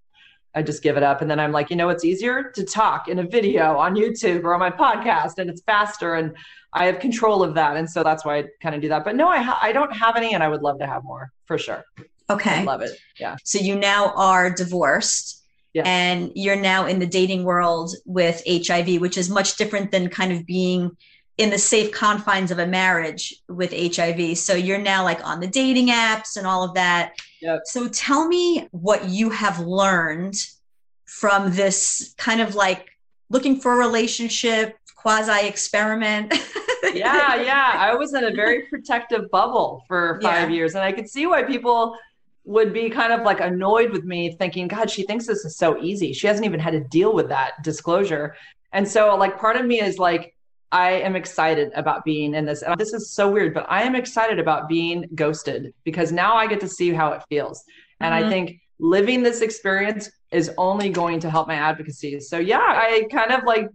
I 0.55 0.63
just 0.63 0.83
give 0.83 0.97
it 0.97 1.03
up. 1.03 1.21
And 1.21 1.31
then 1.31 1.41
I'm 1.41 1.51
like, 1.51 1.71
you 1.71 1.77
know, 1.77 1.89
it's 1.89 2.05
easier 2.05 2.53
to 2.55 2.65
talk 2.65 3.09
in 3.09 3.19
a 3.19 3.25
video 3.25 3.77
on 3.77 3.97
YouTube 3.97 4.45
or 4.45 4.55
on 4.55 4.61
my 4.61 4.71
podcast 4.71 5.39
and 5.39 5.51
it's 5.51 5.63
faster 5.63 6.15
and 6.15 6.37
I 6.75 6.87
have 6.87 6.99
control 6.99 7.43
of 7.43 7.55
that. 7.55 7.77
And 7.77 7.89
so 7.89 8.03
that's 8.03 8.25
why 8.25 8.39
I 8.39 8.45
kind 8.61 8.75
of 8.75 8.83
do 8.83 8.89
that. 8.89 9.05
But 9.05 9.17
no, 9.17 9.29
I, 9.29 9.39
ha- 9.39 9.59
I 9.63 9.73
don't 9.73 9.93
have 9.97 10.17
any 10.17 10.35
and 10.35 10.43
I 10.43 10.49
would 10.49 10.63
love 10.63 10.79
to 10.81 10.87
have 10.87 11.05
more 11.05 11.33
for 11.47 11.57
sure. 11.57 11.85
Okay. 12.29 12.61
I 12.61 12.63
love 12.65 12.83
it. 12.83 12.99
Yeah. 13.19 13.37
So 13.45 13.59
you 13.59 13.77
now 13.77 14.13
are 14.17 14.51
divorced. 14.51 15.43
Yes. 15.73 15.87
And 15.87 16.33
you're 16.35 16.57
now 16.57 16.87
in 16.87 16.99
the 16.99 17.07
dating 17.07 17.45
world 17.45 17.95
with 18.05 18.43
HIV, 18.47 19.01
which 19.01 19.19
is 19.19 19.29
much 19.29 19.57
different 19.57 19.91
than 19.91 20.09
kind 20.09 20.33
of 20.33 20.47
being 20.47 20.97
in 21.37 21.51
the 21.51 21.59
safe 21.59 21.91
confines 21.91 22.53
of 22.53 22.61
a 22.61 22.67
marriage 22.67 23.35
with 23.49 23.73
HIV. 23.73 24.39
So 24.39 24.55
you're 24.55 24.79
now 24.79 25.03
like 25.03 25.25
on 25.27 25.41
the 25.41 25.49
dating 25.49 25.89
apps 25.89 26.37
and 26.37 26.47
all 26.47 26.63
of 26.63 26.75
that. 26.75 27.15
Yep. 27.41 27.63
So 27.65 27.89
tell 27.89 28.29
me 28.29 28.69
what 28.71 29.09
you 29.09 29.31
have 29.31 29.59
learned 29.59 30.37
from 31.07 31.53
this 31.53 32.15
kind 32.19 32.41
of 32.41 32.55
like 32.55 32.89
looking 33.31 33.61
for 33.61 33.73
a 33.73 33.77
relationship, 33.77 34.77
quasi 34.97 35.47
experiment. 35.47 36.33
yeah, 36.93 37.35
yeah. 37.43 37.73
I 37.77 37.95
was 37.95 38.15
in 38.15 38.25
a 38.25 38.31
very 38.31 38.63
protective 38.67 39.31
bubble 39.31 39.85
for 39.89 40.19
five 40.23 40.51
yeah. 40.51 40.57
years, 40.57 40.75
and 40.75 40.85
I 40.85 40.93
could 40.93 41.09
see 41.09 41.27
why 41.27 41.43
people 41.43 41.97
would 42.45 42.73
be 42.73 42.91
kind 42.91 43.13
of 43.13 43.23
like 43.23 43.41
annoyed 43.41 43.91
with 43.91 44.05
me, 44.05 44.37
thinking, 44.37 44.69
God, 44.69 44.91
she 44.91 45.05
thinks 45.05 45.27
this 45.27 45.45
is 45.45 45.57
so 45.57 45.83
easy. 45.83 46.13
She 46.13 46.27
hasn't 46.27 46.45
even 46.45 46.61
had 46.61 46.73
to 46.73 46.81
deal 46.81 47.15
with 47.15 47.29
that 47.29 47.63
disclosure. 47.63 48.37
And 48.73 48.87
so, 48.87 49.15
like, 49.17 49.39
part 49.39 49.57
of 49.57 49.65
me 49.65 49.81
is 49.81 49.99
like, 49.99 50.35
I 50.73 50.91
am 50.91 51.15
excited 51.15 51.71
about 51.75 52.05
being 52.05 52.35
in 52.35 52.45
this. 52.45 52.63
And 52.63 52.79
this 52.79 52.93
is 52.93 53.11
so 53.13 53.31
weird, 53.31 53.55
but 53.55 53.65
I 53.69 53.83
am 53.83 53.95
excited 53.95 54.39
about 54.41 54.69
being 54.69 55.09
ghosted 55.15 55.73
because 55.85 56.11
now 56.11 56.35
I 56.35 56.49
get 56.49 56.61
to 56.61 56.69
see 56.69 56.91
how 56.91 57.13
it 57.13 57.23
feels. 57.29 57.65
And 58.01 58.13
mm-hmm. 58.13 58.27
I 58.27 58.29
think 58.29 58.61
living 58.81 59.23
this 59.23 59.41
experience 59.41 60.11
is 60.33 60.51
only 60.59 60.89
going 60.91 61.21
to 61.21 61.31
help 61.31 61.47
my 61.47 61.55
advocacy. 61.55 62.19
So 62.21 62.39
yeah, 62.39 62.59
I 62.59 63.07
kind 63.11 63.31
of 63.31 63.45
like 63.45 63.69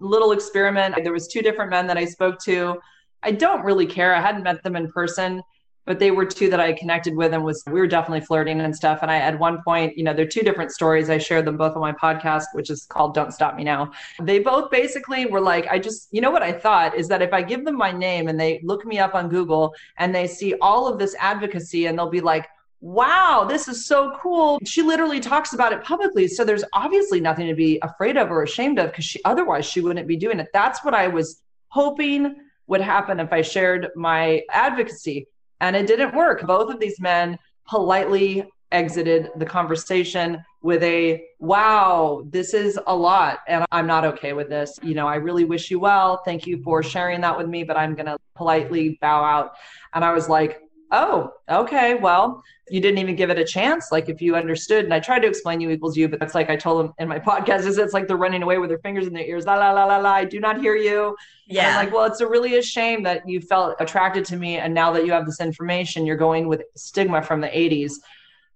little 0.00 0.32
experiment. 0.32 0.96
There 1.02 1.12
was 1.12 1.28
two 1.28 1.42
different 1.42 1.70
men 1.70 1.86
that 1.86 1.96
I 1.96 2.04
spoke 2.04 2.38
to. 2.44 2.80
I 3.22 3.32
don't 3.32 3.64
really 3.64 3.86
care. 3.86 4.14
I 4.14 4.20
hadn't 4.20 4.42
met 4.42 4.62
them 4.62 4.76
in 4.76 4.90
person 4.90 5.42
but 5.86 6.00
they 6.00 6.10
were 6.10 6.26
two 6.26 6.50
that 6.50 6.60
I 6.60 6.72
connected 6.72 7.16
with 7.16 7.32
and 7.32 7.44
was 7.44 7.62
we 7.66 7.80
were 7.80 7.86
definitely 7.86 8.20
flirting 8.20 8.60
and 8.60 8.74
stuff. 8.74 8.98
And 9.02 9.10
I 9.10 9.18
at 9.18 9.38
one 9.38 9.62
point, 9.62 9.96
you 9.96 10.04
know, 10.04 10.12
they're 10.12 10.26
two 10.26 10.42
different 10.42 10.72
stories. 10.72 11.08
I 11.08 11.18
shared 11.18 11.46
them 11.46 11.56
both 11.56 11.74
on 11.74 11.80
my 11.80 11.92
podcast, 11.92 12.46
which 12.52 12.68
is 12.68 12.84
called 12.84 13.14
Don't 13.14 13.32
Stop 13.32 13.54
Me 13.54 13.64
Now. 13.64 13.92
They 14.20 14.40
both 14.40 14.70
basically 14.70 15.26
were 15.26 15.40
like, 15.40 15.66
I 15.68 15.78
just, 15.78 16.08
you 16.10 16.20
know 16.20 16.32
what 16.32 16.42
I 16.42 16.52
thought 16.52 16.96
is 16.96 17.08
that 17.08 17.22
if 17.22 17.32
I 17.32 17.40
give 17.40 17.64
them 17.64 17.76
my 17.76 17.92
name 17.92 18.28
and 18.28 18.38
they 18.38 18.60
look 18.64 18.84
me 18.84 18.98
up 18.98 19.14
on 19.14 19.28
Google 19.28 19.74
and 19.98 20.14
they 20.14 20.26
see 20.26 20.54
all 20.60 20.88
of 20.88 20.98
this 20.98 21.14
advocacy 21.20 21.86
and 21.86 21.96
they'll 21.96 22.10
be 22.10 22.20
like, 22.20 22.48
wow, 22.80 23.46
this 23.48 23.68
is 23.68 23.86
so 23.86 24.16
cool. 24.20 24.58
She 24.64 24.82
literally 24.82 25.20
talks 25.20 25.52
about 25.54 25.72
it 25.72 25.82
publicly. 25.82 26.28
So 26.28 26.44
there's 26.44 26.64
obviously 26.72 27.20
nothing 27.20 27.46
to 27.48 27.54
be 27.54 27.78
afraid 27.82 28.16
of 28.16 28.30
or 28.30 28.42
ashamed 28.42 28.78
of 28.78 28.90
because 28.90 29.04
she 29.04 29.20
otherwise 29.24 29.66
she 29.66 29.80
wouldn't 29.80 30.06
be 30.06 30.16
doing 30.16 30.38
it. 30.40 30.48
That's 30.52 30.84
what 30.84 30.94
I 30.94 31.08
was 31.08 31.42
hoping 31.68 32.36
would 32.66 32.80
happen 32.80 33.20
if 33.20 33.32
I 33.32 33.42
shared 33.42 33.88
my 33.96 34.42
advocacy 34.50 35.26
and 35.60 35.74
it 35.74 35.86
didn't 35.86 36.14
work. 36.14 36.46
Both 36.46 36.72
of 36.72 36.80
these 36.80 37.00
men 37.00 37.38
politely 37.66 38.46
exited 38.72 39.30
the 39.36 39.46
conversation 39.46 40.44
with 40.60 40.82
a 40.82 41.24
wow 41.38 42.24
this 42.30 42.52
is 42.52 42.78
a 42.88 42.94
lot 42.94 43.38
and 43.46 43.64
i'm 43.70 43.86
not 43.86 44.04
okay 44.04 44.32
with 44.32 44.48
this 44.48 44.80
you 44.82 44.92
know 44.92 45.06
i 45.06 45.14
really 45.14 45.44
wish 45.44 45.70
you 45.70 45.78
well 45.78 46.20
thank 46.24 46.46
you 46.48 46.60
for 46.64 46.82
sharing 46.82 47.20
that 47.20 47.36
with 47.38 47.46
me 47.46 47.62
but 47.62 47.76
i'm 47.76 47.94
going 47.94 48.06
to 48.06 48.18
politely 48.34 48.98
bow 49.00 49.22
out 49.22 49.52
and 49.94 50.04
i 50.04 50.12
was 50.12 50.28
like 50.28 50.65
oh, 50.90 51.32
okay, 51.48 51.94
well, 51.94 52.42
you 52.68 52.80
didn't 52.80 52.98
even 52.98 53.16
give 53.16 53.30
it 53.30 53.38
a 53.38 53.44
chance. 53.44 53.92
Like 53.92 54.08
if 54.08 54.20
you 54.20 54.34
understood, 54.36 54.84
and 54.84 54.92
I 54.92 55.00
tried 55.00 55.20
to 55.20 55.28
explain 55.28 55.60
U 55.60 55.70
equals 55.70 55.96
U, 55.96 56.08
but 56.08 56.18
that's 56.20 56.34
like 56.34 56.50
I 56.50 56.56
told 56.56 56.84
them 56.84 56.94
in 56.98 57.08
my 57.08 57.18
podcast 57.30 57.66
is 57.66 57.78
it's 57.78 57.92
like 57.92 58.08
they're 58.08 58.16
running 58.16 58.42
away 58.42 58.58
with 58.58 58.70
their 58.70 58.78
fingers 58.78 59.06
in 59.06 59.12
their 59.12 59.24
ears. 59.24 59.46
La 59.46 59.54
la 59.54 59.72
la 59.72 59.84
la 59.84 59.98
la. 59.98 60.12
I 60.12 60.24
do 60.24 60.40
not 60.40 60.60
hear 60.60 60.76
you. 60.76 61.16
Yeah. 61.46 61.68
I'm 61.68 61.86
like, 61.86 61.94
well, 61.94 62.04
it's 62.04 62.20
a 62.20 62.26
really 62.26 62.56
a 62.58 62.62
shame 62.62 63.02
that 63.04 63.28
you 63.28 63.40
felt 63.40 63.76
attracted 63.80 64.24
to 64.26 64.36
me, 64.36 64.58
and 64.58 64.74
now 64.74 64.92
that 64.92 65.06
you 65.06 65.12
have 65.12 65.26
this 65.26 65.40
information, 65.40 66.06
you're 66.06 66.16
going 66.16 66.48
with 66.48 66.62
stigma 66.76 67.22
from 67.22 67.40
the 67.40 67.48
80s. 67.48 67.94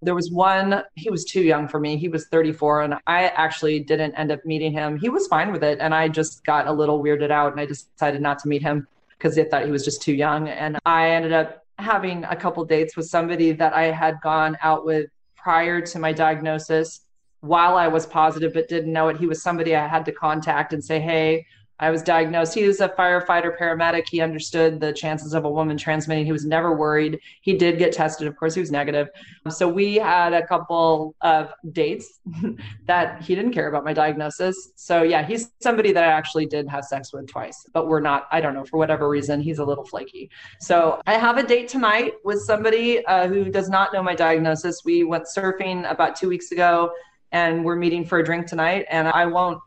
There 0.03 0.15
was 0.15 0.31
one, 0.31 0.83
he 0.95 1.11
was 1.11 1.27
too 1.27 1.43
young 1.43 1.69
for 1.69 1.79
me. 1.79 1.99
He 1.99 2.09
was 2.09 2.27
34, 2.29 2.83
and 2.83 2.95
I 3.07 3.29
actually 3.29 3.81
didn't 3.81 4.15
end 4.15 4.33
up 4.33 4.45
meeting 4.47 4.73
him. 4.73 4.99
He 4.99 5.11
was 5.11 5.27
fine 5.27 5.53
with 5.53 5.63
it, 5.63 5.79
and 5.79 5.95
I 5.95 6.09
just 6.09 6.43
got 6.45 6.67
a 6.67 6.73
little 6.73 7.03
weirded 7.03 7.31
out, 7.31 7.53
and 7.53 7.61
I 7.61 7.67
decided 7.67 8.23
not 8.23 8.39
to 8.41 8.49
meet 8.49 8.63
him 8.63 8.89
because 9.19 9.37
they 9.37 9.45
thought 9.45 9.67
he 9.67 9.71
was 9.71 9.85
just 9.85 10.01
too 10.01 10.15
young. 10.15 10.49
And 10.49 10.79
I 10.87 11.11
ended 11.11 11.33
up 11.35 11.60
having 11.83 12.25
a 12.25 12.37
couple 12.37 12.65
dates 12.65 12.97
with 12.97 13.07
somebody 13.07 13.53
that 13.53 13.73
I 13.75 13.85
had 13.85 14.21
gone 14.23 14.57
out 14.63 14.85
with 14.85 15.11
prior 15.37 15.81
to 15.81 15.99
my 15.99 16.13
diagnosis 16.13 17.01
while 17.41 17.77
I 17.77 17.89
was 17.89 18.07
positive 18.07 18.53
but 18.53 18.69
didn't 18.69 18.93
know 18.93 19.09
it. 19.09 19.17
He 19.17 19.27
was 19.27 19.43
somebody 19.43 19.75
I 19.75 19.87
had 19.87 20.05
to 20.05 20.13
contact 20.13 20.73
and 20.73 20.85
say, 20.85 21.01
hey, 21.01 21.47
I 21.81 21.91
was 21.91 22.03
diagnosed. 22.03 22.55
He 22.55 22.67
was 22.67 22.81
a 22.81 22.91
firefighter 22.91 23.57
paramedic. 23.59 24.05
He 24.09 24.21
understood 24.21 24.81
the 24.81 24.93
chances 24.93 25.33
of 25.33 25.45
a 25.47 25.51
woman 25.51 25.77
transmitting. 25.77 26.27
He 26.27 26.33
was 26.33 26.45
never 26.45 26.77
worried. 26.77 27.19
He 27.41 27.57
did 27.57 27.79
get 27.79 27.93
tested. 27.93 28.27
Of 28.27 28.37
course, 28.37 28.55
he 28.55 28.61
was 28.61 28.71
negative. 28.71 29.09
So 29.49 29.67
we 29.67 29.97
had 29.97 30.35
a 30.35 30.47
couple 30.47 31.17
of 31.23 31.53
dates 31.73 32.21
that 32.87 33.23
he 33.23 33.35
didn't 33.35 33.53
care 33.53 33.69
about 33.69 33.85
my 33.85 33.95
diagnosis. 33.95 34.73
So 34.77 35.03
yeah, 35.03 35.27
he's 35.27 35.53
somebody 35.61 35.93
that 35.93 36.05
I 36.05 36.09
actually 36.09 36.47
did 36.47 36.69
have 36.69 36.85
sex 36.85 37.13
with 37.13 37.27
twice, 37.29 37.67
but 37.73 37.89
we're 37.89 38.01
not, 38.01 38.29
I 38.31 38.41
don't 38.43 38.55
know, 38.55 38.65
for 38.65 38.77
whatever 38.77 39.09
reason, 39.09 39.41
he's 39.41 39.59
a 39.59 39.65
little 39.65 39.85
flaky. 39.85 40.31
So 40.61 41.01
I 41.07 41.15
have 41.15 41.39
a 41.39 41.43
date 41.43 41.69
tonight 41.69 42.13
with 42.25 42.41
somebody 42.41 43.05
uh, 43.07 43.27
who 43.27 43.47
does 43.51 43.71
not 43.71 43.93
know 43.95 44.03
my 44.03 44.15
diagnosis. 44.15 44.83
We 44.85 45.05
went 45.05 45.25
surfing 45.25 45.91
about 45.91 46.15
two 46.15 46.29
weeks 46.29 46.53
ago 46.53 46.93
and 47.33 47.65
we're 47.65 47.77
meeting 47.77 48.05
for 48.05 48.19
a 48.19 48.25
drink 48.25 48.47
tonight. 48.47 48.87
And 48.91 49.09
I 49.09 49.25
won't 49.27 49.61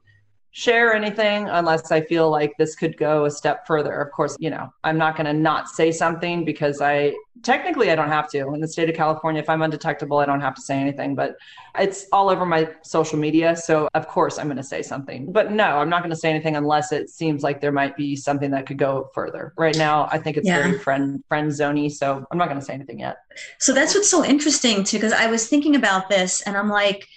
share 0.56 0.94
anything 0.94 1.50
unless 1.50 1.92
I 1.92 2.02
feel 2.02 2.30
like 2.30 2.54
this 2.60 2.76
could 2.76 2.96
go 2.96 3.26
a 3.26 3.32
step 3.32 3.66
further. 3.66 4.00
Of 4.00 4.12
course, 4.12 4.38
you 4.40 4.52
know, 4.52 4.72
I'm 4.84 5.00
not 5.00 5.18
going 5.18 5.26
to 5.26 5.34
not 5.34 5.68
say 5.68 5.92
something 5.92 6.46
because 6.46 6.80
I 6.80 7.16
technically 7.42 7.90
I 7.90 7.96
don't 7.96 8.10
have 8.10 8.30
to. 8.30 8.54
In 8.54 8.62
the 8.62 8.68
state 8.68 8.88
of 8.88 8.96
California, 8.96 9.42
if 9.42 9.50
I'm 9.50 9.64
undetectable, 9.64 10.20
I 10.20 10.28
don't 10.28 10.42
have 10.42 10.54
to 10.54 10.62
say 10.62 10.78
anything, 10.78 11.16
but 11.16 11.38
it's 11.80 12.06
all 12.14 12.30
over 12.30 12.46
my 12.46 12.70
social 12.84 13.18
media. 13.18 13.56
So, 13.56 13.90
of 13.96 14.08
course, 14.08 14.38
I'm 14.38 14.46
going 14.46 14.58
to 14.58 14.64
say 14.64 14.84
something. 14.84 15.32
But 15.32 15.52
no, 15.52 15.80
I'm 15.80 15.90
not 15.90 16.04
going 16.04 16.12
to 16.12 16.16
say 16.16 16.30
anything 16.30 16.56
unless 16.56 16.92
it 16.92 17.10
seems 17.10 17.42
like 17.42 17.60
there 17.60 17.72
might 17.72 17.98
be 17.98 18.16
something 18.16 18.52
that 18.52 18.68
could 18.68 18.78
go 18.78 19.10
further. 19.16 19.54
Right 19.58 19.76
now, 19.76 20.08
I 20.12 20.20
think 20.20 20.38
it's 20.38 20.48
yeah. 20.48 20.62
very 20.62 20.78
friend 20.78 21.24
friend 21.28 21.50
zony, 21.50 21.92
so 21.92 22.28
I'm 22.30 22.38
not 22.38 22.48
going 22.48 22.60
to 22.60 22.66
say 22.66 22.76
anything 22.76 23.00
yet. 23.00 23.18
So 23.58 23.74
that's 23.74 23.96
what's 23.96 24.10
so 24.10 24.24
interesting 24.24 24.84
too 24.84 24.98
because 24.98 25.14
I 25.14 25.26
was 25.32 25.48
thinking 25.48 25.76
about 25.76 26.10
this 26.10 26.42
and 26.42 26.56
I'm 26.56 26.70
like 26.70 27.08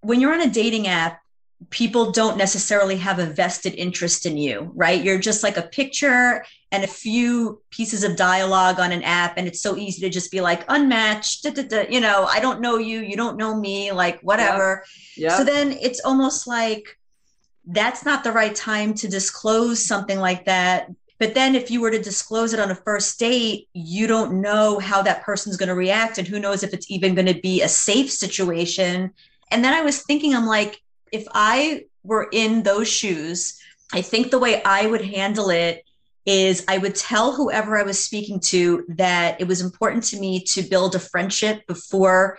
when 0.00 0.20
you're 0.20 0.34
on 0.34 0.40
a 0.40 0.50
dating 0.50 0.88
app 0.88 1.21
people 1.70 2.10
don't 2.12 2.36
necessarily 2.36 2.96
have 2.96 3.18
a 3.18 3.26
vested 3.26 3.74
interest 3.74 4.26
in 4.26 4.36
you, 4.36 4.70
right? 4.74 5.02
You're 5.02 5.18
just 5.18 5.42
like 5.42 5.56
a 5.56 5.62
picture 5.62 6.44
and 6.70 6.84
a 6.84 6.88
few 6.88 7.60
pieces 7.70 8.02
of 8.02 8.16
dialogue 8.16 8.80
on 8.80 8.92
an 8.92 9.02
app. 9.02 9.36
And 9.36 9.46
it's 9.46 9.60
so 9.60 9.76
easy 9.76 10.00
to 10.00 10.08
just 10.08 10.30
be 10.30 10.40
like 10.40 10.64
unmatched, 10.68 11.44
da, 11.44 11.50
da, 11.50 11.62
da, 11.62 11.86
you 11.90 12.00
know, 12.00 12.24
I 12.24 12.40
don't 12.40 12.60
know 12.60 12.78
you, 12.78 13.00
you 13.00 13.16
don't 13.16 13.36
know 13.36 13.54
me, 13.54 13.92
like 13.92 14.20
whatever. 14.20 14.84
Yep. 15.16 15.30
Yep. 15.30 15.38
So 15.38 15.44
then 15.44 15.72
it's 15.72 16.00
almost 16.00 16.46
like 16.46 16.98
that's 17.66 18.04
not 18.04 18.24
the 18.24 18.32
right 18.32 18.54
time 18.54 18.94
to 18.94 19.08
disclose 19.08 19.84
something 19.84 20.18
like 20.18 20.46
that. 20.46 20.90
But 21.18 21.34
then 21.34 21.54
if 21.54 21.70
you 21.70 21.80
were 21.80 21.90
to 21.90 22.02
disclose 22.02 22.52
it 22.52 22.58
on 22.58 22.70
a 22.70 22.74
first 22.74 23.18
date, 23.20 23.68
you 23.74 24.08
don't 24.08 24.40
know 24.40 24.80
how 24.80 25.02
that 25.02 25.22
person's 25.22 25.56
going 25.56 25.68
to 25.68 25.74
react. 25.74 26.18
And 26.18 26.26
who 26.26 26.40
knows 26.40 26.64
if 26.64 26.72
it's 26.72 26.90
even 26.90 27.14
going 27.14 27.32
to 27.32 27.40
be 27.40 27.62
a 27.62 27.68
safe 27.68 28.10
situation. 28.10 29.12
And 29.52 29.64
then 29.64 29.72
I 29.72 29.82
was 29.82 30.02
thinking, 30.02 30.34
I'm 30.34 30.46
like, 30.46 30.82
if 31.12 31.28
I 31.32 31.84
were 32.02 32.28
in 32.32 32.62
those 32.62 32.88
shoes, 32.88 33.60
I 33.92 34.02
think 34.02 34.30
the 34.30 34.38
way 34.38 34.62
I 34.64 34.86
would 34.86 35.04
handle 35.04 35.50
it 35.50 35.84
is 36.24 36.64
I 36.68 36.78
would 36.78 36.94
tell 36.94 37.32
whoever 37.32 37.78
I 37.78 37.82
was 37.82 38.02
speaking 38.02 38.40
to 38.40 38.84
that 38.88 39.40
it 39.40 39.46
was 39.46 39.60
important 39.60 40.04
to 40.04 40.18
me 40.18 40.40
to 40.44 40.62
build 40.62 40.94
a 40.94 41.00
friendship 41.00 41.66
before 41.66 42.38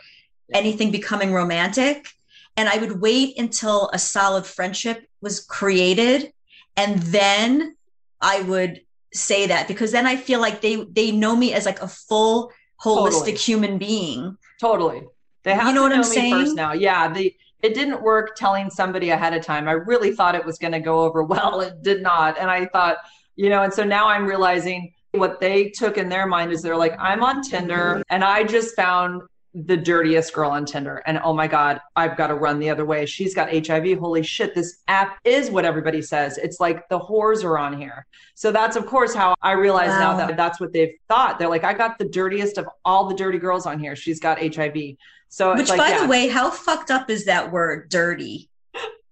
anything 0.53 0.91
becoming 0.91 1.33
romantic. 1.33 2.07
And 2.55 2.69
I 2.69 2.77
would 2.77 3.01
wait 3.01 3.37
until 3.37 3.89
a 3.93 3.99
solid 3.99 4.45
friendship 4.45 5.05
was 5.21 5.41
created. 5.41 6.33
And 6.77 6.99
then 6.99 7.75
I 8.21 8.41
would 8.41 8.81
say 9.13 9.47
that 9.47 9.67
because 9.67 9.91
then 9.91 10.07
I 10.07 10.15
feel 10.15 10.39
like 10.39 10.61
they 10.61 10.83
they 10.85 11.11
know 11.11 11.35
me 11.35 11.53
as 11.53 11.65
like 11.65 11.81
a 11.81 11.87
full 11.87 12.51
holistic 12.83 13.11
totally. 13.11 13.35
human 13.35 13.77
being. 13.77 14.37
Totally. 14.59 15.03
They 15.43 15.53
have 15.53 15.67
you 15.67 15.73
know 15.73 15.83
what 15.83 15.91
I'm 15.91 16.03
saying? 16.03 16.33
first 16.33 16.55
now. 16.55 16.73
Yeah. 16.73 17.11
The 17.11 17.35
it 17.63 17.73
didn't 17.73 18.01
work 18.03 18.35
telling 18.35 18.69
somebody 18.69 19.09
ahead 19.09 19.33
of 19.33 19.43
time. 19.43 19.67
I 19.67 19.71
really 19.71 20.13
thought 20.13 20.35
it 20.35 20.45
was 20.45 20.59
going 20.59 20.73
to 20.73 20.79
go 20.79 20.99
over 21.01 21.23
well. 21.33 21.61
It 21.61 21.81
did 21.81 22.03
not. 22.03 22.37
And 22.37 22.51
I 22.51 22.65
thought, 22.67 22.97
you 23.35 23.49
know, 23.49 23.63
and 23.63 23.73
so 23.73 23.83
now 23.83 24.07
I'm 24.07 24.27
realizing 24.27 24.93
what 25.11 25.39
they 25.39 25.69
took 25.69 25.97
in 25.97 26.09
their 26.09 26.27
mind 26.27 26.51
is 26.51 26.61
they're 26.61 26.77
like, 26.77 26.95
I'm 26.99 27.23
on 27.23 27.41
Tinder 27.41 27.95
mm-hmm. 27.95 28.01
and 28.09 28.23
I 28.23 28.43
just 28.43 28.75
found 28.75 29.23
the 29.55 29.77
dirtiest 29.77 30.33
girl 30.33 30.49
on 30.49 30.65
Tinder. 30.65 31.03
And 31.05 31.19
oh 31.23 31.31
my 31.31 31.47
God, 31.47 31.79
I've 31.95 32.17
got 32.17 32.27
to 32.27 32.35
run 32.35 32.57
the 32.57 32.71
other 32.71 32.85
way. 32.85 33.05
She's 33.05 33.35
got 33.35 33.51
HIV. 33.51 33.99
Holy 33.99 34.23
shit, 34.23 34.55
this 34.55 34.81
app 34.87 35.19
is 35.23 35.51
what 35.51 35.63
everybody 35.63 36.01
says. 36.01 36.39
It's 36.39 36.59
like 36.59 36.89
the 36.89 36.99
whores 36.99 37.43
are 37.43 37.59
on 37.59 37.79
here. 37.79 38.07
So 38.33 38.51
that's, 38.51 38.75
of 38.75 38.87
course, 38.87 39.13
how 39.13 39.35
I 39.43 39.51
realize 39.51 39.89
wow. 39.89 40.17
now 40.17 40.25
that 40.25 40.35
that's 40.35 40.59
what 40.59 40.73
they've 40.73 40.95
thought. 41.07 41.37
They're 41.37 41.49
like, 41.49 41.63
I 41.63 41.73
got 41.73 41.99
the 41.99 42.05
dirtiest 42.05 42.57
of 42.57 42.67
all 42.83 43.07
the 43.07 43.13
dirty 43.13 43.37
girls 43.37 43.67
on 43.67 43.77
here. 43.77 43.95
She's 43.95 44.19
got 44.19 44.39
HIV. 44.39 44.95
So, 45.33 45.55
which, 45.55 45.67
like, 45.67 45.79
by 45.79 45.89
yeah. 45.89 46.03
the 46.03 46.07
way, 46.07 46.27
how 46.27 46.51
fucked 46.51 46.91
up 46.91 47.09
is 47.09 47.25
that 47.25 47.51
word, 47.51 47.89
dirty? 47.89 48.51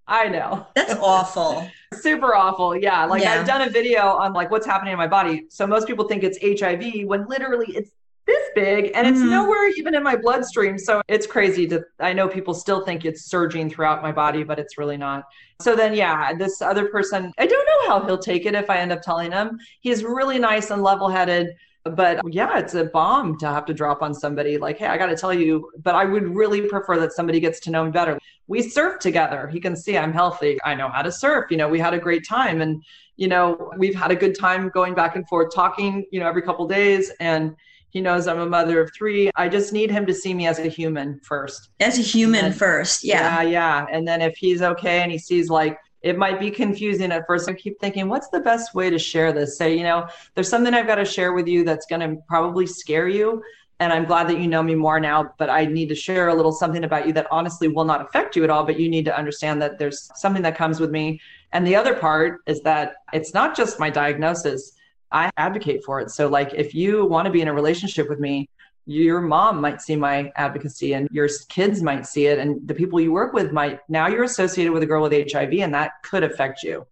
I 0.06 0.28
know. 0.28 0.68
That's 0.76 0.94
awful. 0.94 1.68
Super 1.96 2.36
awful. 2.36 2.78
Yeah. 2.78 3.06
Like 3.06 3.24
yeah. 3.24 3.34
I've 3.34 3.48
done 3.48 3.62
a 3.62 3.72
video 3.72 4.02
on 4.02 4.32
like 4.32 4.52
what's 4.52 4.68
happening 4.68 4.92
in 4.92 5.00
my 5.00 5.08
body. 5.08 5.46
So 5.50 5.66
most 5.66 5.88
people 5.88 6.08
think 6.08 6.24
it's 6.24 6.38
HIV 6.44 7.08
when 7.08 7.26
literally 7.26 7.74
it's 7.76 7.90
this 8.28 8.50
big 8.54 8.92
and 8.94 9.08
it's 9.08 9.18
mm-hmm. 9.18 9.32
nowhere 9.32 9.70
even 9.70 9.96
in 9.96 10.04
my 10.04 10.16
bloodstream. 10.16 10.78
So 10.78 11.02
it's 11.08 11.26
crazy 11.26 11.66
to 11.70 11.84
I 12.00 12.14
know 12.14 12.28
people 12.28 12.54
still 12.54 12.86
think 12.86 13.04
it's 13.04 13.26
surging 13.26 13.68
throughout 13.68 14.04
my 14.04 14.12
body, 14.12 14.44
but 14.44 14.60
it's 14.60 14.78
really 14.78 14.98
not. 14.98 15.24
So 15.60 15.76
then 15.76 15.96
yeah, 15.96 16.36
this 16.36 16.62
other 16.62 16.90
person, 16.90 17.34
I 17.40 17.48
don't 17.48 17.66
know 17.66 17.90
how 17.90 18.06
he'll 18.06 18.20
take 18.20 18.46
it 18.46 18.54
if 18.54 18.70
I 18.70 18.78
end 18.78 18.92
up 18.92 19.02
telling 19.02 19.32
him. 19.32 19.58
He's 19.80 20.04
really 20.04 20.38
nice 20.38 20.70
and 20.70 20.84
level-headed 20.84 21.56
but 21.84 22.20
um, 22.20 22.30
yeah 22.30 22.60
it's 22.60 22.76
a 22.76 22.86
bomb 22.86 23.38
to 23.40 23.48
have 23.48 23.66
to 23.66 23.74
drop 23.74 24.02
on 24.02 24.14
somebody 24.14 24.58
like 24.58 24.78
hey 24.78 24.86
i 24.86 24.98
got 24.98 25.08
to 25.08 25.16
tell 25.16 25.34
you 25.34 25.72
but 25.84 25.96
i 25.96 26.06
would 26.06 26.36
really 26.36 26.68
prefer 26.68 27.00
that 27.00 27.12
somebody 27.12 27.40
gets 27.40 27.60
to 27.60 27.72
know 27.72 27.86
me 27.86 27.92
better. 27.92 28.20
We 28.48 28.62
surf 28.62 29.00
together. 29.00 29.48
He 29.48 29.60
can 29.60 29.76
see 29.76 29.98
i'm 29.98 30.12
healthy. 30.14 30.58
I 30.66 30.76
know 30.76 30.90
how 30.90 31.02
to 31.02 31.12
surf. 31.12 31.50
You 31.50 31.58
know 31.58 31.70
we 31.70 31.80
had 31.80 31.94
a 31.94 32.00
great 32.00 32.28
time. 32.28 32.62
And 32.62 32.84
you 33.16 33.28
know 33.28 33.72
we've 33.78 33.96
had 33.96 34.12
a 34.12 34.16
good 34.16 34.38
time 34.38 34.70
going 34.70 34.94
back 34.94 35.16
and 35.16 35.28
forth 35.28 35.54
talking 35.56 36.06
you 36.12 36.20
know 36.20 36.28
every 36.28 36.42
couple 36.42 36.68
days. 36.68 37.12
And 37.20 37.56
he 37.90 38.02
knows 38.02 38.28
i'm 38.28 38.40
a 38.40 38.46
mother 38.46 38.82
of 38.82 38.92
three. 38.94 39.32
I 39.36 39.48
just 39.48 39.74
need 39.74 39.90
him 39.90 40.06
to 40.06 40.14
see 40.14 40.34
me 40.34 40.48
as 40.48 40.60
a 40.60 40.68
human 40.68 41.20
first. 41.24 41.70
As 41.80 41.98
a 41.98 42.02
human 42.02 42.44
then, 42.44 42.54
first 42.54 43.04
yeah. 43.04 43.42
Yeah 43.42 43.50
yeah. 43.50 43.86
And 43.90 44.08
then 44.08 44.22
if 44.22 44.36
he's 44.38 44.62
okay 44.62 45.02
and 45.02 45.12
he 45.12 45.18
sees 45.18 45.50
like 45.50 45.78
it 46.02 46.18
might 46.18 46.40
be 46.40 46.50
confusing 46.50 47.12
at 47.12 47.28
first. 47.28 47.48
I 47.48 47.54
keep 47.54 47.80
thinking, 47.80 48.10
what's 48.10 48.30
the 48.30 48.40
best 48.40 48.74
way 48.74 48.90
to 48.90 48.98
share 48.98 49.32
this? 49.32 49.58
Say, 49.58 49.78
you 49.78 49.84
know, 49.84 50.08
there's 50.34 50.50
something 50.50 50.74
I've 50.74 50.88
got 50.88 50.96
to 50.96 51.06
share 51.06 51.34
with 51.34 51.48
you 51.48 51.64
that's 51.64 51.86
going 51.86 52.02
to 52.02 52.22
probably 52.28 52.66
scare 52.66 53.08
you. 53.08 53.44
And 53.80 53.92
I'm 53.92 54.06
glad 54.06 54.28
that 54.30 54.40
you 54.40 54.48
know 54.48 54.62
me 54.62 54.76
more 54.76 55.00
now, 55.00 55.34
but 55.40 55.50
I 55.50 55.66
need 55.66 55.90
to 55.90 55.96
share 55.96 56.28
a 56.28 56.36
little 56.36 56.52
something 56.52 56.84
about 56.84 57.08
you 57.08 57.14
that 57.14 57.28
honestly 57.32 57.68
will 57.68 57.86
not 57.86 58.02
affect 58.02 58.36
you 58.36 58.44
at 58.44 58.50
all. 58.50 58.64
But 58.64 58.80
you 58.80 58.90
need 58.90 59.06
to 59.06 59.18
understand 59.18 59.62
that 59.62 59.80
there's 59.80 60.12
something 60.16 60.44
that 60.44 60.56
comes 60.56 60.80
with 60.80 60.92
me. 60.92 61.20
And 61.52 61.66
the 61.66 61.76
other 61.76 61.96
part 61.96 62.42
is 62.46 62.62
that 62.62 62.96
it's 63.12 63.34
not 63.34 63.56
just 63.56 63.80
my 63.80 63.90
diagnosis. 63.90 64.74
I 65.12 65.30
advocate 65.38 65.84
for 65.84 66.00
it. 66.00 66.12
So, 66.12 66.28
like, 66.28 66.54
if 66.54 66.74
you 66.74 67.06
want 67.06 67.26
to 67.26 67.32
be 67.32 67.42
in 67.42 67.48
a 67.48 67.54
relationship 67.54 68.08
with 68.08 68.20
me, 68.20 68.48
your 68.86 69.22
mom 69.22 69.62
might 69.62 69.82
see 69.82 69.96
my 69.96 70.32
advocacy 70.36 70.94
and 70.94 71.08
your 71.12 71.30
kids 71.50 71.82
might 71.82 72.06
see 72.06 72.26
it 72.26 72.40
and 72.40 72.68
the 72.68 72.74
people 72.74 73.00
you 73.00 73.12
work 73.12 73.32
with 73.32 73.52
might 73.52 73.80
now 73.90 74.08
you're 74.08 74.24
associated 74.24 74.74
with 74.74 74.84
a 74.84 74.86
girl 74.86 75.04
with 75.04 75.32
hiv 75.32 75.54
and 75.54 75.74
that 75.74 75.92
could 76.04 76.24
affect 76.24 76.64
you. 76.64 76.86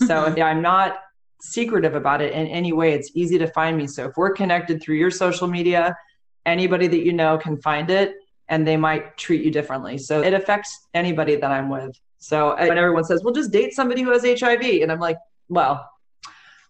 Mm-hmm. 0.00 0.06
so 0.06 0.42
i'm 0.42 0.62
not 0.62 0.98
secretive 1.44 1.94
about 1.94 2.22
it 2.22 2.32
in 2.32 2.46
any 2.46 2.72
way. 2.72 2.94
It's 2.94 3.10
easy 3.14 3.38
to 3.38 3.46
find 3.48 3.76
me. 3.76 3.86
So 3.86 4.06
if 4.06 4.16
we're 4.16 4.32
connected 4.32 4.82
through 4.82 4.96
your 4.96 5.10
social 5.10 5.46
media 5.46 5.96
anybody 6.46 6.86
that 6.86 7.04
you 7.04 7.12
know 7.12 7.38
can 7.38 7.56
find 7.56 7.90
it 7.90 8.16
and 8.48 8.66
they 8.66 8.76
might 8.76 9.16
treat 9.16 9.42
you 9.42 9.50
differently. 9.50 9.96
So 9.98 10.22
it 10.22 10.34
affects 10.34 10.88
anybody 10.94 11.36
that 11.36 11.50
i'm 11.50 11.68
with. 11.68 11.98
So 12.18 12.56
when 12.56 12.78
everyone 12.78 13.04
says 13.04 13.22
well 13.22 13.34
just 13.34 13.52
date 13.52 13.74
somebody 13.74 14.02
who 14.02 14.10
has 14.10 14.22
hiv 14.22 14.62
and 14.62 14.90
i'm 14.90 15.00
like 15.00 15.18
well 15.48 15.88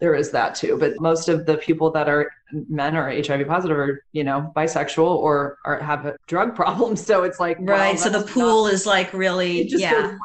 there 0.01 0.15
is 0.15 0.31
that 0.33 0.55
too. 0.55 0.77
But 0.79 1.01
most 1.01 1.29
of 1.29 1.47
the 1.47 1.57
people 1.57 1.91
that 1.93 2.09
are 2.09 2.31
men 2.53 2.97
or 2.97 3.11
HIV 3.11 3.47
positive 3.47 3.77
are, 3.77 4.05
you 4.13 4.25
know, 4.25 4.53
bisexual 4.57 5.07
or 5.07 5.59
are 5.65 5.81
have 5.81 6.17
drug 6.27 6.55
problems. 6.57 7.05
So 7.05 7.25
it's 7.25 7.41
like 7.41 7.59
right. 7.61 7.99
so 7.99 8.11
the 8.11 8.23
pool 8.23 8.65
not, 8.65 8.73
is 8.73 8.87
like 8.87 9.13
really 9.13 9.69
yeah 9.69 10.17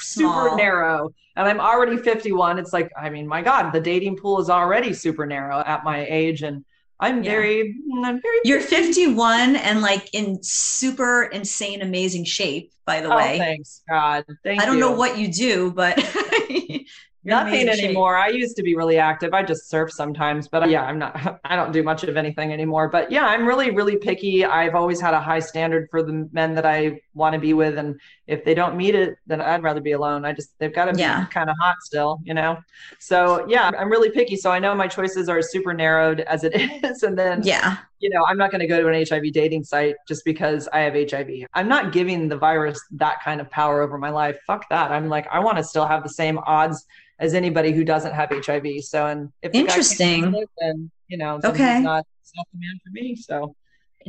super 0.00 0.56
narrow. 0.56 1.10
And 1.36 1.46
I'm 1.46 1.60
already 1.60 1.96
51. 1.96 2.58
It's 2.58 2.72
like, 2.72 2.90
I 2.96 3.10
mean, 3.10 3.26
my 3.26 3.42
God, 3.42 3.70
the 3.70 3.80
dating 3.80 4.16
pool 4.16 4.40
is 4.40 4.50
already 4.50 4.92
super 4.92 5.26
narrow 5.26 5.60
at 5.60 5.84
my 5.84 6.04
age. 6.06 6.42
And 6.42 6.64
I'm 7.00 7.22
yeah. 7.22 7.30
very, 7.30 7.76
I'm 8.04 8.20
very. 8.20 8.40
You're 8.44 8.60
51 8.60 9.56
and 9.56 9.80
like 9.80 10.12
in 10.14 10.42
super 10.42 11.24
insane, 11.24 11.82
amazing 11.82 12.24
shape. 12.24 12.72
By 12.86 13.02
the 13.02 13.12
oh, 13.12 13.16
way, 13.16 13.38
thanks 13.38 13.82
God. 13.88 14.24
Thank 14.42 14.62
I 14.62 14.64
don't 14.64 14.76
you. 14.76 14.80
know 14.80 14.92
what 14.92 15.18
you 15.18 15.30
do, 15.30 15.70
but 15.70 15.96
Nothing 17.24 17.68
anymore. 17.68 18.16
I 18.16 18.28
used 18.28 18.56
to 18.56 18.62
be 18.62 18.74
really 18.74 18.98
active. 18.98 19.34
I 19.34 19.42
just 19.42 19.68
surf 19.68 19.92
sometimes, 19.92 20.48
but 20.48 20.70
yeah, 20.70 20.84
I'm 20.84 20.98
not, 20.98 21.40
I 21.44 21.56
don't 21.56 21.72
do 21.72 21.82
much 21.82 22.04
of 22.04 22.16
anything 22.16 22.52
anymore. 22.52 22.88
But 22.88 23.10
yeah, 23.10 23.26
I'm 23.26 23.46
really, 23.46 23.70
really 23.70 23.96
picky. 23.96 24.44
I've 24.44 24.74
always 24.74 25.00
had 25.00 25.14
a 25.14 25.20
high 25.20 25.40
standard 25.40 25.88
for 25.90 26.02
the 26.02 26.28
men 26.32 26.54
that 26.54 26.64
I 26.64 27.00
want 27.18 27.34
to 27.34 27.38
be 27.38 27.52
with. 27.52 27.76
And 27.76 28.00
if 28.26 28.44
they 28.44 28.54
don't 28.54 28.76
meet 28.76 28.94
it, 28.94 29.16
then 29.26 29.40
I'd 29.40 29.62
rather 29.62 29.80
be 29.80 29.92
alone. 29.92 30.24
I 30.24 30.32
just, 30.32 30.58
they've 30.58 30.72
got 30.72 30.86
to 30.86 30.94
be 30.94 31.00
yeah. 31.00 31.26
kind 31.26 31.50
of 31.50 31.56
hot 31.60 31.76
still, 31.80 32.20
you 32.24 32.32
know? 32.32 32.58
So 32.98 33.46
yeah, 33.48 33.70
I'm 33.78 33.90
really 33.90 34.10
picky. 34.10 34.36
So 34.36 34.50
I 34.50 34.58
know 34.58 34.74
my 34.74 34.88
choices 34.88 35.28
are 35.28 35.42
super 35.42 35.74
narrowed 35.74 36.20
as 36.20 36.44
it 36.44 36.54
is. 36.84 37.02
And 37.02 37.18
then, 37.18 37.42
yeah, 37.42 37.78
you 38.00 38.08
know, 38.10 38.24
I'm 38.26 38.38
not 38.38 38.50
going 38.50 38.60
to 38.60 38.66
go 38.66 38.80
to 38.80 38.88
an 38.88 39.06
HIV 39.06 39.32
dating 39.32 39.64
site 39.64 39.96
just 40.06 40.24
because 40.24 40.68
I 40.72 40.80
have 40.80 40.94
HIV. 40.94 41.46
I'm 41.52 41.68
not 41.68 41.92
giving 41.92 42.28
the 42.28 42.38
virus 42.38 42.80
that 42.92 43.22
kind 43.22 43.40
of 43.40 43.50
power 43.50 43.82
over 43.82 43.98
my 43.98 44.10
life. 44.10 44.38
Fuck 44.46 44.68
that. 44.70 44.90
I'm 44.90 45.08
like, 45.08 45.26
I 45.30 45.40
want 45.40 45.58
to 45.58 45.64
still 45.64 45.86
have 45.86 46.02
the 46.02 46.08
same 46.08 46.38
odds 46.38 46.86
as 47.18 47.34
anybody 47.34 47.72
who 47.72 47.84
doesn't 47.84 48.12
have 48.12 48.30
HIV. 48.30 48.84
So, 48.84 49.06
and 49.06 49.32
if 49.42 49.54
interesting, 49.54 50.34
it, 50.34 50.48
then 50.58 50.90
you 51.08 51.18
know, 51.18 51.40
okay, 51.44 51.80
not, 51.80 52.06
not 52.36 52.46
the 52.52 52.58
man 52.58 52.78
for 52.84 52.90
me. 52.92 53.16
So, 53.16 53.54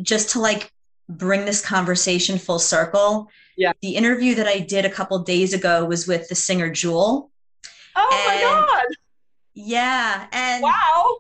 just 0.01 0.32
to 0.32 0.39
like 0.39 0.72
bring 1.10 1.45
this 1.45 1.66
conversation 1.66 2.38
full 2.38 2.60
circle, 2.60 3.30
yeah, 3.57 3.74
the 3.82 3.95
interview 3.95 4.36
that 4.36 4.47
I 4.47 4.60
did 4.60 4.86
a 4.86 4.89
couple 4.89 5.20
days 5.20 5.53
ago 5.53 5.84
was 5.86 6.07
with 6.07 6.30
the 6.30 6.36
singer 6.36 6.70
Jewel. 6.70 7.32
Oh 7.95 8.26
and, 8.30 8.41
my 8.41 8.41
god! 8.41 8.86
Yeah, 9.53 10.28
and 10.32 10.64
wow. 10.64 11.18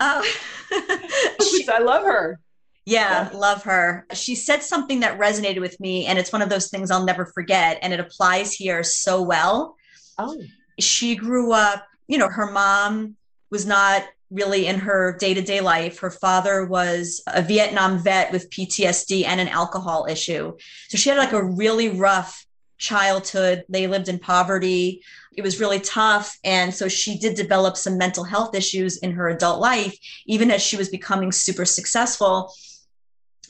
Oh, 0.00 0.22
she, 1.42 1.68
I 1.68 1.78
love 1.78 2.04
her. 2.04 2.40
Yeah, 2.86 3.30
yeah, 3.30 3.38
love 3.38 3.62
her. 3.64 4.06
She 4.14 4.34
said 4.34 4.62
something 4.62 5.00
that 5.00 5.18
resonated 5.18 5.60
with 5.60 5.78
me, 5.78 6.06
and 6.06 6.18
it's 6.18 6.32
one 6.32 6.42
of 6.42 6.48
those 6.48 6.70
things 6.70 6.90
I'll 6.90 7.04
never 7.04 7.26
forget, 7.26 7.78
and 7.82 7.92
it 7.92 8.00
applies 8.00 8.52
here 8.54 8.82
so 8.82 9.22
well. 9.22 9.76
Oh 10.16 10.36
she 10.78 11.16
grew 11.16 11.52
up, 11.52 11.86
you 12.06 12.18
know, 12.18 12.28
her 12.28 12.50
mom 12.50 13.16
was 13.50 13.66
not 13.66 14.04
really 14.30 14.66
in 14.66 14.78
her 14.78 15.16
day 15.18 15.34
to 15.34 15.42
day 15.42 15.60
life. 15.60 15.98
Her 15.98 16.10
father 16.10 16.64
was 16.64 17.22
a 17.26 17.42
Vietnam 17.42 17.98
vet 17.98 18.32
with 18.32 18.50
PTSD 18.50 19.24
and 19.24 19.40
an 19.40 19.48
alcohol 19.48 20.06
issue. 20.08 20.56
So 20.88 20.98
she 20.98 21.08
had 21.08 21.18
like 21.18 21.32
a 21.32 21.42
really 21.42 21.88
rough 21.88 22.46
childhood. 22.78 23.64
They 23.68 23.86
lived 23.86 24.08
in 24.08 24.18
poverty. 24.18 25.02
It 25.36 25.42
was 25.42 25.60
really 25.60 25.80
tough. 25.80 26.38
And 26.44 26.74
so 26.74 26.88
she 26.88 27.18
did 27.18 27.36
develop 27.36 27.76
some 27.76 27.98
mental 27.98 28.24
health 28.24 28.54
issues 28.54 28.98
in 28.98 29.12
her 29.12 29.28
adult 29.28 29.60
life, 29.60 29.96
even 30.26 30.50
as 30.50 30.62
she 30.62 30.76
was 30.76 30.88
becoming 30.88 31.32
super 31.32 31.64
successful. 31.64 32.52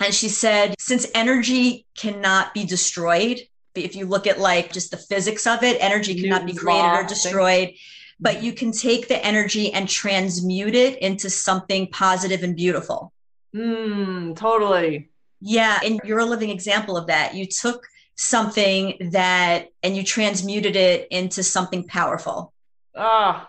And 0.00 0.14
she 0.14 0.28
said, 0.28 0.74
since 0.78 1.06
energy 1.14 1.86
cannot 1.96 2.54
be 2.54 2.64
destroyed, 2.64 3.40
if 3.74 3.96
you 3.96 4.06
look 4.06 4.26
at 4.26 4.38
like 4.38 4.72
just 4.72 4.90
the 4.90 4.96
physics 4.96 5.46
of 5.46 5.62
it, 5.62 5.76
energy 5.80 6.20
cannot 6.20 6.46
be 6.46 6.54
created 6.54 6.88
or 6.88 7.04
destroyed, 7.04 7.72
but 8.20 8.42
you 8.42 8.52
can 8.52 8.72
take 8.72 9.08
the 9.08 9.24
energy 9.24 9.72
and 9.72 9.88
transmute 9.88 10.74
it 10.74 10.98
into 10.98 11.30
something 11.30 11.86
positive 11.88 12.42
and 12.42 12.56
beautiful. 12.56 13.12
Mm, 13.54 14.36
totally. 14.36 15.10
Yeah. 15.40 15.78
And 15.84 16.00
you're 16.04 16.18
a 16.18 16.24
living 16.24 16.50
example 16.50 16.96
of 16.96 17.06
that. 17.06 17.34
You 17.34 17.46
took 17.46 17.86
something 18.16 19.10
that 19.12 19.68
and 19.82 19.96
you 19.96 20.02
transmuted 20.02 20.74
it 20.74 21.06
into 21.10 21.42
something 21.42 21.86
powerful. 21.86 22.52
Ah. 22.96 23.48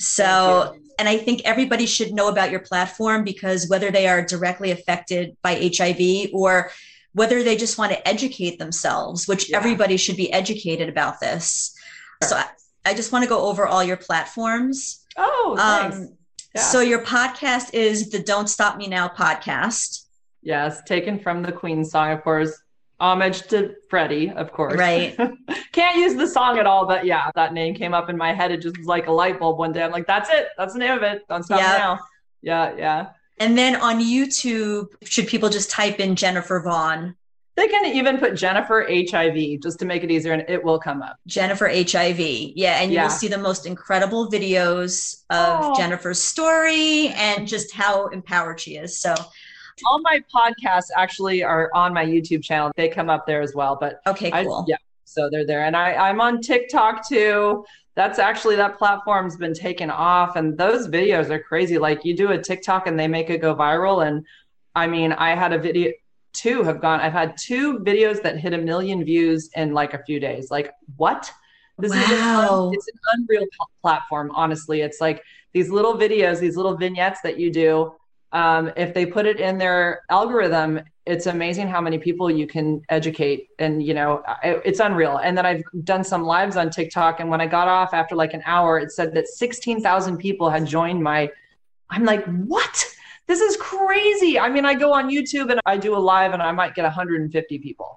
So, 0.00 0.76
and 0.98 1.08
I 1.08 1.18
think 1.18 1.42
everybody 1.44 1.86
should 1.86 2.12
know 2.12 2.28
about 2.28 2.50
your 2.50 2.60
platform 2.60 3.22
because 3.22 3.68
whether 3.68 3.90
they 3.90 4.08
are 4.08 4.22
directly 4.24 4.72
affected 4.72 5.36
by 5.42 5.70
HIV 5.76 6.30
or 6.32 6.70
whether 7.12 7.42
they 7.42 7.56
just 7.56 7.78
want 7.78 7.92
to 7.92 8.08
educate 8.08 8.58
themselves, 8.58 9.28
which 9.28 9.50
yeah. 9.50 9.56
everybody 9.56 9.96
should 9.96 10.16
be 10.16 10.32
educated 10.32 10.88
about 10.88 11.20
this. 11.20 11.74
So 12.22 12.40
I, 12.90 12.94
just 12.94 13.12
want 13.12 13.22
to 13.22 13.28
go 13.28 13.46
over 13.46 13.66
all 13.66 13.84
your 13.84 13.96
platforms. 13.96 15.04
Oh, 15.16 15.54
thanks. 15.56 15.96
Um, 15.96 16.16
yeah. 16.54 16.62
So 16.62 16.80
your 16.80 17.02
podcast 17.02 17.72
is 17.74 18.10
the 18.10 18.18
Don't 18.18 18.48
Stop 18.48 18.76
Me 18.76 18.88
Now 18.88 19.08
podcast. 19.08 20.06
Yes, 20.42 20.82
taken 20.84 21.18
from 21.18 21.42
the 21.42 21.52
Queen 21.52 21.84
song, 21.84 22.12
of 22.12 22.22
course. 22.22 22.60
Homage 22.98 23.42
to 23.48 23.74
Freddie, 23.88 24.30
of 24.30 24.52
course. 24.52 24.76
Right. 24.76 25.16
Can't 25.72 25.96
use 25.96 26.16
the 26.16 26.26
song 26.26 26.58
at 26.58 26.66
all, 26.66 26.86
but 26.86 27.06
yeah, 27.06 27.30
that 27.34 27.54
name 27.54 27.74
came 27.74 27.94
up 27.94 28.10
in 28.10 28.16
my 28.16 28.32
head. 28.32 28.50
It 28.50 28.60
just 28.60 28.76
was 28.76 28.86
like 28.86 29.06
a 29.06 29.12
light 29.12 29.38
bulb 29.38 29.58
one 29.58 29.72
day. 29.72 29.82
I'm 29.82 29.92
like, 29.92 30.06
that's 30.06 30.28
it. 30.30 30.48
That's 30.58 30.72
the 30.72 30.80
name 30.80 30.96
of 30.96 31.02
it. 31.02 31.26
Don't 31.28 31.42
stop 31.44 31.60
yep. 31.60 31.72
me 31.72 31.78
now. 31.78 31.98
Yeah, 32.42 32.76
yeah. 32.76 33.06
And 33.38 33.56
then 33.56 33.76
on 33.76 34.00
YouTube, 34.00 34.88
should 35.04 35.28
people 35.28 35.48
just 35.48 35.70
type 35.70 35.98
in 36.00 36.16
Jennifer 36.16 36.60
Vaughan? 36.60 37.16
They 37.60 37.68
can 37.68 37.84
even 37.94 38.16
put 38.16 38.36
Jennifer 38.36 38.86
HIV 38.88 39.60
just 39.62 39.78
to 39.80 39.84
make 39.84 40.02
it 40.02 40.10
easier 40.10 40.32
and 40.32 40.42
it 40.48 40.64
will 40.64 40.78
come 40.78 41.02
up. 41.02 41.18
Jennifer 41.26 41.68
HIV. 41.68 42.18
Yeah. 42.56 42.80
And 42.80 42.90
you 42.90 42.94
Yeah. 42.96 43.02
will 43.02 43.10
see 43.10 43.28
the 43.28 43.36
most 43.36 43.66
incredible 43.66 44.30
videos 44.30 45.24
of 45.28 45.58
Oh. 45.66 45.74
Jennifer's 45.76 46.18
story 46.18 47.08
and 47.08 47.46
just 47.46 47.74
how 47.74 48.06
empowered 48.06 48.58
she 48.60 48.76
is. 48.76 48.98
So, 48.98 49.14
All 49.86 50.00
my 50.00 50.22
podcasts 50.34 50.88
actually 50.96 51.42
are 51.42 51.68
on 51.74 51.92
my 51.92 52.04
YouTube 52.04 52.42
channel. 52.42 52.70
They 52.76 52.88
come 52.88 53.10
up 53.10 53.26
there 53.26 53.42
as 53.42 53.54
well. 53.54 53.76
But 53.78 54.00
okay, 54.06 54.30
I, 54.32 54.44
cool. 54.44 54.64
yeah, 54.66 54.76
so 55.04 55.28
they're 55.30 55.46
there. 55.46 55.64
And 55.64 55.76
I, 55.76 55.94
I'm 56.08 56.20
on 56.22 56.40
TikTok 56.40 57.06
too. 57.08 57.64
That's 57.94 58.18
actually 58.18 58.56
that 58.56 58.78
platform's 58.78 59.36
been 59.36 59.52
taken 59.54 59.90
off 59.90 60.36
and 60.36 60.56
those 60.56 60.88
videos 60.88 61.28
are 61.28 61.38
crazy. 61.42 61.76
Like 61.76 62.04
you 62.06 62.16
do 62.16 62.30
a 62.32 62.38
TikTok 62.38 62.86
and 62.86 62.98
they 62.98 63.08
make 63.08 63.28
it 63.28 63.38
go 63.42 63.54
viral. 63.54 64.06
And 64.06 64.24
I 64.74 64.86
mean, 64.86 65.12
I 65.12 65.34
had 65.34 65.52
a 65.52 65.58
video 65.58 65.92
two 66.32 66.62
have 66.62 66.80
gone, 66.80 67.00
I've 67.00 67.12
had 67.12 67.36
two 67.36 67.78
videos 67.80 68.22
that 68.22 68.38
hit 68.38 68.52
a 68.52 68.58
million 68.58 69.04
views 69.04 69.50
in 69.56 69.72
like 69.72 69.94
a 69.94 70.02
few 70.04 70.20
days. 70.20 70.50
Like 70.50 70.72
what? 70.96 71.30
This 71.78 71.92
is 71.92 71.96
an, 72.10 72.18
Wow. 72.18 72.66
un- 72.68 72.74
it's 72.74 72.88
an 72.88 72.98
unreal 73.14 73.46
platform. 73.82 74.30
Honestly, 74.34 74.82
it's 74.82 75.00
like 75.00 75.22
these 75.52 75.70
little 75.70 75.94
videos, 75.94 76.38
these 76.38 76.56
little 76.56 76.76
vignettes 76.76 77.20
that 77.22 77.38
you 77.38 77.50
do. 77.50 77.94
Um, 78.32 78.70
if 78.76 78.94
they 78.94 79.06
put 79.06 79.26
it 79.26 79.40
in 79.40 79.58
their 79.58 80.02
algorithm, 80.10 80.80
it's 81.06 81.26
amazing 81.26 81.66
how 81.66 81.80
many 81.80 81.98
people 81.98 82.30
you 82.30 82.46
can 82.46 82.82
educate 82.90 83.48
and 83.58 83.82
you 83.82 83.94
know 83.94 84.22
it, 84.44 84.62
it's 84.64 84.78
unreal 84.78 85.16
and 85.18 85.36
then 85.36 85.44
i've 85.44 85.62
done 85.82 86.04
some 86.04 86.22
lives 86.22 86.56
on 86.56 86.70
tiktok 86.70 87.18
and 87.18 87.28
when 87.28 87.40
i 87.40 87.46
got 87.46 87.66
off 87.66 87.92
after 87.94 88.14
like 88.14 88.32
an 88.34 88.42
hour 88.44 88.78
it 88.78 88.92
said 88.92 89.12
that 89.14 89.26
16000 89.26 90.18
people 90.18 90.48
had 90.50 90.64
joined 90.66 91.02
my 91.02 91.28
i'm 91.88 92.04
like 92.04 92.24
what 92.46 92.84
this 93.30 93.40
is 93.40 93.56
crazy. 93.56 94.32
I 94.44 94.48
mean 94.54 94.64
i 94.64 94.74
go 94.74 94.92
on 94.92 95.08
youtube 95.08 95.48
and 95.52 95.60
i 95.72 95.76
do 95.76 95.90
a 95.96 96.02
live 96.12 96.32
and 96.36 96.42
i 96.42 96.52
might 96.60 96.74
get 96.74 96.82
150 96.82 97.58
people. 97.66 97.90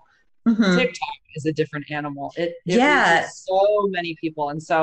Mhm. 0.47 0.75
tiktok 0.77 1.09
is 1.35 1.45
a 1.45 1.53
different 1.59 1.85
animal. 1.89 2.31
It, 2.37 2.49
it 2.67 2.77
Yeah. 2.77 3.27
so 3.27 3.87
many 3.97 4.15
people. 4.23 4.49
And 4.49 4.61
so 4.61 4.77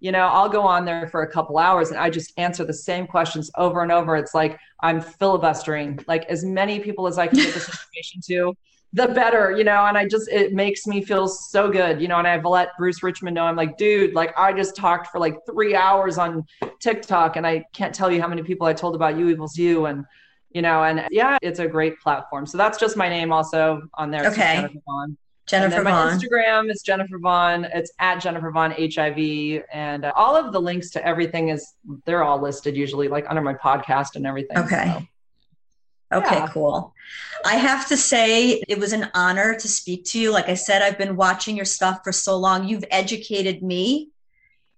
you 0.00 0.10
know 0.10 0.26
i'll 0.36 0.48
go 0.58 0.62
on 0.62 0.84
there 0.84 1.06
for 1.12 1.20
a 1.22 1.30
couple 1.36 1.54
hours 1.58 1.90
and 1.90 1.98
i 2.04 2.10
just 2.10 2.32
answer 2.46 2.64
the 2.64 2.78
same 2.90 3.06
questions 3.06 3.50
over 3.56 3.78
and 3.84 3.92
over. 3.98 4.16
It's 4.22 4.34
like 4.34 4.58
i'm 4.80 5.00
filibustering 5.00 5.90
like 6.12 6.24
as 6.34 6.40
many 6.60 6.76
people 6.86 7.06
as 7.06 7.16
i 7.22 7.26
can 7.28 7.38
get 7.38 7.54
this 7.54 7.68
information 7.74 8.20
to 8.30 8.38
the 8.94 9.08
better 9.08 9.52
you 9.56 9.64
know 9.64 9.86
and 9.86 9.96
i 9.96 10.06
just 10.06 10.28
it 10.28 10.52
makes 10.52 10.86
me 10.86 11.02
feel 11.02 11.26
so 11.26 11.70
good 11.70 12.00
you 12.00 12.08
know 12.08 12.18
and 12.18 12.28
i've 12.28 12.44
let 12.44 12.76
Bruce 12.76 13.02
Richman 13.02 13.34
know 13.34 13.44
i'm 13.44 13.56
like 13.56 13.78
dude 13.78 14.14
like 14.14 14.36
i 14.36 14.52
just 14.52 14.76
talked 14.76 15.08
for 15.08 15.18
like 15.18 15.36
three 15.46 15.74
hours 15.74 16.18
on 16.18 16.44
tiktok 16.80 17.36
and 17.36 17.46
i 17.46 17.64
can't 17.72 17.94
tell 17.94 18.10
you 18.10 18.20
how 18.20 18.28
many 18.28 18.42
people 18.42 18.66
i 18.66 18.72
told 18.72 18.94
about 18.94 19.16
U 19.16 19.28
equals 19.30 19.56
U 19.56 19.86
and 19.86 20.04
you 20.50 20.60
know 20.60 20.84
and 20.84 21.06
yeah 21.10 21.38
it's 21.40 21.58
a 21.58 21.66
great 21.66 21.98
platform 22.00 22.44
so 22.44 22.58
that's 22.58 22.78
just 22.78 22.96
my 22.96 23.08
name 23.08 23.32
also 23.32 23.82
on 23.94 24.10
there 24.10 24.26
Okay. 24.26 24.56
Jennifer 24.56 24.80
Vaughan. 24.86 25.16
Jennifer 25.46 25.76
and 25.78 25.86
then 25.86 25.92
my 25.92 26.12
Instagram 26.12 26.70
is 26.70 26.82
Jennifer 26.82 27.18
Vaughan. 27.18 27.66
It's 27.74 27.92
at 27.98 28.20
Jennifer 28.20 28.50
Vaughan 28.52 28.70
HIV, 28.72 29.64
and 29.72 30.04
uh, 30.04 30.12
all 30.14 30.36
of 30.36 30.52
the 30.52 30.60
links 30.60 30.90
to 30.90 31.04
everything 31.04 31.48
is 31.48 31.74
they're 32.06 32.22
all 32.22 32.40
listed 32.40 32.76
usually 32.76 33.08
like 33.08 33.26
under 33.28 33.42
my 33.42 33.54
podcast 33.54 34.14
and 34.14 34.24
everything. 34.24 34.56
Okay. 34.58 34.94
so. 34.96 35.06
Okay, 36.12 36.36
Yeah. 36.36 36.48
cool. 36.52 36.94
I 37.44 37.56
have 37.56 37.88
to 37.88 37.96
say, 37.96 38.62
it 38.68 38.78
was 38.78 38.92
an 38.92 39.10
honor 39.14 39.54
to 39.54 39.68
speak 39.68 40.04
to 40.06 40.18
you. 40.20 40.30
Like 40.30 40.48
I 40.48 40.54
said, 40.54 40.80
I've 40.82 40.98
been 40.98 41.16
watching 41.16 41.56
your 41.56 41.64
stuff 41.64 42.00
for 42.04 42.12
so 42.12 42.36
long. 42.36 42.68
You've 42.68 42.84
educated 42.90 43.62
me 43.62 44.08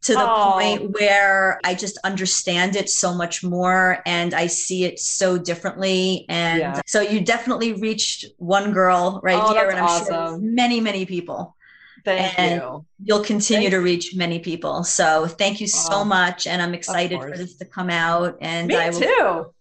to 0.02 0.12
the 0.15 0.20
Oh. 0.31 0.52
point 0.52 0.93
where 1.01 1.61
I 1.65 1.74
just 1.74 1.98
understand 2.05 2.77
it 2.77 2.90
so 2.90 3.15
much 3.15 3.43
more 3.43 4.01
and 4.05 4.35
I 4.35 4.48
see 4.48 4.85
it 4.85 4.98
so 5.01 5.39
differently. 5.39 6.27
And 6.28 6.59
Yeah. 6.61 6.81
so 6.86 7.01
you 7.01 7.20
definitely 7.20 7.73
reached 7.73 8.27
one 8.39 8.73
girl 8.73 9.20
right 9.23 9.40
Oh, 9.43 9.52
here. 9.55 9.69
And 9.70 9.78
I'm 9.81 10.05
sure 10.06 10.39
many, 10.39 10.81
many 10.81 11.06
people. 11.06 11.56
Thank 12.05 12.39
And- 12.39 12.61
you. 12.61 12.85
You'll 13.02 13.24
continue 13.24 13.70
Thank- 13.70 13.81
to 13.81 13.85
reach 13.85 14.15
many 14.15 14.39
people. 14.39 14.85
So 14.85 15.27
thank 15.27 15.59
you 15.62 15.66
so 15.66 16.01
Oh, 16.01 16.05
much. 16.05 16.47
And 16.47 16.61
I'm 16.61 16.74
excited 16.74 17.19
for 17.19 17.35
this 17.35 17.55
to 17.56 17.65
come 17.65 17.89
out. 17.89 18.36
And 18.43 18.69
Me 18.69 18.77
I 18.77 18.90
will 18.90 19.01
too. 19.01 19.53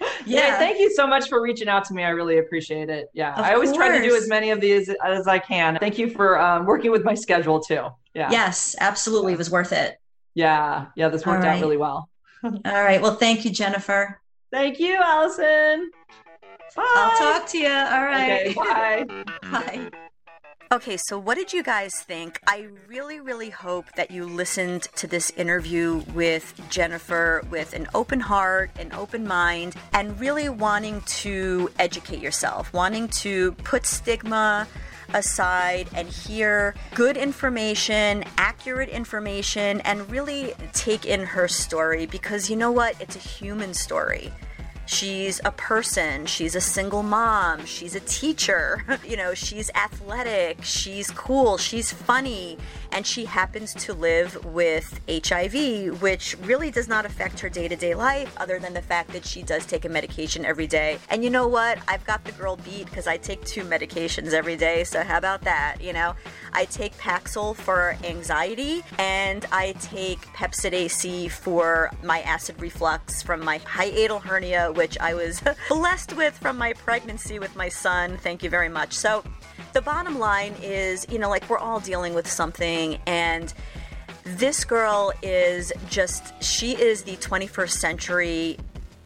yeah, 0.26 0.58
thank 0.58 0.78
you 0.78 0.90
so 0.94 1.06
much 1.06 1.28
for 1.28 1.40
reaching 1.40 1.68
out 1.68 1.84
to 1.86 1.94
me. 1.94 2.04
I 2.04 2.10
really 2.10 2.38
appreciate 2.38 2.90
it. 2.90 3.08
Yeah, 3.14 3.34
Of 3.34 3.44
I 3.44 3.54
always 3.54 3.72
try 3.72 3.96
to 3.96 4.02
do 4.02 4.14
as 4.14 4.28
many 4.28 4.50
of 4.50 4.60
these 4.60 4.90
as 5.04 5.26
I 5.26 5.38
can. 5.38 5.78
Thank 5.78 5.98
you 5.98 6.10
for 6.10 6.40
um, 6.40 6.66
working 6.66 6.90
with 6.90 7.04
my 7.04 7.14
schedule 7.14 7.60
too. 7.60 7.86
Yeah, 8.14 8.30
Yes, 8.30 8.76
absolutely. 8.80 9.32
It 9.32 9.38
was 9.38 9.50
worth 9.50 9.72
it. 9.72 9.98
yeah, 10.34 10.86
yeah. 10.96 11.08
This 11.08 11.24
worked 11.24 11.44
All 11.44 11.50
out 11.50 11.60
really 11.60 11.76
well. 11.76 12.08
All 12.44 12.52
right. 12.64 13.00
Well, 13.00 13.16
thank 13.16 13.44
you, 13.44 13.50
Jennifer. 13.50 14.20
Thank 14.52 14.78
you, 14.78 14.96
Allison. 15.02 15.90
Bye. 16.74 16.84
I'll 16.96 17.18
talk 17.18 17.48
to 17.50 17.58
you. 17.58 17.68
All 17.68 18.04
right. 18.04 18.48
Okay, 18.48 18.54
bye. 18.54 19.24
Bye. 19.50 19.90
Okay, 20.72 20.96
so 20.96 21.16
what 21.16 21.36
did 21.36 21.52
you 21.52 21.62
guys 21.62 21.94
think? 21.94 22.40
I 22.48 22.66
really, 22.88 23.20
really 23.20 23.50
hope 23.50 23.86
that 23.94 24.10
you 24.10 24.24
listened 24.24 24.82
to 24.96 25.06
this 25.06 25.30
interview 25.36 26.02
with 26.12 26.60
Jennifer 26.70 27.44
with 27.52 27.72
an 27.72 27.86
open 27.94 28.18
heart, 28.18 28.72
an 28.76 28.90
open 28.92 29.28
mind, 29.28 29.76
and 29.92 30.18
really 30.18 30.48
wanting 30.48 31.02
to 31.02 31.70
educate 31.78 32.18
yourself, 32.18 32.72
wanting 32.72 33.06
to 33.08 33.52
put 33.52 33.86
stigma 33.86 34.66
aside 35.14 35.88
and 35.94 36.08
hear 36.08 36.74
good 36.96 37.16
information, 37.16 38.24
accurate 38.36 38.88
information, 38.88 39.80
and 39.82 40.10
really 40.10 40.52
take 40.72 41.06
in 41.06 41.20
her 41.20 41.46
story 41.46 42.06
because 42.06 42.50
you 42.50 42.56
know 42.56 42.72
what? 42.72 43.00
It's 43.00 43.14
a 43.14 43.20
human 43.20 43.72
story. 43.72 44.32
She's 44.86 45.40
a 45.44 45.50
person, 45.50 46.26
she's 46.26 46.54
a 46.54 46.60
single 46.60 47.02
mom, 47.02 47.66
she's 47.66 47.96
a 47.96 48.00
teacher, 48.00 48.84
you 49.06 49.16
know, 49.16 49.34
she's 49.34 49.68
athletic, 49.74 50.62
she's 50.62 51.10
cool, 51.10 51.58
she's 51.58 51.92
funny, 51.92 52.56
and 52.92 53.04
she 53.04 53.24
happens 53.24 53.74
to 53.74 53.92
live 53.92 54.44
with 54.44 55.00
HIV, 55.08 56.00
which 56.00 56.36
really 56.42 56.70
does 56.70 56.86
not 56.88 57.04
affect 57.04 57.40
her 57.40 57.48
day 57.48 57.66
to 57.66 57.74
day 57.74 57.94
life 57.94 58.32
other 58.36 58.60
than 58.60 58.74
the 58.74 58.82
fact 58.82 59.12
that 59.12 59.24
she 59.24 59.42
does 59.42 59.66
take 59.66 59.84
a 59.84 59.88
medication 59.88 60.44
every 60.44 60.68
day. 60.68 60.98
And 61.10 61.24
you 61.24 61.30
know 61.30 61.48
what? 61.48 61.78
I've 61.88 62.04
got 62.04 62.24
the 62.24 62.32
girl 62.32 62.56
beat 62.56 62.86
because 62.86 63.08
I 63.08 63.16
take 63.16 63.44
two 63.44 63.62
medications 63.62 64.32
every 64.32 64.56
day, 64.56 64.84
so 64.84 65.02
how 65.02 65.18
about 65.18 65.42
that? 65.42 65.78
You 65.80 65.92
know, 65.92 66.14
I 66.52 66.64
take 66.66 66.96
Paxil 66.96 67.56
for 67.56 67.96
anxiety, 68.04 68.82
and 68.98 69.44
I 69.50 69.72
take 69.80 70.20
Pepcid 70.32 70.72
AC 70.72 71.28
for 71.28 71.90
my 72.04 72.20
acid 72.22 72.60
reflux 72.60 73.22
from 73.22 73.44
my 73.44 73.58
hiatal 73.58 74.22
hernia, 74.22 74.72
which 74.76 74.98
I 74.98 75.14
was 75.14 75.42
blessed 75.68 76.16
with 76.16 76.36
from 76.38 76.56
my 76.58 76.72
pregnancy 76.72 77.38
with 77.38 77.56
my 77.56 77.68
son. 77.68 78.16
Thank 78.18 78.42
you 78.42 78.50
very 78.50 78.68
much. 78.68 78.92
So, 78.92 79.24
the 79.72 79.82
bottom 79.82 80.18
line 80.18 80.54
is, 80.62 81.06
you 81.10 81.18
know, 81.18 81.28
like 81.28 81.48
we're 81.50 81.58
all 81.58 81.80
dealing 81.80 82.14
with 82.14 82.30
something, 82.30 82.98
and 83.06 83.52
this 84.24 84.64
girl 84.64 85.12
is 85.22 85.72
just, 85.88 86.42
she 86.42 86.72
is 86.72 87.02
the 87.02 87.16
21st 87.16 87.70
century 87.70 88.58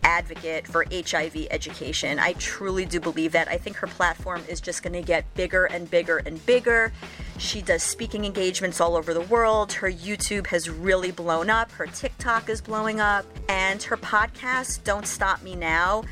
advocate 0.02 0.66
for 0.66 0.84
HIV 0.90 1.48
education. 1.50 2.18
I 2.18 2.32
truly 2.34 2.86
do 2.86 3.00
believe 3.00 3.32
that. 3.32 3.48
I 3.48 3.58
think 3.58 3.76
her 3.76 3.86
platform 3.86 4.42
is 4.48 4.60
just 4.60 4.82
going 4.82 4.94
to 4.94 5.02
get 5.02 5.32
bigger 5.34 5.66
and 5.66 5.90
bigger 5.90 6.18
and 6.18 6.44
bigger. 6.46 6.92
She 7.40 7.62
does 7.62 7.82
speaking 7.82 8.26
engagements 8.26 8.82
all 8.82 8.96
over 8.96 9.14
the 9.14 9.22
world. 9.22 9.72
Her 9.72 9.90
YouTube 9.90 10.46
has 10.48 10.68
really 10.68 11.10
blown 11.10 11.48
up. 11.48 11.72
Her 11.72 11.86
TikTok 11.86 12.50
is 12.50 12.60
blowing 12.60 13.00
up. 13.00 13.24
And 13.48 13.82
her 13.82 13.96
podcast, 13.96 14.84
Don't 14.84 15.06
Stop 15.06 15.42
Me 15.42 15.56
Now, 15.56 16.04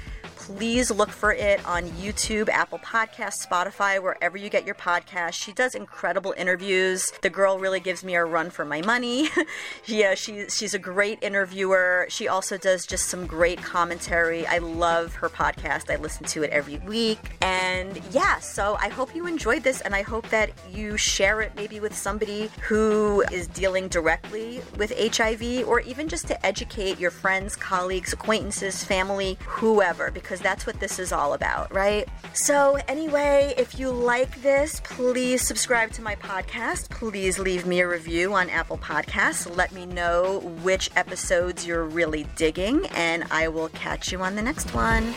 please 0.49 0.91
look 0.91 1.11
for 1.11 1.31
it 1.31 1.63
on 1.67 1.85
YouTube, 1.91 2.49
Apple 2.49 2.79
Podcasts, 2.79 3.47
Spotify, 3.47 4.03
wherever 4.03 4.39
you 4.39 4.49
get 4.49 4.65
your 4.65 4.75
podcast. 4.75 5.35
She 5.35 5.53
does 5.53 5.75
incredible 5.75 6.35
interviews. 6.39 7.13
The 7.21 7.29
girl 7.29 7.59
really 7.59 7.81
gives 7.81 8.03
me 8.03 8.15
a 8.15 8.25
run 8.25 8.49
for 8.49 8.65
my 8.65 8.81
money. 8.81 9.29
yeah, 9.85 10.15
she, 10.15 10.49
she's 10.49 10.73
a 10.73 10.79
great 10.79 11.19
interviewer. 11.21 12.07
She 12.09 12.29
also 12.29 12.57
does 12.57 12.87
just 12.87 13.11
some 13.11 13.27
great 13.27 13.61
commentary. 13.61 14.47
I 14.47 14.57
love 14.57 15.17
her 15.17 15.29
podcast. 15.29 15.93
I 15.93 15.97
listen 15.97 16.25
to 16.29 16.45
it 16.45 16.51
every 16.51 16.79
week. 16.79 17.19
And 17.43 18.01
yeah, 18.11 18.39
so 18.39 18.79
I 18.81 18.89
hope 18.89 19.15
you 19.15 19.27
enjoyed 19.27 19.63
this 19.63 19.83
and 19.83 19.95
I 19.95 20.01
hope 20.01 20.31
that 20.31 20.51
you 20.73 20.97
share 20.97 21.43
it 21.43 21.53
maybe 21.57 21.79
with 21.79 21.95
somebody 21.95 22.49
who 22.63 23.23
is 23.31 23.49
dealing 23.49 23.89
directly 23.89 24.63
with 24.79 24.95
HIV 24.99 25.69
or 25.69 25.81
even 25.81 26.09
just 26.09 26.27
to 26.29 26.47
educate 26.47 26.99
your 26.99 27.11
friends, 27.11 27.55
colleagues, 27.55 28.15
acquaintances, 28.15 28.83
family, 28.83 29.37
whoever, 29.47 30.11
because 30.39 30.45
that's 30.45 30.67
what 30.67 30.81
this 30.81 30.99
is 30.99 31.13
all 31.13 31.35
about, 31.35 31.73
right? 31.73 32.09
So, 32.33 32.79
anyway, 32.89 33.55
if 33.57 33.79
you 33.79 33.91
like 33.91 34.41
this, 34.43 34.81
please 34.85 35.43
subscribe 35.43 35.93
to 35.93 36.03
my 36.03 36.15
podcast. 36.17 36.91
Please 36.91 37.39
leave 37.39 37.67
me 37.67 37.81
a 37.81 37.89
review 37.89 38.35
on 38.35 38.49
Apple 38.51 38.79
Podcasts. 38.79 39.55
Let 39.57 39.73
me 39.73 39.87
know 39.87 40.41
which 40.63 40.91
episodes 40.97 41.67
you're 41.67 41.85
really 41.85 42.27
digging, 42.37 42.87
and 42.89 43.25
I 43.31 43.49
will 43.49 43.69
catch 43.71 44.13
you 44.13 44.21
on 44.21 44.37
the 44.37 44.43
next 44.43 44.75
one. 44.75 45.15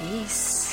Peace. 0.00 0.67